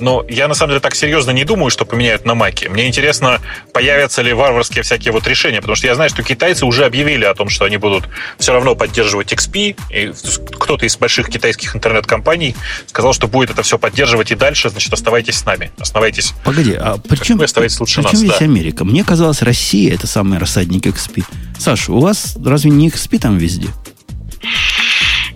Но 0.00 0.24
я 0.28 0.48
на 0.48 0.54
самом 0.54 0.70
деле 0.70 0.80
так 0.80 0.94
серьезно 0.94 1.30
не 1.30 1.44
думаю, 1.44 1.70
что 1.70 1.84
поменяют 1.84 2.24
на 2.24 2.34
Маке. 2.34 2.68
Мне 2.68 2.86
интересно, 2.86 3.40
появятся 3.72 4.22
ли 4.22 4.32
варварские 4.32 4.82
всякие 4.82 5.12
вот 5.12 5.26
решения, 5.26 5.60
потому 5.60 5.76
что 5.76 5.86
я 5.86 5.94
знаю, 5.94 6.10
что 6.10 6.22
китайцы 6.22 6.66
уже 6.66 6.84
объявили 6.84 7.24
о 7.24 7.34
том, 7.34 7.48
что 7.48 7.64
они 7.64 7.76
будут 7.76 8.04
все 8.38 8.52
равно 8.52 8.74
поддерживать 8.74 9.32
XP, 9.32 9.76
и 9.90 10.12
кто-то 10.58 10.84
из 10.86 10.96
больших 10.96 11.28
китайских 11.28 11.74
интернет-компаний 11.74 12.54
сказал, 12.86 13.12
что 13.12 13.26
будет 13.28 13.50
это 13.50 13.62
все 13.62 13.78
поддерживать 13.78 14.30
и 14.30 14.34
дальше, 14.34 14.68
значит, 14.68 14.92
оставайтесь 14.92 15.36
с 15.36 15.44
нами, 15.44 15.70
оставайтесь. 15.78 16.34
Погоди, 16.44 16.74
а 16.74 16.98
причем, 17.08 17.38
вы 17.38 17.44
оставайтесь 17.44 17.80
лучше 17.80 18.02
причем 18.02 18.10
нас, 18.10 18.18
здесь 18.20 18.38
да. 18.38 18.44
Америка? 18.44 18.84
Мне 18.84 19.04
казалось, 19.04 19.42
Россия 19.42 19.94
это 19.94 20.06
самый 20.06 20.38
рассадник 20.38 20.86
XP. 20.86 21.24
Саша, 21.58 21.92
у 21.92 22.00
вас 22.00 22.36
разве 22.44 22.70
не 22.70 22.88
XP 22.88 23.18
там 23.18 23.38
везде? 23.38 23.68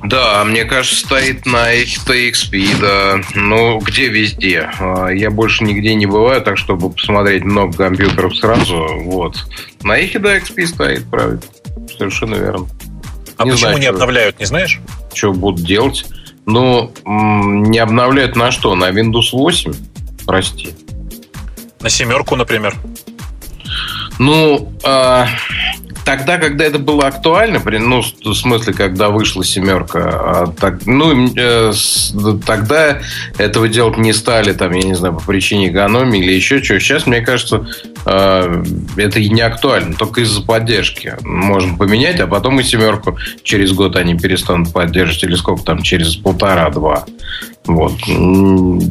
Да, 0.05 0.45
мне 0.45 0.65
кажется, 0.65 0.97
стоит 0.97 1.45
на 1.47 1.75
XP, 1.75 2.81
да. 2.81 3.21
Ну, 3.35 3.79
где 3.79 4.09
везде. 4.09 4.71
А, 4.79 5.09
я 5.09 5.31
больше 5.31 5.65
нигде 5.65 5.95
не 5.95 6.07
бываю, 6.07 6.41
так 6.41 6.57
чтобы 6.57 6.91
посмотреть 6.91 7.45
много 7.45 7.77
компьютеров 7.77 8.35
сразу. 8.37 8.87
Вот. 9.05 9.37
На 9.83 9.99
их 9.99 10.21
да, 10.21 10.39
XP 10.39 10.67
стоит, 10.67 11.11
правильно. 11.11 11.41
Совершенно 11.97 12.35
верно. 12.37 12.67
А 13.37 13.45
не 13.45 13.53
почему 13.53 13.59
знаю, 13.59 13.79
не 13.79 13.85
что, 13.85 13.93
обновляют, 13.93 14.39
не 14.39 14.47
знаешь? 14.47 14.81
Что 15.15 15.33
будут 15.33 15.65
делать? 15.65 16.07
Ну, 16.47 16.93
не 17.05 17.79
обновляют 17.79 18.37
на 18.37 18.51
что? 18.51 18.75
На 18.75 18.91
Windows 18.91 19.31
8? 19.33 19.73
Прости. 20.27 20.75
На 21.81 21.91
семерку, 21.91 22.37
например. 22.37 22.75
Ну, 24.19 24.73
э, 24.85 25.27
тогда, 26.05 26.39
когда 26.39 26.65
это 26.65 26.79
было 26.79 27.07
актуально, 27.07 27.61
ну, 27.65 28.03
в 28.03 28.35
смысле, 28.35 28.73
когда 28.73 29.11
вышла 29.11 29.45
семерка, 29.45 30.01
а 30.03 30.47
так, 30.59 30.87
ну, 30.87 31.29
э, 31.37 31.73
тогда 32.47 33.01
этого 33.39 33.69
делать 33.69 33.99
не 33.99 34.13
стали, 34.13 34.53
там, 34.53 34.73
я 34.73 34.83
не 34.83 34.95
знаю, 34.95 35.15
по 35.15 35.23
причине 35.25 35.71
экономии 35.71 36.21
или 36.21 36.33
еще 36.33 36.61
чего. 36.63 36.79
Сейчас, 36.79 37.07
мне 37.07 37.21
кажется, 37.21 37.67
э, 38.07 38.65
это 38.97 39.21
не 39.21 39.41
актуально, 39.41 39.95
только 39.95 40.23
из-за 40.23 40.43
поддержки. 40.43 41.15
Можно 41.23 41.77
поменять, 41.77 42.21
а 42.21 42.27
потом 42.27 42.61
и 42.61 42.63
семерку 42.63 43.19
через 43.43 43.73
год 43.73 43.97
они 43.97 44.17
перестанут 44.17 44.73
поддерживать, 44.73 45.25
или 45.25 45.35
сколько 45.35 45.65
там, 45.65 45.83
через 45.83 46.17
полтора-два. 46.17 47.05
Вот. 47.67 47.93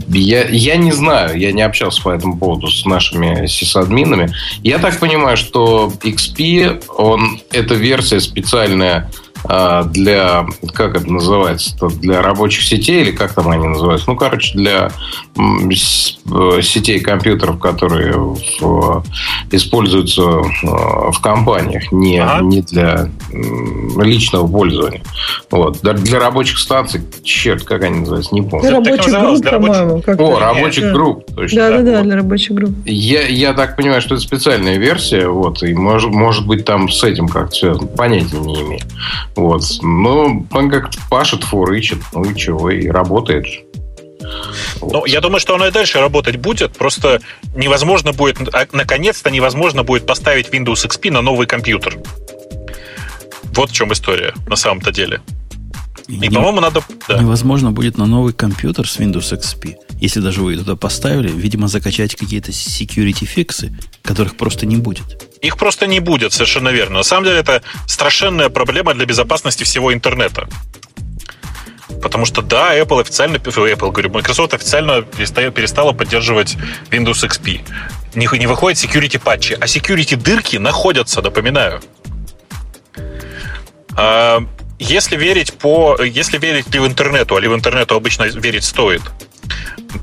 Я, 0.09 0.47
я 0.47 0.75
не 0.77 0.91
знаю, 0.91 1.37
я 1.37 1.51
не 1.51 1.61
общался 1.61 2.01
по 2.01 2.09
этому 2.09 2.37
поводу 2.37 2.67
с 2.67 2.85
нашими 2.85 3.47
сисадминами. 3.47 4.31
Я 4.63 4.77
так 4.77 4.99
понимаю, 4.99 5.37
что 5.37 5.91
XP, 6.01 6.83
он, 6.97 7.41
это 7.51 7.73
версия 7.73 8.19
специальная 8.19 9.09
для, 9.43 10.45
как 10.73 10.95
это 10.95 11.11
называется, 11.11 11.75
для 12.01 12.21
рабочих 12.21 12.63
сетей 12.63 13.01
или 13.01 13.11
как 13.11 13.33
там 13.33 13.49
они 13.49 13.67
называются? 13.67 14.09
Ну, 14.09 14.15
короче, 14.15 14.57
для 14.57 14.91
э, 15.37 16.61
сетей 16.61 16.99
компьютеров, 16.99 17.59
которые 17.59 18.13
в, 18.17 19.03
используются 19.51 20.21
э, 20.21 21.11
в 21.11 21.19
компаниях, 21.21 21.91
не, 21.91 22.19
ага. 22.19 22.43
не 22.43 22.61
для 22.61 23.09
личного 23.31 24.47
пользования. 24.47 25.03
Вот. 25.51 25.79
Для 25.81 26.19
рабочих 26.19 26.59
станций, 26.59 27.01
черт, 27.23 27.63
как 27.63 27.83
они 27.83 27.99
называются, 27.99 28.33
не 28.33 28.41
помню. 28.41 28.69
Для 28.69 28.71
рабочих 28.77 29.19
групп, 29.19 29.49
по-моему. 29.49 30.03
О, 30.05 30.39
рабочих 30.39 30.83
Нет. 30.85 30.93
групп. 30.93 31.25
Точно, 31.35 31.57
да, 31.57 31.77
да, 31.77 31.83
да, 31.83 31.97
вот. 31.97 32.03
для 32.03 32.15
рабочих 32.15 32.51
групп. 32.51 32.71
Я, 32.85 33.27
я 33.27 33.53
так 33.53 33.75
понимаю, 33.75 34.01
что 34.01 34.15
это 34.15 34.23
специальная 34.23 34.77
версия, 34.77 35.27
вот, 35.27 35.63
и 35.63 35.73
может, 35.73 36.09
может 36.09 36.45
быть 36.45 36.65
там 36.65 36.89
с 36.89 37.03
этим 37.03 37.27
как-то 37.27 37.55
связано. 37.55 37.87
Понятия 37.87 38.37
не 38.37 38.61
имею. 38.61 38.81
Вот. 39.39 39.63
Ну, 39.81 40.45
он 40.51 40.69
как 40.69 40.89
пашет, 41.09 41.45
фурычит, 41.45 41.99
ну 42.13 42.25
и 42.25 42.35
чего, 42.35 42.69
и 42.69 42.89
работает. 42.89 43.45
Вот. 44.81 44.91
Ну, 44.91 45.05
я 45.05 45.21
думаю, 45.21 45.39
что 45.39 45.55
оно 45.55 45.67
и 45.67 45.71
дальше 45.71 45.99
работать 45.99 46.35
будет. 46.35 46.77
Просто 46.77 47.21
невозможно 47.55 48.11
будет, 48.11 48.53
а, 48.53 48.67
наконец-то 48.73 49.31
невозможно 49.31 49.83
будет 49.83 50.05
поставить 50.05 50.49
Windows 50.49 50.85
XP 50.85 51.09
на 51.09 51.21
новый 51.21 51.47
компьютер. 51.47 51.97
Вот 53.53 53.69
в 53.69 53.73
чем 53.73 53.93
история 53.93 54.33
на 54.45 54.57
самом-то 54.57 54.91
деле. 54.91 55.21
И, 56.07 56.15
и 56.15 56.29
по-моему, 56.29 56.61
надо... 56.61 56.81
Да. 57.07 57.19
Невозможно 57.19 57.71
будет 57.71 57.97
на 57.97 58.05
новый 58.05 58.33
компьютер 58.33 58.87
с 58.87 58.97
Windows 58.97 59.37
XP, 59.37 59.75
если 59.99 60.19
даже 60.19 60.41
вы 60.41 60.55
туда 60.55 60.75
поставили, 60.75 61.29
видимо, 61.29 61.67
закачать 61.67 62.15
какие-то 62.15 62.51
security 62.51 63.25
фиксы, 63.25 63.77
которых 64.01 64.37
просто 64.37 64.65
не 64.65 64.77
будет. 64.77 65.27
Их 65.41 65.57
просто 65.57 65.87
не 65.87 65.99
будет, 65.99 66.33
совершенно 66.33 66.69
верно. 66.69 66.97
На 66.97 67.03
самом 67.03 67.25
деле, 67.25 67.39
это 67.39 67.61
страшенная 67.87 68.49
проблема 68.49 68.93
для 68.93 69.05
безопасности 69.05 69.63
всего 69.63 69.93
интернета. 69.93 70.47
Потому 72.01 72.25
что 72.25 72.41
да, 72.41 72.77
Apple 72.77 73.01
официально, 73.01 73.37
Apple, 73.37 73.91
говорю, 73.91 74.09
Microsoft 74.09 74.53
официально 74.53 75.01
перестала 75.01 75.91
поддерживать 75.91 76.55
Windows 76.91 77.27
XP. 77.27 77.61
Не, 78.15 78.37
не 78.37 78.47
выходят 78.47 78.81
security 78.81 79.19
патчи, 79.19 79.53
а 79.59 79.65
security 79.65 80.15
дырки 80.15 80.57
находятся, 80.57 81.21
напоминаю. 81.21 81.81
А, 83.95 84.45
если 84.79 85.17
верить 85.17 85.53
по, 85.53 86.01
если 86.01 86.37
верить 86.37 86.73
ли 86.73 86.79
в 86.79 86.87
интернету, 86.87 87.35
а 87.35 87.41
ли 87.41 87.47
в 87.47 87.53
интернету 87.53 87.95
обычно 87.95 88.23
верить 88.23 88.63
стоит, 88.63 89.01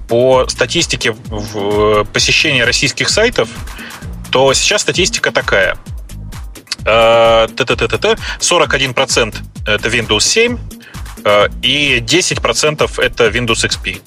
по 0.08 0.46
статистике 0.48 1.12
в 1.12 2.04
посещения 2.12 2.64
российских 2.64 3.08
сайтов, 3.08 3.48
то 4.30 4.52
сейчас 4.54 4.82
статистика 4.82 5.32
такая. 5.32 5.76
41% 6.84 9.34
э, 9.66 9.72
это 9.72 9.88
Windows 9.88 10.20
7 10.20 10.58
э, 11.24 11.48
и 11.62 11.98
10% 11.98 13.02
это 13.02 13.26
Windows 13.28 13.68
XP. 13.68 14.00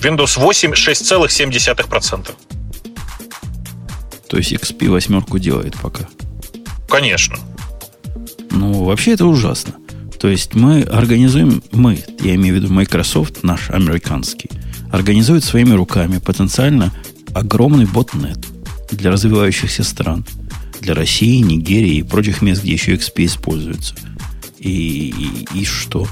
Windows 0.00 0.38
8 0.38 0.72
6,7%. 0.72 2.30
То 4.28 4.36
есть 4.36 4.52
XP 4.52 4.88
восьмерку 4.88 5.38
делает 5.38 5.74
пока? 5.82 6.04
Конечно. 6.88 7.36
Ну, 8.50 8.84
вообще 8.84 9.12
это 9.12 9.26
ужасно. 9.26 9.74
То 10.20 10.28
есть 10.28 10.54
мы 10.54 10.82
организуем, 10.82 11.62
мы, 11.72 12.02
я 12.20 12.34
имею 12.34 12.54
в 12.54 12.58
виду 12.62 12.72
Microsoft, 12.72 13.42
наш 13.42 13.70
американский, 13.70 14.50
организует 14.90 15.44
своими 15.44 15.72
руками 15.72 16.18
потенциально 16.18 16.92
огромный 17.34 17.86
ботнет 17.86 18.38
для 18.90 19.10
развивающихся 19.10 19.82
стран. 19.82 20.26
Для 20.80 20.94
России, 20.94 21.40
Нигерии 21.40 21.96
и 21.96 22.02
прочих 22.02 22.42
мест, 22.42 22.62
где 22.62 22.72
еще 22.72 22.94
XP 22.94 23.26
используется. 23.26 23.94
И, 24.58 25.46
и, 25.54 25.60
и 25.60 25.64
что? 25.64 26.06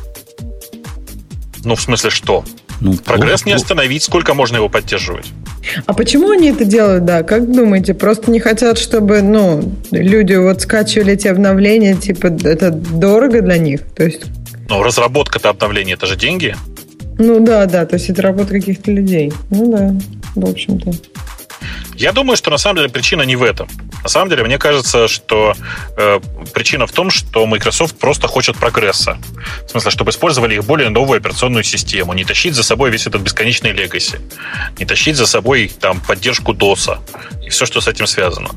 Ну, 1.65 1.75
в 1.75 1.81
смысле, 1.81 2.11
что? 2.11 2.45
Ну, 2.81 2.95
Прогресс 2.95 3.43
плохо, 3.43 3.49
не 3.49 3.53
остановить, 3.55 4.03
сколько 4.03 4.35
можно 4.35 4.57
его 4.57 4.69
поддерживать? 4.69 5.27
А 5.87 5.93
почему 5.93 6.31
они 6.31 6.51
это 6.51 6.65
делают, 6.65 7.05
да? 7.05 7.23
Как 7.23 7.51
думаете? 7.51 7.95
Просто 7.95 8.31
не 8.31 8.41
хотят, 8.41 8.79
чтобы, 8.79 9.23
ну, 9.23 9.73
люди 9.91 10.35
вот 10.35 10.63
скачивали 10.63 11.15
эти 11.15 11.29
обновления, 11.29 11.95
типа, 11.97 12.29
это 12.45 12.71
дорого 12.71 13.43
для 13.43 13.59
них? 13.59 13.83
То 13.97 14.05
есть... 14.05 14.27
Ну, 14.69 14.83
разработка-то 14.83 15.49
обновления, 15.49 15.95
это 15.95 16.07
же 16.07 16.17
деньги? 16.17 16.55
Ну 17.19 17.41
да, 17.41 17.67
да, 17.67 17.85
то 17.85 17.97
есть 17.97 18.11
это 18.11 18.23
работа 18.23 18.53
каких-то 18.53 18.93
людей. 18.93 19.33
Ну 19.51 19.73
да, 19.73 19.95
в 20.37 20.49
общем-то. 20.49 20.93
Я 21.95 22.13
думаю, 22.13 22.37
что 22.37 22.51
на 22.51 22.59
самом 22.59 22.77
деле 22.77 22.89
причина 22.89 23.23
не 23.23 23.37
в 23.37 23.43
этом. 23.43 23.69
На 24.03 24.09
самом 24.09 24.31
деле, 24.31 24.45
мне 24.45 24.59
кажется, 24.59 25.09
что 25.09 25.55
э, 25.97 26.21
причина 26.55 26.87
в 26.87 26.93
том, 26.93 27.11
что 27.11 27.47
Microsoft 27.47 27.99
просто 27.99 28.29
хочет 28.29 28.57
прогресса. 28.57 29.19
В 29.67 29.71
смысле, 29.71 29.91
чтобы 29.91 30.11
использовали 30.11 30.55
их 30.55 30.65
более 30.65 30.91
новую 30.91 31.19
операционную 31.19 31.65
систему, 31.65 32.13
не 32.13 32.25
тащить 32.25 32.55
за 32.55 32.63
собой 32.63 32.91
весь 32.91 33.07
этот 33.07 33.23
бесконечный 33.23 33.73
легаси, 33.73 34.21
не 34.79 34.87
тащить 34.87 35.17
за 35.17 35.27
собой 35.27 35.71
там 35.81 36.01
поддержку 36.01 36.53
DOS 36.53 36.99
и 37.45 37.51
все, 37.51 37.67
что 37.67 37.81
с 37.81 37.89
этим 37.89 38.07
связано. 38.07 38.51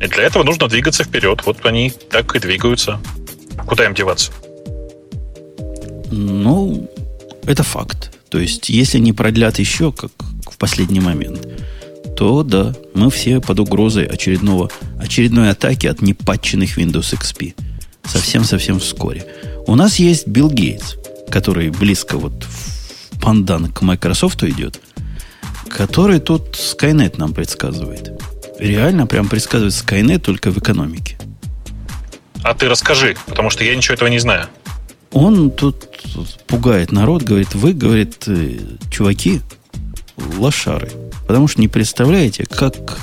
И 0.00 0.06
для 0.06 0.24
этого 0.24 0.42
нужно 0.42 0.68
двигаться 0.68 1.04
вперед. 1.04 1.42
Вот 1.44 1.64
они 1.66 1.90
так 1.90 2.34
и 2.34 2.38
двигаются. 2.38 3.00
Куда 3.66 3.84
им 3.84 3.94
деваться? 3.94 4.32
Ну, 6.10 6.90
это 7.46 7.62
факт. 7.62 8.12
То 8.30 8.38
есть, 8.38 8.68
если 8.68 8.98
не 8.98 9.12
продлят 9.12 9.58
еще, 9.58 9.92
как 9.92 10.10
в 10.50 10.58
последний 10.58 11.00
момент, 11.00 11.46
то 12.16 12.42
да, 12.42 12.74
мы 12.94 13.10
все 13.10 13.40
под 13.40 13.60
угрозой 13.60 14.06
очередного, 14.06 14.70
очередной 14.98 15.50
атаки 15.50 15.86
от 15.86 16.02
непатченных 16.02 16.78
Windows 16.78 17.18
XP. 17.18 17.54
Совсем-совсем 18.04 18.78
вскоре. 18.80 19.26
У 19.66 19.74
нас 19.74 19.96
есть 19.96 20.26
Билл 20.26 20.50
Гейтс, 20.50 20.94
который 21.30 21.70
близко 21.70 22.18
вот 22.18 22.44
в 22.44 23.20
пандан 23.20 23.72
к 23.72 23.82
Microsoft 23.82 24.42
идет, 24.44 24.80
который 25.68 26.20
тут 26.20 26.54
Skynet 26.54 27.14
нам 27.16 27.32
предсказывает. 27.32 28.12
Реально 28.58 29.06
прям 29.06 29.28
предсказывает 29.28 29.72
Skynet 29.72 30.18
только 30.18 30.50
в 30.50 30.58
экономике. 30.58 31.18
А 32.42 32.54
ты 32.54 32.68
расскажи, 32.68 33.16
потому 33.26 33.50
что 33.50 33.64
я 33.64 33.74
ничего 33.74 33.94
этого 33.94 34.08
не 34.08 34.18
знаю. 34.18 34.48
Он 35.12 35.50
тут 35.50 35.88
пугает 36.46 36.92
народ, 36.92 37.22
говорит, 37.22 37.54
вы, 37.54 37.72
говорит, 37.72 38.24
э, 38.26 38.58
чуваки, 38.90 39.40
лошары. 40.16 40.90
Потому 41.26 41.48
что 41.48 41.60
не 41.60 41.68
представляете, 41.68 42.44
как 42.44 42.98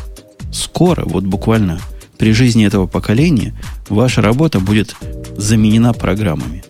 скоро, 0.52 1.04
вот 1.06 1.24
буквально 1.24 1.80
при 2.18 2.34
жизни 2.34 2.66
этого 2.66 2.88
поколения, 2.88 3.56
ваша 3.90 4.22
работа 4.22 4.60
будет 4.60 4.96
заменена 5.38 5.94
программами. 5.94 6.64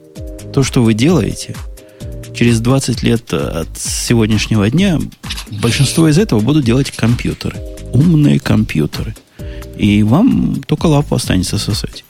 То, 0.54 0.64
что 0.64 0.82
вы 0.82 0.94
делаете, 0.94 1.56
через 2.34 2.60
20 2.62 3.04
лет 3.04 3.34
от 3.34 3.78
сегодняшнего 3.78 4.70
дня 4.70 5.00
большинство 5.62 6.08
из 6.08 6.18
этого 6.18 6.40
будут 6.40 6.64
делать 6.64 6.92
компьютеры. 6.92 7.60
Умные 7.94 8.40
компьютеры. 8.40 9.16
И 9.78 10.04
вам 10.04 10.64
только 10.64 10.86
лапу 10.86 11.16
останется 11.16 11.58
сосать. 11.58 12.06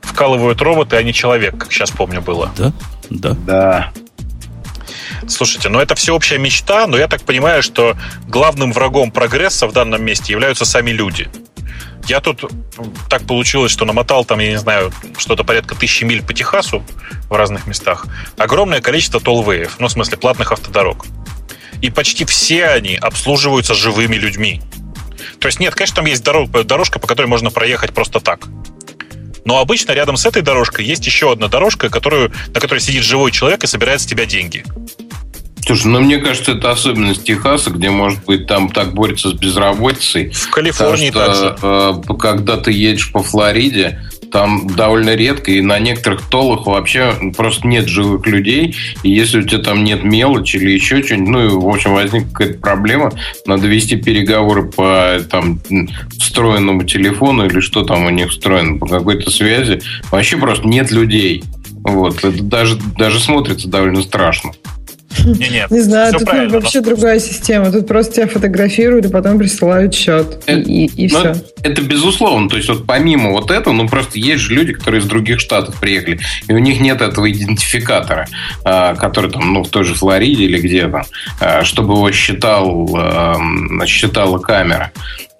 Вкалывают 0.00 0.60
роботы, 0.60 0.96
а 0.96 1.02
не 1.02 1.12
человек, 1.12 1.56
как 1.56 1.72
сейчас 1.72 1.90
помню 1.90 2.20
было. 2.20 2.50
Да, 2.58 2.72
да. 3.08 3.36
Да. 3.46 3.92
Слушайте, 5.28 5.68
ну 5.68 5.78
это 5.80 5.94
всеобщая 5.94 6.38
мечта, 6.38 6.86
но 6.86 6.96
я 6.96 7.08
так 7.08 7.22
понимаю, 7.22 7.62
что 7.62 7.96
главным 8.26 8.72
врагом 8.72 9.10
прогресса 9.10 9.66
в 9.66 9.72
данном 9.72 10.02
месте 10.04 10.32
являются 10.32 10.64
сами 10.64 10.90
люди. 10.90 11.28
Я 12.06 12.20
тут 12.20 12.50
так 13.08 13.26
получилось, 13.26 13.70
что 13.70 13.84
намотал 13.84 14.24
там, 14.24 14.40
я 14.40 14.50
не 14.50 14.58
знаю, 14.58 14.92
что-то 15.18 15.44
порядка 15.44 15.74
тысячи 15.76 16.02
миль 16.04 16.22
по 16.22 16.34
Техасу 16.34 16.84
в 17.30 17.34
разных 17.34 17.66
местах. 17.66 18.06
Огромное 18.36 18.80
количество 18.80 19.20
толвеев, 19.20 19.76
ну, 19.78 19.86
в 19.86 19.92
смысле, 19.92 20.18
платных 20.18 20.50
автодорог. 20.50 21.06
И 21.80 21.90
почти 21.90 22.24
все 22.24 22.66
они 22.66 22.96
обслуживаются 22.96 23.74
живыми 23.74 24.16
людьми. 24.16 24.60
То 25.38 25.46
есть 25.46 25.60
нет, 25.60 25.74
конечно, 25.74 25.96
там 25.96 26.06
есть 26.06 26.24
дорожка, 26.24 26.98
по 26.98 27.06
которой 27.06 27.26
можно 27.26 27.50
проехать 27.50 27.92
просто 27.92 28.20
так. 28.20 28.48
Но 29.44 29.58
обычно 29.58 29.92
рядом 29.92 30.16
с 30.16 30.26
этой 30.26 30.42
дорожкой 30.42 30.84
есть 30.84 31.04
еще 31.06 31.32
одна 31.32 31.48
дорожка, 31.48 31.88
которую, 31.88 32.32
на 32.54 32.60
которой 32.60 32.78
сидит 32.78 33.02
живой 33.02 33.32
человек 33.32 33.64
и 33.64 33.66
собирает 33.66 34.00
с 34.00 34.06
тебя 34.06 34.24
деньги. 34.24 34.64
Слушай, 35.64 35.86
ну 35.86 36.00
мне 36.00 36.18
кажется, 36.18 36.52
это 36.52 36.72
особенность 36.72 37.24
Техаса, 37.24 37.70
где, 37.70 37.90
может 37.90 38.24
быть, 38.24 38.46
там 38.46 38.68
так 38.68 38.94
борется 38.94 39.30
с 39.30 39.32
безработицей. 39.34 40.30
В 40.30 40.50
Калифорнии 40.50 41.10
потому 41.10 41.34
что, 41.34 41.50
также. 41.50 42.12
Э, 42.12 42.16
когда 42.18 42.56
ты 42.56 42.72
едешь 42.72 43.12
по 43.12 43.22
Флориде, 43.22 44.00
там 44.32 44.66
довольно 44.66 45.14
редко, 45.14 45.52
и 45.52 45.60
на 45.60 45.78
некоторых 45.78 46.22
толах 46.22 46.66
вообще 46.66 47.14
просто 47.36 47.66
нет 47.66 47.86
живых 47.86 48.26
людей. 48.26 48.74
И 49.02 49.10
если 49.10 49.40
у 49.40 49.42
тебя 49.42 49.62
там 49.62 49.84
нет 49.84 50.02
мелочи 50.02 50.56
или 50.56 50.70
еще 50.70 51.02
что-нибудь, 51.02 51.28
ну, 51.28 51.60
в 51.60 51.68
общем, 51.68 51.94
возникла 51.94 52.28
какая-то 52.32 52.58
проблема, 52.58 53.12
надо 53.46 53.66
вести 53.66 53.96
переговоры 53.96 54.70
по 54.70 55.18
там 55.30 55.60
встроенному 56.18 56.84
телефону 56.84 57.46
или 57.46 57.60
что 57.60 57.84
там 57.84 58.06
у 58.06 58.10
них 58.10 58.30
встроено, 58.30 58.78
по 58.78 58.86
какой-то 58.86 59.30
связи. 59.30 59.80
Вообще 60.10 60.36
просто 60.36 60.66
нет 60.66 60.90
людей. 60.90 61.44
Вот, 61.84 62.24
это 62.24 62.42
даже, 62.42 62.78
даже 62.96 63.18
смотрится 63.18 63.68
довольно 63.68 64.02
страшно. 64.02 64.52
Не, 65.24 65.48
нет, 65.48 65.70
не 65.70 65.80
знаю, 65.80 66.12
тут 66.12 66.24
вообще 66.24 66.80
но... 66.80 66.86
другая 66.86 67.18
система. 67.18 67.70
Тут 67.70 67.86
просто 67.86 68.14
тебя 68.14 68.26
фотографируют 68.28 69.06
и 69.06 69.08
потом 69.08 69.38
присылают 69.38 69.94
счет. 69.94 70.42
Это, 70.46 70.60
и, 70.60 70.86
и, 70.86 71.04
и 71.04 71.08
все. 71.08 71.34
Это, 71.62 71.82
безусловно. 71.82 72.48
То 72.48 72.56
есть 72.56 72.68
вот 72.68 72.86
помимо 72.86 73.30
вот 73.30 73.50
этого, 73.50 73.72
ну 73.74 73.88
просто 73.88 74.18
есть 74.18 74.42
же 74.42 74.54
люди, 74.54 74.72
которые 74.72 75.00
из 75.00 75.06
других 75.06 75.40
штатов 75.40 75.78
приехали, 75.80 76.20
и 76.48 76.52
у 76.52 76.58
них 76.58 76.80
нет 76.80 77.00
этого 77.00 77.30
идентификатора, 77.30 78.26
а, 78.64 78.94
который 78.94 79.30
там, 79.30 79.52
ну, 79.52 79.62
в 79.62 79.68
той 79.68 79.84
же 79.84 79.94
Флориде 79.94 80.44
или 80.44 80.60
где-то, 80.60 81.04
а, 81.40 81.64
чтобы 81.64 81.94
его 81.94 82.10
считал, 82.12 82.88
считала 83.86 84.38
камера. 84.38 84.92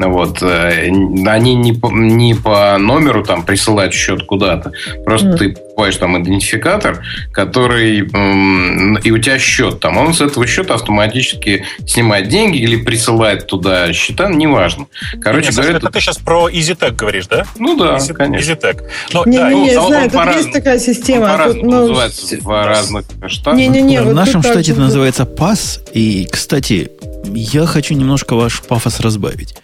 Вот. 0.08 0.42
Э, 0.42 0.88
они 1.26 1.54
не 1.54 1.72
по, 1.72 1.90
не 1.90 2.34
по 2.34 2.76
номеру 2.78 3.24
там 3.24 3.44
присылают 3.44 3.94
счет 3.94 4.24
куда-то. 4.24 4.72
Просто 5.04 5.28
mm. 5.28 5.36
ты 5.36 5.56
покупаешь 5.72 5.96
там 5.96 6.22
идентификатор, 6.22 7.02
который... 7.32 7.98
И 7.98 9.10
у 9.10 9.18
тебя 9.18 9.38
счет 9.38 9.80
там. 9.80 9.96
Он 9.98 10.14
с 10.14 10.20
этого 10.20 10.46
счета 10.46 10.74
автоматически 10.74 11.64
снимает 11.86 12.28
деньги 12.28 12.58
или 12.58 12.76
присылает 12.76 13.46
туда 13.46 13.92
счета, 13.92 14.28
неважно. 14.28 14.86
Короче 15.20 15.46
Нет, 15.46 15.56
говоря... 15.56 15.76
Это 15.78 15.90
ты 15.90 16.00
сейчас 16.00 16.18
про 16.18 16.48
EasyTech 16.48 16.92
говоришь, 16.92 17.26
да? 17.26 17.44
Ну 17.58 17.76
да, 17.76 17.96
Easy, 17.96 18.12
конечно. 18.12 18.52
EasyTech. 18.52 18.82
Но, 19.12 19.24
не, 19.26 19.38
да, 19.38 19.52
не, 19.52 19.60
не, 19.62 19.76
он, 19.76 19.88
знаю, 19.88 20.04
он 20.04 20.10
тут 20.10 20.24
по 20.24 20.30
есть 20.30 20.52
такая 20.52 20.78
система. 20.78 21.24
Он 21.34 21.52
тут, 21.52 21.62
ну, 21.62 21.70
называется 21.80 22.36
в 22.40 22.66
разных 22.66 23.04
штатах. 23.28 23.54
Не, 23.54 23.68
не, 23.68 23.82
не, 23.82 24.00
в 24.00 24.04
вот 24.04 24.14
нашем 24.14 24.42
штате 24.42 24.72
это 24.72 24.80
называется 24.80 25.24
PAS. 25.24 25.80
И, 25.92 26.28
кстати, 26.30 26.90
я 27.34 27.66
хочу 27.66 27.94
немножко 27.94 28.34
ваш 28.34 28.60
пафос 28.62 29.00
разбавить. 29.00 29.54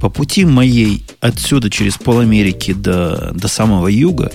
По 0.00 0.08
пути 0.08 0.44
моей 0.44 1.04
отсюда 1.20 1.68
через 1.68 1.98
пол 1.98 2.20
Америки 2.20 2.72
до, 2.72 3.32
до 3.34 3.48
самого 3.48 3.88
юга, 3.88 4.32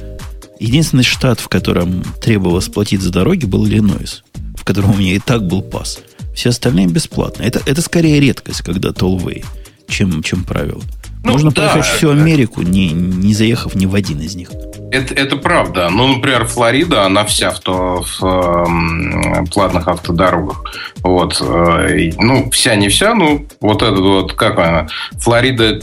единственный 0.60 1.03
штат, 1.03 1.40
в 1.40 1.48
котором 1.48 2.03
требовалось 2.22 2.68
платить 2.68 3.02
за 3.02 3.11
дороги, 3.11 3.45
был 3.45 3.65
Иллинойс, 3.65 4.23
в 4.56 4.64
котором 4.64 4.91
у 4.91 4.98
меня 4.98 5.15
и 5.15 5.19
так 5.19 5.48
был 5.48 5.61
пас. 5.61 5.99
Все 6.36 6.49
остальные 6.49 6.88
бесплатно. 6.88 7.44
Это, 7.44 7.61
это 7.65 7.82
скорее 7.82 8.19
редкость, 8.19 8.61
когда 8.61 8.91
толвей, 8.91 9.44
чем, 9.88 10.22
чем 10.22 10.44
правило. 10.44 10.84
Ну, 11.26 11.31
Можно 11.31 11.49
да, 11.52 11.69
проехать 11.69 11.91
всю 11.91 12.11
Америку, 12.11 12.61
не, 12.61 12.89
не 12.91 13.34
заехав 13.34 13.73
ни 13.73 13.88
в 13.88 13.95
один 13.95 14.19
из 14.19 14.35
них. 14.35 14.52
Это, 14.91 15.15
это 15.15 15.38
правда. 15.38 15.89
Ну, 15.89 16.07
например, 16.15 16.45
Флорида, 16.45 17.03
она 17.03 17.26
вся 17.26 17.49
в, 17.49 17.60
то, 17.61 18.03
в 18.03 18.23
э, 18.23 19.45
платных 19.52 19.88
автодорогах. 19.88 20.64
Вот. 21.02 21.41
Э, 21.41 22.11
ну, 22.19 22.52
вся 22.52 22.76
не 22.76 22.89
вся, 22.89 23.15
ну, 23.15 23.47
вот 23.60 23.81
этот 23.81 23.99
вот, 24.02 24.34
как 24.34 24.60
она, 24.60 24.88
Флорида 25.14 25.80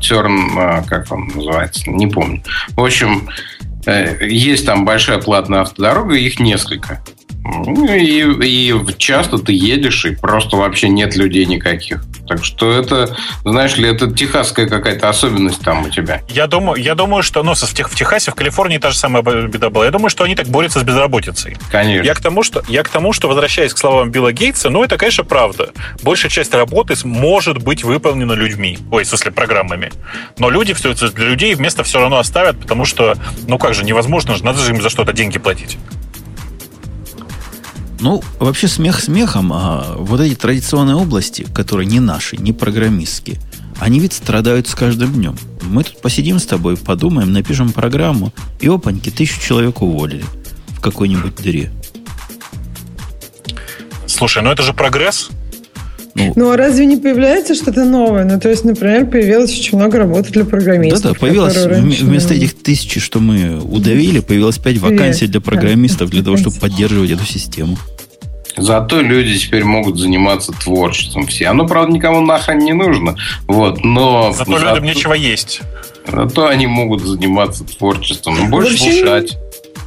Терн, 0.00 0.58
э, 0.58 0.82
как 0.88 1.12
он 1.12 1.28
называется, 1.28 1.88
не 1.88 2.08
помню. 2.08 2.42
В 2.70 2.84
общем, 2.84 3.28
э, 3.86 4.26
есть 4.26 4.66
там 4.66 4.84
большая 4.84 5.18
платная 5.18 5.60
автодорога, 5.60 6.16
их 6.16 6.40
несколько. 6.40 7.04
Ну, 7.66 7.86
и, 7.94 8.46
и 8.46 8.74
часто 8.98 9.38
ты 9.38 9.52
едешь, 9.52 10.04
и 10.04 10.14
просто 10.14 10.56
вообще 10.56 10.88
нет 10.88 11.16
людей 11.16 11.46
никаких. 11.46 12.02
Так 12.28 12.44
что 12.44 12.72
это, 12.72 13.16
знаешь 13.44 13.76
ли, 13.76 13.88
это 13.88 14.10
техасская 14.12 14.68
какая-то 14.68 15.08
особенность 15.08 15.60
там 15.60 15.84
у 15.84 15.90
тебя. 15.90 16.22
Я 16.28 16.46
думаю, 16.46 16.82
я 16.82 16.94
думаю, 16.94 17.22
что 17.22 17.42
ну, 17.42 17.54
в, 17.54 17.94
Техасе, 17.94 18.32
в 18.32 18.34
Калифорнии 18.34 18.78
та 18.78 18.90
же 18.90 18.98
самая 18.98 19.22
беда 19.22 19.70
была. 19.70 19.84
Я 19.84 19.90
думаю, 19.90 20.10
что 20.10 20.24
они 20.24 20.34
так 20.34 20.48
борются 20.48 20.80
с 20.80 20.82
безработицей. 20.82 21.56
Конечно. 21.70 22.04
Я 22.04 22.14
к 22.14 22.20
тому, 22.20 22.42
что, 22.42 22.62
я 22.68 22.82
к 22.82 22.88
тому, 22.88 23.12
что 23.12 23.28
возвращаясь 23.28 23.72
к 23.72 23.78
словам 23.78 24.10
Билла 24.10 24.32
Гейтса, 24.32 24.70
ну, 24.70 24.82
это, 24.82 24.96
конечно, 24.96 25.24
правда. 25.24 25.70
Большая 26.02 26.30
часть 26.30 26.52
работы 26.54 26.94
может 27.04 27.62
быть 27.62 27.84
выполнена 27.84 28.32
людьми. 28.32 28.78
Ой, 28.90 29.04
в 29.04 29.06
смысле, 29.06 29.30
программами. 29.30 29.92
Но 30.38 30.50
люди 30.50 30.74
все 30.74 30.90
это 30.90 31.10
для 31.12 31.26
людей 31.26 31.54
вместо 31.54 31.84
все 31.84 32.00
равно 32.00 32.18
оставят, 32.18 32.58
потому 32.60 32.84
что, 32.84 33.14
ну 33.46 33.58
как 33.58 33.74
же, 33.74 33.84
невозможно 33.84 34.34
же, 34.34 34.44
надо 34.44 34.58
же 34.58 34.72
им 34.72 34.82
за 34.82 34.90
что-то 34.90 35.12
деньги 35.12 35.38
платить. 35.38 35.78
Ну, 37.98 38.22
вообще 38.38 38.68
смех 38.68 39.00
смехом, 39.00 39.52
а 39.52 39.96
вот 39.98 40.20
эти 40.20 40.34
традиционные 40.34 40.96
области, 40.96 41.46
которые 41.54 41.86
не 41.86 41.98
наши, 41.98 42.36
не 42.36 42.52
программистские, 42.52 43.38
они 43.78 44.00
ведь 44.00 44.12
страдают 44.12 44.68
с 44.68 44.74
каждым 44.74 45.12
днем. 45.12 45.36
Мы 45.62 45.84
тут 45.84 46.00
посидим 46.00 46.38
с 46.38 46.46
тобой, 46.46 46.76
подумаем, 46.76 47.32
напишем 47.32 47.72
программу, 47.72 48.32
и 48.60 48.68
опаньки, 48.68 49.10
тысячу 49.10 49.40
человек 49.40 49.82
уволили 49.82 50.24
в 50.68 50.80
какой-нибудь 50.80 51.36
дыре. 51.36 51.72
Слушай, 54.06 54.42
ну 54.42 54.50
это 54.50 54.62
же 54.62 54.72
прогресс. 54.72 55.30
Ну, 56.16 56.32
ну 56.34 56.50
а 56.50 56.56
разве 56.56 56.86
не 56.86 56.96
появляется 56.96 57.54
что-то 57.54 57.84
новое? 57.84 58.24
Ну, 58.24 58.40
то 58.40 58.48
есть, 58.48 58.64
например, 58.64 59.06
появилось 59.06 59.56
очень 59.58 59.76
много 59.76 59.98
работы 59.98 60.32
для 60.32 60.44
программистов. 60.44 61.02
Да-да, 61.02 61.14
появилось 61.18 61.56
вместо 61.56 62.34
этих 62.34 62.54
тысячи, 62.54 63.00
что 63.00 63.20
мы 63.20 63.60
удавили, 63.60 64.20
появилось 64.20 64.58
пять 64.58 64.78
вакансий 64.78 65.26
для 65.26 65.40
программистов 65.40 66.10
для 66.10 66.22
того, 66.22 66.36
чтобы 66.36 66.56
поддерживать 66.56 67.10
эту 67.10 67.24
систему. 67.24 67.76
Зато 68.56 69.02
люди 69.02 69.38
теперь 69.38 69.64
могут 69.64 69.98
заниматься 69.98 70.52
творчеством 70.52 71.26
все. 71.26 71.48
Оно, 71.48 71.66
правда, 71.66 71.92
никому 71.92 72.22
нахрен 72.22 72.58
не 72.58 72.72
нужно. 72.72 73.16
Вот, 73.46 73.84
но... 73.84 74.32
Зато, 74.32 74.58
зато 74.58 74.70
людям 74.70 74.84
нечего 74.84 75.12
есть. 75.12 75.60
Зато 76.10 76.46
они 76.46 76.66
могут 76.66 77.02
заниматься 77.02 77.64
творчеством. 77.64 78.50
Больше 78.50 78.70
Вообще... 78.70 78.92
слушать. 78.92 79.38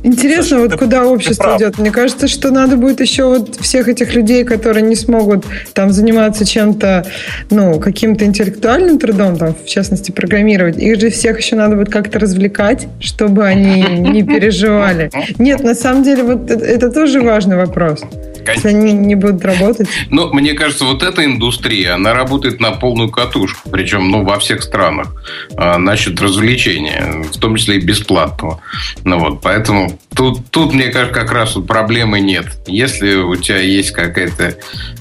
Интересно, 0.03 0.57
Слушай, 0.57 0.61
вот 0.61 0.71
ты, 0.71 0.77
куда 0.77 1.05
общество 1.05 1.57
идет. 1.57 1.77
Мне 1.77 1.91
кажется, 1.91 2.27
что 2.27 2.51
надо 2.51 2.77
будет 2.77 3.01
еще 3.01 3.25
вот 3.25 3.55
всех 3.57 3.87
этих 3.87 4.13
людей, 4.13 4.43
которые 4.43 4.83
не 4.83 4.95
смогут 4.95 5.45
там 5.73 5.91
заниматься 5.91 6.45
чем-то, 6.45 7.05
ну, 7.49 7.79
каким-то 7.79 8.25
интеллектуальным 8.25 8.99
трудом, 8.99 9.37
там, 9.37 9.55
в 9.55 9.65
частности, 9.65 10.11
программировать, 10.11 10.77
их 10.77 10.99
же 10.99 11.09
всех 11.09 11.39
еще 11.39 11.55
надо 11.55 11.75
будет 11.75 11.89
как-то 11.89 12.19
развлекать, 12.19 12.87
чтобы 12.99 13.45
они 13.45 13.81
не 13.81 14.23
переживали. 14.23 15.09
Нет, 15.37 15.63
на 15.63 15.75
самом 15.75 16.03
деле, 16.03 16.23
вот 16.23 16.49
это 16.49 16.91
тоже 16.91 17.21
важный 17.21 17.57
вопрос. 17.57 18.01
Если 18.47 18.69
они 18.69 18.93
не 18.93 19.15
будут 19.15 19.43
работать. 19.43 19.87
Ну, 20.09 20.33
мне 20.33 20.53
кажется, 20.53 20.85
вот 20.85 21.03
эта 21.03 21.25
индустрия, 21.25 21.95
она 21.95 22.13
работает 22.13 22.59
на 22.59 22.71
полную 22.71 23.09
катушку, 23.09 23.69
причем, 23.69 24.09
ну, 24.09 24.23
во 24.23 24.39
всех 24.39 24.63
странах, 24.63 25.13
а, 25.55 25.77
насчет 25.77 26.19
развлечения, 26.21 27.23
в 27.31 27.37
том 27.37 27.55
числе 27.55 27.77
и 27.77 27.81
бесплатного. 27.81 28.61
Ну, 29.03 29.19
вот, 29.19 29.41
поэтому 29.41 29.99
тут, 30.15 30.49
тут, 30.49 30.73
мне 30.73 30.87
кажется, 30.87 31.13
как 31.13 31.31
раз 31.31 31.55
вот 31.55 31.67
проблемы 31.67 32.19
нет. 32.19 32.47
Если 32.67 33.15
у 33.15 33.35
тебя 33.35 33.59
есть 33.59 33.91
какая-то 33.91 34.55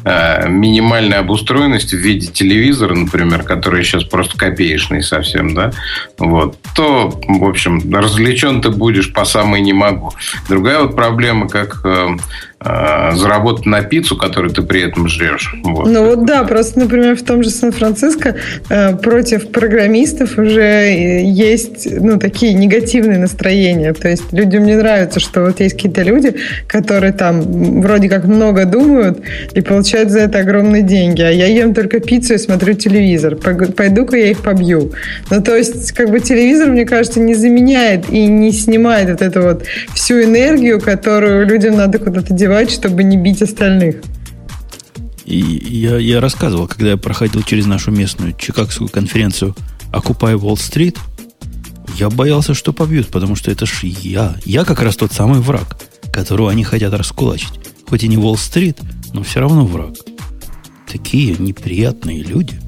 э, 0.04 0.48
минимальная 0.48 1.20
обустроенность 1.20 1.92
в 1.92 1.98
виде 1.98 2.26
телевизора, 2.26 2.94
например, 2.94 3.42
который 3.42 3.84
сейчас 3.84 4.04
просто 4.04 4.36
копеечный 4.36 5.02
совсем, 5.02 5.54
да, 5.54 5.72
вот, 6.18 6.58
то, 6.74 7.20
в 7.26 7.44
общем, 7.44 7.92
развлечен 7.92 8.60
ты 8.60 8.70
будешь 8.70 9.12
по 9.12 9.24
самой 9.24 9.60
не 9.60 9.72
могу. 9.72 10.12
Другая 10.48 10.80
вот 10.80 10.94
проблема, 10.94 11.48
как 11.48 11.84
Э, 11.84 12.16
заработать 12.60 13.66
на 13.66 13.82
пиццу, 13.82 14.16
которую 14.16 14.52
ты 14.52 14.62
при 14.62 14.82
этом 14.82 15.06
жрешь. 15.06 15.54
Вот. 15.62 15.86
Ну 15.86 16.04
вот 16.04 16.26
да, 16.26 16.42
просто, 16.42 16.80
например, 16.80 17.14
в 17.14 17.22
том 17.22 17.44
же 17.44 17.50
Сан-Франциско 17.50 18.34
э, 18.68 18.96
против 18.96 19.52
программистов 19.52 20.38
уже 20.38 20.92
есть 21.22 21.86
ну, 22.00 22.18
такие 22.18 22.54
негативные 22.54 23.18
настроения. 23.18 23.92
То 23.92 24.08
есть 24.08 24.32
людям 24.32 24.66
не 24.66 24.74
нравится, 24.74 25.20
что 25.20 25.42
вот 25.42 25.60
есть 25.60 25.76
какие-то 25.76 26.02
люди, 26.02 26.34
которые 26.66 27.12
там 27.12 27.80
вроде 27.80 28.08
как 28.08 28.24
много 28.24 28.64
думают 28.64 29.20
и 29.52 29.60
получают 29.60 30.10
за 30.10 30.20
это 30.20 30.40
огромные 30.40 30.82
деньги, 30.82 31.22
а 31.22 31.30
я 31.30 31.46
ем 31.46 31.74
только 31.74 32.00
пиццу 32.00 32.34
и 32.34 32.38
смотрю 32.38 32.74
телевизор. 32.74 33.36
Пойду-ка 33.36 34.16
я 34.16 34.32
их 34.32 34.42
побью. 34.42 34.92
Ну 35.30 35.40
то 35.40 35.56
есть 35.56 35.92
как 35.92 36.10
бы 36.10 36.18
телевизор, 36.18 36.70
мне 36.70 36.84
кажется, 36.84 37.20
не 37.20 37.34
заменяет 37.34 38.10
и 38.10 38.26
не 38.26 38.50
снимает 38.50 39.10
вот 39.10 39.22
эту 39.22 39.42
вот 39.42 39.64
всю 39.94 40.24
энергию, 40.24 40.80
которую 40.80 41.46
людям 41.46 41.76
надо 41.76 42.00
куда-то 42.00 42.34
девать 42.34 42.47
развивать, 42.48 42.70
чтобы 42.70 43.04
не 43.04 43.16
бить 43.16 43.42
остальных. 43.42 43.96
И 45.24 45.38
я, 45.38 45.98
я 45.98 46.20
рассказывал, 46.20 46.66
когда 46.66 46.90
я 46.90 46.96
проходил 46.96 47.42
через 47.42 47.66
нашу 47.66 47.90
местную 47.90 48.32
чикагскую 48.32 48.88
конференцию 48.88 49.54
Wall 49.92 50.54
Street, 50.54 50.96
я 51.96 52.08
боялся, 52.08 52.54
что 52.54 52.72
побьют, 52.72 53.08
потому 53.08 53.36
что 53.36 53.50
это 53.50 53.66
ж 53.66 53.84
я. 53.84 54.36
Я 54.44 54.64
как 54.64 54.80
раз 54.80 54.96
тот 54.96 55.12
самый 55.12 55.40
враг, 55.40 55.78
которого 56.12 56.50
они 56.50 56.64
хотят 56.64 56.94
раскулачить. 56.94 57.52
Хоть 57.86 58.04
и 58.04 58.08
не 58.08 58.16
Уолл-стрит, 58.16 58.78
но 59.12 59.22
все 59.22 59.40
равно 59.40 59.66
враг. 59.66 59.94
Такие 60.90 61.36
неприятные 61.38 62.22
люди. 62.22 62.58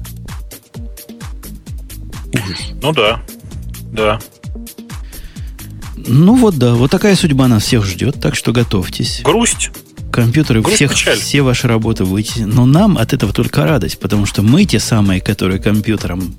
Ужас. 2.33 2.71
Ну 2.81 2.91
да, 2.91 3.23
да. 3.91 4.19
Ну 6.07 6.35
вот 6.35 6.57
да, 6.57 6.73
вот 6.73 6.91
такая 6.91 7.15
судьба 7.15 7.47
нас 7.47 7.63
всех 7.63 7.85
ждет, 7.85 8.19
так 8.21 8.35
что 8.35 8.51
готовьтесь. 8.51 9.21
Грусть. 9.23 9.71
Компьютеры 10.11 10.61
Грусть, 10.61 10.75
всех, 10.75 10.91
печаль. 10.91 11.17
все 11.17 11.41
ваши 11.41 11.67
работы 11.67 12.03
выйти. 12.03 12.41
Но 12.41 12.65
нам 12.65 12.97
от 12.97 13.13
этого 13.13 13.31
только 13.31 13.65
радость, 13.65 13.99
потому 13.99 14.25
что 14.25 14.41
мы 14.41 14.65
те 14.65 14.79
самые, 14.79 15.21
которые 15.21 15.59
компьютером 15.59 16.35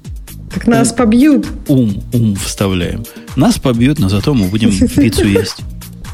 так 0.52 0.66
нас 0.66 0.90
ум, 0.90 0.97
побьют. 0.97 1.48
Ум, 1.68 2.02
ум 2.12 2.36
вставляем. 2.36 3.05
Нас 3.36 3.59
побьют, 3.59 3.98
но 3.98 4.09
зато 4.09 4.34
мы 4.34 4.48
будем 4.48 4.70
пиццу 4.70 5.26
есть 5.26 5.62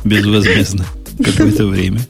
безвозмездно 0.05 0.85
какое-то 1.23 1.67
время. 1.67 2.01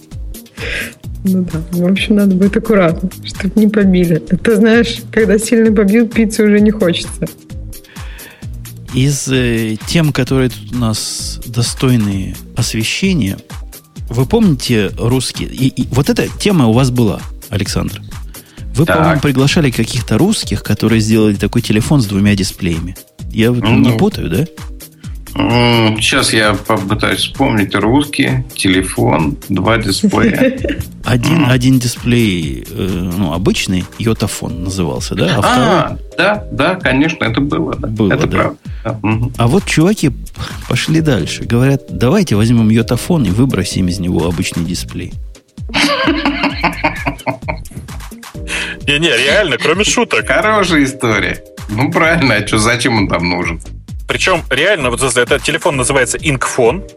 Ну 1.25 1.47
да, 1.53 1.61
в 1.73 1.87
общем, 1.91 2.17
надо 2.17 2.35
быть 2.35 2.57
аккуратно, 2.57 3.11
чтобы 3.25 3.61
не 3.61 3.69
побили. 3.69 4.23
Это, 4.29 4.57
знаешь, 4.57 4.99
когда 5.11 5.39
сильно 5.39 5.75
побьют, 5.75 6.13
пиццу 6.13 6.45
уже 6.45 6.61
не 6.61 6.71
хочется. 6.71 7.27
Из 8.95 9.29
э, 9.29 9.77
тем, 9.87 10.13
которые 10.13 10.51
тут 10.51 10.73
у 10.73 10.77
нас 10.77 11.41
достойные 11.47 12.37
освещения, 12.57 13.39
вы 14.09 14.27
помните 14.27 14.91
русские? 14.97 15.49
И, 15.51 15.69
и 15.69 15.89
вот 15.91 16.09
эта 16.09 16.29
тема 16.39 16.67
у 16.67 16.73
вас 16.73 16.91
была, 16.91 17.21
Александр. 17.51 18.01
Вы, 18.75 18.87
так. 18.87 18.99
по-моему, 18.99 19.21
приглашали 19.21 19.71
каких-то 19.71 20.19
русских, 20.19 20.63
которые 20.63 21.01
сделали 21.01 21.35
такой 21.35 21.63
телефон 21.63 22.01
с 22.01 22.07
двумя 22.07 22.35
дисплеями. 22.35 22.97
Я 23.31 23.51
ну, 23.51 23.79
не 23.79 23.93
путаю, 23.99 24.31
да? 24.31 24.47
Сейчас 25.39 26.33
я 26.33 26.53
попытаюсь 26.55 27.21
вспомнить. 27.21 27.73
Русский, 27.73 28.45
телефон, 28.57 29.37
два 29.49 29.79
дисплея. 29.79 30.59
Один, 31.05 31.47
один 31.49 31.79
дисплей, 31.79 32.67
э, 32.69 33.11
ну, 33.17 33.33
обычный, 33.33 33.87
йотафон 33.99 34.65
назывался, 34.65 35.15
да? 35.15 35.39
А, 35.39 35.43
а 35.43 35.99
да, 36.19 36.45
да, 36.53 36.75
конечно, 36.75 37.25
это 37.25 37.41
было. 37.41 37.75
Да. 37.77 37.89
Было, 37.89 38.13
это 38.13 38.27
да. 38.27 38.53
правда. 38.85 39.31
А 39.39 39.47
вот 39.47 39.65
чуваки 39.65 40.11
пошли 40.69 41.01
дальше. 41.01 41.45
Говорят, 41.45 41.85
давайте 41.89 42.37
возьмем 42.37 42.69
йотафон 42.69 43.25
и 43.25 43.31
выбросим 43.31 43.89
из 43.89 44.01
него 44.01 44.27
обычный 44.27 44.65
дисплей. 44.65 45.15
Не-не, 48.87 49.17
реально, 49.17 49.57
кроме 49.57 49.85
шуток. 49.85 50.27
Хорошая 50.29 50.85
история. 50.85 51.43
Ну, 51.71 51.91
правильно, 51.91 52.35
а 52.35 52.47
что, 52.47 52.59
зачем 52.59 52.99
он 52.99 53.09
там 53.09 53.31
нужен? 53.31 53.63
Причем 54.09 54.43
реально, 54.49 54.91
вот 54.91 55.03
этот 55.03 55.43
телефон 55.43 55.77
называется 55.77 56.17
Inkphone. 56.17 56.91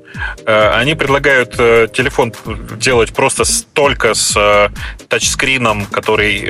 Э, 0.45 0.69
они 0.69 0.95
предлагают 0.95 1.55
э, 1.59 1.89
телефон 1.93 2.33
делать 2.77 3.13
просто 3.13 3.43
только 3.73 4.13
с 4.13 4.33
э, 4.37 4.69
тачскрином, 5.09 5.85
который 5.87 6.41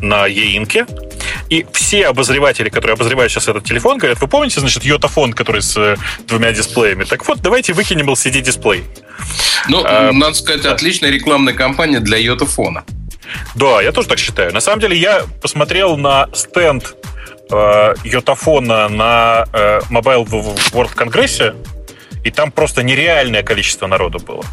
на 0.00 0.26
e-инке. 0.26 0.86
И 1.50 1.66
все 1.72 2.06
обозреватели, 2.06 2.70
которые 2.70 2.94
обозревают 2.94 3.30
сейчас 3.30 3.48
этот 3.48 3.64
телефон, 3.64 3.98
говорят, 3.98 4.20
вы 4.20 4.26
помните, 4.26 4.60
значит, 4.60 4.84
йотафон, 4.84 5.34
который 5.34 5.60
с 5.60 5.98
двумя 6.26 6.52
дисплеями? 6.52 7.04
Так 7.04 7.28
вот, 7.28 7.40
давайте 7.42 7.74
выкинем 7.74 8.08
LCD-дисплей. 8.08 8.84
Ну, 9.68 9.84
а, 9.84 10.12
надо 10.12 10.34
сказать, 10.34 10.62
да. 10.62 10.72
отличная 10.72 11.10
рекламная 11.10 11.52
кампания 11.52 12.00
для 12.00 12.16
йотафона. 12.16 12.84
Да, 13.54 13.82
я 13.82 13.92
тоже 13.92 14.08
так 14.08 14.18
считаю. 14.18 14.52
На 14.52 14.60
самом 14.60 14.80
деле, 14.80 14.96
я 14.96 15.24
посмотрел 15.42 15.96
на 15.96 16.28
стенд 16.32 16.94
э, 17.50 17.94
йотафона 18.04 18.88
на 18.88 19.44
э, 19.52 19.80
Mobile 19.90 20.26
World 20.72 20.94
Конгрессе, 20.94 21.54
И 22.24 22.30
там 22.30 22.50
просто 22.52 22.82
нереальное 22.82 23.42
количество 23.42 23.86
народу 23.86 24.18
было. 24.18 24.44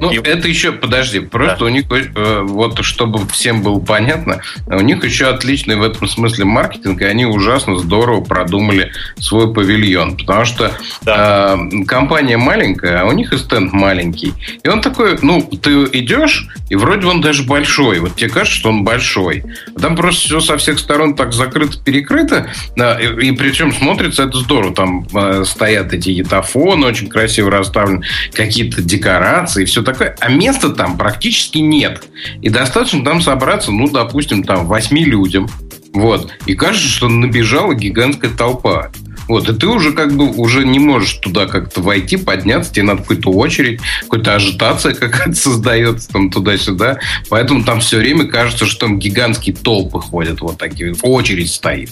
Ну, 0.00 0.10
и... 0.10 0.18
это 0.18 0.48
еще, 0.48 0.72
подожди, 0.72 1.20
просто 1.20 1.60
да. 1.60 1.64
у 1.64 1.68
них, 1.68 1.84
э, 1.90 2.40
вот 2.42 2.84
чтобы 2.84 3.26
всем 3.28 3.62
было 3.62 3.78
понятно, 3.80 4.40
у 4.66 4.80
них 4.80 5.04
еще 5.04 5.26
отличный 5.26 5.76
в 5.76 5.82
этом 5.82 6.08
смысле 6.08 6.44
маркетинг, 6.44 7.00
и 7.02 7.04
они 7.04 7.26
ужасно 7.26 7.78
здорово 7.78 8.22
продумали 8.22 8.92
свой 9.18 9.52
павильон, 9.52 10.16
потому 10.16 10.44
что 10.44 10.72
да. 11.02 11.58
э, 11.58 11.84
компания 11.84 12.36
маленькая, 12.36 13.02
а 13.02 13.04
у 13.06 13.12
них 13.12 13.32
и 13.32 13.38
стенд 13.38 13.72
маленький. 13.72 14.34
И 14.62 14.68
он 14.68 14.80
такой, 14.80 15.18
ну, 15.22 15.42
ты 15.42 15.84
идешь, 15.92 16.46
и 16.68 16.76
вроде 16.76 17.06
он 17.06 17.20
даже 17.20 17.42
большой, 17.42 17.98
вот 18.00 18.16
тебе 18.16 18.30
кажется, 18.30 18.58
что 18.58 18.68
он 18.68 18.84
большой. 18.84 19.44
А 19.76 19.80
там 19.80 19.96
просто 19.96 20.26
все 20.26 20.40
со 20.40 20.56
всех 20.56 20.78
сторон 20.78 21.14
так 21.14 21.32
закрыто-перекрыто, 21.32 22.50
да, 22.76 23.00
и, 23.00 23.28
и 23.28 23.32
причем 23.32 23.72
смотрится 23.72 24.24
это 24.24 24.38
здорово, 24.38 24.74
там 24.74 25.06
э, 25.14 25.44
стоят 25.44 25.92
эти 25.92 26.10
етафоны 26.10 26.86
очень 26.86 27.08
красиво 27.16 27.50
расставлены, 27.50 28.04
какие-то 28.34 28.82
декорации, 28.82 29.64
все 29.64 29.82
такое. 29.82 30.14
А 30.20 30.28
места 30.28 30.68
там 30.68 30.98
практически 30.98 31.58
нет. 31.58 32.02
И 32.42 32.50
достаточно 32.50 33.02
там 33.02 33.22
собраться, 33.22 33.72
ну, 33.72 33.88
допустим, 33.88 34.44
там, 34.44 34.66
восьми 34.66 35.02
людям. 35.02 35.48
Вот. 35.94 36.30
И 36.44 36.54
кажется, 36.54 36.86
что 36.86 37.08
набежала 37.08 37.72
гигантская 37.72 38.30
толпа. 38.30 38.90
Вот, 39.28 39.48
и 39.48 39.54
ты 39.54 39.66
уже 39.66 39.92
как 39.92 40.14
бы 40.14 40.26
уже 40.30 40.64
не 40.64 40.78
можешь 40.78 41.14
туда 41.14 41.46
как-то 41.46 41.80
войти, 41.80 42.16
подняться, 42.16 42.72
тебе 42.72 42.84
надо 42.84 43.00
какую-то 43.00 43.32
очередь, 43.32 43.80
какая-то 44.08 44.34
ажитация 44.36 44.94
какая-то 44.94 45.34
создается 45.34 46.08
там 46.10 46.30
туда-сюда. 46.30 46.98
Поэтому 47.30 47.64
там 47.64 47.80
все 47.80 47.96
время 47.96 48.26
кажется, 48.26 48.66
что 48.66 48.86
там 48.86 48.98
гигантские 48.98 49.56
толпы 49.56 50.00
ходят 50.00 50.42
вот 50.42 50.58
такие, 50.58 50.94
очередь 51.02 51.50
стоит. 51.50 51.90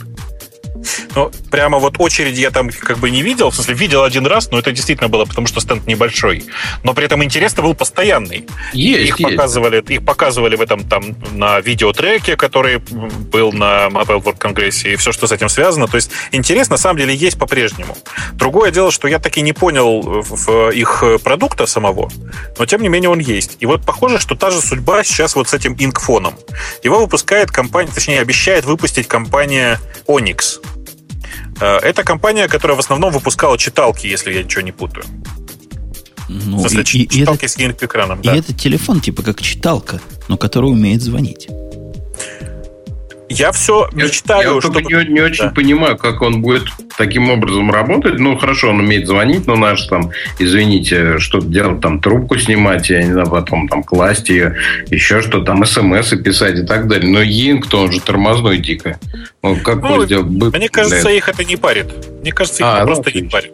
Ну, 1.14 1.30
прямо 1.50 1.78
вот 1.78 1.96
очереди 1.98 2.40
я 2.40 2.50
там 2.50 2.70
как 2.70 2.98
бы 2.98 3.10
не 3.10 3.22
видел. 3.22 3.50
В 3.50 3.54
смысле, 3.54 3.74
видел 3.74 4.02
один 4.02 4.26
раз, 4.26 4.50
но 4.50 4.58
это 4.58 4.72
действительно 4.72 5.08
было, 5.08 5.24
потому 5.24 5.46
что 5.46 5.60
стенд 5.60 5.86
небольшой. 5.86 6.44
Но 6.82 6.94
при 6.94 7.04
этом 7.04 7.22
интерес 7.22 7.54
был 7.54 7.74
постоянный. 7.74 8.46
Есть, 8.72 9.08
их 9.08 9.20
есть. 9.20 9.30
показывали, 9.30 9.82
их 9.88 10.04
показывали 10.04 10.56
в 10.56 10.60
этом 10.60 10.84
там 10.88 11.16
на 11.32 11.60
видеотреке, 11.60 12.36
который 12.36 12.78
был 12.78 13.52
на 13.52 13.86
Mobile 13.86 14.22
World 14.22 14.38
Congress, 14.38 14.92
и 14.92 14.96
все, 14.96 15.12
что 15.12 15.26
с 15.26 15.32
этим 15.32 15.48
связано. 15.48 15.86
То 15.86 15.96
есть 15.96 16.10
интерес 16.32 16.68
на 16.68 16.76
самом 16.76 16.98
деле 16.98 17.14
есть 17.14 17.38
по-прежнему. 17.38 17.96
Другое 18.32 18.70
дело, 18.70 18.90
что 18.90 19.08
я 19.08 19.18
таки 19.18 19.40
не 19.42 19.52
понял 19.52 20.02
в 20.02 20.70
их 20.70 21.04
продукта 21.22 21.66
самого, 21.66 22.10
но 22.58 22.66
тем 22.66 22.82
не 22.82 22.88
менее 22.88 23.10
он 23.10 23.18
есть. 23.18 23.56
И 23.60 23.66
вот 23.66 23.84
похоже, 23.84 24.18
что 24.18 24.34
та 24.34 24.50
же 24.50 24.60
судьба 24.60 25.04
сейчас 25.04 25.34
вот 25.34 25.48
с 25.48 25.54
этим 25.54 25.76
инкфоном. 25.78 26.34
Его 26.82 26.98
выпускает 26.98 27.50
компания, 27.50 27.90
точнее, 27.92 28.20
обещает 28.20 28.64
выпустить 28.64 29.08
компания 29.08 29.80
Onyx. 30.06 30.60
Э, 31.64 31.78
это 31.78 32.04
компания, 32.04 32.46
которая 32.46 32.76
в 32.76 32.80
основном 32.80 33.10
выпускала 33.10 33.56
читалки, 33.56 34.06
если 34.06 34.32
я 34.32 34.42
ничего 34.42 34.60
не 34.60 34.72
путаю. 34.72 35.04
Ну, 36.28 36.58
в 36.58 36.60
смысле, 36.60 36.82
и, 36.82 37.08
читалки 37.08 37.44
и 37.44 37.48
с 37.48 37.56
экраном. 37.56 38.20
И 38.20 38.24
да. 38.24 38.36
это 38.36 38.52
телефон 38.52 39.00
типа 39.00 39.22
как 39.22 39.40
читалка, 39.40 40.00
но 40.28 40.36
который 40.36 40.70
умеет 40.70 41.02
звонить. 41.02 41.48
Я 43.34 43.52
все 43.52 43.88
я, 43.92 44.04
мечтаю, 44.04 44.54
я 44.54 44.60
чтобы... 44.60 44.82
не, 44.82 45.12
не 45.12 45.20
очень 45.20 45.44
да. 45.44 45.50
понимаю, 45.50 45.96
как 45.96 46.22
он 46.22 46.40
будет 46.40 46.64
таким 46.96 47.30
образом 47.30 47.70
работать. 47.70 48.18
Ну, 48.18 48.36
хорошо, 48.36 48.70
он 48.70 48.80
умеет 48.80 49.06
звонить, 49.06 49.46
но 49.46 49.56
наш 49.56 49.82
там, 49.82 50.10
извините, 50.38 51.18
что-то 51.18 51.46
делать, 51.46 51.80
там, 51.80 52.00
трубку 52.00 52.38
снимать, 52.38 52.88
я 52.90 53.02
не 53.02 53.12
знаю, 53.12 53.28
потом 53.28 53.68
там 53.68 53.82
класть 53.82 54.28
ее, 54.28 54.56
еще 54.90 55.20
что 55.20 55.40
там, 55.40 55.64
смс 55.66 56.10
писать 56.10 56.58
и 56.58 56.66
так 56.66 56.86
далее. 56.88 57.10
Но 57.10 57.20
Йинг, 57.20 57.72
он 57.72 57.90
же 57.90 58.00
тормозной 58.00 58.58
дико. 58.58 58.98
Он 59.42 59.60
как 59.60 59.82
ну, 59.82 60.04
сделать? 60.04 60.26
Мне 60.26 60.68
кажется, 60.68 61.08
их 61.10 61.28
это 61.28 61.44
не 61.44 61.56
парит. 61.56 61.92
Мне 62.20 62.32
кажется, 62.32 62.62
их 62.62 62.68
а, 62.68 62.80
ну, 62.80 62.86
просто 62.86 63.10
отлично. 63.10 63.24
не 63.24 63.30
парит. 63.30 63.52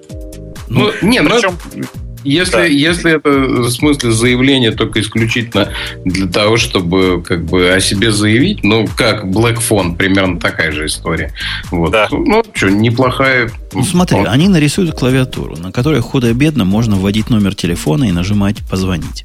Ну, 0.69 0.93
ну 1.02 1.09
не, 1.09 1.20
Причем... 1.23 1.59
ну, 1.74 1.85
если, 2.24 2.52
да. 2.52 2.64
если 2.64 3.16
это 3.16 3.30
в 3.30 3.70
смысле 3.70 4.12
заявление 4.12 4.72
только 4.72 5.01
исключительно 5.01 5.70
для 6.05 6.26
того, 6.26 6.56
чтобы 6.56 7.22
как 7.22 7.44
бы 7.44 7.70
о 7.70 7.80
себе 7.80 8.12
заявить, 8.12 8.62
ну, 8.62 8.86
как 8.97 9.24
Black 9.24 9.59
Phone, 9.59 9.97
примерно 9.97 10.38
такая 10.38 10.72
же 10.72 10.86
история. 10.86 11.32
Вот. 11.70 11.92
Да. 11.92 12.09
Ну, 12.10 12.42
что, 12.52 12.70
неплохая... 12.70 13.51
Ну, 13.72 13.84
смотри, 13.84 14.18
вот. 14.18 14.28
они 14.28 14.48
нарисуют 14.48 14.98
клавиатуру, 14.98 15.56
на 15.56 15.72
которой 15.72 16.01
худо-бедно 16.01 16.64
можно 16.64 16.97
вводить 16.97 17.30
номер 17.30 17.55
телефона 17.55 18.05
и 18.05 18.12
нажимать 18.12 18.59
«позвонить». 18.68 19.24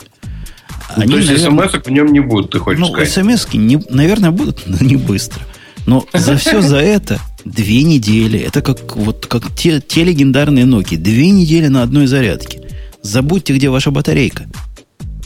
Ну, 0.96 1.04
они, 1.04 1.14
то 1.14 1.18
есть 1.18 1.30
наверное, 1.30 1.70
смс 1.70 1.86
в 1.86 1.92
нем 1.92 2.14
не 2.14 2.20
будут, 2.20 2.52
ты 2.52 2.60
хочешь 2.60 2.80
ну, 2.80 2.88
сказать? 2.88 3.12
смс 3.12 3.48
не, 3.54 3.82
наверное, 3.90 4.32
будут, 4.32 4.64
но 4.66 4.78
не 4.80 4.96
быстро. 4.96 5.42
Но 5.86 6.06
за 6.14 6.38
все 6.38 6.62
за 6.62 6.78
это 6.78 7.20
две 7.44 7.84
недели. 7.84 8.40
Это 8.40 8.62
как, 8.62 8.96
вот, 8.96 9.26
как 9.28 9.54
те, 9.56 9.82
те 9.82 10.04
легендарные 10.04 10.66
Nokia. 10.66 10.98
Две 10.98 11.30
недели 11.30 11.68
на 11.68 11.84
одной 11.84 12.08
зарядке. 12.08 12.65
Забудьте, 13.06 13.54
где 13.54 13.70
ваша 13.70 13.92
батарейка. 13.92 14.48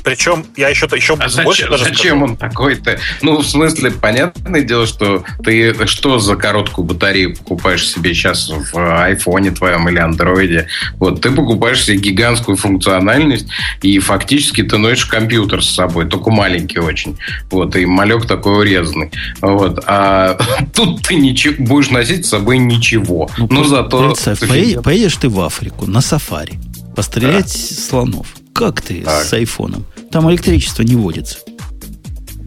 Причем 0.04 0.46
я 0.58 0.70
еще, 0.70 0.88
еще 0.94 1.14
а 1.14 1.44
больше 1.44 1.64
зачем, 1.64 1.72
даже 1.72 1.84
зачем 1.86 2.18
скажу. 2.18 2.24
он 2.24 2.38
такой-то? 2.38 3.00
Ну, 3.22 3.38
в 3.38 3.46
смысле, 3.46 3.92
понятное 3.92 4.62
дело, 4.62 4.86
что 4.86 5.24
ты 5.44 5.76
что 5.88 6.20
за 6.20 6.36
короткую 6.36 6.86
батарею 6.86 7.36
покупаешь 7.36 7.88
себе 7.88 8.14
сейчас 8.14 8.50
в 8.50 9.04
айфоне 9.04 9.52
твоем 9.52 9.88
или 9.90 9.98
андроиде? 9.98 10.68
Вот, 10.96 11.22
ты 11.22 11.32
покупаешь 11.32 11.84
себе 11.84 11.98
гигантскую 11.98 12.58
функциональность, 12.58 13.48
и 13.82 14.00
фактически 14.00 14.64
ты 14.64 14.78
носишь 14.78 15.06
компьютер 15.06 15.64
с 15.64 15.70
собой, 15.70 16.08
только 16.08 16.32
маленький 16.32 16.80
очень. 16.80 17.18
Вот, 17.50 17.76
и 17.76 17.86
малек 17.86 18.26
такой 18.26 18.60
урезанный. 18.60 19.12
Вот, 19.42 19.84
а 19.86 20.38
тут 20.74 21.02
ты 21.08 21.16
ничего, 21.16 21.56
будешь 21.60 21.92
носить 21.92 22.26
с 22.26 22.30
собой 22.30 22.58
ничего. 22.58 23.30
Ну, 23.38 23.48
Но 23.50 23.64
зато... 23.64 24.08
Представь, 24.08 24.40
поедешь, 24.40 24.82
поедешь 24.82 25.16
ты 25.16 25.30
в 25.30 25.40
Африку 25.40 25.86
на 25.86 26.02
сафари 26.02 26.60
пострелять 27.00 27.46
да. 27.46 27.82
слонов. 27.82 28.28
Как 28.54 28.82
ты 28.82 29.04
так. 29.04 29.24
с 29.24 29.32
айфоном? 29.32 29.86
Там 30.12 30.30
электричество 30.30 30.84
не 30.84 30.98
водится. 30.98 31.40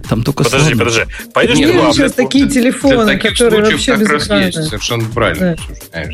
Там 0.07 0.23
только 0.23 0.45
Подожди, 0.45 0.74
слоны. 0.74 0.79
подожди. 0.79 1.03
Пойдешь 1.33 1.57
Нет, 1.57 1.73
ты 1.73 1.93
сейчас 1.95 2.12
такие 2.12 2.47
телефоны, 2.51 3.19
которые 3.19 3.65
вообще 3.65 3.97
как 3.97 4.09
раз 4.11 4.29
есть. 4.29 4.69
Совершенно 4.69 5.09
правильно. 5.09 5.57
Да. 5.95 6.05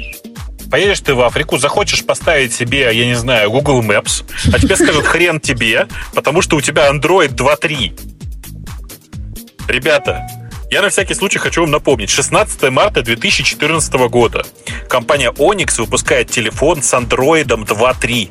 Поедешь 0.71 1.01
ты 1.01 1.15
в 1.15 1.23
Африку, 1.23 1.59
захочешь 1.59 2.05
поставить 2.05 2.53
себе, 2.53 2.83
я 2.93 3.07
не 3.07 3.17
знаю, 3.17 3.51
Google 3.51 3.83
Maps, 3.83 4.23
а 4.53 4.61
тебе 4.61 4.77
скажут 4.77 5.05
хрен 5.05 5.41
тебе, 5.41 5.89
потому 6.15 6.41
что 6.41 6.57
у 6.57 6.61
тебя 6.61 6.89
Android 6.93 7.35
2.3. 7.35 7.99
Ребята, 9.67 10.29
я 10.71 10.83
на 10.83 10.89
всякий 10.89 11.15
случай 11.15 11.39
хочу 11.39 11.63
вам 11.63 11.71
напомнить. 11.71 12.11
16 12.11 12.71
марта 12.71 13.03
2014 13.03 13.93
года 14.09 14.45
компания 14.89 15.31
Onyx 15.31 15.81
выпускает 15.81 16.31
телефон 16.31 16.83
с 16.83 16.93
Android 16.93 17.47
2.3. 17.47 18.31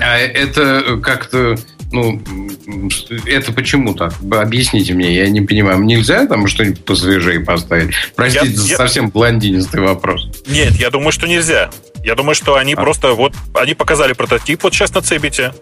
А 0.00 0.18
это 0.18 1.00
как-то 1.02 1.56
ну, 1.92 2.20
это 3.26 3.52
почему 3.52 3.94
так? 3.94 4.14
Объясните 4.30 4.94
мне, 4.94 5.14
я 5.14 5.28
не 5.28 5.40
понимаю. 5.40 5.80
Нельзя 5.80 6.26
там 6.26 6.46
что-нибудь 6.46 6.84
посвежее 6.84 7.40
поставить? 7.40 7.94
Простите 8.14 8.46
я, 8.46 8.56
за 8.56 8.68
я... 8.68 8.76
совсем 8.76 9.10
блондинистый 9.10 9.80
вопрос. 9.80 10.28
Нет, 10.46 10.72
я 10.76 10.90
думаю, 10.90 11.12
что 11.12 11.26
нельзя. 11.26 11.70
Я 12.02 12.14
думаю, 12.14 12.34
что 12.34 12.54
они 12.54 12.74
а. 12.74 12.76
просто 12.76 13.12
вот 13.12 13.34
они 13.54 13.74
показали 13.74 14.12
прототип 14.12 14.62
вот 14.62 14.72
сейчас 14.72 14.94
на 14.94 15.02
Цебите, 15.02 15.52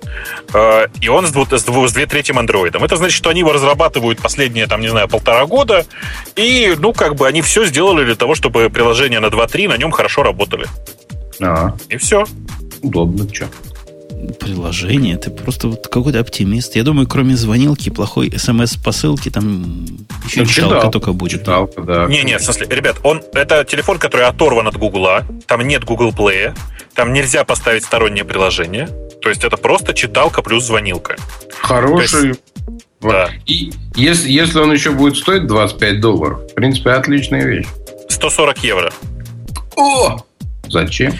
э, 0.53 0.87
и 1.01 1.09
он 1.09 1.27
с, 1.27 1.33
дву, 1.33 1.47
с, 1.51 1.65
дву, 1.65 1.89
с 1.89 1.93
две 1.93 2.07
третьим 2.07 2.39
андроидом. 2.39 2.85
Это 2.85 2.97
значит, 2.97 3.17
что 3.17 3.31
они 3.31 3.41
его 3.41 3.53
разрабатывают 3.53 4.21
последние, 4.21 4.67
там, 4.67 4.81
не 4.81 4.89
знаю, 4.89 5.09
полтора 5.09 5.47
года, 5.47 5.85
и, 6.37 6.75
ну, 6.79 6.93
как 6.93 7.17
бы 7.17 7.27
они 7.27 7.43
все 7.43 7.65
сделали 7.65 8.05
для 8.05 8.15
того, 8.15 8.35
чтобы 8.35 8.71
приложения 8.71 9.19
на 9.19 9.27
2.3 9.27 9.69
на 9.69 9.77
нем 9.77 9.91
хорошо 9.91 10.23
работали. 10.23 10.67
А. 11.41 11.77
И 11.89 11.97
все. 11.97 12.25
Удобно, 12.83 13.27
что 13.33 13.49
приложение. 14.39 15.17
Ты 15.17 15.31
просто 15.31 15.69
вот 15.69 15.89
какой-то 15.89 16.21
оптимист. 16.21 16.77
Я 16.77 16.83
думаю, 16.83 17.07
кроме 17.07 17.37
звонилки, 17.37 17.91
плохой 17.91 18.33
смс-посылки, 18.37 19.31
там 19.31 19.87
еще 20.27 20.41
ну, 20.41 20.47
читалка 20.47 20.77
читал. 20.77 20.91
только 20.91 21.13
будет. 21.13 21.41
Читалка, 21.41 21.83
да. 21.83 22.07
Не, 22.07 22.23
не, 22.23 22.39
в 22.39 22.43
смысле, 22.43 22.67
ребят, 22.71 22.97
он, 23.03 23.23
это 23.33 23.65
телефон, 23.65 23.99
который 23.99 24.27
оторван 24.27 24.69
от 24.69 24.77
Гугла, 24.77 25.25
там 25.47 25.67
нет 25.67 25.85
Google 25.85 26.11
Play, 26.11 26.57
там 26.95 27.13
нельзя 27.13 27.45
поставить 27.45 27.85
стороннее 27.85 28.25
приложение. 28.25 28.89
То 29.23 29.29
есть 29.29 29.45
это 29.45 29.57
просто 29.57 29.95
читалка 29.95 30.43
плюс 30.43 30.65
звонилка. 30.65 31.17
Хороший. 31.61 32.29
Есть, 32.29 32.41
да. 33.01 33.31
И 33.47 33.73
если, 33.95 34.31
если 34.31 34.59
он 34.59 34.73
еще 34.73 34.91
будет 34.91 35.17
стоить 35.17 35.47
25 35.47 36.01
долларов, 36.01 36.41
в 36.51 36.55
принципе, 36.55 36.91
отличная 36.91 37.45
вещь. 37.45 37.67
140 38.09 38.65
евро. 38.65 38.93
О! 39.77 40.19
Зачем? 40.69 41.15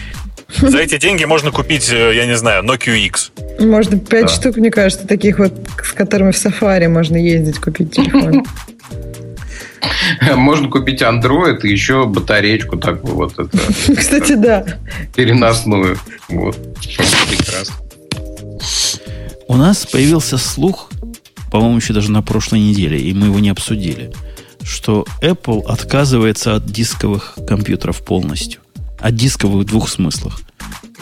За 0.57 0.79
эти 0.79 0.97
деньги 0.97 1.25
можно 1.25 1.51
купить, 1.51 1.89
э, 1.91 2.15
я 2.15 2.25
не 2.25 2.35
знаю, 2.35 2.63
Nokia 2.63 2.97
X. 3.05 3.31
Можно 3.59 3.99
5 3.99 4.21
да. 4.21 4.27
штук, 4.27 4.57
мне 4.57 4.71
кажется, 4.71 5.07
таких 5.07 5.39
вот, 5.39 5.53
с 5.83 5.91
которыми 5.91 6.31
в 6.31 6.37
сафари 6.37 6.87
можно 6.87 7.17
ездить, 7.17 7.59
купить 7.59 7.93
телефон. 7.93 8.45
Можно 10.35 10.69
купить 10.69 11.01
Android 11.01 11.61
и 11.63 11.69
еще 11.69 12.05
батареечку 12.05 12.77
такую 12.77 13.15
вот. 13.15 13.33
Это, 13.39 13.49
Кстати, 13.95 14.33
да. 14.33 14.65
Переносную. 15.15 15.97
Вот. 16.27 16.57
Прекрасно. 17.29 17.75
У 19.47 19.55
нас 19.55 19.85
появился 19.85 20.37
слух, 20.37 20.91
по-моему, 21.51 21.77
еще 21.77 21.93
даже 21.93 22.11
на 22.11 22.21
прошлой 22.21 22.59
неделе, 22.59 22.99
и 22.99 23.13
мы 23.13 23.27
его 23.27 23.39
не 23.39 23.49
обсудили, 23.49 24.11
что 24.63 25.05
Apple 25.21 25.63
отказывается 25.65 26.55
от 26.55 26.65
дисковых 26.65 27.37
компьютеров 27.47 28.03
полностью 28.03 28.59
О 28.99 29.11
дисковых 29.11 29.65
двух 29.65 29.89
смыслах. 29.89 30.41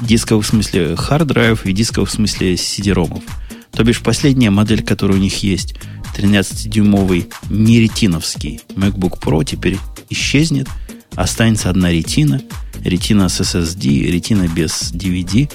Дисковых 0.01 0.45
в 0.45 0.49
смысле 0.49 0.93
drive 0.93 1.61
и 1.65 1.73
дисковых 1.73 2.09
в 2.09 2.13
смысле 2.13 2.53
CD-ромов. 2.53 3.23
То 3.71 3.83
бишь 3.83 4.01
последняя 4.01 4.49
модель, 4.49 4.83
которая 4.83 5.17
у 5.17 5.21
них 5.21 5.43
есть, 5.43 5.75
13-дюймовый 6.15 7.31
не 7.49 7.79
ретиновский 7.79 8.61
MacBook 8.69 9.19
Pro 9.19 9.43
теперь 9.45 9.77
исчезнет. 10.09 10.67
Останется 11.15 11.69
одна 11.69 11.91
ретина. 11.91 12.41
Ретина 12.83 13.29
с 13.29 13.41
SSD, 13.41 14.11
ретина 14.11 14.47
без 14.47 14.91
DVD. 14.93 15.51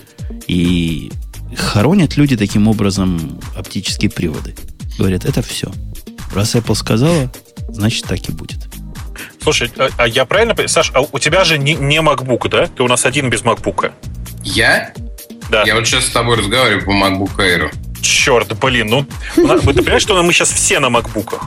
И 0.48 1.10
хоронят 1.56 2.16
люди 2.16 2.36
таким 2.36 2.68
образом 2.68 3.40
оптические 3.56 4.10
приводы. 4.10 4.54
Говорят, 4.98 5.24
это 5.24 5.42
все. 5.42 5.72
Раз 6.32 6.54
Apple 6.54 6.74
сказала, 6.74 7.32
значит 7.68 8.04
так 8.04 8.28
и 8.28 8.32
будет. 8.32 8.68
Слушай, 9.42 9.70
а, 9.78 9.88
а 9.96 10.06
я 10.06 10.24
правильно 10.24 10.54
понимаю? 10.54 10.68
Саш, 10.68 10.90
а 10.94 11.00
у 11.00 11.18
тебя 11.18 11.44
же 11.44 11.58
не, 11.58 11.74
не 11.74 11.98
MacBook, 11.98 12.48
да? 12.48 12.66
Ты 12.66 12.82
у 12.82 12.88
нас 12.88 13.04
один 13.04 13.30
без 13.30 13.42
MacBook. 13.42 13.92
Я? 14.44 14.92
Да. 15.50 15.62
Я 15.64 15.74
вот 15.74 15.86
сейчас 15.86 16.06
с 16.06 16.10
тобой 16.10 16.38
разговариваю 16.38 16.84
по 16.84 16.90
MacBook 16.90 17.36
Air. 17.36 17.70
Черт, 18.02 18.58
блин, 18.58 18.88
ну... 18.88 19.06
Ты 19.34 19.60
понимаешь, 19.60 20.02
что 20.02 20.20
мы 20.22 20.32
сейчас 20.32 20.50
все 20.50 20.80
на 20.80 20.90
макбуках? 20.90 21.44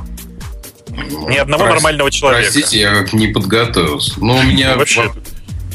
Ни 0.89 1.35
одного 1.35 1.63
Прости, 1.63 1.75
нормального 1.75 2.09
человека. 2.09 2.49
Простите, 2.51 2.79
я 2.79 2.95
как 2.95 3.13
не 3.13 3.27
подготовился. 3.27 4.13
Ну, 4.17 4.37
у 4.37 4.43
меня 4.43 4.77
вообще, 4.77 5.11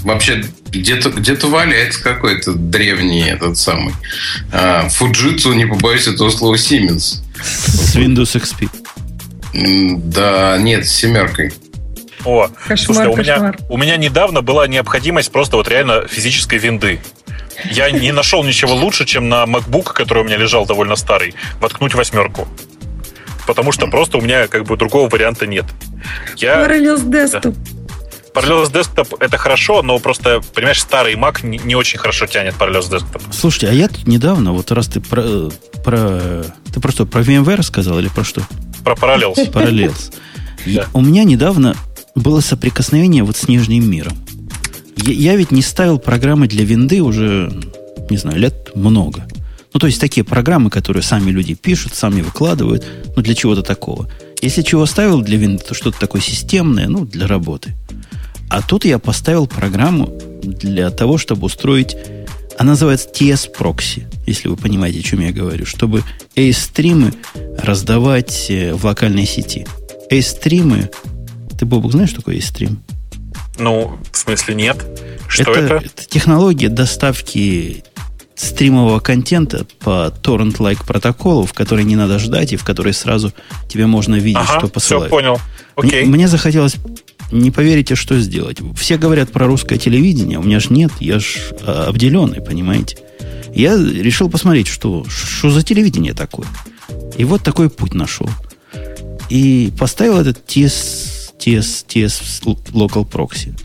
вообще 0.03 0.45
где-то 0.71 1.11
где 1.11 1.35
валяется 1.35 2.03
какой-то 2.03 2.55
древний 2.55 3.25
этот 3.29 3.59
самый 3.59 3.95
а, 4.53 4.89
Fujitsu, 4.89 5.55
не 5.55 5.67
побоюсь 5.67 6.07
этого 6.07 6.31
слова, 6.31 6.55
Siemens. 6.55 7.21
С 7.43 7.97
Windows 7.97 8.41
XP. 8.41 8.71
Да, 9.53 10.57
нет, 10.59 10.87
с 10.87 10.93
семеркой. 10.93 11.53
О, 12.25 12.49
кошмар, 12.69 12.79
слушай, 12.79 13.07
у 13.07 13.17
меня, 13.17 13.55
у 13.69 13.77
меня 13.77 13.97
недавно 13.97 14.43
была 14.43 14.67
необходимость 14.67 15.33
просто 15.33 15.57
вот 15.57 15.69
реально 15.69 16.07
физической 16.07 16.59
винды. 16.59 17.01
Я 17.71 17.91
не 17.91 18.13
нашел 18.13 18.45
ничего 18.45 18.75
лучше, 18.75 19.05
чем 19.05 19.29
на 19.29 19.45
MacBook, 19.45 19.93
который 19.93 20.23
у 20.23 20.27
меня 20.27 20.37
лежал 20.37 20.67
довольно 20.67 20.97
старый, 20.97 21.35
воткнуть 21.61 21.95
восьмерку. 21.95 22.47
Потому 23.47 23.73
что 23.73 23.87
просто 23.87 24.19
у 24.19 24.21
меня 24.21 24.47
как 24.49 24.65
бы 24.65 24.77
другого 24.77 25.09
варианта 25.09 25.47
нет. 25.47 25.65
Я... 26.37 26.67
Parallels 26.67 27.05
Desktop. 27.05 27.57
Да. 28.35 28.41
Parallels 28.41 28.71
Desktop 28.71 29.17
это 29.19 29.37
хорошо, 29.39 29.83
но 29.83 29.99
просто, 29.99 30.41
понимаешь, 30.55 30.81
старый 30.81 31.15
Mac 31.15 31.45
не, 31.45 31.59
не 31.59 31.75
очень 31.75 31.99
хорошо 31.99 32.27
тянет 32.27 32.55
Parallels 32.55 32.91
Desktop. 32.91 33.23
Слушайте, 33.33 33.69
а 33.69 33.73
я 33.73 33.89
тут 33.89 34.07
недавно, 34.07 34.53
вот 34.53 34.71
раз 34.71 34.89
ты 34.89 35.01
про, 35.01 35.51
про... 35.85 36.45
Ты 36.73 36.81
про 36.81 36.93
что, 36.93 37.07
про 37.07 37.23
VMware 37.23 37.63
сказал 37.63 37.99
или 37.99 38.09
про 38.09 38.23
что? 38.23 38.43
Про 38.85 38.95
Parallels. 38.95 39.51
Parallels. 39.53 40.15
Да. 40.67 40.89
У 40.93 41.01
меня 41.01 41.25
недавно 41.25 41.75
было 42.15 42.41
соприкосновение 42.41 43.25
вот 43.25 43.37
с 43.37 43.49
Нижним 43.49 43.91
миром. 43.91 44.17
Я, 44.97 45.13
я 45.13 45.37
ведь 45.37 45.51
не 45.51 45.63
ставил 45.63 45.99
программы 45.99 46.49
для 46.49 46.65
винды 46.65 47.03
уже, 47.03 47.53
не 48.11 48.17
знаю, 48.17 48.39
лет 48.39 48.71
много. 48.75 49.27
Ну, 49.73 49.79
то 49.79 49.87
есть 49.87 50.01
такие 50.01 50.25
программы, 50.25 50.69
которые 50.71 51.03
сами 51.03 51.31
люди 51.31 51.55
пишут, 51.55 51.95
сами 51.95 52.23
выкладывают, 52.23 52.85
ну, 53.17 53.23
для 53.23 53.35
чего-то 53.35 53.63
такого. 53.63 54.11
Если 54.43 54.63
чего 54.63 54.87
ставил 54.87 55.21
для 55.21 55.39
винды, 55.39 55.63
то 55.63 55.75
что-то 55.75 55.99
такое 55.99 56.21
системное, 56.21 56.89
ну, 56.89 57.05
для 57.05 57.27
работы. 57.27 57.75
А 58.49 58.63
тут 58.63 58.85
я 58.85 58.99
поставил 58.99 59.47
программу 59.47 60.13
для 60.43 60.91
того, 60.91 61.19
чтобы 61.19 61.47
устроить... 61.47 61.97
Она 62.59 62.73
называется 62.73 63.09
TS 63.09 63.49
Proxy, 63.57 64.05
если 64.27 64.49
вы 64.49 64.57
понимаете, 64.57 64.99
о 64.99 65.03
чем 65.03 65.21
я 65.21 65.33
говорю. 65.33 65.65
Чтобы 65.65 66.03
A-стримы 66.37 67.15
раздавать 67.57 68.47
э, 68.51 68.75
в 68.75 68.85
локальной 68.85 69.25
сети. 69.25 69.67
A-стримы... 70.11 70.91
Ты, 71.61 71.67
Бобок, 71.67 71.93
знаешь, 71.93 72.09
что 72.09 72.21
такое 72.21 72.39
A-стрим? 72.39 72.79
Ну, 73.59 73.99
в 74.11 74.17
смысле 74.17 74.55
нет. 74.55 74.79
Что 75.29 75.53
это? 75.53 75.75
Это, 75.75 75.85
это 75.85 76.09
технология 76.09 76.71
доставки 76.71 77.85
стримового 78.35 78.99
контента 79.01 79.67
по 79.81 80.11
torrent-like 80.23 80.87
протоколу, 80.87 81.45
в 81.45 81.53
который 81.53 81.85
не 81.85 81.97
надо 81.97 82.19
ждать 82.19 82.55
и 82.55 82.57
в 82.57 82.65
который 82.65 82.95
сразу 82.95 83.35
тебе 83.69 83.87
можно 83.87 84.15
видеть, 84.15 84.41
ага, 84.49 84.59
что 84.59 84.69
посылают. 84.69 85.09
Все, 85.09 85.17
понял. 85.17 85.39
Окей. 85.77 86.05
Мне, 86.05 86.13
мне 86.17 86.29
захотелось, 86.29 86.77
не 87.31 87.51
поверите, 87.51 87.95
что 87.95 88.19
сделать. 88.21 88.57
Все 88.79 88.97
говорят 88.97 89.31
про 89.31 89.47
русское 89.47 89.77
телевидение, 89.77 90.39
у 90.39 90.43
меня 90.43 90.61
же 90.61 90.73
нет, 90.73 90.93
я 90.99 91.21
ж 91.21 91.41
а, 91.61 91.89
обделенный, 91.89 92.41
понимаете. 92.41 92.97
Я 93.55 93.77
решил 93.77 94.31
посмотреть, 94.31 94.69
что, 94.69 95.05
что 95.11 95.51
за 95.51 95.63
телевидение 95.63 96.15
такое. 96.15 96.49
И 97.19 97.25
вот 97.25 97.43
такой 97.43 97.69
путь 97.69 97.93
нашел. 97.93 98.31
И 99.29 99.71
поставил 99.79 100.19
этот 100.19 100.39
TS 100.49 101.20
TS, 101.41 101.87
TS 101.87 102.43
Local 102.73 103.09
Proxy. 103.11 103.59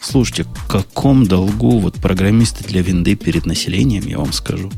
Слушайте, 0.00 0.42
в 0.42 0.66
каком 0.66 1.26
долгу 1.26 1.78
вот 1.78 1.94
программисты 1.94 2.64
для 2.64 2.82
винды 2.82 3.14
перед 3.14 3.46
населением, 3.46 4.04
я 4.06 4.18
вам 4.18 4.32
скажу. 4.32 4.70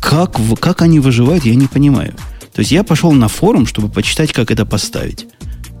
Как, 0.00 0.36
как 0.60 0.82
они 0.82 0.98
выживают, 0.98 1.44
я 1.44 1.54
не 1.54 1.68
понимаю. 1.68 2.14
То 2.52 2.60
есть 2.60 2.72
я 2.72 2.82
пошел 2.82 3.12
на 3.12 3.28
форум, 3.28 3.66
чтобы 3.66 3.88
почитать, 3.88 4.32
как 4.32 4.50
это 4.50 4.66
поставить. 4.66 5.26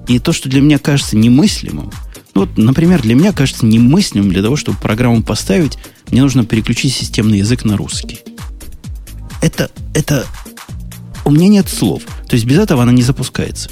И 0.06 0.20
то, 0.20 0.32
что 0.32 0.48
для 0.48 0.60
меня 0.60 0.78
кажется 0.78 1.16
немыслимым, 1.16 1.90
ну 2.34 2.42
вот, 2.42 2.56
например, 2.56 3.02
для 3.02 3.14
меня 3.14 3.32
кажется 3.32 3.66
немыслимым 3.66 4.30
для 4.30 4.42
того, 4.42 4.54
чтобы 4.54 4.78
программу 4.78 5.22
поставить, 5.22 5.78
мне 6.10 6.22
нужно 6.22 6.44
переключить 6.44 6.94
системный 6.94 7.38
язык 7.38 7.64
на 7.64 7.76
русский. 7.76 8.20
Это, 9.42 9.70
это... 9.94 10.26
У 11.24 11.32
меня 11.32 11.48
нет 11.48 11.68
слов. 11.68 12.04
То 12.28 12.34
есть 12.34 12.46
без 12.46 12.58
этого 12.58 12.82
она 12.82 12.92
не 12.92 13.02
запускается. 13.02 13.70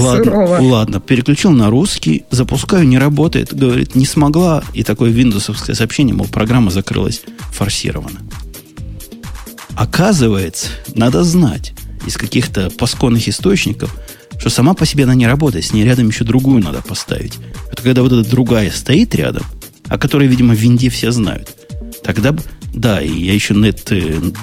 Ладно, 0.00 0.62
ладно, 0.62 1.00
переключил 1.00 1.50
на 1.50 1.70
русский, 1.70 2.24
запускаю, 2.30 2.86
не 2.86 2.98
работает. 2.98 3.54
Говорит, 3.54 3.94
не 3.94 4.06
смогла. 4.06 4.64
И 4.74 4.82
такое 4.82 5.10
виндовсовское 5.10 5.74
сообщение, 5.74 6.14
мол, 6.14 6.26
программа 6.26 6.70
закрылась 6.70 7.22
форсированно. 7.52 8.20
Оказывается, 9.76 10.68
надо 10.94 11.24
знать 11.24 11.72
из 12.06 12.16
каких-то 12.16 12.70
пасконных 12.70 13.28
источников, 13.28 13.94
что 14.38 14.50
сама 14.50 14.74
по 14.74 14.86
себе 14.86 15.04
она 15.04 15.14
не 15.14 15.26
работает, 15.26 15.64
с 15.64 15.72
ней 15.72 15.84
рядом 15.84 16.08
еще 16.08 16.24
другую 16.24 16.62
надо 16.62 16.82
поставить. 16.82 17.34
Это 17.70 17.82
когда 17.82 18.02
вот 18.02 18.12
эта 18.12 18.28
другая 18.28 18.70
стоит 18.70 19.14
рядом, 19.14 19.44
о 19.88 19.98
которой, 19.98 20.28
видимо, 20.28 20.54
в 20.54 20.58
винде 20.58 20.88
все 20.88 21.10
знают. 21.10 21.50
Тогда, 22.02 22.34
да, 22.72 23.00
и 23.02 23.10
я 23.10 23.34
еще 23.34 23.54
net, 23.54 23.84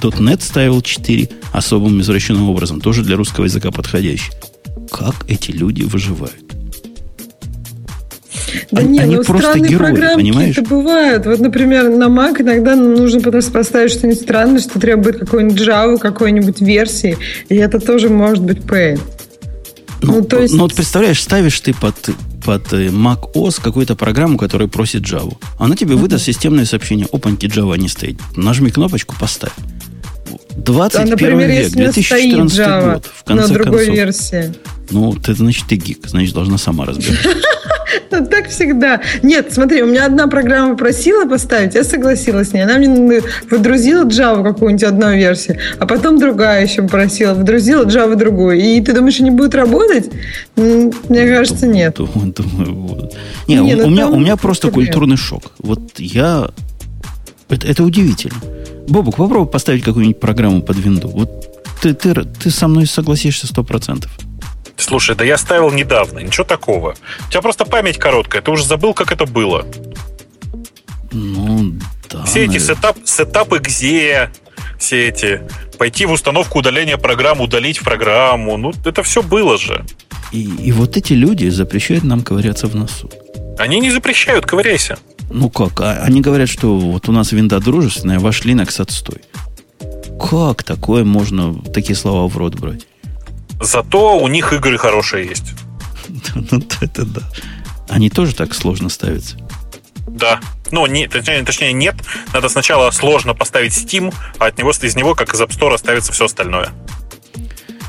.NET 0.01 0.43
ставил 0.43 0.81
4 0.81 1.29
особым 1.51 2.01
извращенным 2.01 2.49
образом, 2.49 2.79
тоже 2.79 3.03
для 3.03 3.15
русского 3.15 3.45
языка 3.45 3.71
подходящий. 3.71 4.31
Как 4.91 5.15
эти 5.27 5.51
люди 5.51 5.84
выживают? 5.84 6.47
Да 8.72 8.81
они, 8.81 8.93
нет, 8.93 9.03
они 9.03 9.15
ну, 9.18 9.23
просто 9.23 9.59
герои, 9.59 10.15
понимаешь? 10.15 10.57
это 10.57 10.68
бывает. 10.68 11.26
Вот, 11.26 11.39
например, 11.39 11.89
на 11.89 12.05
Mac 12.05 12.41
иногда 12.41 12.76
нужно 12.76 13.19
поставить 13.22 13.91
что-нибудь 13.91 14.22
странное, 14.22 14.59
что 14.59 14.80
требует 14.80 15.19
какой-нибудь 15.19 15.59
Java, 15.59 15.97
какой-нибудь 15.97 16.61
версии, 16.61 17.18
и 17.49 17.55
это 17.55 17.80
тоже 17.80 18.09
может 18.09 18.43
быть 18.43 18.59
pain. 18.59 18.99
Ну, 20.01 20.18
ну, 20.18 20.23
то 20.23 20.39
есть... 20.39 20.53
ну 20.53 20.61
вот 20.61 20.76
представляешь, 20.76 21.22
ставишь 21.22 21.59
ты 21.59 21.73
под, 21.73 21.95
под 22.45 22.72
э, 22.73 22.88
Mac 22.88 23.34
OS 23.34 23.59
какую-то 23.61 23.95
программу, 23.95 24.38
которая 24.38 24.68
просит 24.68 25.03
Java. 25.03 25.35
Она 25.57 25.76
тебе 25.76 25.95
uh-huh. 25.95 25.99
выдаст 25.99 26.26
системное 26.26 26.65
сообщение. 26.65 27.07
Опаньки, 27.11 27.47
Java 27.47 27.77
не 27.77 27.88
стоит. 27.88 28.19
Нажми 28.35 28.69
кнопочку, 28.69 29.15
поставь. 29.19 29.53
21 30.55 31.05
да, 31.05 31.11
например, 31.11 31.49
век, 31.49 31.72
2014 31.72 32.59
Java 32.59 32.93
год. 32.93 33.05
В 33.05 33.23
конце 33.23 33.47
на 33.47 33.53
другой 33.53 33.85
концов. 33.85 33.95
версии. 33.95 34.53
Ну, 34.91 35.14
ты, 35.14 35.34
значит, 35.34 35.65
ты 35.68 35.76
гик, 35.76 36.07
значит, 36.07 36.34
должна 36.34 36.57
сама 36.57 36.85
разбираться. 36.85 37.30
Ну, 38.11 38.26
так 38.26 38.49
всегда. 38.49 39.01
Нет, 39.23 39.51
смотри, 39.51 39.81
у 39.81 39.88
меня 39.88 40.05
одна 40.05 40.27
программа 40.27 40.76
просила 40.76 41.26
поставить, 41.26 41.76
я 41.76 41.84
согласилась 41.84 42.49
с 42.49 42.53
ней. 42.53 42.64
Она 42.64 42.77
мне 42.77 43.22
выдрузила 43.49 44.05
Java 44.05 44.43
какую-нибудь 44.43 44.84
одну 44.84 45.14
версию, 45.14 45.57
а 45.80 45.85
потом 45.85 46.19
другая 46.19 46.65
еще 46.65 46.84
просила, 46.84 47.34
выдрузила 47.34 47.85
Java 47.85 48.15
другую. 48.15 48.59
И 48.59 48.81
ты 48.81 48.93
думаешь, 48.93 49.19
они 49.19 49.31
будут 49.31 49.55
работать? 49.55 50.09
Мне 50.55 51.27
кажется, 51.27 51.68
нет. 51.68 51.97
Думаю. 51.97 53.11
Не, 53.47 53.55
не 53.55 53.76
у, 53.76 53.77
ну, 53.77 53.89
меня, 53.89 54.07
у 54.07 54.19
меня 54.19 54.35
просто 54.38 54.72
культурный 54.72 55.18
шок. 55.18 55.51
Вот 55.59 55.99
я... 55.99 56.49
Это, 57.49 57.68
это 57.68 57.84
удивительно. 57.84 58.35
Бобук, 58.88 59.15
попробуй 59.15 59.49
поставить 59.51 59.84
какую-нибудь 59.84 60.19
программу 60.19 60.61
под 60.61 60.77
винду. 60.77 61.07
Вот 61.07 61.30
ты, 61.81 61.93
ты, 61.93 62.14
ты 62.14 62.49
со 62.49 62.68
мной 62.68 62.85
согласишься 62.88 63.47
сто 63.47 63.64
процентов. 63.64 64.11
Слушай, 64.78 65.16
да 65.16 65.26
я 65.26 65.38
ставил 65.38 65.72
недавно, 65.72 66.20
ничего 66.20 66.44
такого. 66.44 66.95
У 67.28 67.32
тебя 67.32 67.41
просто 67.41 67.66
память 67.66 67.98
короткая, 67.98 68.41
ты 68.41 68.52
уже 68.52 68.64
забыл, 68.64 68.94
как 68.94 69.12
это 69.12 69.26
было. 69.26 69.66
Ну, 71.12 71.74
да. 72.10 72.24
Все 72.24 72.40
наверное. 72.40 72.58
эти 72.58 72.64
сетап, 72.64 72.98
сетапы 73.04 73.60
где, 73.60 74.30
все 74.80 75.08
эти, 75.10 75.41
пойти 75.78 76.06
в 76.06 76.12
установку 76.12 76.60
удаления 76.60 76.98
программы, 76.98 77.45
удалить 77.45 77.80
программу, 77.80 78.58
ну, 78.58 78.72
это 78.86 79.04
все 79.04 79.24
было 79.24 79.58
же. 79.58 79.84
И, 80.32 80.44
и 80.44 80.72
вот 80.72 80.95
эти 80.95 81.14
люди 81.14 81.49
запрещают 81.49 82.04
нам 82.04 82.22
ковыряться 82.22 82.68
в 82.68 82.76
носу. 82.76 83.10
Они 83.58 83.80
не 83.80 83.91
запрещают, 83.91 84.45
ковыряйся. 84.45 84.99
Ну 85.30 85.49
как? 85.49 85.82
А, 85.82 86.04
они 86.04 86.22
говорят, 86.22 86.49
что 86.49 86.78
вот 86.78 87.10
у 87.10 87.12
нас 87.12 87.32
винда 87.32 87.60
дружественная, 87.60 88.20
ваш 88.20 88.41
Linux 88.44 88.82
отстой. 88.82 89.22
Как 90.20 90.64
такое 90.64 91.04
можно 91.04 91.56
такие 91.74 91.95
слова 91.95 92.28
в 92.28 92.38
рот 92.38 92.56
брать? 92.56 92.86
Зато 93.59 94.17
у 94.17 94.27
них 94.27 94.53
игры 94.53 94.77
хорошие 94.77 95.27
есть. 95.27 95.53
Ну, 96.51 96.61
это 96.79 97.05
да. 97.05 97.21
Они 97.89 98.09
тоже 98.09 98.34
так 98.34 98.53
сложно 98.53 98.89
ставятся? 98.89 99.38
Да. 100.07 100.39
Ну, 100.71 100.85
не, 100.85 101.07
точнее, 101.07 101.43
точнее, 101.43 101.73
нет. 101.73 101.95
Надо 102.34 102.49
сначала 102.49 102.91
сложно 102.91 103.34
поставить 103.34 103.73
Steam, 103.73 104.13
а 104.39 104.45
от 104.45 104.57
него, 104.57 104.71
из 104.71 104.95
него, 104.95 105.15
как 105.15 105.34
из 105.34 105.41
App 105.41 105.49
Store, 105.49 105.77
ставится 105.77 106.13
все 106.13 106.25
остальное. 106.25 106.71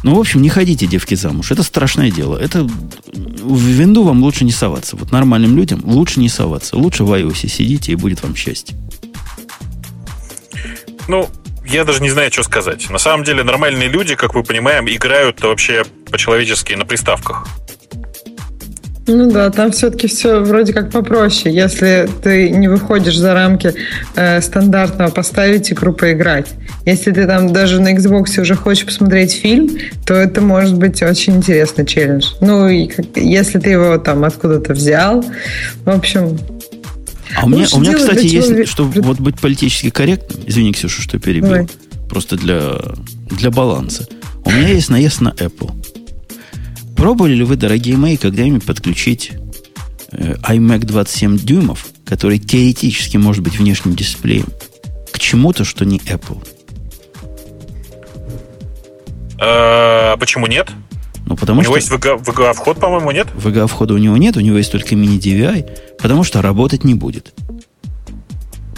Ну, 0.04 0.14
в 0.14 0.20
общем, 0.20 0.42
не 0.42 0.48
ходите, 0.48 0.86
девки, 0.86 1.14
замуж. 1.14 1.50
Это 1.50 1.62
страшное 1.62 2.10
дело. 2.10 2.36
Это 2.36 2.62
в 2.62 3.60
винду 3.60 4.04
вам 4.04 4.22
лучше 4.22 4.44
не 4.44 4.52
соваться. 4.52 4.96
Вот 4.96 5.10
нормальным 5.10 5.56
людям 5.56 5.80
лучше 5.84 6.20
не 6.20 6.28
соваться. 6.28 6.76
Лучше 6.76 7.04
в 7.04 7.12
iOS 7.12 7.48
сидите, 7.48 7.92
и 7.92 7.96
будет 7.96 8.22
вам 8.22 8.36
счастье. 8.36 8.76
Ну, 11.08 11.28
я 11.68 11.84
даже 11.84 12.02
не 12.02 12.10
знаю, 12.10 12.32
что 12.32 12.42
сказать. 12.42 12.88
На 12.90 12.98
самом 12.98 13.24
деле, 13.24 13.42
нормальные 13.42 13.88
люди, 13.88 14.14
как 14.14 14.34
мы 14.34 14.42
понимаем, 14.42 14.88
играют 14.88 15.42
вообще 15.42 15.84
по-человечески 16.10 16.74
на 16.74 16.84
приставках. 16.84 17.46
Ну 19.10 19.30
да, 19.30 19.50
там 19.50 19.70
все-таки 19.70 20.06
все 20.06 20.40
вроде 20.40 20.74
как 20.74 20.90
попроще. 20.90 21.54
Если 21.54 22.08
ты 22.22 22.50
не 22.50 22.68
выходишь 22.68 23.16
за 23.16 23.32
рамки 23.32 23.72
э, 24.14 24.42
стандартного 24.42 25.10
поставить 25.10 25.72
игру 25.72 25.94
поиграть. 25.94 26.48
Если 26.84 27.10
ты 27.12 27.26
там 27.26 27.52
даже 27.52 27.80
на 27.80 27.94
Xbox 27.94 28.38
уже 28.38 28.54
хочешь 28.54 28.84
посмотреть 28.84 29.32
фильм, 29.32 29.78
то 30.06 30.12
это 30.12 30.42
может 30.42 30.76
быть 30.76 31.02
очень 31.02 31.36
интересный 31.36 31.86
челлендж. 31.86 32.32
Ну, 32.42 32.68
и 32.68 32.86
как, 32.86 33.06
если 33.14 33.58
ты 33.58 33.70
его 33.70 33.96
там 33.96 34.24
откуда-то 34.24 34.74
взял, 34.74 35.24
в 35.84 35.90
общем, 35.90 36.38
а 37.36 37.44
у 37.44 37.48
меня, 37.48 37.66
у 37.72 37.80
меня 37.80 37.94
кстати, 37.94 38.26
есть, 38.26 38.48
человека... 38.48 38.70
чтобы 38.70 39.02
вот 39.02 39.20
быть 39.20 39.38
политически 39.40 39.90
корректным, 39.90 40.40
извини, 40.46 40.72
Ксюша, 40.72 41.02
что 41.02 41.18
перебил, 41.18 41.50
Давай. 41.50 41.68
просто 42.08 42.36
для, 42.36 42.78
для 43.30 43.50
баланса. 43.50 44.06
У 44.44 44.50
меня 44.50 44.68
есть 44.68 44.88
наезд 44.88 45.20
на 45.20 45.30
Apple. 45.30 45.72
Пробовали 46.96 47.34
ли 47.34 47.44
вы, 47.44 47.56
дорогие 47.56 47.96
мои, 47.96 48.16
когда-нибудь 48.16 48.64
подключить 48.64 49.32
э, 50.10 50.34
iMac 50.34 50.80
27 50.80 51.38
дюймов, 51.38 51.86
который 52.04 52.38
теоретически 52.38 53.16
может 53.18 53.42
быть 53.42 53.58
внешним 53.58 53.94
дисплеем, 53.94 54.46
к 55.12 55.18
чему-то, 55.18 55.64
что 55.64 55.84
не 55.84 55.98
Apple? 55.98 56.44
А 59.40 60.16
почему 60.16 60.46
нет? 60.46 60.70
Ну, 61.28 61.36
потому 61.36 61.60
у 61.60 61.62
что... 61.62 61.70
него 61.70 61.76
есть 61.76 61.90
VGA, 61.90 62.22
VGA 62.22 62.54
вход, 62.54 62.80
по-моему, 62.80 63.10
нет? 63.10 63.28
VGA 63.36 63.66
входа 63.66 63.92
у 63.92 63.98
него 63.98 64.16
нет, 64.16 64.36
у 64.38 64.40
него 64.40 64.56
есть 64.56 64.72
только 64.72 64.96
мини-DVI, 64.96 65.98
потому 65.98 66.24
что 66.24 66.40
работать 66.40 66.84
не 66.84 66.94
будет. 66.94 67.34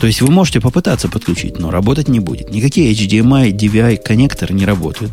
То 0.01 0.06
есть 0.09 0.20
вы 0.20 0.32
можете 0.32 0.60
попытаться 0.60 1.09
подключить, 1.09 1.60
но 1.60 1.70
работать 1.70 2.09
не 2.09 2.18
будет. 2.18 2.51
Никакие 2.51 2.93
HDMI, 2.93 3.52
DVI 3.52 3.98
коннекторы 4.02 4.52
не 4.55 4.66
работают. 4.66 5.12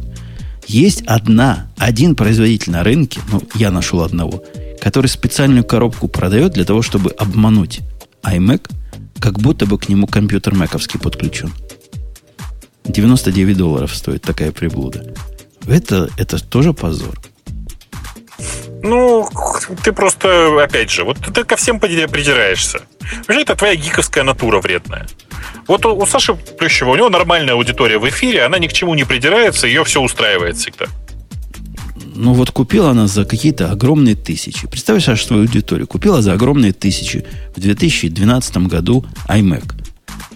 Есть 0.65 1.03
одна, 1.03 1.71
один 1.77 2.15
производитель 2.15 2.71
на 2.71 2.83
рынке, 2.83 3.19
ну, 3.31 3.43
я 3.53 3.69
нашел 3.69 4.01
одного, 4.01 4.43
который 4.81 5.07
специальную 5.07 5.63
коробку 5.63 6.07
продает 6.07 6.53
для 6.53 6.65
того, 6.65 6.81
чтобы 6.81 7.11
обмануть 7.11 7.81
iMac, 8.23 8.69
как 9.19 9.39
будто 9.39 9.67
бы 9.67 9.77
к 9.77 9.89
нему 9.89 10.07
компьютер 10.07 10.55
мэковский 10.55 10.99
подключен. 10.99 11.51
99 12.85 13.57
долларов 13.57 13.95
стоит 13.95 14.23
такая 14.23 14.51
приблуда. 14.51 15.13
Это, 15.67 16.09
это 16.17 16.43
тоже 16.43 16.73
позор. 16.73 17.19
Ну, 18.83 19.27
ты 19.83 19.91
просто, 19.91 20.63
опять 20.63 20.91
же, 20.91 21.03
вот 21.03 21.17
ты 21.17 21.43
ко 21.43 21.55
всем 21.55 21.79
придираешься. 21.79 22.81
Вообще, 23.27 23.41
это 23.41 23.55
твоя 23.55 23.75
гиковская 23.75 24.23
натура 24.23 24.59
вредная. 24.61 25.07
Вот 25.67 25.85
у, 25.85 25.95
у 25.95 26.05
Саши 26.05 26.33
Плющева, 26.33 26.91
у 26.91 26.95
него 26.95 27.09
нормальная 27.09 27.53
аудитория 27.53 27.97
в 27.97 28.07
эфире, 28.09 28.43
она 28.43 28.59
ни 28.59 28.67
к 28.67 28.73
чему 28.73 28.95
не 28.95 29.03
придирается, 29.03 29.67
ее 29.67 29.83
все 29.83 30.01
устраивает 30.01 30.57
всегда. 30.57 30.85
Ну 32.15 32.33
вот 32.33 32.51
купила 32.51 32.91
она 32.91 33.07
за 33.07 33.25
какие-то 33.25 33.71
огромные 33.71 34.15
тысячи. 34.15 34.67
Представь, 34.67 35.03
Саша, 35.03 35.23
свою 35.23 35.43
аудиторию. 35.43 35.85
Купила 35.87 36.21
за 36.21 36.33
огромные 36.33 36.73
тысячи 36.73 37.25
в 37.55 37.59
2012 37.59 38.57
году 38.67 39.05
iMac. 39.27 39.73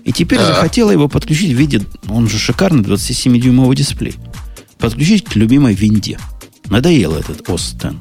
И 0.04 0.12
теперь 0.12 0.40
да. 0.40 0.48
захотела 0.48 0.92
его 0.92 1.08
подключить 1.08 1.52
в 1.52 1.58
виде, 1.58 1.82
он 2.10 2.28
же 2.28 2.38
шикарный 2.38 2.84
27-дюймовый 2.84 3.76
дисплей. 3.76 4.16
Подключить 4.78 5.26
к 5.26 5.36
любимой 5.36 5.74
винде. 5.74 6.20
Надоел 6.66 7.16
этот 7.16 7.42
OS 7.42 7.76
X. 7.76 7.96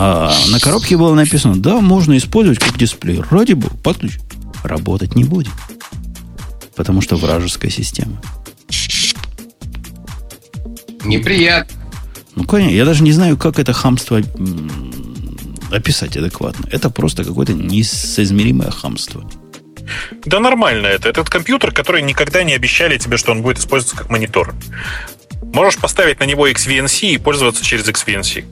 А 0.00 0.32
на 0.50 0.60
коробке 0.60 0.96
было 0.96 1.12
написано, 1.12 1.56
да, 1.56 1.80
можно 1.80 2.16
использовать 2.16 2.60
как 2.60 2.78
дисплей. 2.78 3.20
Ради 3.30 3.54
бога, 3.54 3.74
подключить. 3.82 4.20
Работать 4.62 5.16
не 5.16 5.24
будет. 5.24 5.52
Потому 6.76 7.00
что 7.00 7.16
вражеская 7.16 7.72
система. 7.72 8.22
Неприятно. 11.04 11.76
Ну, 12.36 12.44
конечно, 12.44 12.76
я 12.76 12.84
даже 12.84 13.02
не 13.02 13.10
знаю, 13.10 13.36
как 13.36 13.58
это 13.58 13.72
хамство 13.72 14.22
описать 15.72 16.16
адекватно. 16.16 16.68
Это 16.70 16.90
просто 16.90 17.24
какое-то 17.24 17.54
несоизмеримое 17.54 18.70
хамство. 18.70 19.28
Да 20.24 20.38
нормально 20.38 20.86
это. 20.86 21.08
Этот 21.08 21.28
компьютер, 21.28 21.72
который 21.72 22.02
никогда 22.02 22.44
не 22.44 22.54
обещали 22.54 22.98
тебе, 22.98 23.16
что 23.16 23.32
он 23.32 23.42
будет 23.42 23.58
использоваться 23.58 23.96
как 23.96 24.10
монитор. 24.10 24.54
Можешь 25.52 25.80
поставить 25.80 26.20
на 26.20 26.24
него 26.24 26.48
XVNC 26.48 27.14
и 27.14 27.18
пользоваться 27.18 27.64
через 27.64 27.84
XVNC. 27.84 28.44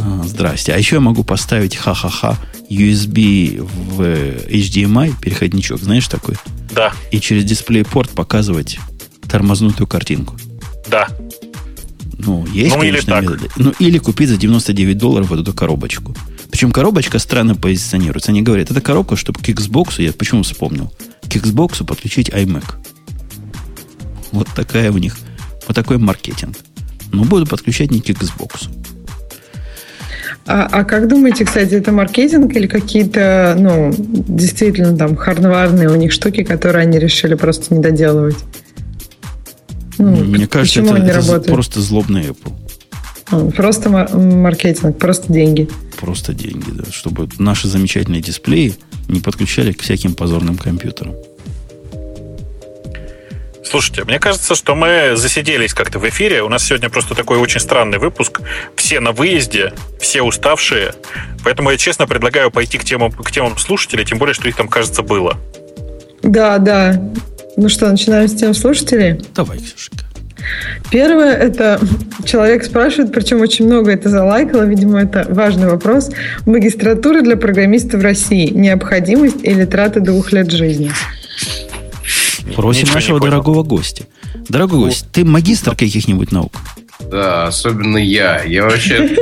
А, 0.00 0.22
здрасте. 0.24 0.72
А 0.72 0.78
еще 0.78 0.96
я 0.96 1.00
могу 1.00 1.24
поставить 1.24 1.76
ха-ха-ха 1.76 2.38
USB 2.70 3.60
в 3.60 4.00
HDMI 4.00 5.14
переходничок, 5.20 5.80
знаешь 5.80 6.06
такой? 6.08 6.36
Да. 6.74 6.92
И 7.10 7.20
через 7.20 7.44
DisplayPort 7.44 8.10
показывать 8.14 8.78
тормознутую 9.28 9.86
картинку. 9.86 10.36
Да. 10.88 11.08
Ну, 12.18 12.46
есть, 12.46 12.74
ну, 12.74 12.80
конечно, 12.80 13.14
или 13.14 13.20
методы. 13.20 13.50
Ну, 13.56 13.72
или 13.78 13.98
купить 13.98 14.28
за 14.28 14.36
99 14.36 14.98
долларов 14.98 15.30
вот 15.30 15.40
эту 15.40 15.52
коробочку. 15.52 16.14
Причем 16.50 16.72
коробочка 16.72 17.18
странно 17.18 17.54
позиционируется. 17.54 18.30
Они 18.32 18.42
говорят, 18.42 18.70
это 18.70 18.80
коробка, 18.80 19.16
чтобы 19.16 19.40
к 19.40 19.48
Xbox, 19.48 20.02
я 20.02 20.12
почему 20.12 20.42
вспомнил, 20.42 20.92
к 21.22 21.36
Xbox 21.36 21.84
подключить 21.84 22.30
iMac. 22.30 22.64
Вот 24.32 24.48
такая 24.54 24.90
у 24.90 24.98
них, 24.98 25.16
вот 25.66 25.74
такой 25.74 25.98
маркетинг. 25.98 26.56
Но 27.12 27.24
буду 27.24 27.46
подключать 27.46 27.90
не 27.90 28.00
к 28.00 28.08
Xbox. 28.08 28.68
А, 30.50 30.66
а 30.72 30.84
как 30.84 31.08
думаете, 31.08 31.44
кстати, 31.44 31.74
это 31.74 31.92
маркетинг 31.92 32.56
или 32.56 32.66
какие-то, 32.66 33.54
ну, 33.58 33.94
действительно 33.98 34.96
там 34.96 35.14
хардварные 35.14 35.90
у 35.90 35.94
них 35.94 36.10
штуки, 36.10 36.42
которые 36.42 36.84
они 36.84 36.98
решили 36.98 37.34
просто 37.34 37.74
не 37.74 37.82
доделывать? 37.82 38.38
Ну, 39.98 40.24
Мне 40.24 40.46
кажется, 40.46 40.80
это, 40.80 40.96
это 40.96 41.40
просто 41.40 41.82
злобный 41.82 42.28
Apple. 42.28 42.54
А, 43.30 43.50
просто 43.50 43.90
маркетинг, 43.90 44.96
просто 44.96 45.30
деньги. 45.30 45.68
Просто 46.00 46.32
деньги, 46.32 46.70
да. 46.70 46.84
Чтобы 46.90 47.28
наши 47.38 47.68
замечательные 47.68 48.22
дисплеи 48.22 48.74
не 49.06 49.20
подключали 49.20 49.72
к 49.72 49.82
всяким 49.82 50.14
позорным 50.14 50.56
компьютерам. 50.56 51.14
Слушайте, 53.68 54.04
мне 54.04 54.18
кажется, 54.18 54.54
что 54.54 54.74
мы 54.74 55.12
засиделись 55.14 55.74
как-то 55.74 55.98
в 55.98 56.08
эфире. 56.08 56.42
У 56.42 56.48
нас 56.48 56.64
сегодня 56.64 56.88
просто 56.88 57.14
такой 57.14 57.36
очень 57.36 57.60
странный 57.60 57.98
выпуск. 57.98 58.40
Все 58.76 58.98
на 58.98 59.12
выезде, 59.12 59.74
все 60.00 60.22
уставшие. 60.22 60.94
Поэтому 61.44 61.70
я 61.70 61.76
честно 61.76 62.06
предлагаю 62.06 62.50
пойти 62.50 62.78
к 62.78 62.84
темам, 62.84 63.12
к 63.12 63.30
темам 63.30 63.58
слушателей, 63.58 64.06
тем 64.06 64.16
более, 64.16 64.32
что 64.32 64.48
их 64.48 64.56
там, 64.56 64.68
кажется, 64.68 65.02
было. 65.02 65.36
Да, 66.22 66.56
да. 66.56 66.98
Ну 67.58 67.68
что, 67.68 67.90
начинаем 67.90 68.26
с 68.28 68.34
тем 68.34 68.54
слушателей? 68.54 69.20
Давай, 69.34 69.58
Ксюшенька. 69.58 70.06
Первое, 70.90 71.34
это 71.34 71.78
человек 72.24 72.64
спрашивает, 72.64 73.12
причем 73.12 73.42
очень 73.42 73.66
много 73.66 73.92
это 73.92 74.08
залайкало, 74.08 74.62
видимо, 74.62 75.02
это 75.02 75.26
важный 75.28 75.68
вопрос. 75.68 76.10
Магистратура 76.46 77.20
для 77.20 77.36
программиста 77.36 77.98
в 77.98 78.02
России. 78.02 78.48
Необходимость 78.48 79.42
или 79.42 79.66
трата 79.66 80.00
двух 80.00 80.32
лет 80.32 80.50
жизни? 80.50 80.90
Просим 82.54 82.82
Ничего 82.82 82.94
нашего 82.94 83.20
дорогого 83.20 83.62
гостя. 83.62 84.04
Дорогой 84.48 84.80
гость, 84.80 85.06
ты 85.12 85.24
магистр 85.24 85.74
каких-нибудь 85.76 86.32
наук? 86.32 86.52
Да, 87.10 87.46
особенно 87.46 87.98
я. 87.98 88.42
Я 88.42 88.64
вообще... 88.64 89.16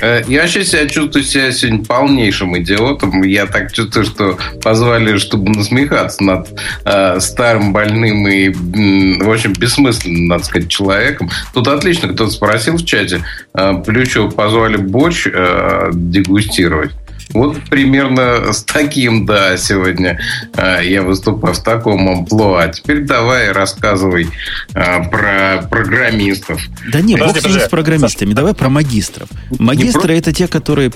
Э, 0.00 0.22
я 0.28 0.42
вообще 0.42 0.64
себя 0.64 0.86
чувствую 0.86 1.24
себя 1.24 1.50
сегодня 1.52 1.84
полнейшим 1.84 2.58
идиотом. 2.58 3.22
Я 3.22 3.46
так 3.46 3.72
чувствую, 3.72 4.04
что 4.04 4.38
позвали, 4.62 5.16
чтобы 5.16 5.50
насмехаться 5.50 6.22
над 6.22 6.48
э, 6.84 7.20
старым, 7.20 7.72
больным 7.72 8.28
и, 8.28 8.50
в 8.50 9.30
общем, 9.30 9.52
бессмысленным, 9.54 10.26
надо 10.26 10.44
сказать, 10.44 10.68
человеком. 10.68 11.30
Тут 11.54 11.68
отлично 11.68 12.08
кто-то 12.08 12.30
спросил 12.30 12.76
в 12.76 12.84
чате. 12.84 13.22
Э, 13.54 13.82
Плючева 13.84 14.28
позвали 14.28 14.76
борщ 14.76 15.26
э, 15.26 15.90
дегустировать. 15.92 16.92
Вот 17.34 17.60
примерно 17.68 18.52
с 18.52 18.62
таким, 18.64 19.26
да, 19.26 19.56
сегодня 19.56 20.20
э, 20.56 20.80
я 20.84 21.02
выступаю 21.02 21.54
в 21.54 21.62
таком 21.62 22.08
амплуа. 22.08 22.62
А 22.62 22.68
теперь 22.68 23.00
давай 23.00 23.52
рассказывай 23.52 24.28
э, 24.74 25.10
про 25.10 25.66
программистов. 25.68 26.60
Да 26.90 27.00
не, 27.00 27.16
бог 27.16 27.36
с 27.36 27.68
программистами. 27.68 28.32
Давай 28.32 28.54
про 28.54 28.68
магистров. 28.68 29.28
Магистры 29.58 30.02
про... 30.02 30.12
это 30.14 30.32
те, 30.32 30.48
которые 30.48 30.92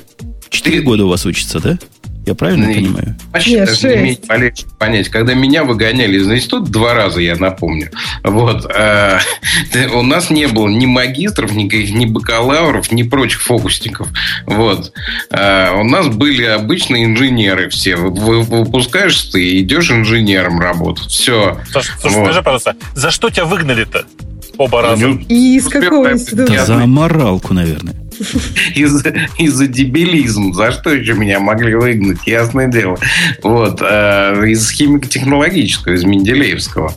4 0.48 0.80
года 0.82 1.04
у 1.04 1.08
вас 1.08 1.26
учатся, 1.26 1.60
да? 1.60 1.78
Я 2.24 2.36
правильно 2.36 2.68
ну, 2.68 2.74
понимаю? 2.74 3.16
Нет, 3.46 4.26
полегче 4.28 4.66
понять. 4.78 5.08
Когда 5.08 5.34
меня 5.34 5.64
выгоняли 5.64 6.18
из 6.18 6.30
института 6.30 6.70
два 6.70 6.94
раза, 6.94 7.20
я 7.20 7.34
напомню. 7.34 7.90
Вот. 8.22 8.70
Э, 8.72 9.18
у 9.94 10.02
нас 10.02 10.30
не 10.30 10.46
было 10.46 10.68
ни 10.68 10.86
магистров, 10.86 11.52
ни, 11.52 11.64
ни 11.64 12.06
бакалавров, 12.06 12.92
ни 12.92 13.02
прочих 13.02 13.42
фокусников. 13.42 14.08
Вот. 14.46 14.92
Э, 15.30 15.72
у 15.74 15.82
нас 15.82 16.08
были 16.08 16.44
обычные 16.44 17.06
инженеры 17.06 17.68
все. 17.70 17.96
Выпускаешься 17.96 19.32
ты 19.32 19.44
и 19.44 19.60
идешь 19.60 19.90
инженером 19.90 20.60
работать. 20.60 21.08
Все. 21.08 21.60
Слушай, 21.70 21.92
вот. 22.04 22.12
скажи, 22.12 22.42
пожалуйста, 22.42 22.76
за 22.94 23.10
что 23.10 23.30
тебя 23.30 23.46
выгнали-то? 23.46 24.04
Оба 24.58 24.82
раза. 24.82 25.08
И 25.28 25.56
из 25.56 25.68
какого 25.68 26.12
института? 26.12 26.64
За 26.64 26.86
моралку, 26.86 27.52
наверное. 27.52 28.01
Из-за 28.74 29.14
из 29.38 29.58
дебилизм. 29.68 30.52
За 30.52 30.72
что 30.72 30.90
еще 30.90 31.14
меня 31.14 31.40
могли 31.40 31.74
выгнать? 31.74 32.26
Ясное 32.26 32.68
дело. 32.68 32.98
Вот. 33.42 33.80
Э, 33.82 34.42
из 34.46 34.70
химико-технологического, 34.70 35.94
из 35.94 36.04
Менделеевского. 36.04 36.94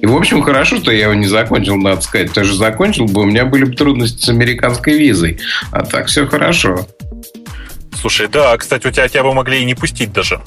И, 0.00 0.06
в 0.06 0.14
общем, 0.14 0.42
хорошо, 0.42 0.76
что 0.76 0.90
я 0.90 1.04
его 1.04 1.14
не 1.14 1.26
закончил, 1.26 1.76
надо 1.76 2.00
сказать. 2.00 2.32
Тоже 2.32 2.54
закончил 2.54 3.06
бы, 3.06 3.22
у 3.22 3.24
меня 3.24 3.44
были 3.44 3.64
бы 3.64 3.74
трудности 3.74 4.24
с 4.24 4.28
американской 4.28 4.98
визой. 4.98 5.38
А 5.70 5.84
так 5.84 6.06
все 6.06 6.26
хорошо. 6.26 6.86
Слушай, 7.98 8.28
да, 8.28 8.56
кстати, 8.56 8.86
у 8.86 8.90
тебя 8.90 9.08
тебя 9.08 9.22
бы 9.22 9.32
могли 9.32 9.62
и 9.62 9.64
не 9.64 9.74
пустить 9.74 10.12
даже. 10.12 10.42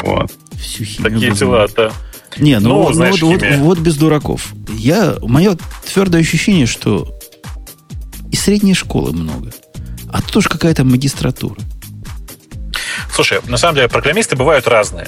Вот. 0.00 0.30
Такие 1.02 1.32
дела, 1.32 1.66
да. 1.74 1.92
Не, 2.38 2.58
ну, 2.60 2.68
ну 2.68 2.82
вот, 2.82 2.94
знаешь, 2.94 3.20
вот, 3.20 3.42
вот, 3.42 3.56
вот 3.58 3.78
без 3.78 3.96
дураков. 3.96 4.52
Я, 4.68 5.16
мое 5.20 5.56
твердое 5.84 6.22
ощущение, 6.22 6.66
что 6.66 7.18
и 8.32 8.36
средней 8.36 8.74
школы 8.74 9.12
много. 9.12 9.52
А 10.10 10.20
тут 10.20 10.38
уж 10.38 10.48
какая-то 10.48 10.84
магистратура. 10.84 11.60
Слушай, 13.14 13.40
на 13.46 13.58
самом 13.58 13.76
деле 13.76 13.88
программисты 13.88 14.36
бывают 14.36 14.66
разные. 14.66 15.06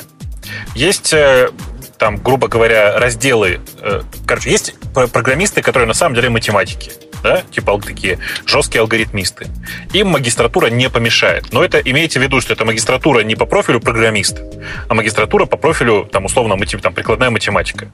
Есть 0.75 1.13
э, 1.13 1.51
там, 1.99 2.19
грубо 2.19 2.49
говоря, 2.49 2.99
разделы. 2.99 3.61
Э, 3.81 4.03
короче, 4.27 4.51
есть 4.51 4.75
программисты, 5.13 5.63
которые 5.63 5.89
на 5.89 5.95
самом 5.95 6.15
деле 6.15 6.29
математики, 6.29 6.93
да, 7.23 7.43
типа 7.51 7.81
такие 7.81 8.19
жесткие 8.45 8.83
алгоритмисты. 8.83 9.47
Им 9.95 10.09
магистратура 10.09 10.67
не 10.67 10.91
помешает. 10.91 11.53
Но 11.53 11.65
это 11.65 11.79
имейте 11.79 12.21
в 12.21 12.23
виду, 12.23 12.43
что 12.43 12.53
это 12.53 12.67
магистратура 12.67 13.21
не 13.21 13.37
по 13.37 13.47
профилю 13.47 13.81
программист, 13.81 14.43
а 14.89 14.95
магистратура 14.95 15.47
по 15.47 15.57
профилю, 15.57 16.05
там, 16.05 16.27
условно, 16.27 16.57
там, 16.83 16.93
прикладная 16.93 17.31
математика. 17.31 17.91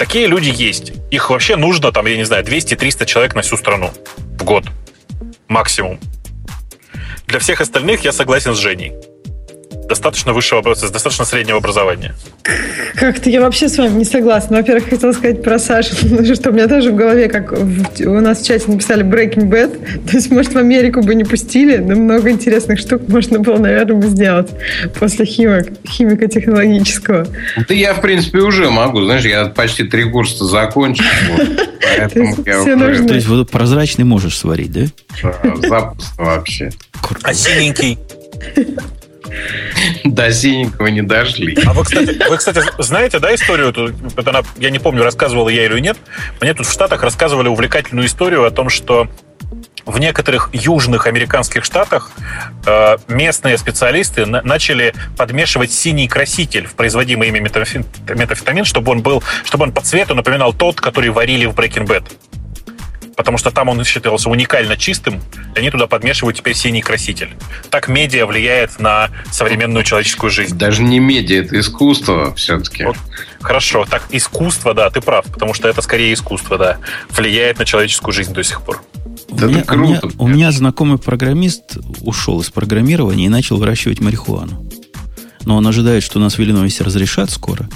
Такие 0.00 0.28
люди 0.28 0.48
есть. 0.48 0.94
Их 1.10 1.28
вообще 1.28 1.56
нужно, 1.56 1.92
там, 1.92 2.06
я 2.06 2.16
не 2.16 2.24
знаю, 2.24 2.42
200-300 2.42 3.04
человек 3.04 3.34
на 3.34 3.42
всю 3.42 3.58
страну 3.58 3.90
в 4.38 4.44
год. 4.44 4.64
Максимум. 5.46 6.00
Для 7.26 7.38
всех 7.38 7.60
остальных 7.60 8.02
я 8.02 8.10
согласен 8.12 8.54
с 8.54 8.58
Женей 8.58 8.94
достаточно 9.90 10.32
высшего 10.32 10.60
образования, 10.60 10.92
достаточно 10.92 11.24
среднего 11.24 11.58
образования. 11.58 12.14
Как-то 12.94 13.28
я 13.28 13.40
вообще 13.40 13.68
с 13.68 13.76
вами 13.76 13.98
не 13.98 14.04
согласна. 14.04 14.58
Во-первых, 14.58 14.88
хотела 14.88 15.12
сказать 15.12 15.42
про 15.42 15.58
Сашу, 15.58 15.94
что 16.34 16.50
у 16.50 16.52
меня 16.52 16.68
тоже 16.68 16.92
в 16.92 16.94
голове, 16.94 17.28
как 17.28 17.52
в, 17.52 18.06
у 18.06 18.20
нас 18.20 18.40
в 18.40 18.46
чате 18.46 18.70
написали 18.70 19.04
Breaking 19.04 19.50
Bad, 19.50 20.04
то 20.10 20.16
есть, 20.16 20.30
может, 20.30 20.54
в 20.54 20.58
Америку 20.58 21.02
бы 21.02 21.14
не 21.16 21.24
пустили, 21.24 21.78
но 21.78 21.96
много 21.96 22.30
интересных 22.30 22.78
штук 22.78 23.08
можно 23.08 23.40
было, 23.40 23.58
наверное, 23.58 23.96
бы 23.96 24.06
сделать 24.06 24.50
после 24.98 25.24
химик, 25.24 25.72
химико-технологического. 25.84 27.26
Да 27.68 27.74
я, 27.74 27.92
в 27.94 28.00
принципе, 28.00 28.38
уже 28.38 28.70
могу. 28.70 29.02
Знаешь, 29.02 29.24
я 29.24 29.46
почти 29.46 29.82
три 29.82 30.04
курса 30.04 30.44
закончил. 30.44 31.04
То 32.14 33.14
есть, 33.14 33.26
вот 33.26 33.50
прозрачный 33.50 34.04
можешь 34.04 34.38
сварить, 34.38 34.70
да? 34.70 34.82
Запуск 35.68 36.16
вообще. 36.16 36.70
А 37.24 37.34
синенький? 37.34 37.98
До 40.04 40.32
синенького 40.32 40.88
не 40.88 41.02
дошли. 41.02 41.56
А 41.66 41.72
вы, 41.72 41.84
кстати, 41.84 42.16
вы, 42.28 42.36
кстати, 42.36 42.60
знаете, 42.78 43.18
да, 43.18 43.34
историю? 43.34 43.68
Это 44.16 44.30
она, 44.30 44.42
я 44.58 44.70
не 44.70 44.78
помню, 44.78 45.02
рассказывал 45.02 45.48
я 45.48 45.64
или 45.64 45.78
нет. 45.80 45.96
Мне 46.40 46.54
тут 46.54 46.66
в 46.66 46.72
Штатах 46.72 47.02
рассказывали 47.02 47.48
увлекательную 47.48 48.06
историю 48.06 48.44
о 48.44 48.50
том, 48.50 48.68
что 48.68 49.08
в 49.86 49.98
некоторых 49.98 50.50
южных 50.52 51.06
американских 51.06 51.64
штатах 51.64 52.12
э, 52.66 52.96
местные 53.08 53.56
специалисты 53.58 54.26
на- 54.26 54.42
начали 54.42 54.94
подмешивать 55.16 55.72
синий 55.72 56.06
краситель 56.06 56.66
в 56.66 56.74
производимый 56.74 57.28
ими 57.28 57.38
метафетамин, 57.38 58.64
чтобы 58.64 58.92
он 58.92 59.00
был, 59.00 59.22
чтобы 59.44 59.64
он 59.64 59.72
по 59.72 59.80
цвету 59.80 60.14
напоминал 60.14 60.52
тот, 60.52 60.80
который 60.80 61.10
варили 61.10 61.46
в 61.46 61.52
Breaking 61.52 61.86
Bad 61.86 62.04
потому 63.20 63.36
что 63.36 63.50
там 63.50 63.68
он 63.68 63.84
считался 63.84 64.30
уникально 64.30 64.78
чистым, 64.78 65.20
и 65.54 65.58
они 65.58 65.70
туда 65.70 65.86
подмешивают 65.86 66.38
теперь 66.38 66.54
синий 66.54 66.80
краситель. 66.80 67.28
Так 67.68 67.86
медиа 67.86 68.24
влияет 68.24 68.80
на 68.80 69.10
современную 69.30 69.84
человеческую 69.84 70.30
жизнь. 70.30 70.56
Даже 70.56 70.82
не 70.82 71.00
медиа, 71.00 71.42
это 71.42 71.60
искусство 71.60 72.34
все-таки. 72.34 72.84
Вот, 72.84 72.96
хорошо, 73.42 73.84
так 73.84 74.06
искусство, 74.10 74.72
да, 74.72 74.88
ты 74.88 75.02
прав, 75.02 75.26
потому 75.26 75.52
что 75.52 75.68
это 75.68 75.82
скорее 75.82 76.14
искусство, 76.14 76.56
да, 76.56 76.78
влияет 77.10 77.58
на 77.58 77.66
человеческую 77.66 78.14
жизнь 78.14 78.32
до 78.32 78.42
сих 78.42 78.62
пор. 78.62 78.82
У 79.28 79.34
меня, 79.34 79.64
круто. 79.64 79.74
У 79.74 79.84
меня, 79.84 80.00
у 80.16 80.26
меня 80.26 80.50
знакомый 80.50 80.96
программист 80.96 81.76
ушел 82.00 82.40
из 82.40 82.48
программирования 82.48 83.26
и 83.26 83.28
начал 83.28 83.58
выращивать 83.58 84.00
марихуану. 84.00 84.66
Но 85.44 85.56
он 85.56 85.66
ожидает, 85.66 86.02
что 86.02 86.18
у 86.18 86.22
нас 86.22 86.38
в 86.38 86.42
Иллинойсе 86.42 86.84
разрешат 86.84 87.28
скоро. 87.28 87.68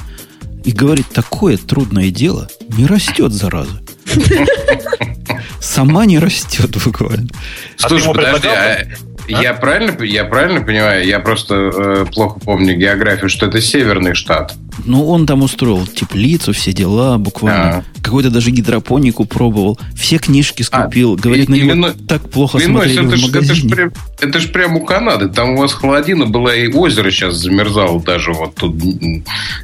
И 0.64 0.72
говорит, 0.72 1.06
такое 1.12 1.58
трудное 1.58 2.10
дело 2.10 2.48
не 2.78 2.86
растет, 2.86 3.30
зараза. 3.30 3.82
Сама 5.60 6.06
не 6.06 6.18
растет 6.18 6.76
буквально. 6.84 7.28
Слушай, 7.76 8.10
а 8.10 8.14
подожди, 8.14 8.48
а, 8.48 8.78
а? 8.80 8.84
Я, 9.28 9.54
правильно, 9.54 10.02
я 10.04 10.24
правильно 10.24 10.60
понимаю? 10.60 11.06
Я 11.06 11.18
просто 11.18 11.54
э, 11.54 12.06
плохо 12.12 12.40
помню 12.40 12.76
географию, 12.76 13.30
что 13.30 13.46
это 13.46 13.60
северный 13.60 14.14
штат. 14.14 14.54
Ну, 14.84 15.08
он 15.08 15.26
там 15.26 15.42
устроил 15.42 15.86
теплицу, 15.86 16.52
все 16.52 16.72
дела, 16.72 17.16
буквально. 17.16 17.78
А. 17.78 17.84
Какой-то 18.02 18.30
даже 18.30 18.50
гидропонику 18.50 19.24
пробовал. 19.24 19.78
Все 19.96 20.18
книжки 20.18 20.62
а, 20.70 20.82
скупил. 20.82 21.14
А, 21.14 21.16
Говорит, 21.16 21.48
и, 21.48 21.52
на 21.52 21.54
него 21.54 21.70
вино... 21.70 21.90
так 22.06 22.28
плохо 22.28 22.58
Винойс, 22.58 22.92
смотрели 22.92 23.06
это 23.06 23.16
в 23.16 23.18
ж, 23.18 23.22
магазине. 23.22 23.50
Это 23.50 23.54
же 23.54 23.68
прям, 23.68 23.92
это 24.20 24.40
ж 24.40 24.52
прям 24.52 24.76
у 24.76 24.84
Канады. 24.84 25.28
Там 25.28 25.50
у 25.50 25.56
вас 25.58 25.72
холодина 25.72 26.26
была, 26.26 26.54
и 26.54 26.68
озеро 26.68 27.10
сейчас 27.10 27.36
замерзало 27.36 28.02
даже 28.02 28.32
вот 28.32 28.56
тут, 28.56 28.74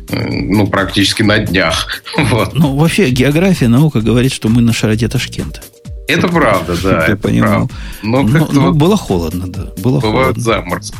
ну, 0.08 0.66
практически 0.68 1.22
на 1.22 1.38
днях. 1.38 2.02
Вот. 2.30 2.54
Ну, 2.54 2.76
вообще, 2.76 3.10
география, 3.10 3.66
наука 3.66 4.00
говорит, 4.00 4.32
что 4.32 4.48
мы 4.48 4.62
на 4.62 4.72
широте 4.72 5.08
Ташкента. 5.08 5.62
Это 6.10 6.28
правда, 6.28 6.76
да. 6.82 7.06
Я 7.06 7.16
понимал. 7.16 7.70
Но, 8.02 8.22
но, 8.22 8.48
но 8.50 8.60
вот... 8.68 8.76
было 8.76 8.96
холодно, 8.96 9.46
да. 9.46 9.68
Было 9.78 10.00
Бывают 10.00 10.36
холодно. 10.36 10.42
заморозки. 10.42 10.96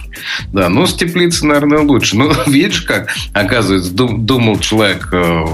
Да, 0.52 0.68
ну 0.68 0.86
с 0.86 0.94
теплицы, 0.94 1.46
наверное, 1.46 1.80
лучше. 1.80 2.16
Ну, 2.16 2.32
видишь, 2.46 2.82
как, 2.82 3.10
оказывается, 3.32 3.92
думал 3.92 4.58
человек, 4.58 5.08
э, 5.12 5.44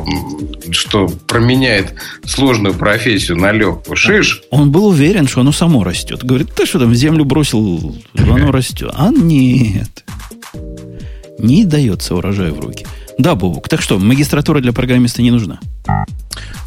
что 0.71 1.09
променяет 1.27 1.95
сложную 2.25 2.75
профессию 2.75 3.37
на 3.37 3.53
легкую. 3.53 3.97
Шиш. 3.97 4.43
Он 4.51 4.71
был 4.71 4.87
уверен, 4.87 5.27
что 5.29 5.41
оно 5.41 5.53
само 5.53 5.85
растет. 5.85 6.25
Говорит, 6.25 6.55
ты 6.55 6.67
что 6.67 6.79
там, 6.79 6.95
землю 6.95 7.25
бросил, 7.25 7.97
оно 8.15 8.53
растет. 8.53 8.91
А 8.95 9.11
нет. 9.11 10.05
Не 11.39 11.65
дается 11.65 12.15
урожай 12.15 12.51
в 12.51 12.61
руки. 12.61 12.87
Да, 13.19 13.35
Бобук. 13.35 13.69
Так 13.69 13.81
что, 13.81 13.99
магистратура 13.99 14.61
для 14.61 14.73
программиста 14.73 15.23
не 15.23 15.31
нужна? 15.31 15.59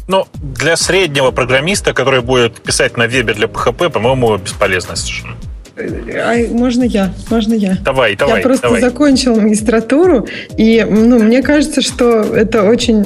Ну, 0.08 0.26
для 0.34 0.76
среднего 0.76 1.30
программиста, 1.30 1.92
который 1.92 2.20
будет 2.20 2.60
писать 2.60 2.96
на 2.96 3.06
вебе 3.06 3.34
для 3.34 3.46
PHP, 3.46 3.90
по-моему, 3.90 4.36
бесполезно 4.36 4.96
совершенно. 4.96 5.36
А, 5.80 6.36
можно 6.50 6.84
я? 6.84 7.12
Можно 7.30 7.54
я? 7.54 7.78
Давай, 7.84 8.16
давай. 8.16 8.36
Я 8.36 8.42
просто 8.42 8.66
давай. 8.66 8.80
закончила 8.80 9.40
магистратуру, 9.40 10.26
и 10.56 10.86
ну, 10.88 11.18
мне 11.18 11.42
кажется, 11.42 11.80
что 11.80 12.20
это 12.22 12.62
очень... 12.64 13.04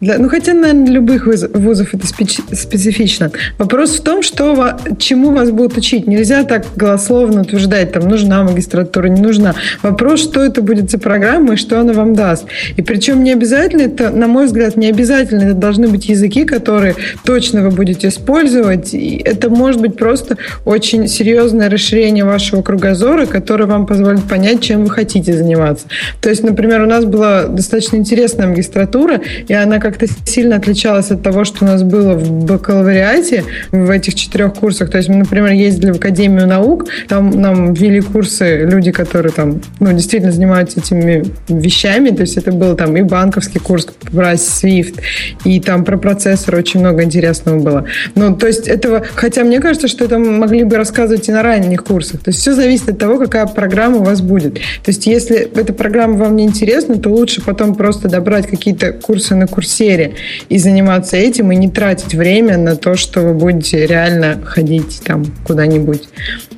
Для, 0.00 0.18
ну, 0.18 0.28
хотя, 0.28 0.54
наверное, 0.54 0.84
для 0.84 0.94
любых 0.94 1.26
вузов 1.26 1.94
это 1.94 2.06
специфично. 2.06 3.30
Вопрос 3.58 3.98
в 3.98 4.02
том, 4.02 4.22
что, 4.22 4.78
чему 4.98 5.32
вас 5.32 5.50
будут 5.50 5.76
учить. 5.76 6.06
Нельзя 6.06 6.44
так 6.44 6.66
голословно 6.76 7.42
утверждать, 7.42 7.92
там, 7.92 8.08
нужна 8.08 8.42
магистратура, 8.42 9.06
не 9.08 9.20
нужна. 9.20 9.54
Вопрос, 9.82 10.20
что 10.20 10.44
это 10.44 10.62
будет 10.62 10.90
за 10.90 10.98
программа 10.98 11.54
и 11.54 11.56
что 11.56 11.80
она 11.80 11.92
вам 11.92 12.14
даст. 12.14 12.44
И 12.76 12.82
причем 12.82 13.24
не 13.24 13.32
обязательно 13.32 13.82
это, 13.82 14.10
на 14.10 14.28
мой 14.28 14.46
взгляд, 14.46 14.76
не 14.76 14.88
обязательно 14.88 15.42
это 15.42 15.54
должны 15.54 15.88
быть 15.88 16.08
языки, 16.08 16.44
которые 16.44 16.94
точно 17.24 17.62
вы 17.62 17.70
будете 17.70 18.08
использовать. 18.08 18.94
И 18.94 19.20
это 19.24 19.50
может 19.50 19.80
быть 19.80 19.96
просто 19.96 20.36
очень 20.64 21.08
серьезное 21.08 21.68
расширение 21.70 22.13
расширение 22.14 22.24
вашего 22.24 22.62
кругозора, 22.62 23.26
которое 23.26 23.66
вам 23.66 23.86
позволит 23.86 24.22
понять, 24.24 24.60
чем 24.60 24.84
вы 24.84 24.90
хотите 24.90 25.32
заниматься. 25.32 25.86
То 26.20 26.30
есть, 26.30 26.42
например, 26.42 26.82
у 26.82 26.86
нас 26.86 27.04
была 27.04 27.44
достаточно 27.44 27.96
интересная 27.96 28.46
магистратура, 28.46 29.20
и 29.48 29.52
она 29.52 29.78
как-то 29.78 30.06
сильно 30.24 30.56
отличалась 30.56 31.10
от 31.10 31.22
того, 31.22 31.44
что 31.44 31.64
у 31.64 31.68
нас 31.68 31.82
было 31.82 32.14
в 32.14 32.44
бакалавриате, 32.44 33.44
в 33.72 33.90
этих 33.90 34.14
четырех 34.14 34.54
курсах. 34.54 34.90
То 34.90 34.98
есть 34.98 35.08
мы, 35.08 35.16
например, 35.16 35.52
ездили 35.52 35.92
в 35.92 35.96
Академию 35.96 36.46
наук, 36.46 36.86
там 37.08 37.30
нам 37.30 37.74
ввели 37.74 38.00
курсы 38.00 38.66
люди, 38.70 38.92
которые 38.92 39.32
там, 39.32 39.60
ну, 39.80 39.92
действительно 39.92 40.32
занимаются 40.32 40.80
этими 40.80 41.24
вещами, 41.48 42.10
то 42.10 42.22
есть 42.22 42.36
это 42.36 42.52
был 42.52 42.76
там 42.76 42.96
и 42.96 43.02
банковский 43.02 43.58
курс 43.58 43.86
про 44.12 44.34
Swift, 44.34 45.00
и 45.44 45.60
там 45.60 45.84
про 45.84 45.96
процессор 45.96 46.56
очень 46.56 46.80
много 46.80 47.02
интересного 47.02 47.58
было. 47.58 47.84
Ну, 48.14 48.36
то 48.36 48.46
есть 48.46 48.68
этого, 48.68 49.02
хотя 49.14 49.44
мне 49.44 49.60
кажется, 49.60 49.88
что 49.88 50.04
это 50.04 50.18
могли 50.18 50.64
бы 50.64 50.76
рассказывать 50.76 51.28
и 51.28 51.32
на 51.32 51.42
ранних 51.42 51.84
курсах, 51.84 52.03
курсах. 52.04 52.22
То 52.22 52.30
есть 52.30 52.40
все 52.40 52.54
зависит 52.54 52.88
от 52.88 52.98
того, 52.98 53.18
какая 53.18 53.46
программа 53.46 53.98
у 53.98 54.04
вас 54.04 54.20
будет. 54.20 54.54
То 54.54 54.88
есть 54.88 55.06
если 55.06 55.36
эта 55.36 55.72
программа 55.72 56.16
вам 56.16 56.36
не 56.36 56.44
интересна, 56.44 56.98
то 56.98 57.08
лучше 57.08 57.40
потом 57.40 57.74
просто 57.74 58.08
добрать 58.08 58.46
какие-то 58.46 58.92
курсы 58.92 59.34
на 59.34 59.46
курсере 59.46 60.14
и 60.48 60.58
заниматься 60.58 61.16
этим, 61.16 61.50
и 61.52 61.56
не 61.56 61.70
тратить 61.70 62.14
время 62.14 62.58
на 62.58 62.76
то, 62.76 62.96
что 62.96 63.20
вы 63.20 63.34
будете 63.34 63.86
реально 63.86 64.40
ходить 64.44 65.00
там 65.04 65.24
куда-нибудь 65.44 66.08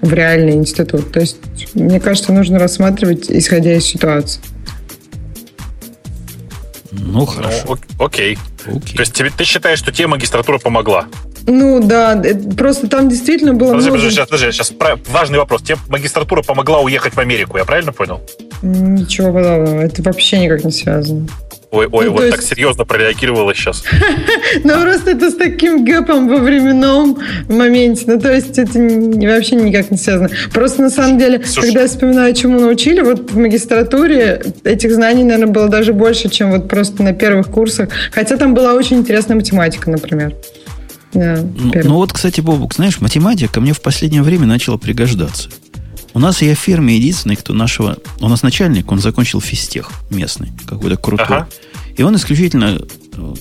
в 0.03 0.13
реальный 0.13 0.55
институт. 0.55 1.13
То 1.13 1.21
есть, 1.21 1.39
мне 1.75 2.01
кажется, 2.01 2.33
нужно 2.33 2.59
рассматривать, 2.59 3.31
исходя 3.31 3.75
из 3.75 3.85
ситуации. 3.85 4.41
Ну, 6.93 7.27
хорошо. 7.27 7.65
Ну, 7.69 8.05
окей. 8.05 8.39
окей. 8.67 8.97
То 8.97 9.03
есть 9.03 9.37
ты 9.37 9.45
считаешь, 9.45 9.79
что 9.79 9.93
тебе 9.93 10.07
магистратура 10.07 10.59
помогла? 10.59 11.07
Ну 11.47 11.81
да, 11.81 12.21
просто 12.57 12.89
там 12.89 13.09
действительно 13.09 13.55
было 13.55 13.69
подожди, 13.69 13.91
много... 13.91 14.03
Подожди, 14.03 14.17
сейчас, 14.17 14.29
подожди, 14.29 14.53
сейчас 14.53 14.73
важный 15.09 15.39
вопрос. 15.39 15.63
Тебе 15.63 15.77
магистратура 15.89 16.43
помогла 16.43 16.81
уехать 16.81 17.15
в 17.15 17.19
Америку, 17.19 17.57
я 17.57 17.65
правильно 17.65 17.93
понял? 17.93 18.21
Ничего 18.63 19.33
подобного, 19.33 19.81
это 19.81 20.03
вообще 20.03 20.39
никак 20.39 20.65
не 20.65 20.73
связано. 20.73 21.29
Ой, 21.71 21.89
ой, 21.91 22.07
ну, 22.07 22.13
вот 22.13 22.23
есть... 22.23 22.37
так 22.37 22.45
серьезно 22.45 22.85
прореагировала 22.85 23.55
сейчас. 23.55 23.85
Ну, 24.65 24.81
просто 24.81 25.11
это 25.11 25.31
с 25.31 25.35
таким 25.35 25.85
гэпом 25.85 26.29
во 26.29 26.37
временном 26.37 27.19
моменте. 27.49 28.05
Ну, 28.07 28.19
то 28.19 28.33
есть 28.33 28.59
это 28.59 28.79
вообще 28.79 29.57
никак 29.57 29.91
не 29.91 29.99
связано. 29.99 30.31
Просто 30.53 30.83
на 30.83 30.91
самом 30.91 31.19
деле, 31.19 31.43
когда 31.55 31.83
я 31.83 31.89
вспоминаю, 31.89 32.35
чему 32.35 32.61
научили, 32.61 33.01
вот 33.01 33.31
в 33.31 33.39
магистратуре 33.39 34.43
этих 34.65 34.95
знаний, 34.95 35.25
наверное, 35.25 35.53
было 35.53 35.69
даже 35.69 35.93
больше, 35.93 36.29
чем 36.29 36.53
вот 36.53 36.69
просто 36.69 37.03
на 37.03 37.13
первых 37.13 37.49
курсах. 37.49 37.91
Хотя 38.13 38.37
там 38.37 38.55
была 38.55 38.75
очень 38.75 38.99
интересная 38.99 39.37
математика, 39.37 39.91
например. 39.91 40.35
Ну, 41.17 41.73
ну 41.85 41.95
вот, 41.95 42.13
кстати, 42.13 42.41
Бобук, 42.41 42.75
знаешь, 42.75 43.01
математика 43.01 43.61
мне 43.61 43.73
в 43.73 43.81
последнее 43.81 44.23
время 44.23 44.47
начала 44.47 44.77
пригождаться. 44.77 45.49
У 46.15 46.19
нас 46.19 46.41
я 46.41 46.55
в 46.55 46.59
фирме 46.59 46.97
единственный, 46.97 47.37
кто 47.37 47.53
нашего... 47.53 47.99
У 48.21 48.29
нас 48.29 48.43
начальник, 48.43 48.91
он 48.91 49.01
закончил 49.01 49.41
физтех 49.41 49.91
местный, 50.11 50.49
какой-то 50.67 50.97
крутой. 50.97 51.27
Ага. 51.27 51.49
И 51.97 52.03
он 52.03 52.17
исключительно, 52.17 52.79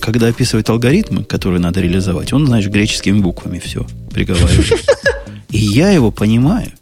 когда 0.00 0.28
описывает 0.28 0.68
алгоритмы, 0.68 1.24
которые 1.24 1.60
надо 1.60 1.80
реализовать, 1.80 2.32
он, 2.32 2.46
знаешь, 2.46 2.66
греческими 2.66 3.18
буквами 3.20 3.58
все 3.58 3.86
приговаривает. 4.10 4.84
И 5.50 5.58
я 5.58 5.90
его 5.90 6.10
понимаю. 6.10 6.72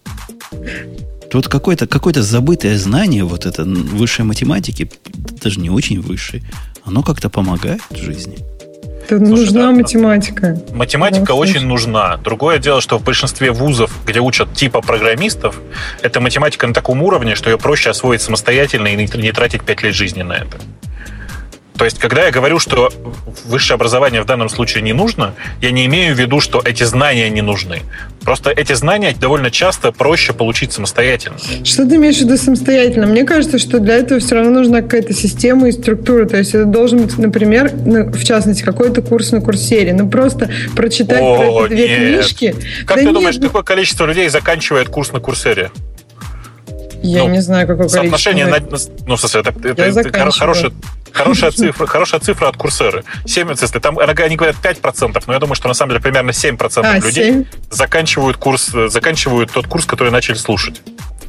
Тут 1.31 1.49
какое-то 1.49 1.87
какое 1.87 2.15
забытое 2.15 2.79
знание, 2.79 3.25
вот 3.25 3.47
это 3.47 3.65
высшей 3.65 4.25
математики, 4.25 4.91
даже 5.43 5.59
не 5.59 5.71
очень 5.71 6.01
высшей, 6.01 6.45
оно 6.85 7.03
как-то 7.03 7.29
помогает 7.29 7.81
в 7.91 7.97
жизни. 7.97 8.39
Слушай, 9.09 9.29
нужна 9.29 9.63
да, 9.63 9.71
математика. 9.73 10.59
Математика 10.73 11.27
да, 11.27 11.35
очень 11.35 11.67
нужна. 11.67 12.17
Другое 12.19 12.59
дело, 12.59 12.81
что 12.81 12.99
в 12.99 13.03
большинстве 13.03 13.51
вузов, 13.51 13.93
где 14.07 14.21
учат 14.21 14.53
типа 14.55 14.81
программистов, 14.81 15.61
эта 16.03 16.21
математика 16.21 16.67
на 16.67 16.75
таком 16.75 17.03
уровне, 17.03 17.35
что 17.35 17.51
ее 17.51 17.59
проще 17.59 17.91
освоить 17.91 18.23
самостоятельно 18.23 18.89
и 18.89 18.97
не 18.97 19.33
тратить 19.33 19.63
5 19.63 19.83
лет 19.83 19.95
жизни 19.95 20.23
на 20.23 20.35
это. 20.35 20.59
То 21.77 21.85
есть, 21.85 21.99
когда 21.99 22.25
я 22.27 22.31
говорю, 22.31 22.59
что 22.61 22.93
высшее 23.47 23.75
образование 23.75 24.23
в 24.23 24.27
данном 24.27 24.49
случае 24.49 24.83
не 24.83 24.93
нужно, 24.93 25.35
я 25.61 25.73
не 25.73 25.87
имею 25.87 26.15
в 26.15 26.19
виду, 26.19 26.41
что 26.41 26.63
эти 26.65 26.85
знания 26.85 27.29
не 27.31 27.43
нужны. 27.43 27.83
Просто 28.23 28.51
эти 28.51 28.73
знания 28.73 29.15
довольно 29.21 29.51
часто 29.51 29.91
проще 29.91 30.33
получить 30.33 30.73
самостоятельно. 30.73 31.37
Что 31.65 31.87
ты 31.87 31.97
имеешь 31.97 32.17
в 32.17 32.21
виду 32.21 32.37
самостоятельно? 32.37 33.07
Мне 33.07 33.25
кажется, 33.25 33.59
что 33.59 33.81
для 33.81 33.97
этого 33.97 34.21
все 34.21 34.37
равно 34.37 34.51
нужна 34.51 34.83
какая-то 34.83 35.13
система 35.13 35.69
и 35.69 35.73
структура. 35.73 36.27
То 36.27 36.39
есть 36.39 36.55
это 36.55 36.65
должен 36.65 37.03
быть, 37.03 37.19
например, 37.19 37.73
ну, 37.85 38.07
в 38.07 38.25
частности, 38.25 38.63
какой-то 38.63 39.03
курс 39.03 39.33
на 39.33 39.41
курсере. 39.41 39.93
Ну 39.93 40.09
просто 40.09 40.51
прочитать 40.77 41.21
О, 41.21 41.37
про 41.37 41.67
эти 41.67 41.75
две 41.75 41.89
нет. 41.89 41.99
книжки. 41.99 42.55
Как 42.87 42.89
да 42.89 42.95
ты 42.97 43.05
нет, 43.05 43.15
думаешь, 43.15 43.37
ну... 43.37 43.47
какое 43.47 43.63
количество 43.63 44.07
людей 44.07 44.29
заканчивает 44.29 44.89
курс 44.89 45.13
на 45.13 45.21
курсере? 45.21 45.71
Я 47.05 47.25
ну, 47.25 47.29
не 47.29 47.41
знаю, 47.41 47.67
какое 47.67 47.89
соотношение 47.89 48.47
количество. 48.47 48.93
На, 48.93 48.99
ну, 49.07 49.17
в 49.17 49.21
смысле, 49.21 49.41
это, 49.41 49.55
это, 49.69 49.83
это 49.83 50.33
хорошее, 50.33 50.73
хорошая 51.13 51.51
цифра, 51.51 51.87
хорошая 51.87 52.21
цифра 52.21 52.49
от 52.49 52.57
курсеры. 52.57 53.05
7, 53.27 53.51
если 53.51 53.79
там 53.79 53.99
они 53.99 54.37
говорят 54.37 54.57
5%, 54.63 55.23
но 55.27 55.33
я 55.35 55.39
думаю, 55.39 55.55
что 55.55 55.69
на 55.69 55.75
самом 55.75 55.91
деле 55.91 56.03
примерно 56.03 56.31
7% 56.31 56.81
а, 56.83 56.99
людей 56.99 57.33
7? 57.33 57.45
заканчивают 57.71 58.39
курс, 58.39 58.71
заканчивают 58.87 59.53
тот 59.53 59.67
курс, 59.67 59.85
который 59.85 60.11
начали 60.11 60.37
слушать. 60.37 60.81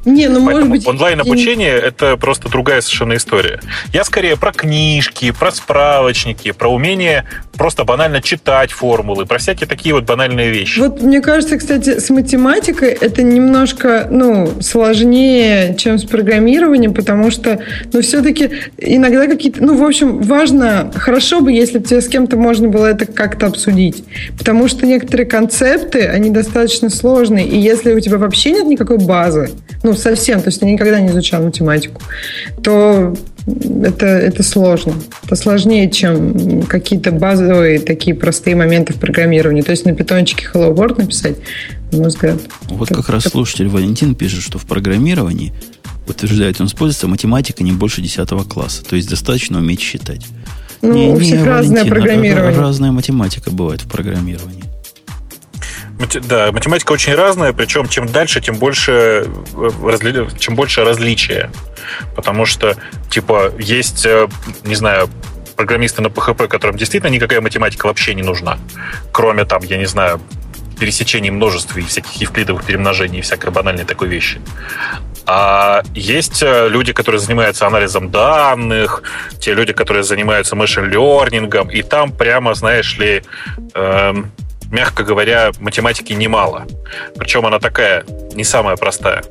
Не, 0.06 0.28
ну, 0.30 0.46
Поэтому 0.46 0.68
может 0.68 0.70
быть... 0.70 0.88
онлайн-обучение– 0.88 1.72
это 1.74 2.16
просто 2.16 2.48
другая 2.48 2.82
совершенно 2.82 3.16
история. 3.18 3.60
Я 3.92 4.04
скорее 4.04 4.38
про 4.38 4.54
книжки, 4.54 5.32
про 5.32 5.52
справочники, 5.52 6.52
про 6.52 6.70
умение 6.70 7.26
просто 7.58 7.84
банально 7.84 8.22
читать 8.22 8.72
формулы, 8.72 9.26
про 9.26 9.38
всякие 9.38 9.68
такие 9.68 9.96
вот 9.96 10.06
банальные 10.06 10.52
вещи. 10.52 10.80
Вот 10.80 11.02
мне 11.02 11.22
кажется, 11.22 11.58
кстати, 11.58 12.00
с 12.00 12.10
математикой 12.10 12.90
это 12.90 13.24
немножко 13.24 14.08
ну, 14.10 14.62
сложнее, 14.62 15.76
чем 15.78 15.98
с 15.98 16.04
программированием, 16.06 16.94
потому 16.94 17.32
что, 17.32 17.60
ну, 17.94 18.02
все-таки 18.02 18.52
иногда 18.78 19.28
какие-то... 19.28 19.64
Ну, 19.64 19.78
в 19.78 19.84
общем, 19.84 20.22
важно, 20.22 20.92
хорошо 20.96 21.42
бы, 21.42 21.52
если 21.52 21.80
бы 21.80 21.86
тебе 21.86 22.02
с 22.02 22.08
кем-то 22.08 22.38
можно 22.38 22.68
было 22.68 22.88
это 22.88 23.06
как-то 23.06 23.48
обсудить. 23.48 24.04
Потому 24.38 24.68
что 24.68 24.86
некоторые 24.86 25.26
концепты, 25.26 26.06
они 26.08 26.30
достаточно 26.30 26.90
сложные, 26.90 27.48
и 27.48 27.58
если 27.58 27.94
у 27.94 28.00
тебя 28.00 28.18
вообще 28.18 28.52
нет 28.52 28.66
никакой 28.66 28.98
базы, 28.98 29.52
ну, 29.84 29.94
совсем, 29.94 30.42
то 30.42 30.50
есть 30.50 30.60
ты 30.60 30.66
никогда 30.66 31.00
не 31.00 31.10
изучал 31.10 31.44
математику, 31.44 32.02
то 32.64 33.16
это, 33.48 34.08
это 34.08 34.44
сложно. 34.44 34.94
Это 35.24 35.36
сложнее, 35.36 35.90
чем 35.92 36.64
какие-то 36.64 37.12
базовые 37.12 37.80
такие 37.80 38.16
простые 38.16 38.56
моменты 38.56 38.94
в 38.94 38.98
программировании. 38.98 39.62
То 39.62 39.72
есть 39.72 39.86
на 39.86 39.94
питончике 39.94 40.48
Hello 40.52 40.74
World 40.76 40.98
написать, 40.98 41.38
на 41.92 42.00
мой 42.00 42.08
взгляд. 42.08 42.40
Вот 42.70 42.90
как 42.90 43.10
раз 43.10 43.24
слушатель 43.24 43.68
Валентин 43.68 44.16
пишет, 44.16 44.42
что 44.42 44.58
в 44.58 44.66
программировании, 44.66 45.54
утверждает, 46.08 46.60
он 46.60 46.68
используется 46.68 47.08
математика 47.08 47.64
не 47.64 47.72
больше 47.72 48.02
10 48.02 48.28
класса. 48.48 48.84
То 48.84 48.96
есть 48.96 49.10
достаточно 49.10 49.60
уметь 49.60 49.80
считать. 49.80 50.26
Ну, 50.82 50.94
не, 50.94 51.08
у 51.10 51.20
всех 51.20 51.40
не, 51.40 51.46
разное 51.46 51.84
Валентин, 51.84 51.94
программирование. 51.94 52.60
Разная 52.60 52.92
математика 52.92 53.52
бывает 53.52 53.82
в 53.82 53.88
программировании. 53.88 54.65
Да, 56.28 56.52
математика 56.52 56.92
очень 56.92 57.16
разная, 57.16 57.54
причем 57.54 57.88
чем 57.88 58.08
дальше, 58.08 58.42
тем 58.42 58.56
больше, 58.56 59.28
э, 59.54 60.28
чем 60.40 60.56
больше 60.56 60.84
различия. 60.84 61.52
Потому 62.16 62.46
что, 62.46 62.76
типа, 63.10 63.54
есть, 63.58 64.06
э, 64.06 64.28
не 64.64 64.76
знаю, 64.76 65.10
программисты 65.56 66.02
на 66.02 66.08
PHP, 66.08 66.48
которым 66.48 66.78
действительно 66.78 67.10
никакая 67.10 67.40
математика 67.42 67.88
вообще 67.88 68.14
не 68.14 68.24
нужна. 68.24 68.58
Кроме 69.12 69.46
там, 69.46 69.64
я 69.64 69.78
не 69.78 69.86
знаю, 69.86 70.20
пересечений 70.80 71.30
множеств 71.30 71.78
и 71.78 71.82
всяких 71.82 72.14
евклидовых 72.14 72.66
перемножений 72.66 73.20
и 73.20 73.22
всякой 73.22 73.52
банальной 73.52 73.86
такой 73.86 74.10
вещи. 74.10 74.42
А 75.26 75.82
есть 75.96 76.44
э, 76.44 76.68
люди, 76.70 76.94
которые 76.94 77.20
занимаются 77.20 77.66
анализом 77.66 78.12
данных, 78.12 79.04
те 79.40 79.54
люди, 79.54 79.74
которые 79.74 80.04
занимаются 80.04 80.56
машин-лернингом, 80.56 81.70
и 81.70 81.82
там 81.82 82.12
прямо, 82.12 82.54
знаешь 82.54 82.98
ли, 83.00 83.24
эм, 83.74 84.32
мягко 84.72 85.04
говоря, 85.04 85.52
математики 85.60 86.14
немало. 86.14 86.66
Причем 87.18 87.46
она 87.46 87.60
такая 87.60 88.04
не 88.34 88.44
самая 88.44 88.76
простая. 88.76 89.24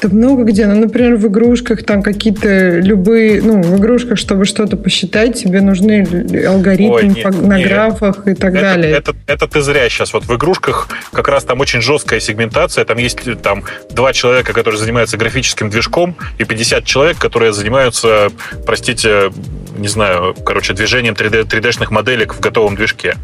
Да 0.00 0.08
много 0.08 0.44
где. 0.44 0.66
Ну, 0.66 0.80
например, 0.80 1.16
в 1.16 1.26
игрушках 1.26 1.82
там 1.84 2.02
какие-то 2.02 2.78
любые... 2.78 3.42
Ну, 3.42 3.60
в 3.62 3.78
игрушках, 3.78 4.16
чтобы 4.16 4.44
что-то 4.44 4.76
посчитать, 4.76 5.40
тебе 5.42 5.60
нужны 5.60 6.06
алгоритмы 6.46 6.94
Ой, 6.94 7.08
нет, 7.08 7.24
на 7.42 7.58
нет. 7.58 7.68
графах 7.68 8.28
и 8.28 8.34
так 8.34 8.54
это, 8.54 8.62
далее. 8.62 8.92
Это, 8.92 9.16
это 9.26 9.48
ты 9.48 9.60
зря 9.60 9.88
сейчас. 9.88 10.12
Вот 10.12 10.24
в 10.24 10.36
игрушках 10.36 10.88
как 11.12 11.28
раз 11.28 11.44
там 11.44 11.58
очень 11.60 11.80
жесткая 11.80 12.20
сегментация. 12.20 12.84
Там 12.84 12.98
есть 12.98 13.18
там 13.42 13.64
два 13.90 14.12
человека, 14.12 14.52
которые 14.52 14.78
занимаются 14.78 15.16
графическим 15.16 15.68
движком, 15.68 16.14
и 16.38 16.44
50 16.44 16.84
человек, 16.84 17.18
которые 17.18 17.52
занимаются, 17.52 18.30
простите, 18.66 19.32
не 19.78 19.88
знаю, 19.88 20.34
короче, 20.44 20.74
движением 20.74 21.14
3D, 21.14 21.46
3D-шных 21.46 21.90
моделек 21.90 22.34
в 22.34 22.40
готовом 22.40 22.76
движке. 22.76 23.16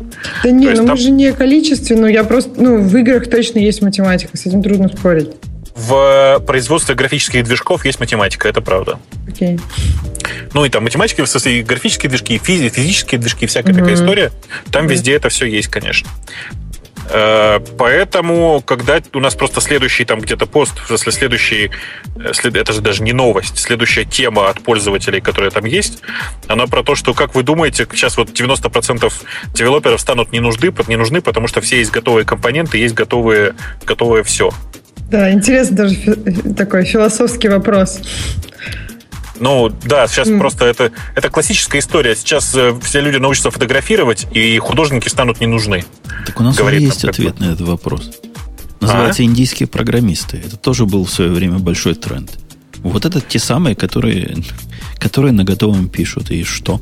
Да 0.42 0.50
не, 0.50 0.68
ну 0.70 0.76
там... 0.76 0.86
мы 0.86 0.96
же 0.96 1.10
не 1.10 1.32
количестве, 1.32 1.96
но 1.96 2.08
я 2.08 2.24
просто... 2.24 2.50
Ну, 2.56 2.78
в 2.78 2.96
играх 2.96 3.28
точно 3.28 3.58
есть 3.58 3.82
математика, 3.82 4.36
с 4.36 4.46
этим 4.46 4.62
трудно 4.62 4.88
спорить 4.88 5.30
в 5.74 6.40
производстве 6.46 6.94
графических 6.94 7.44
движков 7.44 7.84
есть 7.84 7.98
математика, 7.98 8.48
это 8.48 8.60
правда. 8.60 8.98
Okay. 9.26 9.60
Ну 10.52 10.64
и 10.64 10.70
там 10.70 10.84
математика, 10.84 11.24
в 11.24 11.28
смысле, 11.28 11.60
и 11.60 11.62
графические 11.62 12.10
движки, 12.10 12.36
и 12.36 12.38
физи, 12.38 12.68
физические 12.68 13.20
движки, 13.20 13.46
всякая 13.46 13.72
mm-hmm. 13.72 13.78
такая 13.78 13.94
история. 13.94 14.32
Там 14.70 14.86
mm-hmm. 14.86 14.90
везде 14.90 15.14
это 15.14 15.28
все 15.28 15.46
есть, 15.46 15.68
конечно. 15.68 16.08
Э, 17.10 17.60
поэтому, 17.78 18.62
когда 18.64 19.00
у 19.12 19.20
нас 19.20 19.34
просто 19.34 19.60
следующий 19.60 20.04
там 20.04 20.20
где-то 20.20 20.46
пост, 20.46 20.74
если 20.90 21.10
следующий, 21.10 21.70
э, 22.16 22.48
это 22.54 22.72
же 22.72 22.80
даже 22.80 23.02
не 23.02 23.12
новость, 23.12 23.58
следующая 23.58 24.04
тема 24.04 24.48
от 24.48 24.60
пользователей, 24.60 25.20
которая 25.20 25.50
там 25.50 25.64
есть, 25.64 26.00
она 26.48 26.66
про 26.66 26.82
то, 26.82 26.94
что, 26.94 27.14
как 27.14 27.34
вы 27.34 27.42
думаете, 27.42 27.86
сейчас 27.92 28.16
вот 28.16 28.30
90% 28.30 29.12
девелоперов 29.54 30.00
станут 30.00 30.32
не 30.32 30.40
нужны, 30.40 30.72
не 30.88 30.96
нужны, 30.96 31.20
потому 31.20 31.46
что 31.46 31.60
все 31.60 31.78
есть 31.78 31.90
готовые 31.90 32.24
компоненты, 32.24 32.78
есть 32.78 32.94
готовые, 32.94 33.54
готовое 33.84 34.22
все. 34.22 34.50
Да, 35.10 35.30
интересный 35.30 35.76
даже 35.76 35.94
такой 36.54 36.84
философский 36.84 37.48
вопрос. 37.48 38.00
Ну, 39.40 39.70
да, 39.84 40.06
сейчас 40.06 40.28
mm. 40.28 40.38
просто 40.38 40.64
это, 40.66 40.92
это 41.14 41.28
классическая 41.28 41.80
история. 41.80 42.14
Сейчас 42.14 42.54
э, 42.54 42.74
все 42.82 43.00
люди 43.00 43.16
научатся 43.16 43.50
фотографировать, 43.50 44.26
и 44.32 44.58
художники 44.58 45.08
станут 45.08 45.40
не 45.40 45.46
нужны. 45.46 45.84
Так 46.26 46.40
у 46.40 46.42
нас 46.42 46.58
уже 46.58 46.78
есть 46.78 47.02
там, 47.02 47.10
ответ 47.10 47.40
на 47.40 47.46
этот 47.46 47.62
вопрос. 47.62 48.10
Называется 48.80 49.22
а? 49.22 49.24
индийские 49.24 49.66
программисты. 49.66 50.40
Это 50.44 50.56
тоже 50.56 50.86
был 50.86 51.04
в 51.04 51.10
свое 51.10 51.30
время 51.30 51.58
большой 51.58 51.94
тренд. 51.94 52.38
Вот 52.82 53.04
это 53.06 53.20
те 53.20 53.38
самые, 53.38 53.74
которые, 53.74 54.36
которые 54.98 55.32
на 55.32 55.44
готовом 55.44 55.88
пишут. 55.88 56.30
И 56.30 56.44
что? 56.44 56.80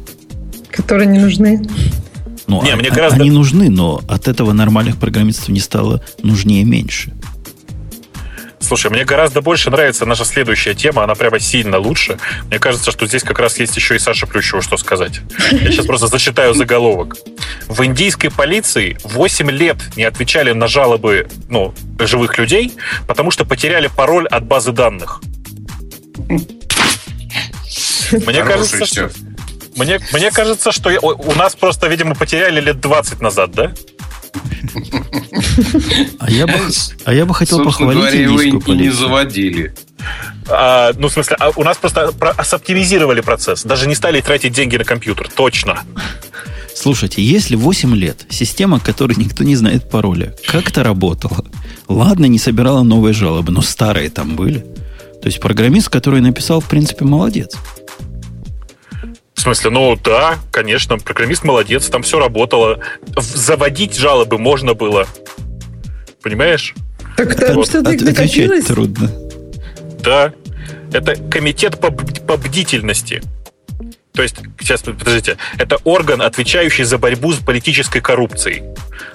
Которые 0.70 1.06
не 1.06 1.20
нужны. 1.20 1.62
Ну, 2.48 2.62
не, 2.62 2.70
а, 2.70 2.76
мне 2.76 2.90
гораздо... 2.90 3.20
Они 3.20 3.30
нужны, 3.30 3.70
но 3.70 4.02
от 4.08 4.26
этого 4.26 4.52
нормальных 4.52 4.96
программистов 4.96 5.48
не 5.48 5.60
стало 5.60 6.02
нужнее 6.22 6.64
меньше. 6.64 7.12
Слушай, 8.62 8.90
мне 8.90 9.04
гораздо 9.04 9.42
больше 9.42 9.70
нравится 9.70 10.06
наша 10.06 10.24
следующая 10.24 10.74
тема, 10.74 11.04
она 11.04 11.14
прямо 11.14 11.40
сильно 11.40 11.78
лучше. 11.78 12.18
Мне 12.46 12.58
кажется, 12.58 12.90
что 12.90 13.06
здесь 13.06 13.22
как 13.22 13.38
раз 13.38 13.58
есть 13.58 13.76
еще 13.76 13.96
и 13.96 13.98
Саша 13.98 14.26
Плющева, 14.26 14.62
что 14.62 14.76
сказать. 14.76 15.20
Я 15.50 15.70
сейчас 15.70 15.86
просто 15.86 16.06
зачитаю 16.06 16.54
заголовок. 16.54 17.16
В 17.66 17.84
индийской 17.84 18.30
полиции 18.30 18.96
8 19.04 19.50
лет 19.50 19.76
не 19.96 20.04
отвечали 20.04 20.52
на 20.52 20.68
жалобы 20.68 21.28
ну, 21.48 21.74
живых 21.98 22.38
людей, 22.38 22.72
потому 23.06 23.30
что 23.30 23.44
потеряли 23.44 23.88
пароль 23.88 24.26
от 24.28 24.44
базы 24.44 24.72
данных. 24.72 25.20
Мне 28.12 28.44
кажется, 28.44 28.86
что... 28.86 29.10
Мне, 29.74 30.00
мне 30.12 30.30
кажется, 30.30 30.70
что 30.70 30.90
у 31.00 31.32
нас 31.34 31.56
просто, 31.56 31.88
видимо, 31.88 32.14
потеряли 32.14 32.60
лет 32.60 32.80
20 32.80 33.20
назад, 33.20 33.52
да? 33.52 33.72
А 36.18 36.30
я 36.30 36.46
бы, 36.46 36.54
а 37.04 37.12
я 37.12 37.26
бы 37.26 37.34
хотел 37.34 37.62
похвалить 37.62 37.98
говоря, 37.98 38.24
индийскую 38.24 38.60
полицию. 38.60 38.76
не 38.76 38.90
заводили. 38.90 39.74
А, 40.48 40.92
ну, 40.96 41.08
в 41.08 41.12
смысле, 41.12 41.36
а 41.38 41.50
у 41.56 41.64
нас 41.64 41.76
просто 41.76 42.12
соптимизировали 42.42 43.20
процесс. 43.20 43.64
Даже 43.64 43.86
не 43.86 43.94
стали 43.94 44.20
тратить 44.20 44.52
деньги 44.52 44.76
на 44.76 44.84
компьютер. 44.84 45.28
Точно. 45.34 45.82
Слушайте, 46.74 47.22
если 47.22 47.54
8 47.54 47.94
лет 47.94 48.26
система, 48.30 48.80
которой 48.80 49.16
никто 49.16 49.44
не 49.44 49.56
знает 49.56 49.90
пароля, 49.90 50.34
как-то 50.46 50.82
работала, 50.82 51.44
ладно, 51.86 52.26
не 52.26 52.38
собирала 52.38 52.82
новые 52.82 53.12
жалобы, 53.12 53.52
но 53.52 53.60
старые 53.62 54.10
там 54.10 54.36
были. 54.36 54.60
То 55.22 55.28
есть 55.28 55.38
программист, 55.38 55.88
который 55.88 56.20
написал, 56.20 56.60
в 56.60 56.68
принципе, 56.68 57.04
молодец. 57.04 57.56
В 59.42 59.44
смысле, 59.44 59.70
ну 59.70 59.96
да, 59.96 60.38
конечно, 60.52 60.98
программист 60.98 61.42
молодец, 61.42 61.88
там 61.88 62.04
все 62.04 62.20
работало. 62.20 62.78
Заводить 63.16 63.96
жалобы 63.96 64.38
можно 64.38 64.74
было. 64.74 65.04
Понимаешь? 66.22 66.76
Так 67.16 67.34
там 67.34 67.56
вот. 67.56 67.66
что-то 67.66 67.90
Отвечать 67.90 68.64
трудно. 68.68 69.10
Да. 69.98 70.32
Это 70.92 71.16
комитет 71.28 71.80
по, 71.80 71.90
по 71.90 72.36
бдительности. 72.36 73.20
То 74.12 74.22
есть, 74.22 74.36
сейчас, 74.60 74.82
подождите, 74.82 75.38
это 75.58 75.78
орган, 75.82 76.22
отвечающий 76.22 76.84
за 76.84 76.98
борьбу 76.98 77.32
с 77.32 77.38
политической 77.38 78.00
коррупцией. 78.00 78.62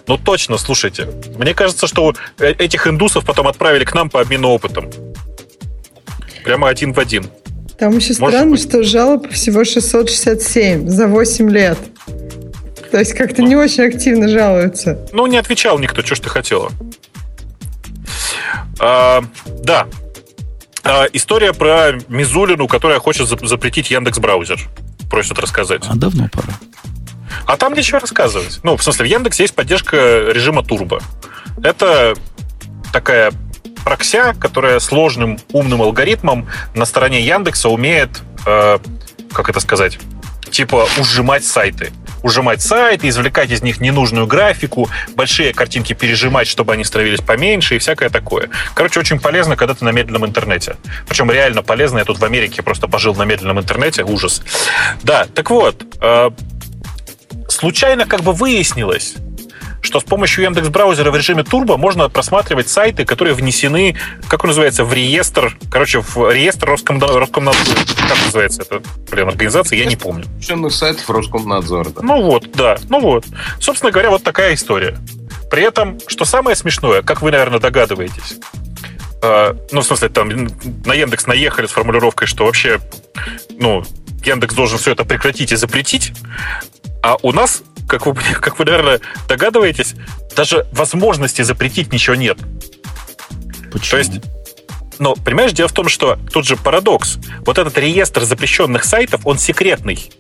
Ну 0.08 0.18
точно, 0.18 0.58
слушайте. 0.58 1.08
Мне 1.38 1.54
кажется, 1.54 1.88
что 1.88 2.14
э, 2.40 2.52
этих 2.52 2.86
индусов 2.86 3.24
потом 3.24 3.48
отправили 3.48 3.86
к 3.86 3.94
нам 3.94 4.10
по 4.10 4.20
обмену 4.20 4.50
опытом. 4.50 4.90
Прямо 6.44 6.68
один 6.68 6.92
в 6.92 7.00
один. 7.00 7.30
Там 7.78 7.96
еще 7.96 8.14
странно, 8.14 8.52
быть. 8.52 8.62
что 8.62 8.84
жалоб 8.84 9.30
всего 9.32 9.64
667 9.64 10.88
за 10.88 11.08
8 11.08 11.50
лет. 11.50 11.78
То 12.92 13.00
есть 13.00 13.14
как-то 13.14 13.42
ну, 13.42 13.50
не 13.50 13.56
очень 13.56 13.84
активно 13.84 14.28
жалуются. 14.28 15.06
Ну, 15.12 15.28
не 15.28 15.38
отвечал 15.38 15.78
никто, 15.78 16.02
что 16.02 16.16
ж 16.16 16.20
ты 16.22 16.30
хотела. 16.30 16.72
А, 18.80 19.24
да. 19.64 19.88
А, 20.84 21.06
история 21.14 21.54
про 21.54 21.94
Мизулину, 22.08 22.68
которая 22.68 23.00
хочет 23.00 23.28
запретить 23.28 23.92
Яндекс 23.92 24.20
браузер. 24.20 24.60
Просят 25.10 25.38
рассказать. 25.38 25.84
А 25.88 25.96
давно 25.96 26.30
пора. 26.32 26.54
А 27.46 27.58
там 27.58 27.74
нечего 27.74 28.00
рассказывать. 28.00 28.60
Ну, 28.64 28.78
в 28.78 28.84
смысле, 28.84 29.06
в 29.06 29.10
Яндексе 29.10 29.44
есть 29.44 29.56
поддержка 29.56 30.32
режима 30.32 30.64
турбо. 30.64 31.02
Это 31.62 32.16
такая 32.92 33.32
прокся, 33.84 34.36
которая 34.40 34.80
сложным 34.80 35.40
умным 35.52 35.82
алгоритмом 35.82 36.48
на 36.76 36.86
стороне 36.86 37.22
Яндекса 37.22 37.70
умеет, 37.70 38.10
э, 38.46 38.80
как 39.34 39.50
это 39.50 39.60
сказать, 39.60 40.00
типа 40.50 40.88
ужимать 40.98 41.46
сайты. 41.46 41.92
Ужимать 42.24 42.62
сайты, 42.62 43.08
извлекать 43.10 43.52
из 43.52 43.62
них 43.62 43.80
ненужную 43.80 44.26
графику, 44.26 44.90
большие 45.16 45.54
картинки 45.54 45.94
пережимать, 45.94 46.48
чтобы 46.48 46.74
они 46.74 46.84
становились 46.84 47.22
поменьше 47.22 47.76
и 47.76 47.78
всякое 47.78 48.10
такое. 48.10 48.50
Короче, 48.74 49.00
очень 49.00 49.20
полезно, 49.20 49.56
когда 49.56 49.76
ты 49.76 49.86
на 49.86 49.92
медленном 49.92 50.26
интернете. 50.26 50.78
Причем 51.08 51.30
реально 51.30 51.62
полезно. 51.62 52.00
Я 52.00 52.06
тут 52.06 52.18
в 52.18 52.26
Америке 52.26 52.64
просто 52.64 52.88
пожил 52.88 53.14
на 53.16 53.24
медленном 53.24 53.60
интернете. 53.60 54.04
Ужас. 54.04 54.42
Да, 55.04 55.28
так 55.34 55.50
вот. 55.52 55.86
Э, 56.02 56.32
случайно 57.50 58.06
как 58.06 58.22
бы 58.22 58.34
выяснилось, 58.34 59.16
что 59.88 60.02
с 60.02 60.04
помощью 60.04 60.44
Яндекс 60.44 60.68
браузера 60.68 61.10
в 61.12 61.16
режиме 61.16 61.44
турбо 61.44 61.78
можно 61.78 62.10
просматривать 62.10 62.68
сайты, 62.68 63.06
которые 63.06 63.34
внесены, 63.34 63.96
как 64.28 64.44
он 64.44 64.50
называется, 64.50 64.84
в 64.84 64.94
реестр, 64.94 65.58
короче, 65.72 66.02
в 66.02 66.30
реестр 66.30 66.70
Роскомнадзора. 66.70 67.22
Роскомнадзора 67.22 67.66
как 68.10 68.26
называется 68.26 68.64
это, 68.64 68.82
блин, 69.10 69.30
организация, 69.30 69.80
я 69.80 69.86
не 69.86 69.96
помню. 69.96 70.26
Включенных 70.26 70.74
сайтов 70.74 71.10
Роскомнадзора. 71.10 71.90
Да. 71.90 72.02
Ну 72.04 72.22
вот, 72.22 72.52
да, 72.52 72.78
ну 72.90 73.00
вот. 73.00 73.26
Собственно 73.60 73.92
говоря, 73.92 74.10
вот 74.10 74.24
такая 74.24 74.54
история. 74.54 74.98
При 75.50 75.64
этом, 75.64 75.98
что 76.08 76.26
самое 76.26 76.56
смешное, 76.58 77.02
как 77.02 77.22
вы, 77.22 77.32
наверное, 77.32 77.60
догадываетесь, 77.60 78.38
э, 79.24 79.54
ну, 79.72 79.82
в 79.82 79.86
смысле, 79.86 80.10
там 80.10 80.30
на 80.86 80.94
Яндекс 80.94 81.28
наехали 81.28 81.66
с 81.66 81.72
формулировкой, 81.72 82.28
что 82.28 82.46
вообще, 82.46 82.82
ну, 83.58 83.84
Яндекс 84.26 84.54
должен 84.54 84.78
все 84.78 84.92
это 84.92 85.06
прекратить 85.06 85.54
и 85.54 85.56
запретить, 85.56 86.12
а 87.02 87.16
у 87.22 87.32
нас 87.32 87.64
как 87.88 88.06
вы, 88.06 88.16
как 88.42 88.60
вы, 88.60 88.66
наверное, 88.66 89.00
догадываетесь, 89.28 89.96
даже 90.36 90.68
возможности 90.72 91.42
запретить 91.42 91.92
ничего 91.92 92.16
нет. 92.16 92.38
Почему? 93.72 93.92
То 93.92 93.98
есть, 93.98 94.12
ну, 95.00 95.16
понимаешь, 95.16 95.52
дело 95.54 95.68
в 95.68 95.74
том, 95.74 95.90
что 95.90 96.18
тут 96.32 96.46
же 96.46 96.58
парадокс. 96.58 97.18
Вот 97.46 97.58
этот 97.58 97.78
реестр 97.78 98.24
запрещенных 98.24 98.84
сайтов, 98.84 99.22
он 99.26 99.38
секретный. 99.38 100.12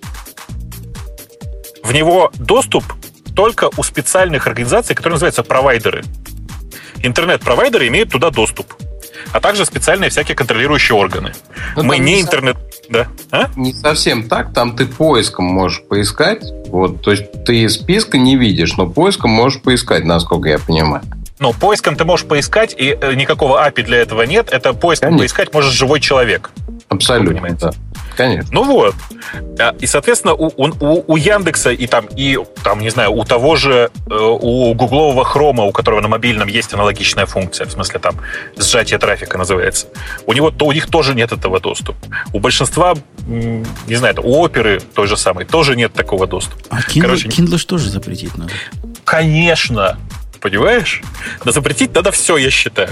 В 1.83 1.93
него 1.93 2.31
доступ 2.35 2.83
только 3.35 3.69
у 3.77 3.83
специальных 3.83 4.47
организаций, 4.47 4.95
которые 4.95 5.15
называются 5.15 5.43
провайдеры. 5.43 6.03
Интернет-провайдеры 7.03 7.87
имеют 7.87 8.11
туда 8.11 8.29
доступ 8.31 8.73
а 9.31 9.39
также 9.39 9.65
специальные 9.65 10.09
всякие 10.09 10.35
контролирующие 10.35 10.97
органы. 10.97 11.33
Но 11.75 11.83
ну, 11.83 11.87
Мы 11.87 11.97
не, 11.97 12.15
не 12.15 12.21
интернет... 12.21 12.57
Да. 12.89 13.07
А? 13.31 13.49
Не 13.55 13.73
совсем 13.73 14.29
так. 14.29 14.53
Там 14.53 14.75
ты 14.75 14.85
поиском 14.85 15.45
можешь 15.45 15.81
поискать. 15.83 16.43
Вот, 16.67 17.01
то 17.01 17.11
есть 17.11 17.45
ты 17.45 17.67
списка 17.69 18.17
не 18.17 18.35
видишь, 18.35 18.77
но 18.77 18.87
поиском 18.87 19.31
можешь 19.31 19.61
поискать, 19.61 20.03
насколько 20.05 20.49
я 20.49 20.59
понимаю. 20.59 21.03
Ну, 21.39 21.53
поиском 21.53 21.95
ты 21.95 22.03
можешь 22.03 22.25
поискать, 22.25 22.75
и 22.77 22.97
э, 22.99 23.13
никакого 23.13 23.63
API 23.67 23.83
для 23.83 23.97
этого 23.97 24.23
нет. 24.23 24.49
Это 24.51 24.73
поиском 24.73 25.09
Конечно. 25.09 25.23
поискать 25.23 25.53
может 25.53 25.71
живой 25.71 25.99
человек. 25.99 26.49
Абсолютно. 26.89 27.49
Да. 27.59 27.71
Конечно. 28.15 28.49
Ну 28.51 28.63
вот. 28.63 28.95
А, 29.59 29.75
и, 29.79 29.85
соответственно, 29.85 30.33
у, 30.33 30.51
у, 30.57 31.03
у 31.05 31.17
Яндекса 31.17 31.71
и 31.71 31.85
там, 31.85 32.07
и 32.15 32.39
там, 32.63 32.79
не 32.79 32.89
знаю, 32.89 33.11
у 33.11 33.23
того 33.25 33.55
же, 33.55 33.91
э, 34.09 34.13
у 34.13 34.73
гуглового 34.73 35.23
хрома, 35.23 35.65
у 35.65 35.71
которого 35.71 36.01
на 36.01 36.07
мобильном 36.07 36.47
есть 36.47 36.73
аналогичная 36.73 37.25
функция, 37.25 37.67
в 37.67 37.71
смысле 37.71 37.99
там 37.99 38.15
сжатие 38.57 38.97
трафика 38.99 39.37
называется, 39.37 39.87
у 40.25 40.33
него 40.33 40.49
то 40.49 40.65
у 40.65 40.71
них 40.71 40.87
тоже 40.87 41.13
нет 41.13 41.31
этого 41.31 41.59
доступа. 41.59 41.99
У 42.33 42.39
большинства, 42.39 42.95
не 43.27 43.95
знаю, 43.95 44.15
у 44.23 44.41
оперы 44.41 44.79
той 44.79 45.07
же 45.07 45.17
самой 45.17 45.45
тоже 45.45 45.75
нет 45.75 45.93
такого 45.93 46.25
доступа. 46.25 46.63
А 46.69 46.79
Kindle, 46.79 47.01
Короче, 47.01 47.27
Kindle 47.27 47.57
что 47.57 47.77
же 47.77 47.89
запретить 47.89 48.35
надо? 48.37 48.51
Конечно. 49.03 49.97
Понимаешь? 50.39 51.01
Но 51.45 51.51
запретить 51.51 51.93
надо 51.95 52.11
все, 52.11 52.37
я 52.37 52.49
считаю. 52.49 52.91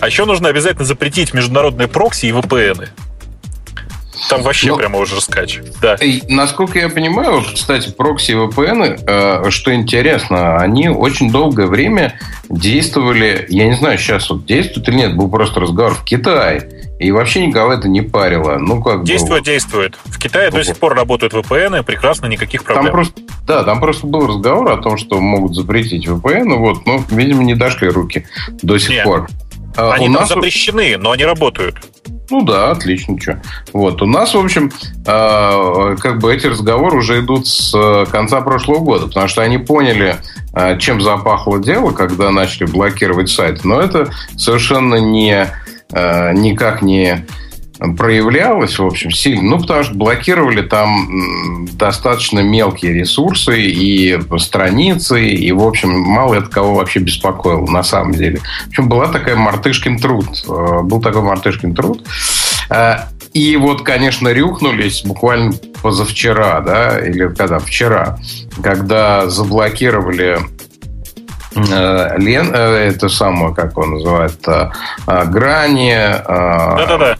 А 0.00 0.06
еще 0.06 0.24
нужно 0.24 0.48
обязательно 0.48 0.84
запретить 0.84 1.34
международные 1.34 1.88
прокси 1.88 2.26
и 2.26 2.30
VPN. 2.30 2.88
Там 4.28 4.42
вообще 4.42 4.68
Но, 4.68 4.74
ну, 4.74 4.78
прямо 4.78 4.98
уже 4.98 5.14
раскач. 5.14 5.60
Да. 5.80 5.94
И, 5.96 6.22
насколько 6.28 6.78
я 6.78 6.88
понимаю, 6.88 7.42
кстати, 7.42 7.90
прокси 7.90 8.32
и 8.32 8.34
VPN, 8.34 9.04
э, 9.06 9.50
что 9.50 9.74
интересно, 9.74 10.58
они 10.58 10.88
очень 10.88 11.30
долгое 11.30 11.66
время 11.66 12.18
действовали, 12.48 13.46
я 13.48 13.66
не 13.66 13.74
знаю, 13.74 13.98
сейчас 13.98 14.30
вот 14.30 14.46
действуют 14.46 14.88
или 14.88 14.96
нет, 14.96 15.16
был 15.16 15.28
просто 15.28 15.60
разговор 15.60 15.94
в 15.94 16.04
Китае. 16.04 16.68
И 16.98 17.12
вообще 17.12 17.46
никого 17.46 17.72
это 17.72 17.88
не 17.88 18.02
парило. 18.02 18.58
Ну, 18.58 18.82
как 18.82 19.04
действует, 19.04 19.44
бы... 19.44 19.46
действует. 19.46 19.98
В 20.06 20.18
Китае 20.18 20.50
до 20.50 20.64
сих 20.64 20.76
пор 20.78 20.94
работают 20.94 21.32
VPN, 21.32 21.84
прекрасно, 21.84 22.26
никаких 22.26 22.64
проблем. 22.64 22.86
Там 22.86 22.92
просто, 22.92 23.20
да, 23.46 23.62
там 23.62 23.80
просто 23.80 24.06
был 24.06 24.26
разговор 24.26 24.72
о 24.72 24.78
том, 24.78 24.98
что 24.98 25.20
могут 25.20 25.54
запретить 25.54 26.06
VPN, 26.06 26.56
вот, 26.56 26.86
но, 26.86 27.04
видимо, 27.10 27.44
не 27.44 27.54
дошли 27.54 27.88
руки 27.88 28.26
до 28.62 28.78
сих 28.78 28.90
Нет. 28.90 29.04
пор. 29.04 29.28
А 29.76 29.92
они 29.92 30.08
у 30.08 30.12
там 30.12 30.22
нас... 30.22 30.28
запрещены, 30.28 30.96
но 30.98 31.12
они 31.12 31.24
работают. 31.24 31.76
Ну 32.30 32.42
да, 32.42 32.70
отлично, 32.70 33.18
что. 33.20 33.40
Вот, 33.72 34.02
у 34.02 34.06
нас, 34.06 34.34
в 34.34 34.38
общем, 34.38 34.70
э, 35.06 35.96
как 35.98 36.18
бы 36.18 36.34
эти 36.34 36.46
разговоры 36.46 36.98
уже 36.98 37.20
идут 37.20 37.46
с 37.46 37.72
э, 37.74 38.06
конца 38.10 38.42
прошлого 38.42 38.80
года, 38.80 39.06
потому 39.06 39.28
что 39.28 39.42
они 39.42 39.56
поняли, 39.56 40.16
э, 40.52 40.78
чем 40.78 41.00
запахло 41.00 41.58
дело, 41.58 41.92
когда 41.92 42.30
начали 42.30 42.66
блокировать 42.66 43.30
сайт. 43.30 43.64
Но 43.64 43.80
это 43.80 44.10
совершенно 44.36 44.96
не, 44.96 45.46
э, 45.92 46.32
никак 46.34 46.82
не 46.82 47.26
проявлялось, 47.78 48.78
в 48.78 48.84
общем, 48.84 49.10
сильно. 49.10 49.42
Ну, 49.42 49.60
потому 49.60 49.84
что 49.84 49.94
блокировали 49.94 50.62
там 50.62 51.66
достаточно 51.72 52.40
мелкие 52.40 52.92
ресурсы 52.92 53.60
и 53.60 54.18
страницы, 54.38 55.24
и, 55.24 55.52
в 55.52 55.62
общем, 55.62 55.90
мало 55.90 56.34
это 56.34 56.46
кого 56.46 56.74
вообще 56.74 57.00
беспокоило, 57.00 57.66
на 57.66 57.82
самом 57.82 58.12
деле. 58.12 58.40
В 58.66 58.68
общем, 58.68 58.88
была 58.88 59.08
такая 59.08 59.36
мартышкин 59.36 59.98
труд. 59.98 60.26
Э, 60.48 60.82
был 60.82 61.00
такой 61.00 61.22
мартышкин 61.22 61.74
труд. 61.74 62.04
Э, 62.70 62.96
и 63.32 63.56
вот, 63.56 63.82
конечно, 63.82 64.28
рюхнулись 64.28 65.02
буквально 65.04 65.52
позавчера, 65.82 66.60
да, 66.60 66.98
или 66.98 67.28
когда? 67.28 67.60
Вчера, 67.60 68.18
когда 68.60 69.28
заблокировали 69.28 70.38
э, 71.54 72.18
Лен, 72.18 72.52
это 72.52 73.08
самое, 73.08 73.54
как 73.54 73.78
он 73.78 73.92
называет, 73.92 74.44
грани. 75.06 75.94
Да-да-да 76.26 77.18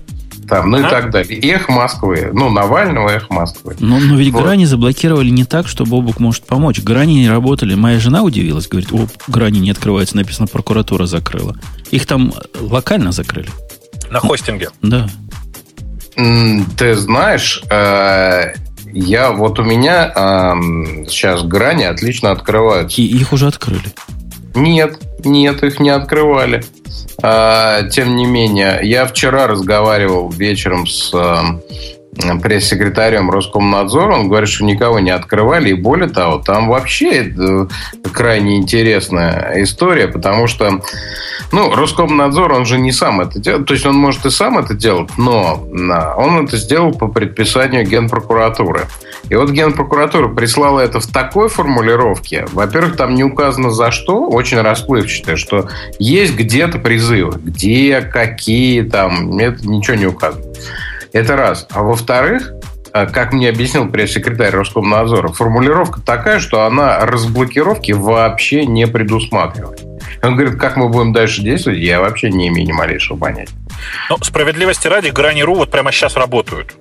там, 0.49 0.71
ну 0.71 0.79
ага. 0.79 0.87
и 0.87 0.91
так 0.91 1.11
далее. 1.11 1.41
Эх 1.41 1.69
Москвы. 1.69 2.31
Ну, 2.33 2.51
Навального, 2.51 3.11
эх 3.11 3.31
Москвы. 3.31 3.77
Но, 3.79 3.99
но 3.99 4.17
ведь 4.17 4.33
вот. 4.33 4.43
грани 4.43 4.65
заблокировали 4.65 5.31
не 5.31 5.45
так, 5.45 5.69
что 5.69 5.85
Бобук 5.85 6.21
может 6.21 6.47
помочь. 6.47 6.81
Грани 6.81 7.15
не 7.15 7.29
работали. 7.29 7.75
Моя 7.75 7.99
жена 7.99 8.23
удивилась, 8.23 8.69
говорит, 8.69 8.93
о, 8.93 9.07
грани 9.29 9.59
не 9.59 9.71
открываются, 9.71 10.17
написано, 10.17 10.47
прокуратура 10.47 11.07
закрыла. 11.07 11.57
Их 11.91 12.07
там 12.07 12.33
локально 12.59 13.13
закрыли. 13.13 13.51
На 14.11 14.21
хостинге? 14.21 14.71
Да. 14.83 15.09
Ты 16.15 16.97
знаешь, 16.97 17.63
э, 17.71 18.55
я 18.93 19.33
вот 19.33 19.59
у 19.59 19.65
меня 19.65 20.13
сейчас 21.09 21.43
грани 21.43 21.85
отлично 21.85 22.31
открываются. 22.31 23.01
И 23.01 23.05
их 23.05 23.33
уже 23.33 23.47
открыли. 23.47 23.93
Нет, 24.55 24.99
нет, 25.25 25.63
их 25.63 25.81
не 25.81 25.91
открывали. 25.91 26.63
А, 27.23 27.83
тем 27.85 28.17
не 28.17 28.27
менее, 28.27 28.81
я 28.83 29.07
вчера 29.07 29.47
разговаривал 29.47 30.31
вечером 30.31 30.87
с 30.87 31.13
пресс-секретарем 32.43 33.31
Роскомнадзора, 33.31 34.15
он 34.15 34.29
говорит, 34.29 34.49
что 34.49 34.65
никого 34.65 34.99
не 34.99 35.11
открывали, 35.11 35.71
и 35.71 35.75
более 35.75 36.09
того, 36.09 36.39
там 36.39 36.69
вообще 36.69 37.33
э, 37.37 37.67
крайне 38.13 38.57
интересная 38.57 39.55
история, 39.63 40.09
потому 40.09 40.47
что, 40.47 40.81
ну, 41.53 41.75
Роскомнадзор, 41.75 42.53
он 42.53 42.67
же 42.67 42.79
не 42.79 42.93
сам 42.93 43.21
это 43.21 43.39
делает, 43.39 43.67
то 43.67 43.75
есть 43.75 43.87
он 43.87 43.97
может 43.97 44.27
и 44.27 44.31
сам 44.31 44.59
это 44.59 44.75
делать, 44.75 45.11
но 45.17 45.67
он 46.17 46.45
это 46.45 46.57
сделал 46.57 46.93
по 46.93 47.09
предписанию 47.09 47.87
Генпрокуратуры. 47.87 48.87
И 49.31 49.35
вот 49.35 49.51
Генпрокуратура 49.51 50.29
прислала 50.29 50.81
это 50.81 51.01
в 51.01 51.07
такой 51.07 51.49
формулировке, 51.49 52.47
во-первых, 52.53 52.97
там 52.97 53.15
не 53.15 53.25
указано 53.25 53.71
за 53.71 53.91
что, 53.91 54.29
очень 54.29 54.61
расплывчатое, 54.61 55.37
что 55.37 55.69
есть 55.99 56.35
где-то 56.35 56.79
призывы, 56.79 57.39
где, 57.39 58.01
какие 58.01 58.83
там, 58.83 59.39
это 59.39 59.67
ничего 59.67 59.97
не 59.97 60.07
указано. 60.07 60.45
Это 61.13 61.37
раз. 61.37 61.67
А 61.71 61.83
во-вторых, 61.83 62.53
э, 62.93 63.07
как 63.07 63.33
мне 63.33 63.49
объяснил 63.49 63.91
пресс-секретарь 63.91 64.53
Роскомнадзора, 64.53 65.29
формулировка 65.29 66.01
такая, 66.01 66.41
что 66.41 66.65
она 66.65 67.01
разблокировки 67.07 67.93
вообще 67.93 68.67
не 68.67 68.87
предусматривает. 68.87 69.83
Он 70.23 70.37
говорит, 70.37 70.59
как 70.59 70.77
мы 70.77 70.89
будем 70.89 71.13
дальше 71.13 71.43
действовать, 71.43 71.79
я 71.79 72.01
вообще 72.01 72.31
не 72.31 72.49
имею 72.49 72.67
ни 72.67 72.73
малейшего 72.73 73.17
понятия. 73.17 73.55
Ну, 74.11 74.17
справедливости 74.23 74.89
ради, 74.89 75.09
Грани.ру 75.09 75.55
вот 75.55 75.71
прямо 75.71 75.93
сейчас 75.93 76.17
работают. 76.17 76.75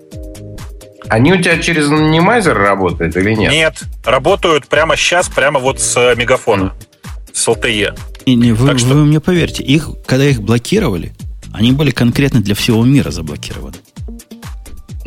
Они 1.09 1.31
у 1.31 1.37
тебя 1.37 1.57
через 1.59 1.87
анонимайзер 1.87 2.57
работают 2.57 3.15
или 3.15 3.33
нет? 3.33 3.51
Нет, 3.51 3.83
работают 4.03 4.67
прямо 4.67 4.97
сейчас, 4.97 5.29
прямо 5.29 5.59
вот 5.59 5.79
с 5.79 5.95
э, 5.95 6.15
мегафона, 6.17 6.73
mm. 6.73 7.33
с 7.33 7.47
LTE. 7.47 7.97
Не, 8.25 8.35
не, 8.35 8.51
вы, 8.51 8.77
что... 8.77 8.89
вы 8.89 9.05
мне 9.05 9.21
поверьте, 9.21 9.63
их, 9.63 9.89
когда 10.05 10.25
их 10.25 10.41
блокировали, 10.41 11.13
они 11.53 11.71
были 11.71 11.91
конкретно 11.91 12.41
для 12.41 12.55
всего 12.55 12.83
мира 12.83 13.09
заблокированы. 13.09 13.75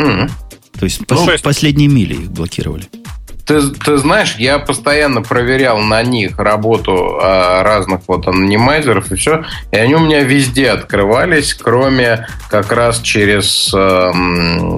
Mm. 0.01 0.31
То 0.79 0.85
есть 0.85 1.03
ну, 1.09 1.17
пос- 1.17 1.43
последние 1.43 1.89
мили 1.89 2.15
их 2.15 2.31
блокировали. 2.31 2.85
Ты, 3.47 3.63
ты 3.71 3.97
знаешь, 3.97 4.37
я 4.39 4.61
постоянно 4.61 5.23
проверял 5.23 5.79
на 5.81 6.03
них 6.05 6.39
работу 6.39 7.19
э, 7.21 7.63
разных 7.63 8.03
вот 8.07 8.29
анонимайзеров 8.29 9.11
и 9.11 9.17
все, 9.17 9.45
и 9.73 9.77
они 9.77 9.97
у 9.97 9.99
меня 9.99 10.23
везде 10.23 10.71
открывались, 10.71 11.55
кроме 11.55 12.29
как 12.49 12.71
раз 12.71 13.01
через 13.01 13.73
э, 13.75 14.13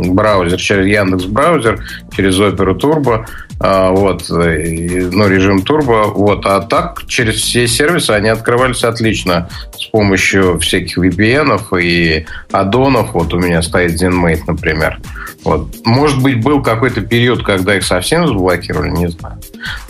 браузер, 0.07 0.59
через 0.59 0.86
Яндекс 0.86 1.24
браузер, 1.24 1.85
через 2.16 2.40
Opera 2.40 2.74
Turbo. 2.74 3.27
А, 3.65 3.91
вот, 3.91 4.25
ну, 4.29 5.29
режим 5.29 5.63
турбо, 5.63 6.09
вот, 6.09 6.45
а 6.47 6.61
так 6.61 7.07
через 7.07 7.37
все 7.37 7.69
сервисы 7.69 8.11
они 8.11 8.29
открывались 8.29 8.83
отлично 8.83 9.49
с 9.79 9.87
помощью 9.87 10.59
всяких 10.59 10.99
VPN 10.99 11.81
и 11.81 12.27
аддонов, 12.51 13.13
вот 13.13 13.33
у 13.33 13.39
меня 13.39 13.63
стоит 13.63 13.93
ZenMate, 14.03 14.43
например, 14.49 14.99
вот, 15.45 15.69
может 15.85 16.21
быть, 16.21 16.43
был 16.43 16.63
какой-то 16.63 17.03
период, 17.03 17.45
когда 17.45 17.77
их 17.77 17.85
совсем 17.85 18.27
заблокировали, 18.27 18.91
не 18.91 19.09
знаю. 19.09 19.39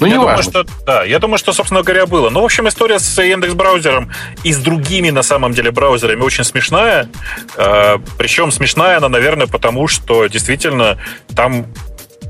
Ну, 0.00 0.06
не 0.06 0.18
важно. 0.18 0.52
Думаю, 0.52 0.66
что, 0.66 0.84
да, 0.86 1.04
я 1.04 1.18
думаю, 1.18 1.38
что, 1.38 1.52
собственно 1.52 1.82
говоря, 1.82 2.06
было. 2.06 2.30
Ну, 2.30 2.40
в 2.40 2.44
общем, 2.44 2.68
история 2.68 2.98
с 2.98 3.22
Яндекс 3.22 3.54
браузером 3.54 4.10
и 4.42 4.52
с 4.52 4.58
другими, 4.58 5.10
на 5.10 5.22
самом 5.22 5.52
деле, 5.52 5.70
браузерами 5.70 6.22
очень 6.22 6.44
смешная. 6.44 7.08
А, 7.56 8.00
Причем 8.16 8.50
смешная 8.50 8.96
она, 8.96 9.08
наверное, 9.08 9.46
потому 9.46 9.88
что 9.88 10.26
действительно 10.26 10.98
там 11.34 11.66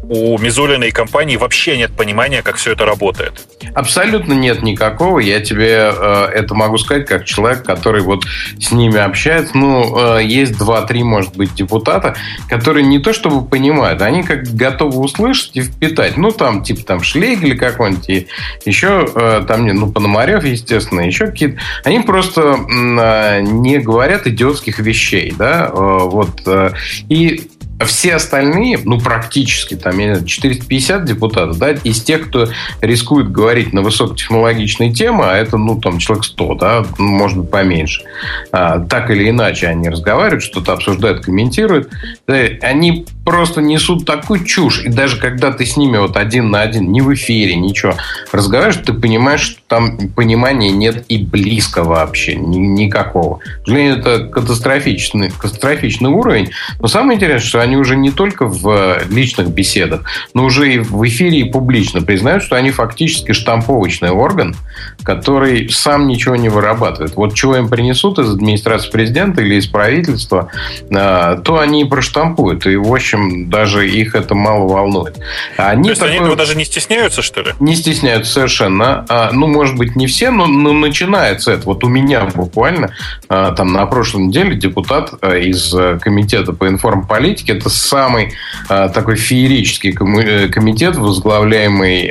у 0.03 0.37
Мизулиной 0.39 0.91
компании 0.91 1.37
вообще 1.37 1.77
нет 1.79 1.93
понимания, 1.93 2.43
как 2.43 2.57
все 2.57 2.73
это 2.73 2.85
работает. 2.85 3.47
Абсолютно 3.75 4.33
нет 4.33 4.63
никакого. 4.63 5.21
Я 5.21 5.41
тебе 5.41 5.93
э, 5.97 6.25
это 6.35 6.55
могу 6.55 6.77
сказать 6.79 7.07
как 7.07 7.25
человек, 7.25 7.65
который 7.65 8.03
вот 8.03 8.25
с 8.59 8.73
ними 8.73 8.99
общается. 8.99 9.57
Ну, 9.57 10.19
э, 10.19 10.25
есть 10.25 10.59
два-три, 10.59 11.05
может 11.05 11.37
быть, 11.37 11.55
депутата, 11.55 12.17
которые 12.49 12.85
не 12.85 12.99
то 12.99 13.13
чтобы 13.13 13.47
понимают, 13.47 14.03
они 14.03 14.23
как 14.25 14.43
готовы 14.43 14.99
услышать 14.99 15.57
и 15.57 15.63
впитать. 15.63 16.17
Ну, 16.17 16.33
там, 16.33 16.63
типа, 16.63 16.85
там, 16.85 17.03
Шлейгель 17.03 17.57
какой-нибудь, 17.57 18.09
и 18.09 18.27
еще 18.65 19.09
э, 19.15 19.45
там, 19.47 19.67
ну, 19.67 19.93
Пономарев, 19.93 20.45
естественно, 20.45 21.01
еще 21.01 21.27
какие-то. 21.27 21.61
Они 21.85 22.01
просто 22.01 22.57
э, 22.69 23.41
не 23.41 23.79
говорят 23.79 24.27
идиотских 24.27 24.81
вещей, 24.81 25.33
да, 25.37 25.71
э, 25.73 25.73
вот. 25.73 26.43
Э, 26.47 26.73
и 27.09 27.49
все 27.85 28.15
остальные, 28.15 28.81
ну, 28.85 29.01
практически, 29.01 29.75
там, 29.75 29.99
я 29.99 30.07
не 30.07 30.15
знаю, 30.15 30.27
450 30.27 31.05
депутатов, 31.05 31.59
да, 31.59 31.71
из 31.71 32.03
тех, 32.03 32.29
кто 32.29 32.49
рискует 32.81 33.31
говорить 33.31 33.73
на 33.73 33.83
высокотехнологичные 33.83 34.93
темы, 34.93 35.25
а 35.25 35.37
это, 35.37 35.57
ну, 35.57 35.81
там, 35.81 35.99
человек 35.99 36.25
100, 36.25 36.55
да, 36.55 36.85
ну, 36.99 37.07
может 37.07 37.39
быть, 37.39 37.51
поменьше. 37.51 38.03
А, 38.51 38.81
так 38.81 39.11
или 39.11 39.31
иначе 39.31 39.69
они 39.69 39.89
разговаривают, 39.89 40.43
что-то 40.43 40.73
обсуждают, 40.73 41.25
комментируют. 41.25 41.91
Да, 42.27 42.35
они 42.63 43.07
просто 43.25 43.61
несут 43.61 44.05
такую 44.05 44.45
чушь. 44.45 44.83
И 44.85 44.89
даже 44.89 45.19
когда 45.19 45.53
ты 45.53 45.65
с 45.65 45.77
ними 45.77 45.99
вот 45.99 46.17
один 46.17 46.51
на 46.51 46.63
один, 46.63 46.91
не 46.91 47.01
в 47.01 47.13
эфире, 47.15 47.57
ничего, 47.57 47.95
разговариваешь, 48.33 48.83
ты 48.85 48.93
понимаешь, 48.93 49.41
что 49.41 49.61
там 49.69 50.09
понимания 50.09 50.71
нет 50.71 51.05
и 51.09 51.19
близко 51.19 51.85
вообще, 51.85 52.35
ни, 52.35 52.59
никакого. 52.59 53.39
К 53.39 53.67
сожалению, 53.67 53.99
это 53.99 54.27
катастрофичный, 54.27 55.31
катастрофичный 55.31 56.11
уровень. 56.11 56.51
Но 56.81 56.89
самое 56.89 57.17
интересное, 57.17 57.47
что 57.47 57.61
они 57.61 57.72
уже 57.77 57.97
не 57.97 58.11
только 58.11 58.47
в 58.47 59.03
личных 59.11 59.49
беседах, 59.49 60.03
но 60.35 60.45
уже 60.45 60.75
и 60.75 60.79
в 60.79 61.07
эфире 61.07 61.41
и 61.41 61.45
публично 61.45 62.03
признают, 62.03 62.43
что 62.43 62.57
они 62.57 62.71
фактически 62.71 63.33
штамповочный 63.33 64.11
орган, 64.11 64.55
который 65.03 65.69
сам 65.71 66.07
ничего 66.07 66.37
не 66.37 66.49
вырабатывает. 66.49 67.17
Вот 67.17 67.35
чего 67.35 67.57
им 67.57 67.69
принесут 67.69 68.19
из 68.19 68.31
администрации 68.31 68.91
президента 68.91 69.43
или 69.43 69.57
из 69.57 69.67
правительства, 69.67 70.49
а, 70.95 71.37
то 71.37 71.59
они 71.59 71.83
и 71.83 71.85
проштампуют. 71.85 72.67
И, 72.67 72.77
в 72.77 72.93
общем, 72.93 73.49
даже 73.51 73.89
их 73.89 74.15
это 74.15 74.35
мало 74.35 74.69
волнует. 74.69 75.19
Они 75.57 75.85
То 75.85 75.91
есть 75.91 76.01
такой... 76.01 76.17
они 76.17 76.25
этого 76.25 76.37
даже 76.37 76.57
не 76.57 76.65
стесняются, 76.65 77.23
что 77.23 77.43
ли? 77.43 77.53
Не 77.61 77.75
стесняются 77.75 78.33
совершенно. 78.33 79.05
А, 79.09 79.31
ну, 79.33 79.47
может 79.47 79.77
быть, 79.77 79.97
не 79.97 80.07
все, 80.07 80.31
но, 80.31 80.47
но 80.47 80.73
начинается 80.73 81.53
это. 81.53 81.65
Вот 81.67 81.85
у 81.85 81.89
меня 81.89 82.27
буквально 82.35 82.93
а, 83.29 83.53
там 83.53 83.73
на 83.73 83.87
прошлой 83.87 84.25
неделе 84.25 84.55
депутат 84.55 85.13
из 85.23 85.75
комитета 86.01 86.53
по 86.53 86.69
информполитике, 86.69 87.52
это 87.53 87.69
самый 87.69 88.35
такой 88.69 89.17
феерический 89.17 89.91
э, 89.91 90.49
комитет, 90.49 90.97
возглавляемый 90.97 92.09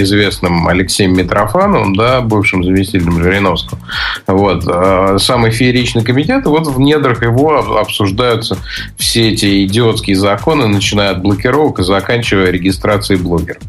известным 0.00 0.68
Алексеем 0.68 1.16
Митрофановым, 1.16 1.94
да, 1.94 2.20
бывшим 2.20 2.64
заместителем 2.64 3.22
Жириновского. 3.22 3.80
Вот. 4.26 4.64
А 4.66 5.16
самый 5.18 5.50
фееричный 5.50 6.04
комитет, 6.04 6.46
вот 6.46 6.66
в 6.66 6.80
недрах 6.80 7.22
его 7.22 7.78
обсуждаются 7.78 8.58
все 8.96 9.30
эти 9.30 9.64
идиотские 9.64 10.16
законы, 10.16 10.66
начиная 10.66 11.10
от 11.10 11.22
блокировок 11.22 11.78
и 11.80 11.82
заканчивая 11.82 12.50
регистрацией 12.50 13.20
блогеров. 13.20 13.62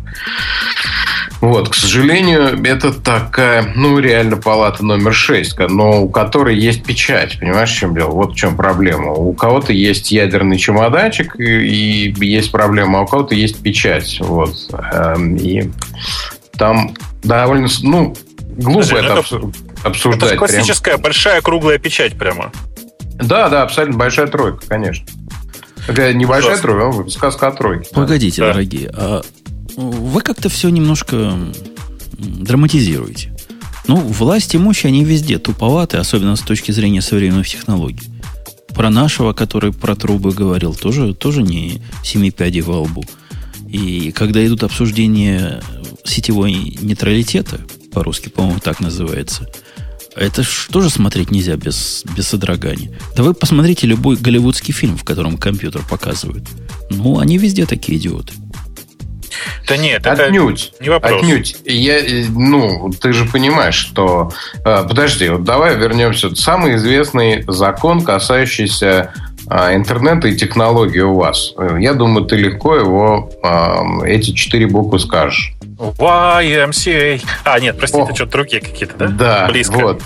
Вот, 1.42 1.70
к 1.70 1.74
сожалению, 1.74 2.64
это 2.64 2.94
такая, 2.94 3.74
ну, 3.76 3.98
реально 3.98 4.38
палата 4.38 4.86
номер 4.86 5.12
6, 5.12 5.58
но 5.70 6.04
у 6.04 6.10
которой 6.10 6.56
есть 6.56 6.84
печать, 6.84 7.40
понимаешь, 7.40 7.72
в 7.72 7.76
чем 7.76 7.96
дело? 7.96 8.12
Вот 8.12 8.34
в 8.34 8.36
чем 8.36 8.56
проблема. 8.56 9.12
У 9.14 9.34
кого-то 9.34 9.74
есть 9.74 10.12
ядерный 10.12 10.60
чемоданчик, 10.60 11.36
и 11.40 12.14
есть 12.20 12.52
проблема, 12.52 13.00
а 13.00 13.02
у 13.02 13.08
кого-то 13.08 13.34
есть 13.34 13.60
печать. 13.64 14.20
Вот. 14.20 14.54
Эм, 14.94 15.36
и 15.36 15.72
там 16.58 16.94
довольно, 17.24 17.68
ну, 17.82 18.16
глупо 18.58 18.88
Подожди, 18.88 18.96
это, 18.96 19.20
это 19.20 19.52
обсуждать. 19.84 20.30
Это 20.30 20.38
классическая 20.38 20.92
прям. 20.92 21.02
большая 21.02 21.42
круглая 21.42 21.80
печать 21.80 22.18
прямо. 22.20 22.52
Да, 23.16 23.50
да, 23.50 23.64
абсолютно 23.64 23.98
большая 23.98 24.28
тройка, 24.28 24.64
конечно. 24.68 25.08
Такая 25.88 26.14
небольшая 26.14 26.58
Просто. 26.58 26.68
тройка, 26.68 27.10
сказка 27.10 27.48
о 27.48 27.52
тройке. 27.52 27.90
Погодите, 27.94 28.42
да. 28.42 28.52
дорогие, 28.52 28.92
а 28.96 29.22
вы 29.76 30.22
как-то 30.22 30.50
все 30.50 30.70
немножко 30.70 31.38
драматизируете. 32.18 33.36
Ну, 33.88 33.98
власть 33.98 34.54
и 34.54 34.58
мощь, 34.58 34.86
они 34.86 35.04
везде 35.04 35.40
туповаты, 35.40 35.98
особенно 35.98 36.36
с 36.36 36.42
точки 36.42 36.72
зрения 36.72 37.02
современных 37.02 37.48
технологий. 37.48 38.08
Про 38.70 38.90
нашего, 38.90 39.34
который 39.34 39.74
про 39.74 39.96
трубы 39.96 40.32
говорил, 40.32 40.74
тоже, 40.74 41.14
тоже 41.14 41.42
не 41.42 41.82
семи 42.04 42.32
пядей 42.32 42.62
во 42.62 42.82
лбу. 42.82 43.04
И 43.68 44.12
когда 44.12 44.46
идут 44.46 44.64
обсуждения 44.64 45.62
сетевой 46.04 46.54
нейтралитета, 46.54 47.60
по-русски, 47.92 48.30
по-моему, 48.30 48.60
так 48.60 48.80
называется, 48.80 49.48
это 50.16 50.44
ж 50.44 50.68
тоже 50.72 50.90
смотреть 50.90 51.32
нельзя 51.32 51.56
без, 51.56 52.04
без 52.16 52.28
содрогания. 52.28 52.92
Да 53.16 53.24
вы 53.24 53.34
посмотрите 53.34 53.88
любой 53.88 54.18
голливудский 54.18 54.74
фильм, 54.74 54.98
в 54.98 55.04
котором 55.04 55.38
компьютер 55.38 55.84
показывают. 55.90 56.48
Ну, 56.90 57.20
они 57.20 57.38
везде 57.38 57.66
такие 57.66 57.98
идиоты. 57.98 58.34
Да 59.68 59.78
нет, 59.78 60.06
это 60.06 60.26
отнюдь, 60.26 60.74
не 60.80 60.90
вопрос. 60.90 61.22
Отнюдь. 61.22 61.56
Я, 61.66 62.00
э, 62.00 62.26
ну, 62.30 62.92
ты 62.92 63.14
же 63.14 63.26
понимаешь, 63.26 63.76
что... 63.76 64.32
Э, 64.66 64.84
подожди, 64.88 65.30
вот 65.30 65.44
давай 65.44 65.78
вернемся. 65.78 66.34
Самый 66.36 66.76
известный 66.76 67.44
закон, 67.48 68.02
касающийся 68.02 69.14
э, 69.50 69.76
интернета 69.76 70.28
и 70.28 70.36
технологий 70.36 71.02
у 71.02 71.16
вас. 71.16 71.54
Я 71.80 71.94
думаю, 71.94 72.26
ты 72.26 72.36
легко 72.36 72.76
его, 72.76 73.32
эти 74.06 74.32
четыре 74.32 74.68
буквы 74.68 75.00
скажешь. 75.00 75.54
YMCA. 75.98 77.24
А, 77.44 77.60
нет, 77.60 77.78
простите, 77.78 78.12
О, 78.12 78.16
что-то 78.16 78.32
другие 78.32 78.62
какие-то, 78.62 78.96
да? 78.98 79.08
Да, 79.08 79.48
Близко. 79.52 79.78
вот. 79.78 80.02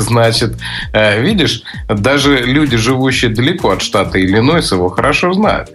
Значит, 0.00 0.56
видишь, 0.92 1.62
даже 1.88 2.38
люди, 2.38 2.76
живущие 2.76 3.30
далеко 3.32 3.70
от 3.70 3.82
штата 3.82 4.20
Иллинойс, 4.20 4.70
его 4.72 4.88
хорошо 4.88 5.32
знают. 5.32 5.70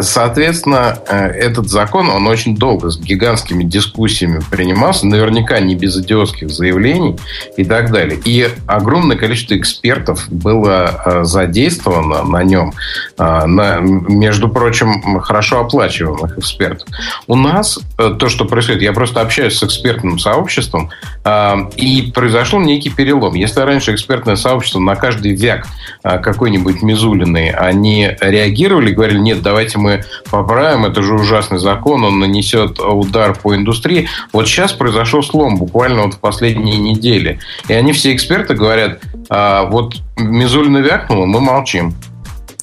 Соответственно, 0.00 0.98
этот 1.08 1.68
закон, 1.68 2.08
он 2.08 2.26
очень 2.26 2.56
долго 2.56 2.90
с 2.90 2.98
гигантскими 2.98 3.64
дискуссиями 3.64 4.40
принимался, 4.50 5.06
наверняка 5.06 5.58
не 5.60 5.74
без 5.74 5.96
идиотских 5.98 6.50
заявлений 6.50 7.18
и 7.56 7.64
так 7.64 7.90
далее. 7.90 8.20
И 8.24 8.48
огромное 8.66 9.16
количество 9.16 9.56
экспертов 9.56 10.28
было 10.30 11.22
задействовано 11.22 12.22
на 12.22 12.42
нем, 12.44 12.72
на, 13.18 13.78
между 13.80 14.48
прочим, 14.48 15.20
хорошо 15.20 15.60
оплачиваемых 15.60 16.38
экспертов. 16.38 16.88
У 17.26 17.34
нас 17.34 17.78
э, 17.98 18.11
то, 18.18 18.28
что 18.28 18.44
происходит. 18.44 18.82
Я 18.82 18.92
просто 18.92 19.20
общаюсь 19.20 19.56
с 19.56 19.62
экспертным 19.62 20.18
сообществом, 20.18 20.90
э, 21.24 21.54
и 21.76 22.10
произошел 22.14 22.60
некий 22.60 22.90
перелом. 22.90 23.34
Если 23.34 23.60
раньше 23.60 23.92
экспертное 23.92 24.36
сообщество 24.36 24.80
на 24.80 24.96
каждый 24.96 25.34
век 25.34 25.66
э, 26.04 26.18
какой-нибудь 26.18 26.82
Мизулиной, 26.82 27.50
они 27.50 28.10
реагировали, 28.20 28.92
говорили, 28.92 29.18
нет, 29.18 29.42
давайте 29.42 29.78
мы 29.78 30.04
поправим, 30.30 30.84
это 30.84 31.02
же 31.02 31.14
ужасный 31.14 31.58
закон, 31.58 32.04
он 32.04 32.18
нанесет 32.18 32.80
удар 32.80 33.34
по 33.34 33.54
индустрии. 33.54 34.08
Вот 34.32 34.46
сейчас 34.46 34.72
произошел 34.72 35.22
слом, 35.22 35.56
буквально 35.56 36.02
вот 36.02 36.14
в 36.14 36.18
последние 36.18 36.78
недели. 36.78 37.38
И 37.68 37.72
они 37.72 37.92
все 37.92 38.14
эксперты 38.14 38.54
говорят, 38.54 39.00
э, 39.30 39.66
вот 39.68 39.96
Мизулина 40.16 40.78
вякнула, 40.78 41.26
мы 41.26 41.40
молчим. 41.40 41.94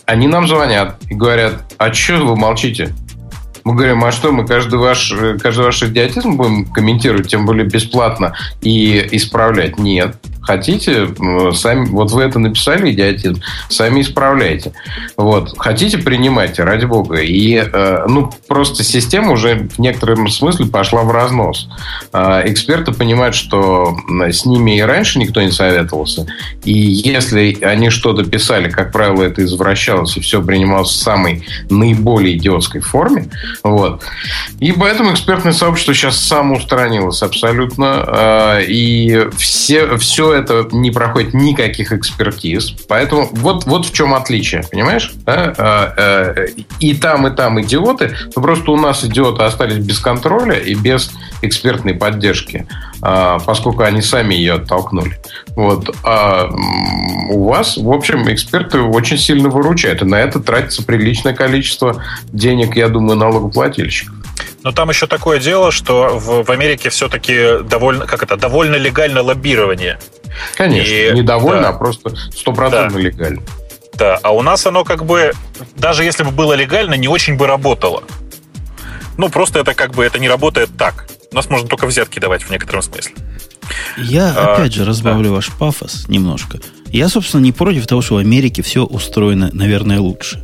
Они 0.06 0.28
нам 0.28 0.48
звонят 0.48 0.98
и 1.08 1.14
говорят, 1.14 1.72
а 1.78 1.94
что 1.94 2.26
вы 2.26 2.36
молчите? 2.36 2.96
Мы 3.70 3.76
говорим, 3.76 4.04
а 4.04 4.12
что, 4.12 4.32
мы 4.32 4.48
каждый 4.48 4.80
ваш, 4.80 5.14
каждый 5.40 5.66
ваш 5.66 5.84
идиотизм 5.84 6.38
будем 6.38 6.66
комментировать, 6.66 7.28
тем 7.28 7.46
более 7.46 7.68
бесплатно, 7.68 8.34
и 8.62 9.08
исправлять? 9.12 9.78
Нет. 9.78 10.18
Хотите, 10.42 11.10
сами, 11.54 11.88
вот 11.90 12.12
вы 12.12 12.24
это 12.24 12.40
написали, 12.40 12.92
идиотизм, 12.92 13.42
сами 13.70 14.02
исправляйте. 14.02 14.74
Вот. 15.18 15.54
Хотите, 15.58 15.98
принимайте, 15.98 16.64
ради 16.64 16.86
бога. 16.86 17.18
И, 17.18 17.56
э, 17.56 18.06
ну, 18.08 18.32
просто 18.48 18.84
система 18.84 19.34
уже 19.34 19.68
в 19.76 19.80
некотором 19.80 20.28
смысле 20.30 20.66
пошла 20.68 21.04
в 21.04 21.12
разнос. 21.12 21.68
Э, 22.14 22.42
эксперты 22.46 22.92
понимают, 22.94 23.36
что 23.36 23.96
с 24.10 24.46
ними 24.46 24.78
и 24.78 24.82
раньше 24.82 25.20
никто 25.20 25.42
не 25.42 25.52
советовался. 25.52 26.26
И 26.64 26.74
если 26.74 27.58
они 27.64 27.90
что-то 27.90 28.24
писали, 28.24 28.70
как 28.70 28.92
правило, 28.92 29.24
это 29.24 29.44
извращалось, 29.44 30.18
и 30.18 30.22
все 30.22 30.42
принималось 30.42 30.90
в 30.90 30.96
самой 30.96 31.44
наиболее 31.70 32.38
идиотской 32.38 32.82
форме. 32.82 33.30
Вот. 33.64 34.04
И 34.60 34.72
поэтому 34.72 35.12
экспертное 35.12 35.54
сообщество 35.54 35.94
сейчас 35.94 36.18
самоустранилось 36.18 37.22
абсолютно. 37.22 38.06
Э, 38.08 38.64
и 38.66 39.28
все, 39.38 39.98
все 39.98 40.29
это 40.34 40.68
не 40.72 40.92
проходит 40.92 41.34
никаких 41.34 41.92
экспертиз. 41.92 42.72
Поэтому 42.88 43.30
вот, 43.32 43.66
вот 43.66 43.86
в 43.86 43.94
чем 43.94 44.14
отличие, 44.14 44.64
понимаешь? 44.70 45.12
Да? 45.26 45.54
А, 45.58 45.94
э, 45.98 46.48
и 46.80 46.94
там, 46.94 47.28
и 47.28 47.36
там 47.36 47.62
идиоты. 47.62 48.16
Но 48.36 48.42
просто 48.42 48.72
у 48.72 48.78
нас 48.78 49.04
идиоты 49.04 49.44
остались 49.44 49.78
без 49.78 50.00
контроля 50.00 50.58
и 50.58 50.76
без 50.76 51.12
экспертной 51.42 51.94
поддержки, 51.94 52.68
а, 53.02 53.40
поскольку 53.40 53.84
они 53.84 54.02
сами 54.02 54.36
ее 54.36 54.56
оттолкнули. 54.56 55.20
Вот. 55.56 55.96
А 56.04 56.50
у 57.30 57.46
вас, 57.46 57.78
в 57.78 57.92
общем, 57.92 58.32
эксперты 58.32 58.80
очень 58.80 59.18
сильно 59.18 59.50
выручают. 59.50 60.02
И 60.02 60.06
на 60.06 60.16
это 60.16 60.40
тратится 60.40 60.84
приличное 60.84 61.34
количество 61.34 62.04
денег, 62.28 62.76
я 62.76 62.90
думаю, 62.90 63.18
налогоплательщиков. 63.18 64.16
Но 64.64 64.72
там 64.72 64.90
еще 64.90 65.08
такое 65.08 65.40
дело, 65.40 65.72
что 65.72 66.20
в, 66.20 66.44
в 66.44 66.52
Америке 66.52 66.90
все-таки 66.90 67.64
довольно, 67.64 68.06
как 68.06 68.24
это, 68.24 68.36
довольно 68.36 68.76
легально 68.76 69.22
лоббирование. 69.22 70.00
Конечно, 70.56 70.92
и, 70.92 71.12
не 71.14 71.22
довольно, 71.22 71.64
да. 71.64 71.70
а 71.70 71.74
просто 71.74 72.16
стопроцентно 72.36 72.98
да. 72.98 73.04
легально. 73.04 73.42
Да, 73.94 74.20
а 74.24 74.32
у 74.32 74.42
нас 74.42 74.66
оно 74.66 74.84
как 74.84 75.06
бы, 75.06 75.34
даже 75.76 76.04
если 76.04 76.24
бы 76.24 76.32
было 76.32 76.54
легально, 76.54 76.94
не 76.94 77.08
очень 77.08 77.36
бы 77.36 77.48
работало. 77.48 78.04
Ну, 79.18 79.30
просто 79.30 79.60
это 79.60 79.74
как 79.74 79.92
бы, 79.92 80.06
это 80.06 80.20
не 80.20 80.30
работает 80.30 80.70
так. 80.78 81.08
У 81.32 81.36
нас 81.36 81.50
можно 81.50 81.68
только 81.68 81.86
взятки 81.86 82.20
давать 82.20 82.44
в 82.44 82.50
некотором 82.50 82.82
смысле. 82.82 83.14
Я, 83.98 84.34
а, 84.36 84.56
опять 84.56 84.74
же, 84.74 84.86
разбавлю 84.86 85.30
да. 85.30 85.36
ваш 85.36 85.50
пафос 85.52 86.08
немножко. 86.08 86.60
Я, 86.88 87.10
собственно, 87.10 87.42
не 87.42 87.52
против 87.52 87.86
того, 87.86 88.02
что 88.02 88.16
в 88.16 88.18
Америке 88.18 88.62
все 88.62 88.84
устроено, 88.84 89.50
наверное, 89.54 90.00
лучше. 90.00 90.44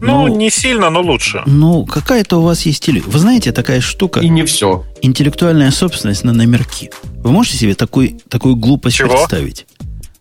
Ну, 0.00 0.28
ну, 0.28 0.36
не 0.36 0.50
сильно, 0.50 0.90
но 0.90 1.00
лучше. 1.00 1.42
Ну, 1.46 1.86
какая-то 1.86 2.38
у 2.38 2.42
вас 2.42 2.66
есть 2.66 2.84
теле. 2.84 3.02
Вы 3.06 3.18
знаете, 3.18 3.52
такая 3.52 3.80
штука... 3.80 4.20
И 4.20 4.28
не 4.28 4.44
все. 4.44 4.84
Интеллектуальная 5.02 5.70
собственность 5.70 6.24
на 6.24 6.32
номерки. 6.32 6.90
Вы 7.18 7.30
можете 7.30 7.56
себе 7.56 7.74
такой, 7.74 8.16
такую 8.28 8.56
глупость 8.56 8.96
Чего? 8.96 9.10
представить? 9.10 9.66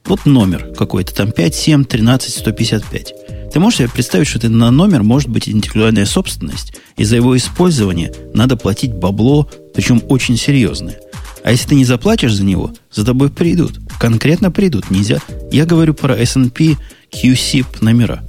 Вот 0.06 0.26
номер 0.26 0.72
какой-то, 0.78 1.14
там 1.14 1.32
5, 1.32 1.56
7, 1.56 1.86
13, 1.86 2.34
155. 2.34 3.14
Ты 3.52 3.60
можешь 3.60 3.80
себе 3.80 3.90
представить, 3.90 4.28
что 4.28 4.38
это 4.38 4.50
на 4.50 4.70
номер 4.72 5.04
может 5.04 5.30
быть 5.30 5.50
интеллектуальная 5.50 6.06
собственность, 6.06 6.76
и 6.96 7.04
за 7.04 7.16
его 7.16 7.36
использование 7.36 8.14
надо 8.34 8.56
платить 8.58 8.94
бабло, 8.94 9.50
причем 9.74 10.02
очень 10.08 10.38
серьезное. 10.38 11.00
А 11.44 11.52
если 11.52 11.70
ты 11.70 11.76
не 11.76 11.86
заплатишь 11.86 12.34
за 12.34 12.44
него, 12.44 12.72
за 12.92 13.06
тобой 13.06 13.30
придут. 13.30 13.80
Конкретно 14.00 14.52
придут. 14.52 14.90
Нельзя. 14.90 15.20
Я 15.52 15.66
говорю 15.66 15.94
про 15.94 16.16
S&P 16.16 16.76
QSIP 17.12 17.66
номера. 17.82 18.24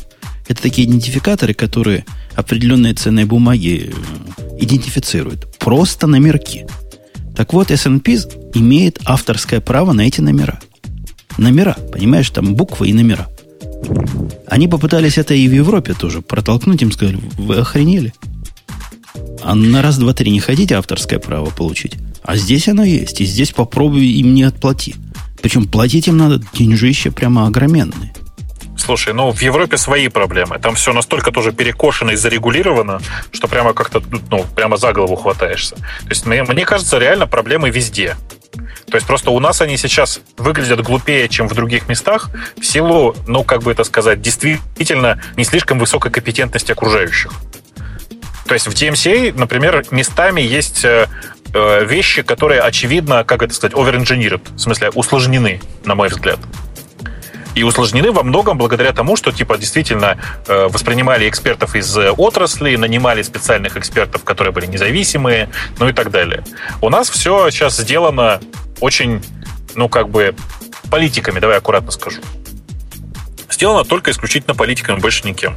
Это 0.48 0.62
такие 0.62 0.86
идентификаторы, 0.88 1.54
которые 1.54 2.04
определенные 2.34 2.94
ценные 2.94 3.26
бумаги 3.26 3.92
э, 3.92 4.62
идентифицируют. 4.62 5.58
Просто 5.58 6.06
номерки. 6.06 6.66
Так 7.36 7.52
вот, 7.52 7.70
S&P 7.70 8.12
имеет 8.54 9.00
авторское 9.04 9.60
право 9.60 9.92
на 9.92 10.02
эти 10.02 10.20
номера. 10.20 10.60
Номера, 11.36 11.76
понимаешь, 11.92 12.30
там 12.30 12.54
буквы 12.54 12.88
и 12.88 12.92
номера. 12.92 13.28
Они 14.46 14.68
попытались 14.68 15.18
это 15.18 15.34
и 15.34 15.48
в 15.48 15.52
Европе 15.52 15.92
тоже 15.92 16.22
протолкнуть, 16.22 16.82
им 16.82 16.92
сказали, 16.92 17.18
вы 17.36 17.56
охренели? 17.56 18.14
А 19.42 19.54
на 19.54 19.82
раз, 19.82 19.98
два, 19.98 20.14
три 20.14 20.30
не 20.30 20.40
хотите 20.40 20.76
авторское 20.76 21.18
право 21.18 21.50
получить? 21.50 21.94
А 22.22 22.36
здесь 22.36 22.68
оно 22.68 22.84
есть, 22.84 23.20
и 23.20 23.24
здесь 23.24 23.52
попробуй 23.52 24.06
им 24.06 24.34
не 24.34 24.44
отплати. 24.44 24.94
Причем 25.42 25.66
платить 25.66 26.08
им 26.08 26.16
надо 26.16 26.42
деньжище 26.54 27.10
прямо 27.10 27.46
огроменные. 27.46 28.12
Слушай, 28.76 29.14
ну 29.14 29.30
в 29.30 29.40
Европе 29.40 29.76
свои 29.76 30.08
проблемы. 30.08 30.58
Там 30.58 30.74
все 30.74 30.92
настолько 30.92 31.32
тоже 31.32 31.52
перекошено 31.52 32.12
и 32.12 32.16
зарегулировано, 32.16 33.00
что 33.32 33.48
прямо 33.48 33.72
как-то, 33.72 34.02
ну, 34.30 34.44
прямо 34.54 34.76
за 34.76 34.92
голову 34.92 35.16
хватаешься. 35.16 35.76
То 35.76 36.10
есть 36.10 36.26
мне, 36.26 36.42
мне 36.42 36.64
кажется, 36.64 36.98
реально 36.98 37.26
проблемы 37.26 37.70
везде. 37.70 38.16
То 38.90 38.96
есть 38.96 39.06
просто 39.06 39.30
у 39.30 39.40
нас 39.40 39.60
они 39.60 39.76
сейчас 39.76 40.20
выглядят 40.36 40.80
глупее, 40.82 41.28
чем 41.28 41.48
в 41.48 41.54
других 41.54 41.88
местах, 41.88 42.30
в 42.60 42.64
силу, 42.64 43.16
ну, 43.26 43.42
как 43.42 43.62
бы 43.62 43.72
это 43.72 43.82
сказать, 43.84 44.20
действительно 44.20 45.20
не 45.36 45.44
слишком 45.44 45.78
высокой 45.78 46.12
компетентности 46.12 46.72
окружающих. 46.72 47.32
То 48.46 48.54
есть 48.54 48.68
в 48.68 48.70
DMCA, 48.70 49.36
например, 49.36 49.84
местами 49.90 50.40
есть 50.40 50.84
э, 50.84 51.08
э, 51.52 51.84
вещи, 51.84 52.22
которые, 52.22 52.60
очевидно, 52.60 53.24
как 53.24 53.42
это 53.42 53.52
сказать, 53.52 53.74
over 53.74 53.98
в 53.98 54.58
смысле, 54.60 54.90
усложнены, 54.90 55.60
на 55.84 55.96
мой 55.96 56.08
взгляд 56.08 56.38
и 57.56 57.62
усложнены 57.62 58.12
во 58.12 58.22
многом 58.22 58.58
благодаря 58.58 58.92
тому, 58.92 59.16
что 59.16 59.32
типа 59.32 59.56
действительно 59.58 60.18
э, 60.46 60.68
воспринимали 60.68 61.28
экспертов 61.28 61.74
из 61.74 61.96
отрасли, 61.96 62.76
нанимали 62.76 63.22
специальных 63.22 63.76
экспертов, 63.76 64.22
которые 64.24 64.52
были 64.52 64.66
независимые, 64.66 65.48
ну 65.78 65.88
и 65.88 65.92
так 65.92 66.10
далее. 66.10 66.44
У 66.82 66.90
нас 66.90 67.08
все 67.08 67.50
сейчас 67.50 67.78
сделано 67.78 68.40
очень, 68.80 69.22
ну 69.74 69.88
как 69.88 70.10
бы 70.10 70.34
политиками, 70.90 71.40
давай 71.40 71.56
аккуратно 71.56 71.90
скажу. 71.90 72.20
сделано 73.50 73.84
только 73.84 74.10
исключительно 74.10 74.54
политиками, 74.54 75.00
больше 75.00 75.26
никем. 75.26 75.56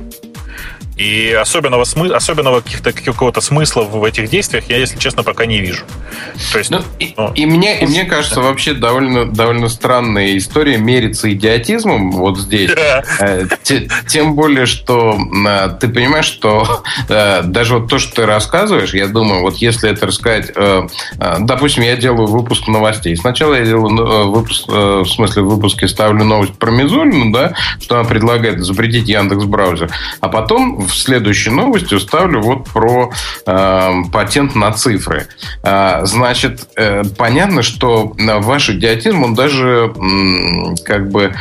И 0.99 1.31
особенного, 1.31 1.85
смы... 1.85 2.09
особенного 2.09 2.59
каких-то, 2.59 2.91
какого-то 2.91 3.39
смысла 3.39 3.83
в 3.83 4.03
этих 4.03 4.29
действиях 4.29 4.65
я, 4.67 4.75
если 4.75 4.99
честно, 4.99 5.23
пока 5.23 5.45
не 5.45 5.61
вижу. 5.61 5.85
То 6.51 6.57
есть, 6.57 6.71
ну, 6.71 6.81
и, 6.99 7.13
ну, 7.15 7.31
и, 7.33 7.45
мне, 7.45 7.79
и 7.79 7.85
мне 7.85 8.03
кажется, 8.03 8.41
вообще 8.41 8.73
довольно, 8.73 9.25
довольно 9.25 9.69
странная 9.69 10.37
история 10.37 10.77
мериться 10.77 11.31
идиотизмом 11.31 12.11
вот 12.11 12.37
здесь. 12.37 12.71
Э, 13.21 13.45
тем 14.07 14.35
более, 14.35 14.65
что 14.65 15.17
э, 15.17 15.69
ты 15.79 15.87
понимаешь, 15.87 16.25
что 16.25 16.83
э, 17.07 17.43
даже 17.43 17.77
вот 17.77 17.89
то, 17.89 17.97
что 17.97 18.15
ты 18.15 18.25
рассказываешь, 18.25 18.93
я 18.93 19.07
думаю, 19.07 19.41
вот 19.41 19.55
если 19.57 19.89
это 19.89 20.05
рассказать... 20.05 20.51
Допустим, 21.39 21.83
я 21.83 21.95
делаю 21.95 22.27
выпуск 22.27 22.67
новостей. 22.67 23.15
Сначала 23.15 23.53
я 23.53 23.65
делаю 23.65 24.31
выпуск, 24.31 24.67
в 24.67 25.05
смысле, 25.05 25.43
в 25.43 25.49
выпуске 25.49 25.87
ставлю 25.87 26.25
новость 26.25 26.55
про 26.55 26.71
Мизулину, 26.71 27.31
да, 27.31 27.53
что 27.79 27.99
она 27.99 28.07
предлагает 28.07 28.59
запретить 28.59 29.07
Яндекс 29.07 29.45
браузер. 29.45 29.89
А 30.19 30.27
потом 30.27 30.88
в 30.89 30.95
следующей 30.95 31.51
новости 31.51 31.97
ставлю 31.99 32.41
вот 32.41 32.65
про 32.65 33.11
э, 33.45 33.91
патент 34.11 34.55
на 34.55 34.71
цифры. 34.71 35.27
Э, 35.63 36.01
значит, 36.03 36.67
э, 36.75 37.03
понятно, 37.17 37.61
что 37.61 38.13
ваш 38.17 38.69
идиотизм, 38.69 39.23
он 39.23 39.35
даже 39.35 39.93
э, 39.95 40.75
как 40.83 41.09
бы 41.09 41.33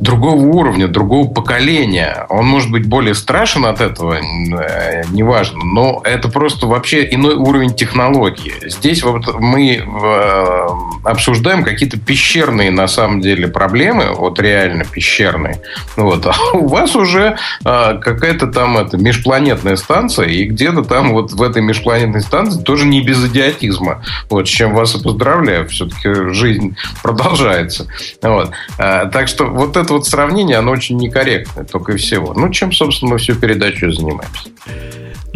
другого 0.00 0.40
уровня, 0.40 0.88
другого 0.88 1.28
поколения. 1.28 2.26
Он 2.28 2.46
может 2.46 2.70
быть 2.70 2.86
более 2.86 3.14
страшен 3.14 3.66
от 3.66 3.80
этого, 3.80 4.14
э, 4.14 5.02
неважно, 5.10 5.64
но 5.64 6.00
это 6.04 6.28
просто 6.28 6.66
вообще 6.66 7.06
иной 7.10 7.34
уровень 7.34 7.74
технологии. 7.74 8.54
Здесь 8.66 9.02
вот 9.02 9.40
мы 9.40 9.76
э, 9.76 10.66
обсуждаем 11.04 11.64
какие-то 11.64 11.98
пещерные 11.98 12.70
на 12.70 12.88
самом 12.88 13.20
деле 13.20 13.48
проблемы, 13.48 14.12
вот 14.14 14.40
реально 14.40 14.84
пещерные. 14.84 15.60
Вот. 15.96 16.26
А 16.26 16.34
у 16.52 16.68
вас 16.68 16.96
уже 16.96 17.36
э, 17.64 17.98
какая-то 18.00 18.46
там 18.60 18.76
это, 18.76 18.98
межпланетная 18.98 19.76
станция, 19.76 20.26
и 20.26 20.44
где-то 20.44 20.82
там 20.82 21.14
вот 21.14 21.32
в 21.32 21.42
этой 21.42 21.62
межпланетной 21.62 22.20
станции 22.20 22.60
тоже 22.62 22.84
не 22.84 23.00
без 23.00 23.24
идиотизма. 23.24 24.04
Вот, 24.28 24.46
с 24.46 24.50
чем 24.50 24.74
вас 24.74 24.94
и 24.94 25.02
поздравляю. 25.02 25.66
Все-таки 25.66 26.30
жизнь 26.34 26.76
продолжается. 27.02 27.86
Вот. 28.20 28.50
А, 28.76 29.06
так 29.06 29.28
что 29.28 29.46
вот 29.46 29.78
это 29.78 29.94
вот 29.94 30.06
сравнение, 30.06 30.58
оно 30.58 30.72
очень 30.72 30.98
некорректное, 30.98 31.64
только 31.64 31.92
и 31.92 31.96
всего. 31.96 32.34
Ну, 32.34 32.50
чем, 32.50 32.70
собственно, 32.70 33.12
мы 33.12 33.18
всю 33.18 33.34
передачу 33.34 33.90
занимаемся. 33.90 34.50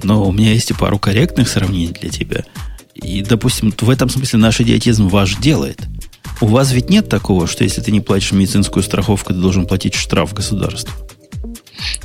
Но 0.03 0.23
у 0.29 0.31
меня 0.31 0.53
есть 0.53 0.71
и 0.71 0.75
пару 0.75 0.99
корректных 0.99 1.49
сравнений 1.49 1.95
для 1.99 2.11
тебя. 2.11 2.45
И, 2.93 3.23
допустим, 3.23 3.73
в 3.81 3.89
этом 3.89 4.11
смысле 4.11 4.39
наш 4.39 4.61
идиотизм 4.61 5.09
ваш 5.09 5.37
делает. 5.37 5.81
У 6.43 6.47
вас 6.47 6.73
ведь 6.73 6.91
нет 6.91 7.09
такого, 7.09 7.47
что 7.47 7.65
если 7.65 7.81
ты 7.81 7.91
не 7.91 8.01
платишь 8.01 8.33
медицинскую 8.33 8.83
страховку, 8.83 9.33
ты 9.33 9.39
должен 9.41 9.67
платить 9.67 9.95
штраф 9.95 10.35
государству? 10.35 10.93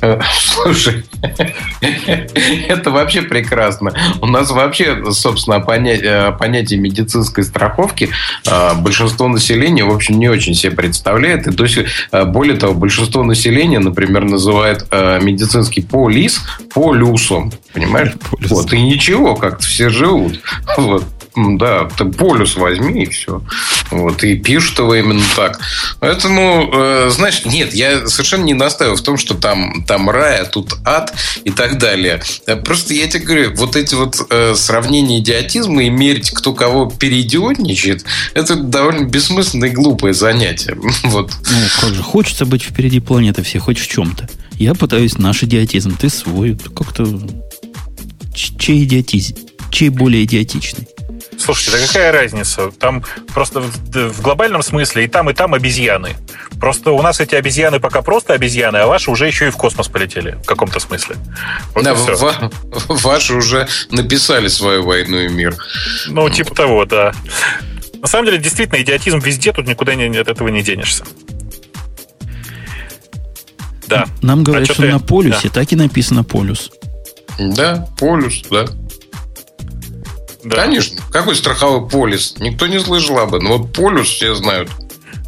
Э, 0.00 0.20
слушай, 0.38 1.04
это 2.68 2.90
вообще 2.90 3.22
прекрасно. 3.22 3.92
У 4.20 4.26
нас 4.26 4.50
вообще, 4.50 5.12
собственно, 5.12 5.60
понятие, 5.60 6.30
э, 6.30 6.32
понятие 6.32 6.80
медицинской 6.80 7.44
страховки 7.44 8.10
э, 8.46 8.74
большинство 8.74 9.28
населения, 9.28 9.84
в 9.84 9.94
общем, 9.94 10.18
не 10.18 10.28
очень 10.28 10.54
себе 10.54 10.72
представляет. 10.72 11.46
И 11.46 11.52
то 11.52 11.64
есть, 11.64 11.78
более 12.12 12.56
того, 12.56 12.74
большинство 12.74 13.22
населения, 13.22 13.78
например, 13.78 14.24
называет 14.24 14.86
медицинский 14.92 15.82
полис 15.82 16.42
полюсом. 16.72 17.52
Понимаешь? 17.72 18.12
Вот, 18.48 18.72
и 18.72 18.80
ничего, 18.80 19.36
как-то 19.36 19.64
все 19.64 19.88
живут. 19.88 20.40
Вот. 20.76 21.04
Да, 21.58 21.88
ты 21.96 22.04
полюс 22.04 22.56
возьми 22.56 23.04
и 23.04 23.10
все. 23.10 23.42
Вот, 23.90 24.22
и 24.24 24.36
пишут 24.36 24.78
его 24.78 24.94
именно 24.94 25.22
так. 25.36 25.60
Поэтому, 25.98 26.70
э, 26.72 27.10
знаешь, 27.10 27.44
нет, 27.44 27.74
я 27.74 28.06
совершенно 28.06 28.44
не 28.44 28.54
настаиваю 28.54 28.96
в 28.96 29.02
том, 29.02 29.16
что 29.16 29.34
там, 29.34 29.84
там 29.86 30.08
рай, 30.10 30.40
а 30.40 30.44
тут 30.44 30.74
ад 30.84 31.12
и 31.44 31.50
так 31.50 31.78
далее. 31.78 32.22
Э, 32.46 32.56
просто 32.56 32.94
я 32.94 33.08
тебе 33.08 33.24
говорю, 33.24 33.54
вот 33.56 33.76
эти 33.76 33.94
вот 33.94 34.16
э, 34.30 34.54
сравнения 34.54 35.18
идиотизма 35.18 35.84
и 35.84 35.90
мерить, 35.90 36.30
кто 36.30 36.52
кого 36.52 36.86
переидиотничает, 36.86 38.04
это 38.34 38.56
довольно 38.56 39.06
бессмысленное 39.06 39.70
и 39.70 39.72
глупое 39.72 40.14
занятие. 40.14 40.76
Вот. 41.10 41.32
Ну, 41.50 41.56
как 41.80 41.94
же, 41.94 42.02
хочется 42.02 42.44
быть 42.46 42.62
впереди 42.62 43.00
планеты 43.00 43.42
все, 43.42 43.58
хоть 43.58 43.78
в 43.78 43.86
чем-то. 43.88 44.28
Я 44.52 44.74
пытаюсь 44.74 45.18
наш 45.18 45.42
идиотизм, 45.42 45.96
ты 45.96 46.08
свой. 46.10 46.56
Как-то... 46.76 47.20
Чей 48.34 48.84
идиотизм? 48.84 49.34
Чей 49.70 49.88
более 49.88 50.24
идиотичный? 50.24 50.86
Слушайте, 51.40 51.72
да 51.72 51.86
какая 51.86 52.12
разница? 52.12 52.70
Там 52.70 53.02
просто 53.32 53.60
в, 53.60 54.20
глобальном 54.20 54.62
смысле 54.62 55.04
и 55.04 55.08
там, 55.08 55.30
и 55.30 55.34
там 55.34 55.54
обезьяны. 55.54 56.16
Просто 56.60 56.90
у 56.90 57.00
нас 57.00 57.18
эти 57.20 57.34
обезьяны 57.34 57.80
пока 57.80 58.02
просто 58.02 58.34
обезьяны, 58.34 58.76
а 58.76 58.86
ваши 58.86 59.10
уже 59.10 59.26
еще 59.26 59.48
и 59.48 59.50
в 59.50 59.56
космос 59.56 59.88
полетели 59.88 60.32
в 60.32 60.44
каком-то 60.44 60.80
смысле. 60.80 61.16
Вот 61.74 61.84
да, 61.84 61.94
ва- 61.94 62.50
ваши 62.88 63.34
уже 63.34 63.68
написали 63.90 64.48
свою 64.48 64.84
войну 64.84 65.18
и 65.18 65.28
мир. 65.28 65.56
Ну, 66.08 66.28
типа 66.28 66.54
того, 66.54 66.84
да. 66.84 67.12
На 68.02 68.06
самом 68.06 68.26
деле, 68.26 68.38
действительно, 68.38 68.80
идиотизм 68.82 69.18
везде, 69.18 69.52
тут 69.52 69.66
никуда 69.66 69.94
не, 69.94 70.14
от 70.16 70.28
этого 70.28 70.48
не 70.48 70.62
денешься. 70.62 71.04
Да. 73.86 74.06
Нам 74.20 74.44
говорят, 74.44 74.62
а 74.70 74.72
что, 74.72 74.82
что 74.82 74.92
на 74.92 75.00
полюсе 75.00 75.48
да. 75.48 75.60
так 75.60 75.72
и 75.72 75.76
написано 75.76 76.22
полюс. 76.22 76.70
Да, 77.38 77.88
полюс, 77.98 78.42
да. 78.50 78.66
Да. 80.44 80.56
Конечно. 80.56 81.00
Какой 81.12 81.34
страховой 81.36 81.88
полис? 81.88 82.36
Никто 82.38 82.66
не 82.66 82.78
слышал 82.78 83.18
об 83.18 83.34
этом. 83.34 83.48
Вот 83.48 83.72
полюс 83.72 84.08
все 84.08 84.34
знают. 84.34 84.70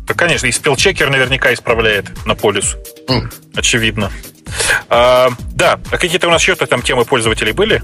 Да, 0.06 0.14
конечно. 0.14 0.47
И 0.47 0.52
спелчекер 0.52 1.10
наверняка 1.10 1.52
исправляет 1.52 2.06
на 2.26 2.34
полюс. 2.34 2.76
Mm. 3.09 3.32
Очевидно. 3.55 4.10
А, 4.89 5.30
да. 5.52 5.80
А 5.90 5.98
какие-то 5.98 6.28
у 6.28 6.30
нас 6.30 6.43
еще 6.43 6.55
там 6.55 6.82
темы 6.82 7.05
пользователей 7.05 7.52
были? 7.52 7.82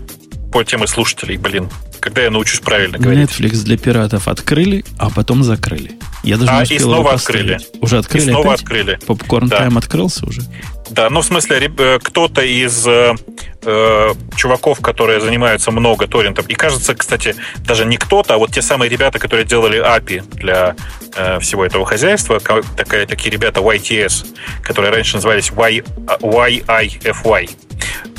По 0.52 0.64
темы 0.64 0.86
слушателей, 0.86 1.36
блин. 1.36 1.68
Когда 2.00 2.22
я 2.22 2.30
научусь 2.30 2.60
правильно 2.60 2.98
говорить. 2.98 3.28
Netflix 3.30 3.64
для 3.64 3.76
пиратов 3.76 4.28
открыли, 4.28 4.84
а 4.98 5.10
потом 5.10 5.42
закрыли. 5.42 5.92
Я 6.22 6.36
даже 6.36 6.50
а, 6.52 6.64
не 6.64 6.76
и 6.76 6.78
снова 6.78 7.12
открыли. 7.12 7.58
Уже 7.80 7.98
открыли 7.98 8.24
и 8.24 8.30
снова 8.30 8.52
опять? 8.52 8.62
открыли. 8.62 8.98
Попкорн 9.06 9.48
да. 9.48 9.58
тайм 9.58 9.78
открылся 9.78 10.26
уже? 10.26 10.42
Да, 10.90 11.10
ну 11.10 11.20
в 11.20 11.24
смысле, 11.24 11.70
э, 11.78 11.98
кто-то 12.02 12.42
из 12.42 12.86
э, 12.86 13.14
э, 13.62 14.14
чуваков, 14.36 14.80
которые 14.80 15.20
занимаются 15.20 15.70
много 15.70 16.06
торрентом, 16.06 16.46
и 16.46 16.54
кажется, 16.54 16.94
кстати, 16.94 17.36
даже 17.58 17.84
не 17.84 17.96
кто-то, 17.96 18.34
а 18.34 18.38
вот 18.38 18.52
те 18.52 18.62
самые 18.62 18.88
ребята, 18.88 19.18
которые 19.18 19.44
делали 19.44 19.78
API 19.84 20.22
для 20.36 20.76
э, 21.14 21.38
всего 21.40 21.64
этого 21.64 21.84
хозяйства, 21.84 22.40
такая, 22.40 23.06
такие 23.06 23.30
ребята 23.30 23.60
YTS, 23.60 24.26
которые 24.62 24.92
раньше 24.92 25.16
назывались 25.16 25.50
y, 25.50 25.84
YIFY, 26.20 27.50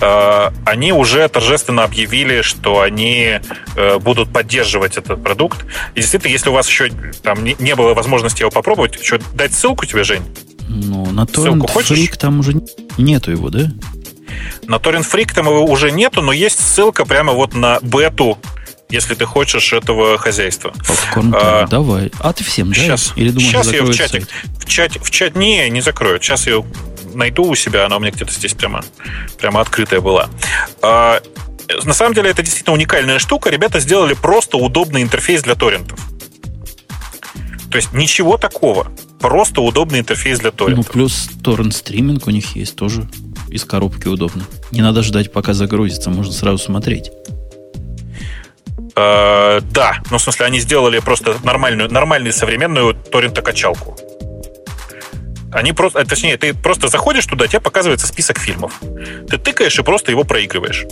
э, 0.02 0.52
они 0.66 0.94
уже 0.94 1.28
торжественно 1.28 1.84
объявили, 1.84 2.42
что 2.42 2.82
они 2.82 3.40
э, 3.40 3.42
будут 4.00 4.32
поддерживать 4.32 4.98
этот 4.98 5.24
продукт. 5.24 5.66
И 5.96 6.02
действительно, 6.02 6.32
если 6.32 6.50
у 6.50 6.54
вас 6.54 6.68
еще 6.68 6.90
там 7.24 7.44
не, 7.44 7.76
было 7.76 7.94
возможности 7.94 8.42
его 8.42 8.52
попробовать, 8.52 9.00
еще 9.00 9.20
дать 9.34 9.54
ссылку 9.54 9.86
тебе, 9.86 10.04
Жень? 10.04 10.24
Ну, 10.68 11.06
на 11.12 11.22
Torrent 11.22 11.66
Freak 11.74 12.18
там 12.18 12.40
уже 12.40 12.62
нету 12.98 13.32
его, 13.32 13.50
да? 13.50 13.72
На 14.68 14.76
Torrent 14.76 15.10
Freak 15.10 15.34
там 15.34 15.48
его 15.48 15.66
уже 15.66 15.92
нету, 15.92 16.22
но 16.22 16.32
есть 16.32 16.60
ссылка 16.60 17.06
прямо 17.06 17.34
вот 17.34 17.54
на 17.56 17.80
бету 17.82 18.38
если 18.90 19.14
ты 19.14 19.26
хочешь 19.26 19.72
этого 19.72 20.18
хозяйства. 20.18 20.74
Попкорн, 20.88 21.36
а, 21.38 21.68
давай. 21.68 22.12
А 22.20 22.34
ты 22.34 22.44
всем, 22.44 22.70
да? 22.70 22.76
Сейчас, 22.76 23.14
Или 23.16 23.30
думаешь, 23.30 23.52
сейчас 23.52 23.72
ее 23.72 23.84
в 23.84 23.94
чате, 23.94 24.26
в 24.58 24.66
чате, 24.66 25.00
в 25.00 25.12
чат, 25.12 25.36
не, 25.36 25.70
не 25.70 25.82
закроют. 25.82 26.24
Сейчас 26.24 26.48
ее 26.48 26.66
найду 27.14 27.44
у 27.44 27.56
себя, 27.56 27.86
она 27.86 27.98
у 27.98 28.00
меня 28.00 28.12
где-то 28.12 28.32
здесь 28.32 28.54
прямо, 28.54 28.84
прямо 29.38 29.62
открытая 29.62 30.02
была. 30.02 30.30
А, 30.82 31.22
на 31.84 31.94
самом 31.94 32.14
деле 32.14 32.30
это 32.30 32.42
действительно 32.42 32.74
уникальная 32.74 33.20
штука. 33.20 33.50
Ребята 33.50 33.80
сделали 33.80 34.14
просто 34.14 34.58
удобный 34.58 35.02
интерфейс 35.02 35.44
для 35.44 35.56
торрентов. 35.56 36.00
То 37.72 37.78
есть 37.78 37.94
ничего 37.94 38.38
такого. 38.38 38.92
Просто 39.20 39.62
удобный 39.62 40.00
интерфейс 40.00 40.40
для 40.40 40.52
торрента. 40.52 40.82
Ну, 40.88 40.92
плюс 40.92 41.30
торрент 41.44 41.76
стриминг 41.76 42.28
у 42.28 42.32
них 42.32 42.56
есть 42.56 42.76
тоже 42.76 43.08
из 43.50 43.66
коробки 43.66 44.08
удобно. 44.08 44.44
Не 44.72 44.82
надо 44.82 45.04
ждать, 45.04 45.32
пока 45.32 45.54
загрузится, 45.54 46.10
можно 46.10 46.34
сразу 46.34 46.58
смотреть. 46.58 47.12
Э, 48.96 49.62
да, 49.72 50.02
ну, 50.10 50.18
в 50.18 50.22
смысле, 50.22 50.46
они 50.46 50.60
сделали 50.60 51.00
просто 51.00 51.36
нормальную, 51.44 51.92
нормальную 51.92 52.34
современную 52.34 52.94
торрентокачалку. 52.94 53.98
Они 55.52 55.74
просто, 55.74 56.00
э, 56.00 56.06
точнее, 56.06 56.38
ты 56.38 56.54
просто 56.54 56.88
заходишь 56.88 57.26
туда, 57.26 57.48
тебе 57.48 57.60
показывается 57.60 58.08
список 58.08 58.40
фильмов. 58.40 58.80
Ты 59.30 59.38
тыкаешь 59.38 59.78
и 59.80 59.84
просто 59.84 60.12
его 60.12 60.24
проигрываешь. 60.24 60.86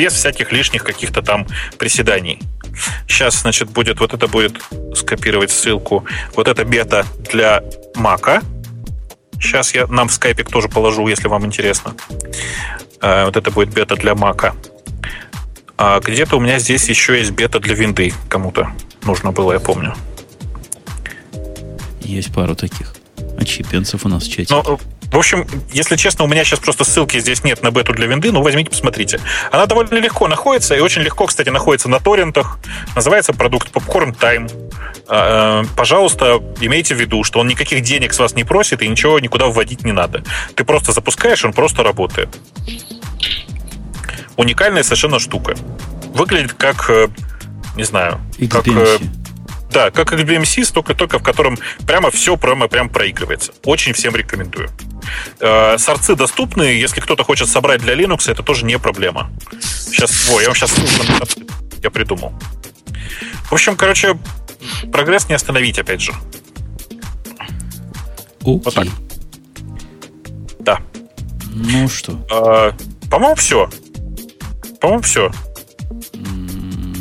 Без 0.00 0.14
всяких 0.14 0.50
лишних 0.50 0.82
каких-то 0.82 1.20
там 1.20 1.46
приседаний. 1.76 2.38
Сейчас, 3.06 3.42
значит, 3.42 3.68
будет, 3.68 4.00
вот 4.00 4.14
это 4.14 4.28
будет 4.28 4.58
скопировать 4.94 5.50
ссылку. 5.50 6.06
Вот 6.34 6.48
это 6.48 6.64
бета 6.64 7.04
для 7.30 7.62
Мака. 7.96 8.40
Сейчас 9.38 9.74
я 9.74 9.86
нам 9.88 10.08
в 10.08 10.12
скайпик 10.14 10.48
тоже 10.48 10.68
положу, 10.70 11.06
если 11.06 11.28
вам 11.28 11.44
интересно. 11.44 11.92
Э, 13.02 13.26
вот 13.26 13.36
это 13.36 13.50
будет 13.50 13.74
бета 13.74 13.94
для 13.94 14.14
Мака. 14.14 14.54
А 15.76 16.00
где-то 16.00 16.38
у 16.38 16.40
меня 16.40 16.58
здесь 16.58 16.88
еще 16.88 17.18
есть 17.18 17.32
бета 17.32 17.60
для 17.60 17.74
винды. 17.74 18.14
Кому-то 18.30 18.72
нужно 19.02 19.32
было, 19.32 19.52
я 19.52 19.60
помню. 19.60 19.94
Есть 22.00 22.32
пару 22.32 22.54
таких. 22.54 22.94
А 23.36 23.44
чипенцев 23.44 24.06
у 24.06 24.08
нас 24.08 24.22
в 24.22 24.32
чате. 24.32 24.54
Ну, 24.54 24.80
В 25.10 25.18
общем, 25.18 25.46
если 25.72 25.96
честно, 25.96 26.24
у 26.24 26.28
меня 26.28 26.44
сейчас 26.44 26.60
просто 26.60 26.84
ссылки 26.84 27.18
здесь 27.18 27.42
нет 27.42 27.62
на 27.62 27.70
бету 27.70 27.92
для 27.92 28.06
винды, 28.06 28.30
ну 28.30 28.42
возьмите, 28.42 28.70
посмотрите. 28.70 29.20
Она 29.50 29.66
довольно 29.66 29.94
легко 29.94 30.28
находится, 30.28 30.76
и 30.76 30.80
очень 30.80 31.02
легко, 31.02 31.26
кстати, 31.26 31.48
находится 31.48 31.88
на 31.88 31.98
торрентах. 31.98 32.58
Называется 32.94 33.32
продукт 33.32 33.70
Popcorn 33.72 34.16
Time. 34.16 34.50
А, 35.08 35.62
э, 35.62 35.66
пожалуйста, 35.76 36.40
имейте 36.60 36.94
в 36.94 37.00
виду, 37.00 37.24
что 37.24 37.40
он 37.40 37.48
никаких 37.48 37.82
денег 37.82 38.12
с 38.12 38.18
вас 38.20 38.34
не 38.34 38.44
просит, 38.44 38.82
и 38.82 38.88
ничего 38.88 39.18
никуда 39.18 39.46
вводить 39.46 39.84
не 39.84 39.92
надо. 39.92 40.22
Ты 40.54 40.64
просто 40.64 40.92
запускаешь, 40.92 41.44
он 41.44 41.52
просто 41.52 41.82
работает. 41.82 42.28
Уникальная 44.36 44.84
совершенно 44.84 45.18
штука. 45.18 45.54
Выглядит 46.14 46.52
как, 46.52 46.88
э, 46.88 47.08
не 47.76 47.82
знаю, 47.82 48.20
XBMC. 48.38 48.48
как 48.48 48.68
э, 48.68 48.98
да, 49.70 49.90
как 49.90 50.12
XBMC, 50.12 50.72
только, 50.72 50.94
только 50.94 51.18
в 51.18 51.22
котором 51.22 51.58
прямо 51.86 52.10
все 52.10 52.36
прямо, 52.36 52.68
прямо 52.68 52.88
проигрывается. 52.88 53.52
Очень 53.64 53.92
всем 53.92 54.16
рекомендую. 54.16 54.68
Э, 55.40 55.78
сорцы 55.78 56.14
доступны, 56.14 56.62
если 56.62 57.00
кто-то 57.00 57.24
хочет 57.24 57.48
собрать 57.48 57.80
для 57.80 57.94
Linux, 57.94 58.30
это 58.30 58.42
тоже 58.42 58.64
не 58.64 58.78
проблема. 58.78 59.30
Сейчас, 59.60 60.28
о, 60.30 60.40
я 60.40 60.48
вам 60.48 60.56
сейчас 60.56 60.74
я 61.82 61.90
придумал. 61.90 62.32
В 63.44 63.52
общем, 63.52 63.76
короче, 63.76 64.18
прогресс 64.92 65.28
не 65.28 65.34
остановить, 65.34 65.78
опять 65.78 66.00
же. 66.00 66.12
Окей. 68.40 68.60
Вот 68.64 68.74
так. 68.74 68.86
Да. 70.60 70.78
Ну 71.52 71.88
что? 71.88 72.26
А, 72.30 72.72
по-моему, 73.10 73.34
все. 73.34 73.68
По-моему, 74.80 75.02
все. 75.02 75.30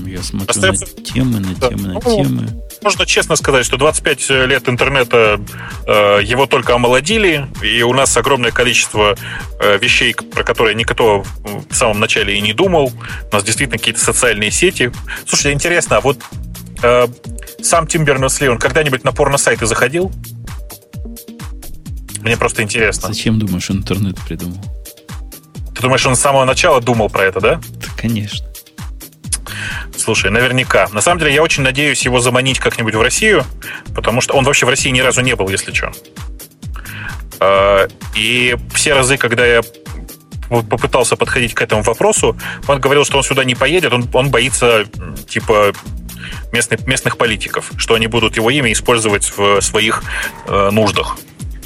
Я 0.09 0.23
смотрю 0.23 0.49
Остается... 0.49 0.85
на 0.85 1.03
темы, 1.03 1.39
на 1.39 1.55
темы, 1.55 1.87
на 1.87 1.93
ну, 1.93 2.01
темы. 2.01 2.47
Можно 2.81 3.05
честно 3.05 3.35
сказать, 3.35 3.65
что 3.65 3.77
25 3.77 4.29
лет 4.47 4.67
интернета 4.69 5.39
э, 5.85 6.19
его 6.23 6.45
только 6.45 6.75
омолодили, 6.75 7.47
и 7.61 7.83
у 7.83 7.93
нас 7.93 8.15
огромное 8.17 8.51
количество 8.51 9.15
э, 9.59 9.77
вещей, 9.77 10.13
про 10.13 10.43
которые 10.43 10.75
никто 10.75 11.23
в 11.69 11.75
самом 11.75 11.99
начале 11.99 12.37
и 12.37 12.41
не 12.41 12.53
думал. 12.53 12.91
У 13.31 13.35
нас 13.35 13.43
действительно 13.43 13.77
какие-то 13.77 13.99
социальные 13.99 14.51
сети. 14.51 14.91
Слушайте, 15.25 15.51
интересно, 15.53 15.97
а 15.97 16.01
вот 16.01 16.17
э, 16.81 17.07
сам 17.61 17.85
Тим 17.85 18.05
Бернес-Ли, 18.05 18.49
он 18.49 18.57
когда-нибудь 18.57 19.03
на 19.03 19.11
порно-сайты 19.11 19.65
заходил? 19.65 20.11
Мне 22.21 22.37
просто 22.37 22.63
интересно. 22.63 23.09
Зачем 23.09 23.39
думаешь, 23.39 23.69
интернет 23.69 24.17
придумал? 24.21 24.57
Ты 25.75 25.83
думаешь, 25.83 26.05
он 26.05 26.15
с 26.15 26.19
самого 26.19 26.45
начала 26.45 26.81
думал 26.81 27.09
про 27.09 27.23
это, 27.23 27.39
да? 27.39 27.55
Да, 27.55 27.87
конечно. 27.95 28.48
Слушай, 29.99 30.31
наверняка. 30.31 30.87
На 30.93 31.01
самом 31.01 31.19
деле, 31.19 31.33
я 31.33 31.43
очень 31.43 31.61
надеюсь 31.61 32.03
его 32.03 32.19
заманить 32.19 32.59
как-нибудь 32.59 32.95
в 32.95 33.01
Россию, 33.01 33.45
потому 33.93 34.21
что 34.21 34.33
он 34.33 34.45
вообще 34.45 34.65
в 34.65 34.69
России 34.69 34.89
ни 34.89 35.01
разу 35.01 35.21
не 35.21 35.35
был, 35.35 35.49
если 35.49 35.73
что. 35.73 35.91
А, 37.39 37.87
и 38.15 38.55
все 38.73 38.93
разы, 38.93 39.17
когда 39.17 39.45
я 39.45 39.61
попытался 40.49 41.15
подходить 41.15 41.53
к 41.53 41.61
этому 41.61 41.83
вопросу, 41.83 42.37
он 42.67 42.79
говорил, 42.79 43.05
что 43.05 43.17
он 43.17 43.23
сюда 43.23 43.43
не 43.43 43.55
поедет, 43.55 43.93
он, 43.93 44.09
он 44.13 44.29
боится, 44.29 44.85
типа, 45.27 45.73
местных, 46.51 46.87
местных 46.87 47.17
политиков, 47.17 47.69
что 47.77 47.93
они 47.93 48.07
будут 48.07 48.37
его 48.37 48.49
имя 48.49 48.71
использовать 48.71 49.31
в 49.35 49.61
своих 49.61 50.03
э, 50.47 50.69
нуждах. 50.71 51.17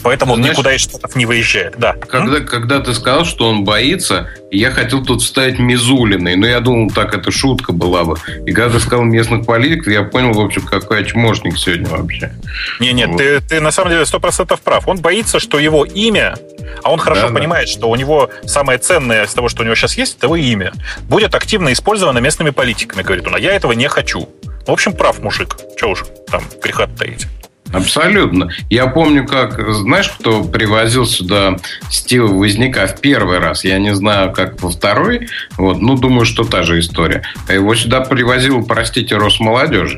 Поэтому 0.04 0.34
он 0.34 0.42
никуда 0.42 0.74
из 0.76 0.82
Штатов 0.82 1.16
не 1.16 1.26
выезжает. 1.26 1.76
Да. 1.78 1.94
Когда, 1.94 2.42
когда 2.42 2.80
ты 2.80 2.94
сказал, 2.94 3.26
что 3.26 3.48
он 3.48 3.64
боится, 3.64 4.30
я 4.52 4.70
хотел 4.70 5.04
тут 5.04 5.22
вставить 5.22 5.60
Мизулиной, 5.60 6.36
но 6.36 6.46
я 6.46 6.60
думал, 6.60 6.92
так 6.92 7.16
это 7.16 7.32
шутка 7.32 7.72
была 7.72 8.04
бы. 8.04 8.18
И 8.46 8.52
когда 8.52 8.74
ты 8.74 8.80
сказал 8.80 9.06
местных 9.06 9.46
политиков, 9.46 9.88
я 9.88 10.04
понял, 10.04 10.34
в 10.34 10.40
общем, 10.40 10.64
какой 10.64 11.02
очмошник 11.02 11.58
сегодня 11.58 11.88
вообще. 11.88 12.32
Не, 12.80 12.94
нет, 12.94 13.10
вот. 13.10 13.18
ты, 13.18 13.42
ты 13.42 13.60
на 13.60 13.72
самом 13.72 13.92
деле 13.92 14.06
сто 14.06 14.20
процентов 14.20 14.62
прав. 14.62 14.88
Он 14.88 14.98
боится, 14.98 15.40
что 15.40 15.58
его 15.58 15.86
имя, 15.86 16.36
а 16.84 16.92
он 16.92 17.00
хорошо 17.00 17.30
да, 17.30 17.34
понимает, 17.34 17.68
да. 17.68 17.72
что 17.72 17.90
у 17.90 17.96
него 17.96 18.30
самое 18.46 18.78
ценное 18.78 19.26
из 19.26 19.34
того, 19.34 19.50
что 19.50 19.64
у 19.64 19.66
него 19.66 19.76
сейчас 19.76 19.98
есть, 19.98 20.18
это 20.18 20.28
его 20.28 20.36
имя, 20.36 20.74
будет 21.04 21.34
активно 21.34 21.72
использовано 21.72 22.20
местными 22.20 22.50
политиками, 22.52 23.02
говорит 23.02 23.26
он. 23.26 23.36
А 23.36 23.40
я 23.40 23.54
этого 23.54 23.72
не 23.72 23.88
хочу. 23.88 24.30
В 24.68 24.72
общем, 24.72 24.94
прав 24.94 25.20
мужик. 25.20 25.58
Че 25.78 25.88
уж 25.88 26.06
там 26.30 26.44
греха 26.62 26.88
таить. 26.88 27.28
Абсолютно. 27.74 28.52
Я 28.70 28.88
помню, 28.88 29.26
как, 29.26 29.60
знаешь, 29.74 30.10
кто 30.10 30.44
привозил 30.44 31.08
сюда 31.08 31.58
Стива 31.90 32.28
Возняка 32.28 32.86
в 32.86 33.02
первый 33.02 33.40
раз. 33.40 33.66
Я 33.66 33.80
не 33.80 33.96
знаю, 33.96 34.32
как 34.32 34.62
во 34.62 34.70
второй. 34.70 35.28
Вот, 35.58 35.82
ну, 35.82 35.98
думаю, 35.98 36.26
что 36.26 36.44
та 36.44 36.62
же 36.62 36.80
история. 36.80 37.24
А 37.48 37.54
его 37.54 37.74
сюда 37.74 38.02
привозил, 38.02 38.64
простите, 38.64 39.18
Росмолодежь. 39.18 39.98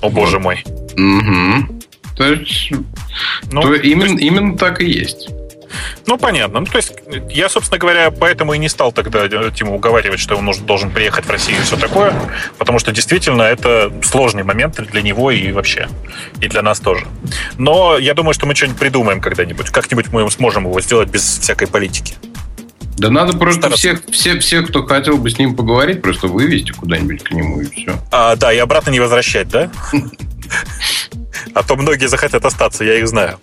О, 0.00 0.08
боже 0.08 0.38
мой. 0.38 0.64
Угу. 0.96 1.80
То 2.16 2.32
есть, 2.32 2.72
ну, 3.52 3.62
то 3.62 3.74
именно, 3.74 4.12
есть... 4.12 4.22
именно 4.22 4.56
так 4.56 4.80
и 4.80 4.86
есть. 4.86 5.28
Ну, 6.06 6.18
понятно. 6.18 6.60
Ну, 6.60 6.66
то 6.66 6.76
есть, 6.76 6.92
я, 7.30 7.48
собственно 7.48 7.78
говоря, 7.78 8.10
поэтому 8.10 8.54
и 8.54 8.58
не 8.58 8.68
стал 8.68 8.92
тогда 8.92 9.28
Тиму 9.50 9.76
уговаривать, 9.76 10.20
что 10.20 10.36
он 10.36 10.44
нужно, 10.44 10.66
должен 10.66 10.90
приехать 10.90 11.26
в 11.26 11.30
Россию 11.30 11.58
и 11.58 11.62
все 11.62 11.76
такое, 11.76 12.12
потому 12.58 12.78
что 12.78 12.92
действительно 12.92 13.42
это 13.42 13.92
сложный 14.02 14.44
момент 14.44 14.80
для 14.80 15.02
него 15.02 15.30
и 15.30 15.52
вообще, 15.52 15.88
и 16.40 16.48
для 16.48 16.62
нас 16.62 16.80
тоже. 16.80 17.06
Но 17.58 17.98
я 17.98 18.14
думаю, 18.14 18.34
что 18.34 18.46
мы 18.46 18.54
что-нибудь 18.54 18.78
придумаем 18.78 19.20
когда-нибудь. 19.20 19.70
Как-нибудь 19.70 20.08
мы 20.12 20.30
сможем 20.30 20.64
его 20.64 20.80
сделать 20.80 21.08
без 21.08 21.22
всякой 21.38 21.68
политики. 21.68 22.14
Да 22.98 23.10
надо 23.10 23.36
просто 23.36 23.70
всех, 23.70 24.04
всех, 24.10 24.40
всех, 24.40 24.68
кто 24.68 24.84
хотел 24.84 25.18
бы 25.18 25.30
с 25.30 25.38
ним 25.38 25.54
поговорить, 25.54 26.02
просто 26.02 26.26
вывести 26.26 26.72
куда-нибудь 26.72 27.22
к 27.22 27.30
нему 27.30 27.60
и 27.60 27.70
все. 27.70 27.94
А, 28.10 28.34
да, 28.34 28.52
и 28.52 28.58
обратно 28.58 28.90
не 28.90 29.00
возвращать, 29.00 29.48
да? 29.48 29.70
А 31.54 31.62
то 31.62 31.76
многие 31.76 32.06
захотят 32.06 32.44
остаться, 32.44 32.84
я 32.84 32.98
их 32.98 33.06
знаю. 33.06 33.38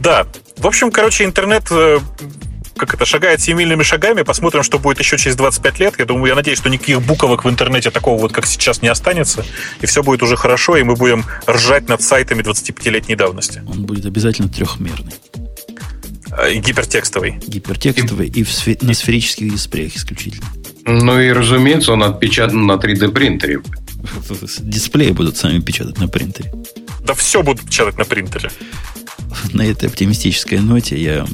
Да, 0.00 0.26
в 0.56 0.66
общем, 0.66 0.90
короче, 0.90 1.24
интернет 1.24 1.64
э, 1.70 1.98
как 2.76 2.94
это, 2.94 3.04
шагает 3.04 3.40
семимильными 3.40 3.82
шагами. 3.82 4.22
Посмотрим, 4.22 4.62
что 4.62 4.78
будет 4.78 4.98
еще 4.98 5.16
через 5.16 5.36
25 5.36 5.78
лет. 5.80 5.94
Я 5.98 6.04
думаю, 6.04 6.28
я 6.28 6.34
надеюсь, 6.34 6.58
что 6.58 6.68
никаких 6.68 7.02
буквок 7.02 7.44
в 7.44 7.48
интернете 7.48 7.90
такого 7.90 8.20
вот, 8.20 8.32
как 8.32 8.46
сейчас, 8.46 8.82
не 8.82 8.88
останется. 8.88 9.44
И 9.80 9.86
все 9.86 10.02
будет 10.02 10.22
уже 10.22 10.36
хорошо, 10.36 10.76
и 10.76 10.82
мы 10.82 10.96
будем 10.96 11.24
ржать 11.48 11.88
над 11.88 12.02
сайтами 12.02 12.42
25-летней 12.42 13.16
давности. 13.16 13.62
Он 13.68 13.84
будет 13.84 14.06
обязательно 14.06 14.48
трехмерный. 14.48 15.14
А, 16.32 16.48
и 16.48 16.58
гипертекстовый. 16.58 17.38
Гипертекстовый 17.46 18.28
и, 18.28 18.40
и 18.40 18.44
сфер... 18.44 18.76
на 18.82 18.94
сферических 18.94 19.52
дисплеях 19.52 19.96
исключительно. 19.96 20.46
Ну 20.86 21.20
и, 21.20 21.30
разумеется, 21.30 21.92
он 21.92 22.02
отпечатан 22.02 22.66
на 22.66 22.72
3D 22.72 23.10
принтере. 23.12 23.60
Дисплеи 24.60 25.12
будут 25.12 25.36
сами 25.36 25.60
печатать 25.60 25.98
на 25.98 26.08
принтере. 26.08 26.52
Да 27.04 27.14
все 27.14 27.42
будут 27.42 27.66
печатать 27.66 27.98
на 27.98 28.04
принтере 28.04 28.50
на 29.52 29.62
этой 29.62 29.88
оптимистической 29.88 30.58
ноте 30.58 31.00
я 31.00 31.26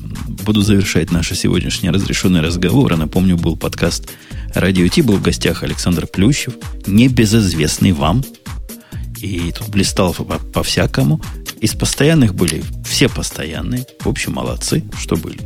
буду 0.44 0.62
завершать 0.62 1.10
наш 1.10 1.30
сегодняшний 1.30 1.90
разрешенный 1.90 2.40
разговор. 2.40 2.96
напомню, 2.96 3.36
был 3.36 3.56
подкаст 3.56 4.10
«Радио 4.54 4.86
Ти», 4.88 5.02
был 5.02 5.16
в 5.16 5.22
гостях 5.22 5.62
Александр 5.62 6.06
Плющев, 6.06 6.54
небезызвестный 6.86 7.92
вам. 7.92 8.24
И 9.18 9.52
тут 9.56 9.68
блистал 9.68 10.14
по-всякому. 10.14 11.20
Из 11.60 11.74
постоянных 11.74 12.34
были 12.34 12.62
все 12.86 13.08
постоянные. 13.08 13.86
В 14.00 14.08
общем, 14.08 14.32
молодцы, 14.32 14.82
что 14.98 15.16
были. 15.16 15.38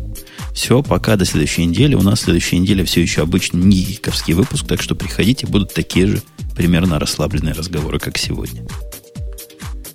Все, 0.55 0.82
пока 0.82 1.16
до 1.16 1.24
следующей 1.24 1.66
недели. 1.66 1.96
У 1.96 2.02
нас 2.02 2.20
следующая 2.20 2.59
неделя 2.59 2.84
все 2.84 3.02
еще 3.02 3.22
обычный 3.22 3.60
гиковский 3.68 4.34
выпуск, 4.34 4.66
так 4.66 4.80
что 4.80 4.94
приходите, 4.94 5.46
будут 5.46 5.74
такие 5.74 6.06
же 6.06 6.22
примерно 6.55 7.01
расслабленные 7.01 7.55
разговоры, 7.55 7.98
как 7.98 8.16
сегодня. 8.16 8.64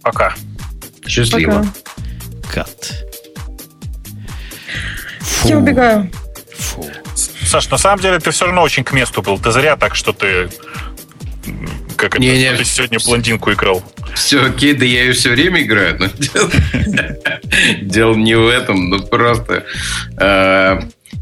Пока. 0.01 0.33
Счастливо. 1.07 1.61
Пока 1.61 1.69
кат. 2.49 3.05
Фу. 5.21 5.47
Я 5.47 5.57
убегаю. 5.57 6.11
Фу. 6.57 6.85
Саш, 7.15 7.69
на 7.69 7.77
самом 7.77 8.01
деле 8.01 8.19
ты 8.19 8.31
все 8.31 8.45
равно 8.45 8.61
очень 8.61 8.83
к 8.83 8.91
месту 8.91 9.21
был. 9.21 9.39
Ты 9.39 9.51
зря 9.51 9.75
так, 9.75 9.95
что 9.95 10.13
ты 10.13 10.49
как 11.95 12.15
это, 12.15 12.21
не, 12.21 12.37
не. 12.37 12.53
ты 12.53 12.63
сегодня 12.63 12.99
блондинку 12.99 13.51
играл. 13.51 13.83
Все 14.13 14.45
окей, 14.45 14.73
да 14.73 14.85
я 14.85 15.03
ее 15.03 15.13
все 15.13 15.29
время 15.29 15.61
играю, 15.61 15.97
но 15.99 16.07
дело, 16.17 16.49
дело 17.81 18.15
не 18.15 18.35
в 18.35 18.47
этом, 18.47 18.89
ну 18.89 19.01
просто 19.03 19.65
э, 20.17 20.79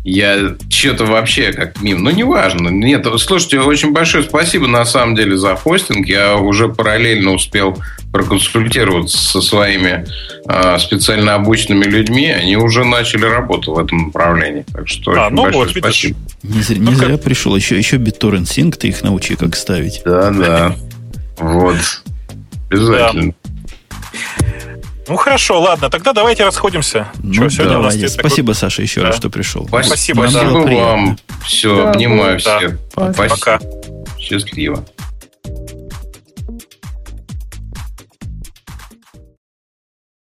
я 0.10 0.56
что-то 0.70 1.06
вообще 1.06 1.52
как 1.52 1.82
мим. 1.82 2.02
Ну, 2.02 2.12
неважно. 2.12 2.70
Нет, 2.70 3.06
слушайте, 3.18 3.60
очень 3.60 3.92
большое 3.92 4.24
спасибо 4.24 4.66
на 4.66 4.86
самом 4.86 5.16
деле 5.16 5.38
за 5.38 5.58
хостинг. 5.58 6.08
Я 6.08 6.38
уже 6.38 6.70
параллельно 6.70 7.34
успел 7.34 7.78
проконсультироваться 8.14 9.18
со 9.18 9.42
своими 9.42 10.06
э, 10.48 10.80
специально 10.80 11.36
обученными 11.36 11.84
людьми. 11.84 12.28
Они 12.28 12.56
уже 12.56 12.86
начали 12.86 13.26
работу 13.26 13.74
в 13.74 13.80
этом 13.80 14.06
направлении. 14.06 14.64
Так 14.72 14.88
что 14.88 15.12
а, 15.12 15.26
очень 15.26 15.36
ну 15.36 15.44
большое 15.44 15.66
вот, 15.66 15.76
спасибо. 15.78 16.18
Не 16.42 16.62
зря, 16.62 16.78
не 16.78 16.96
зря 16.96 17.18
пришел. 17.18 17.54
Еще, 17.54 17.78
еще 17.78 17.98
BitTorrent 17.98 18.44
Sync 18.44 18.78
ты 18.78 18.88
их 18.88 19.04
научи, 19.04 19.36
как 19.36 19.58
ставить. 19.58 20.04
Да, 20.06 20.32
да. 20.32 20.76
Вот. 21.38 21.76
Обязательно. 22.70 23.34
Ну 25.08 25.16
хорошо, 25.16 25.62
ладно, 25.62 25.90
тогда 25.90 26.12
давайте 26.14 26.44
расходимся. 26.44 27.08
Ну, 27.24 27.34
Что, 27.34 27.50
сегодня 27.50 27.74
давайте. 27.74 28.00
у 28.00 28.02
нас 28.04 28.14
Спасибо, 28.14 28.54
такой... 28.54 28.56
Саша, 28.56 28.82
еще 28.82 29.02
да. 29.02 29.08
раз, 29.08 29.18
что 29.18 29.30
пришел. 29.30 29.66
Спасибо, 29.68 30.28
Спасибо 30.28 30.50
вам. 30.50 31.18
Все, 31.46 31.84
да, 31.84 31.92
обнимаю 31.92 32.40
да. 32.44 32.58
всех. 32.58 32.78
Пока. 32.94 33.60
Счастливо. 34.20 34.86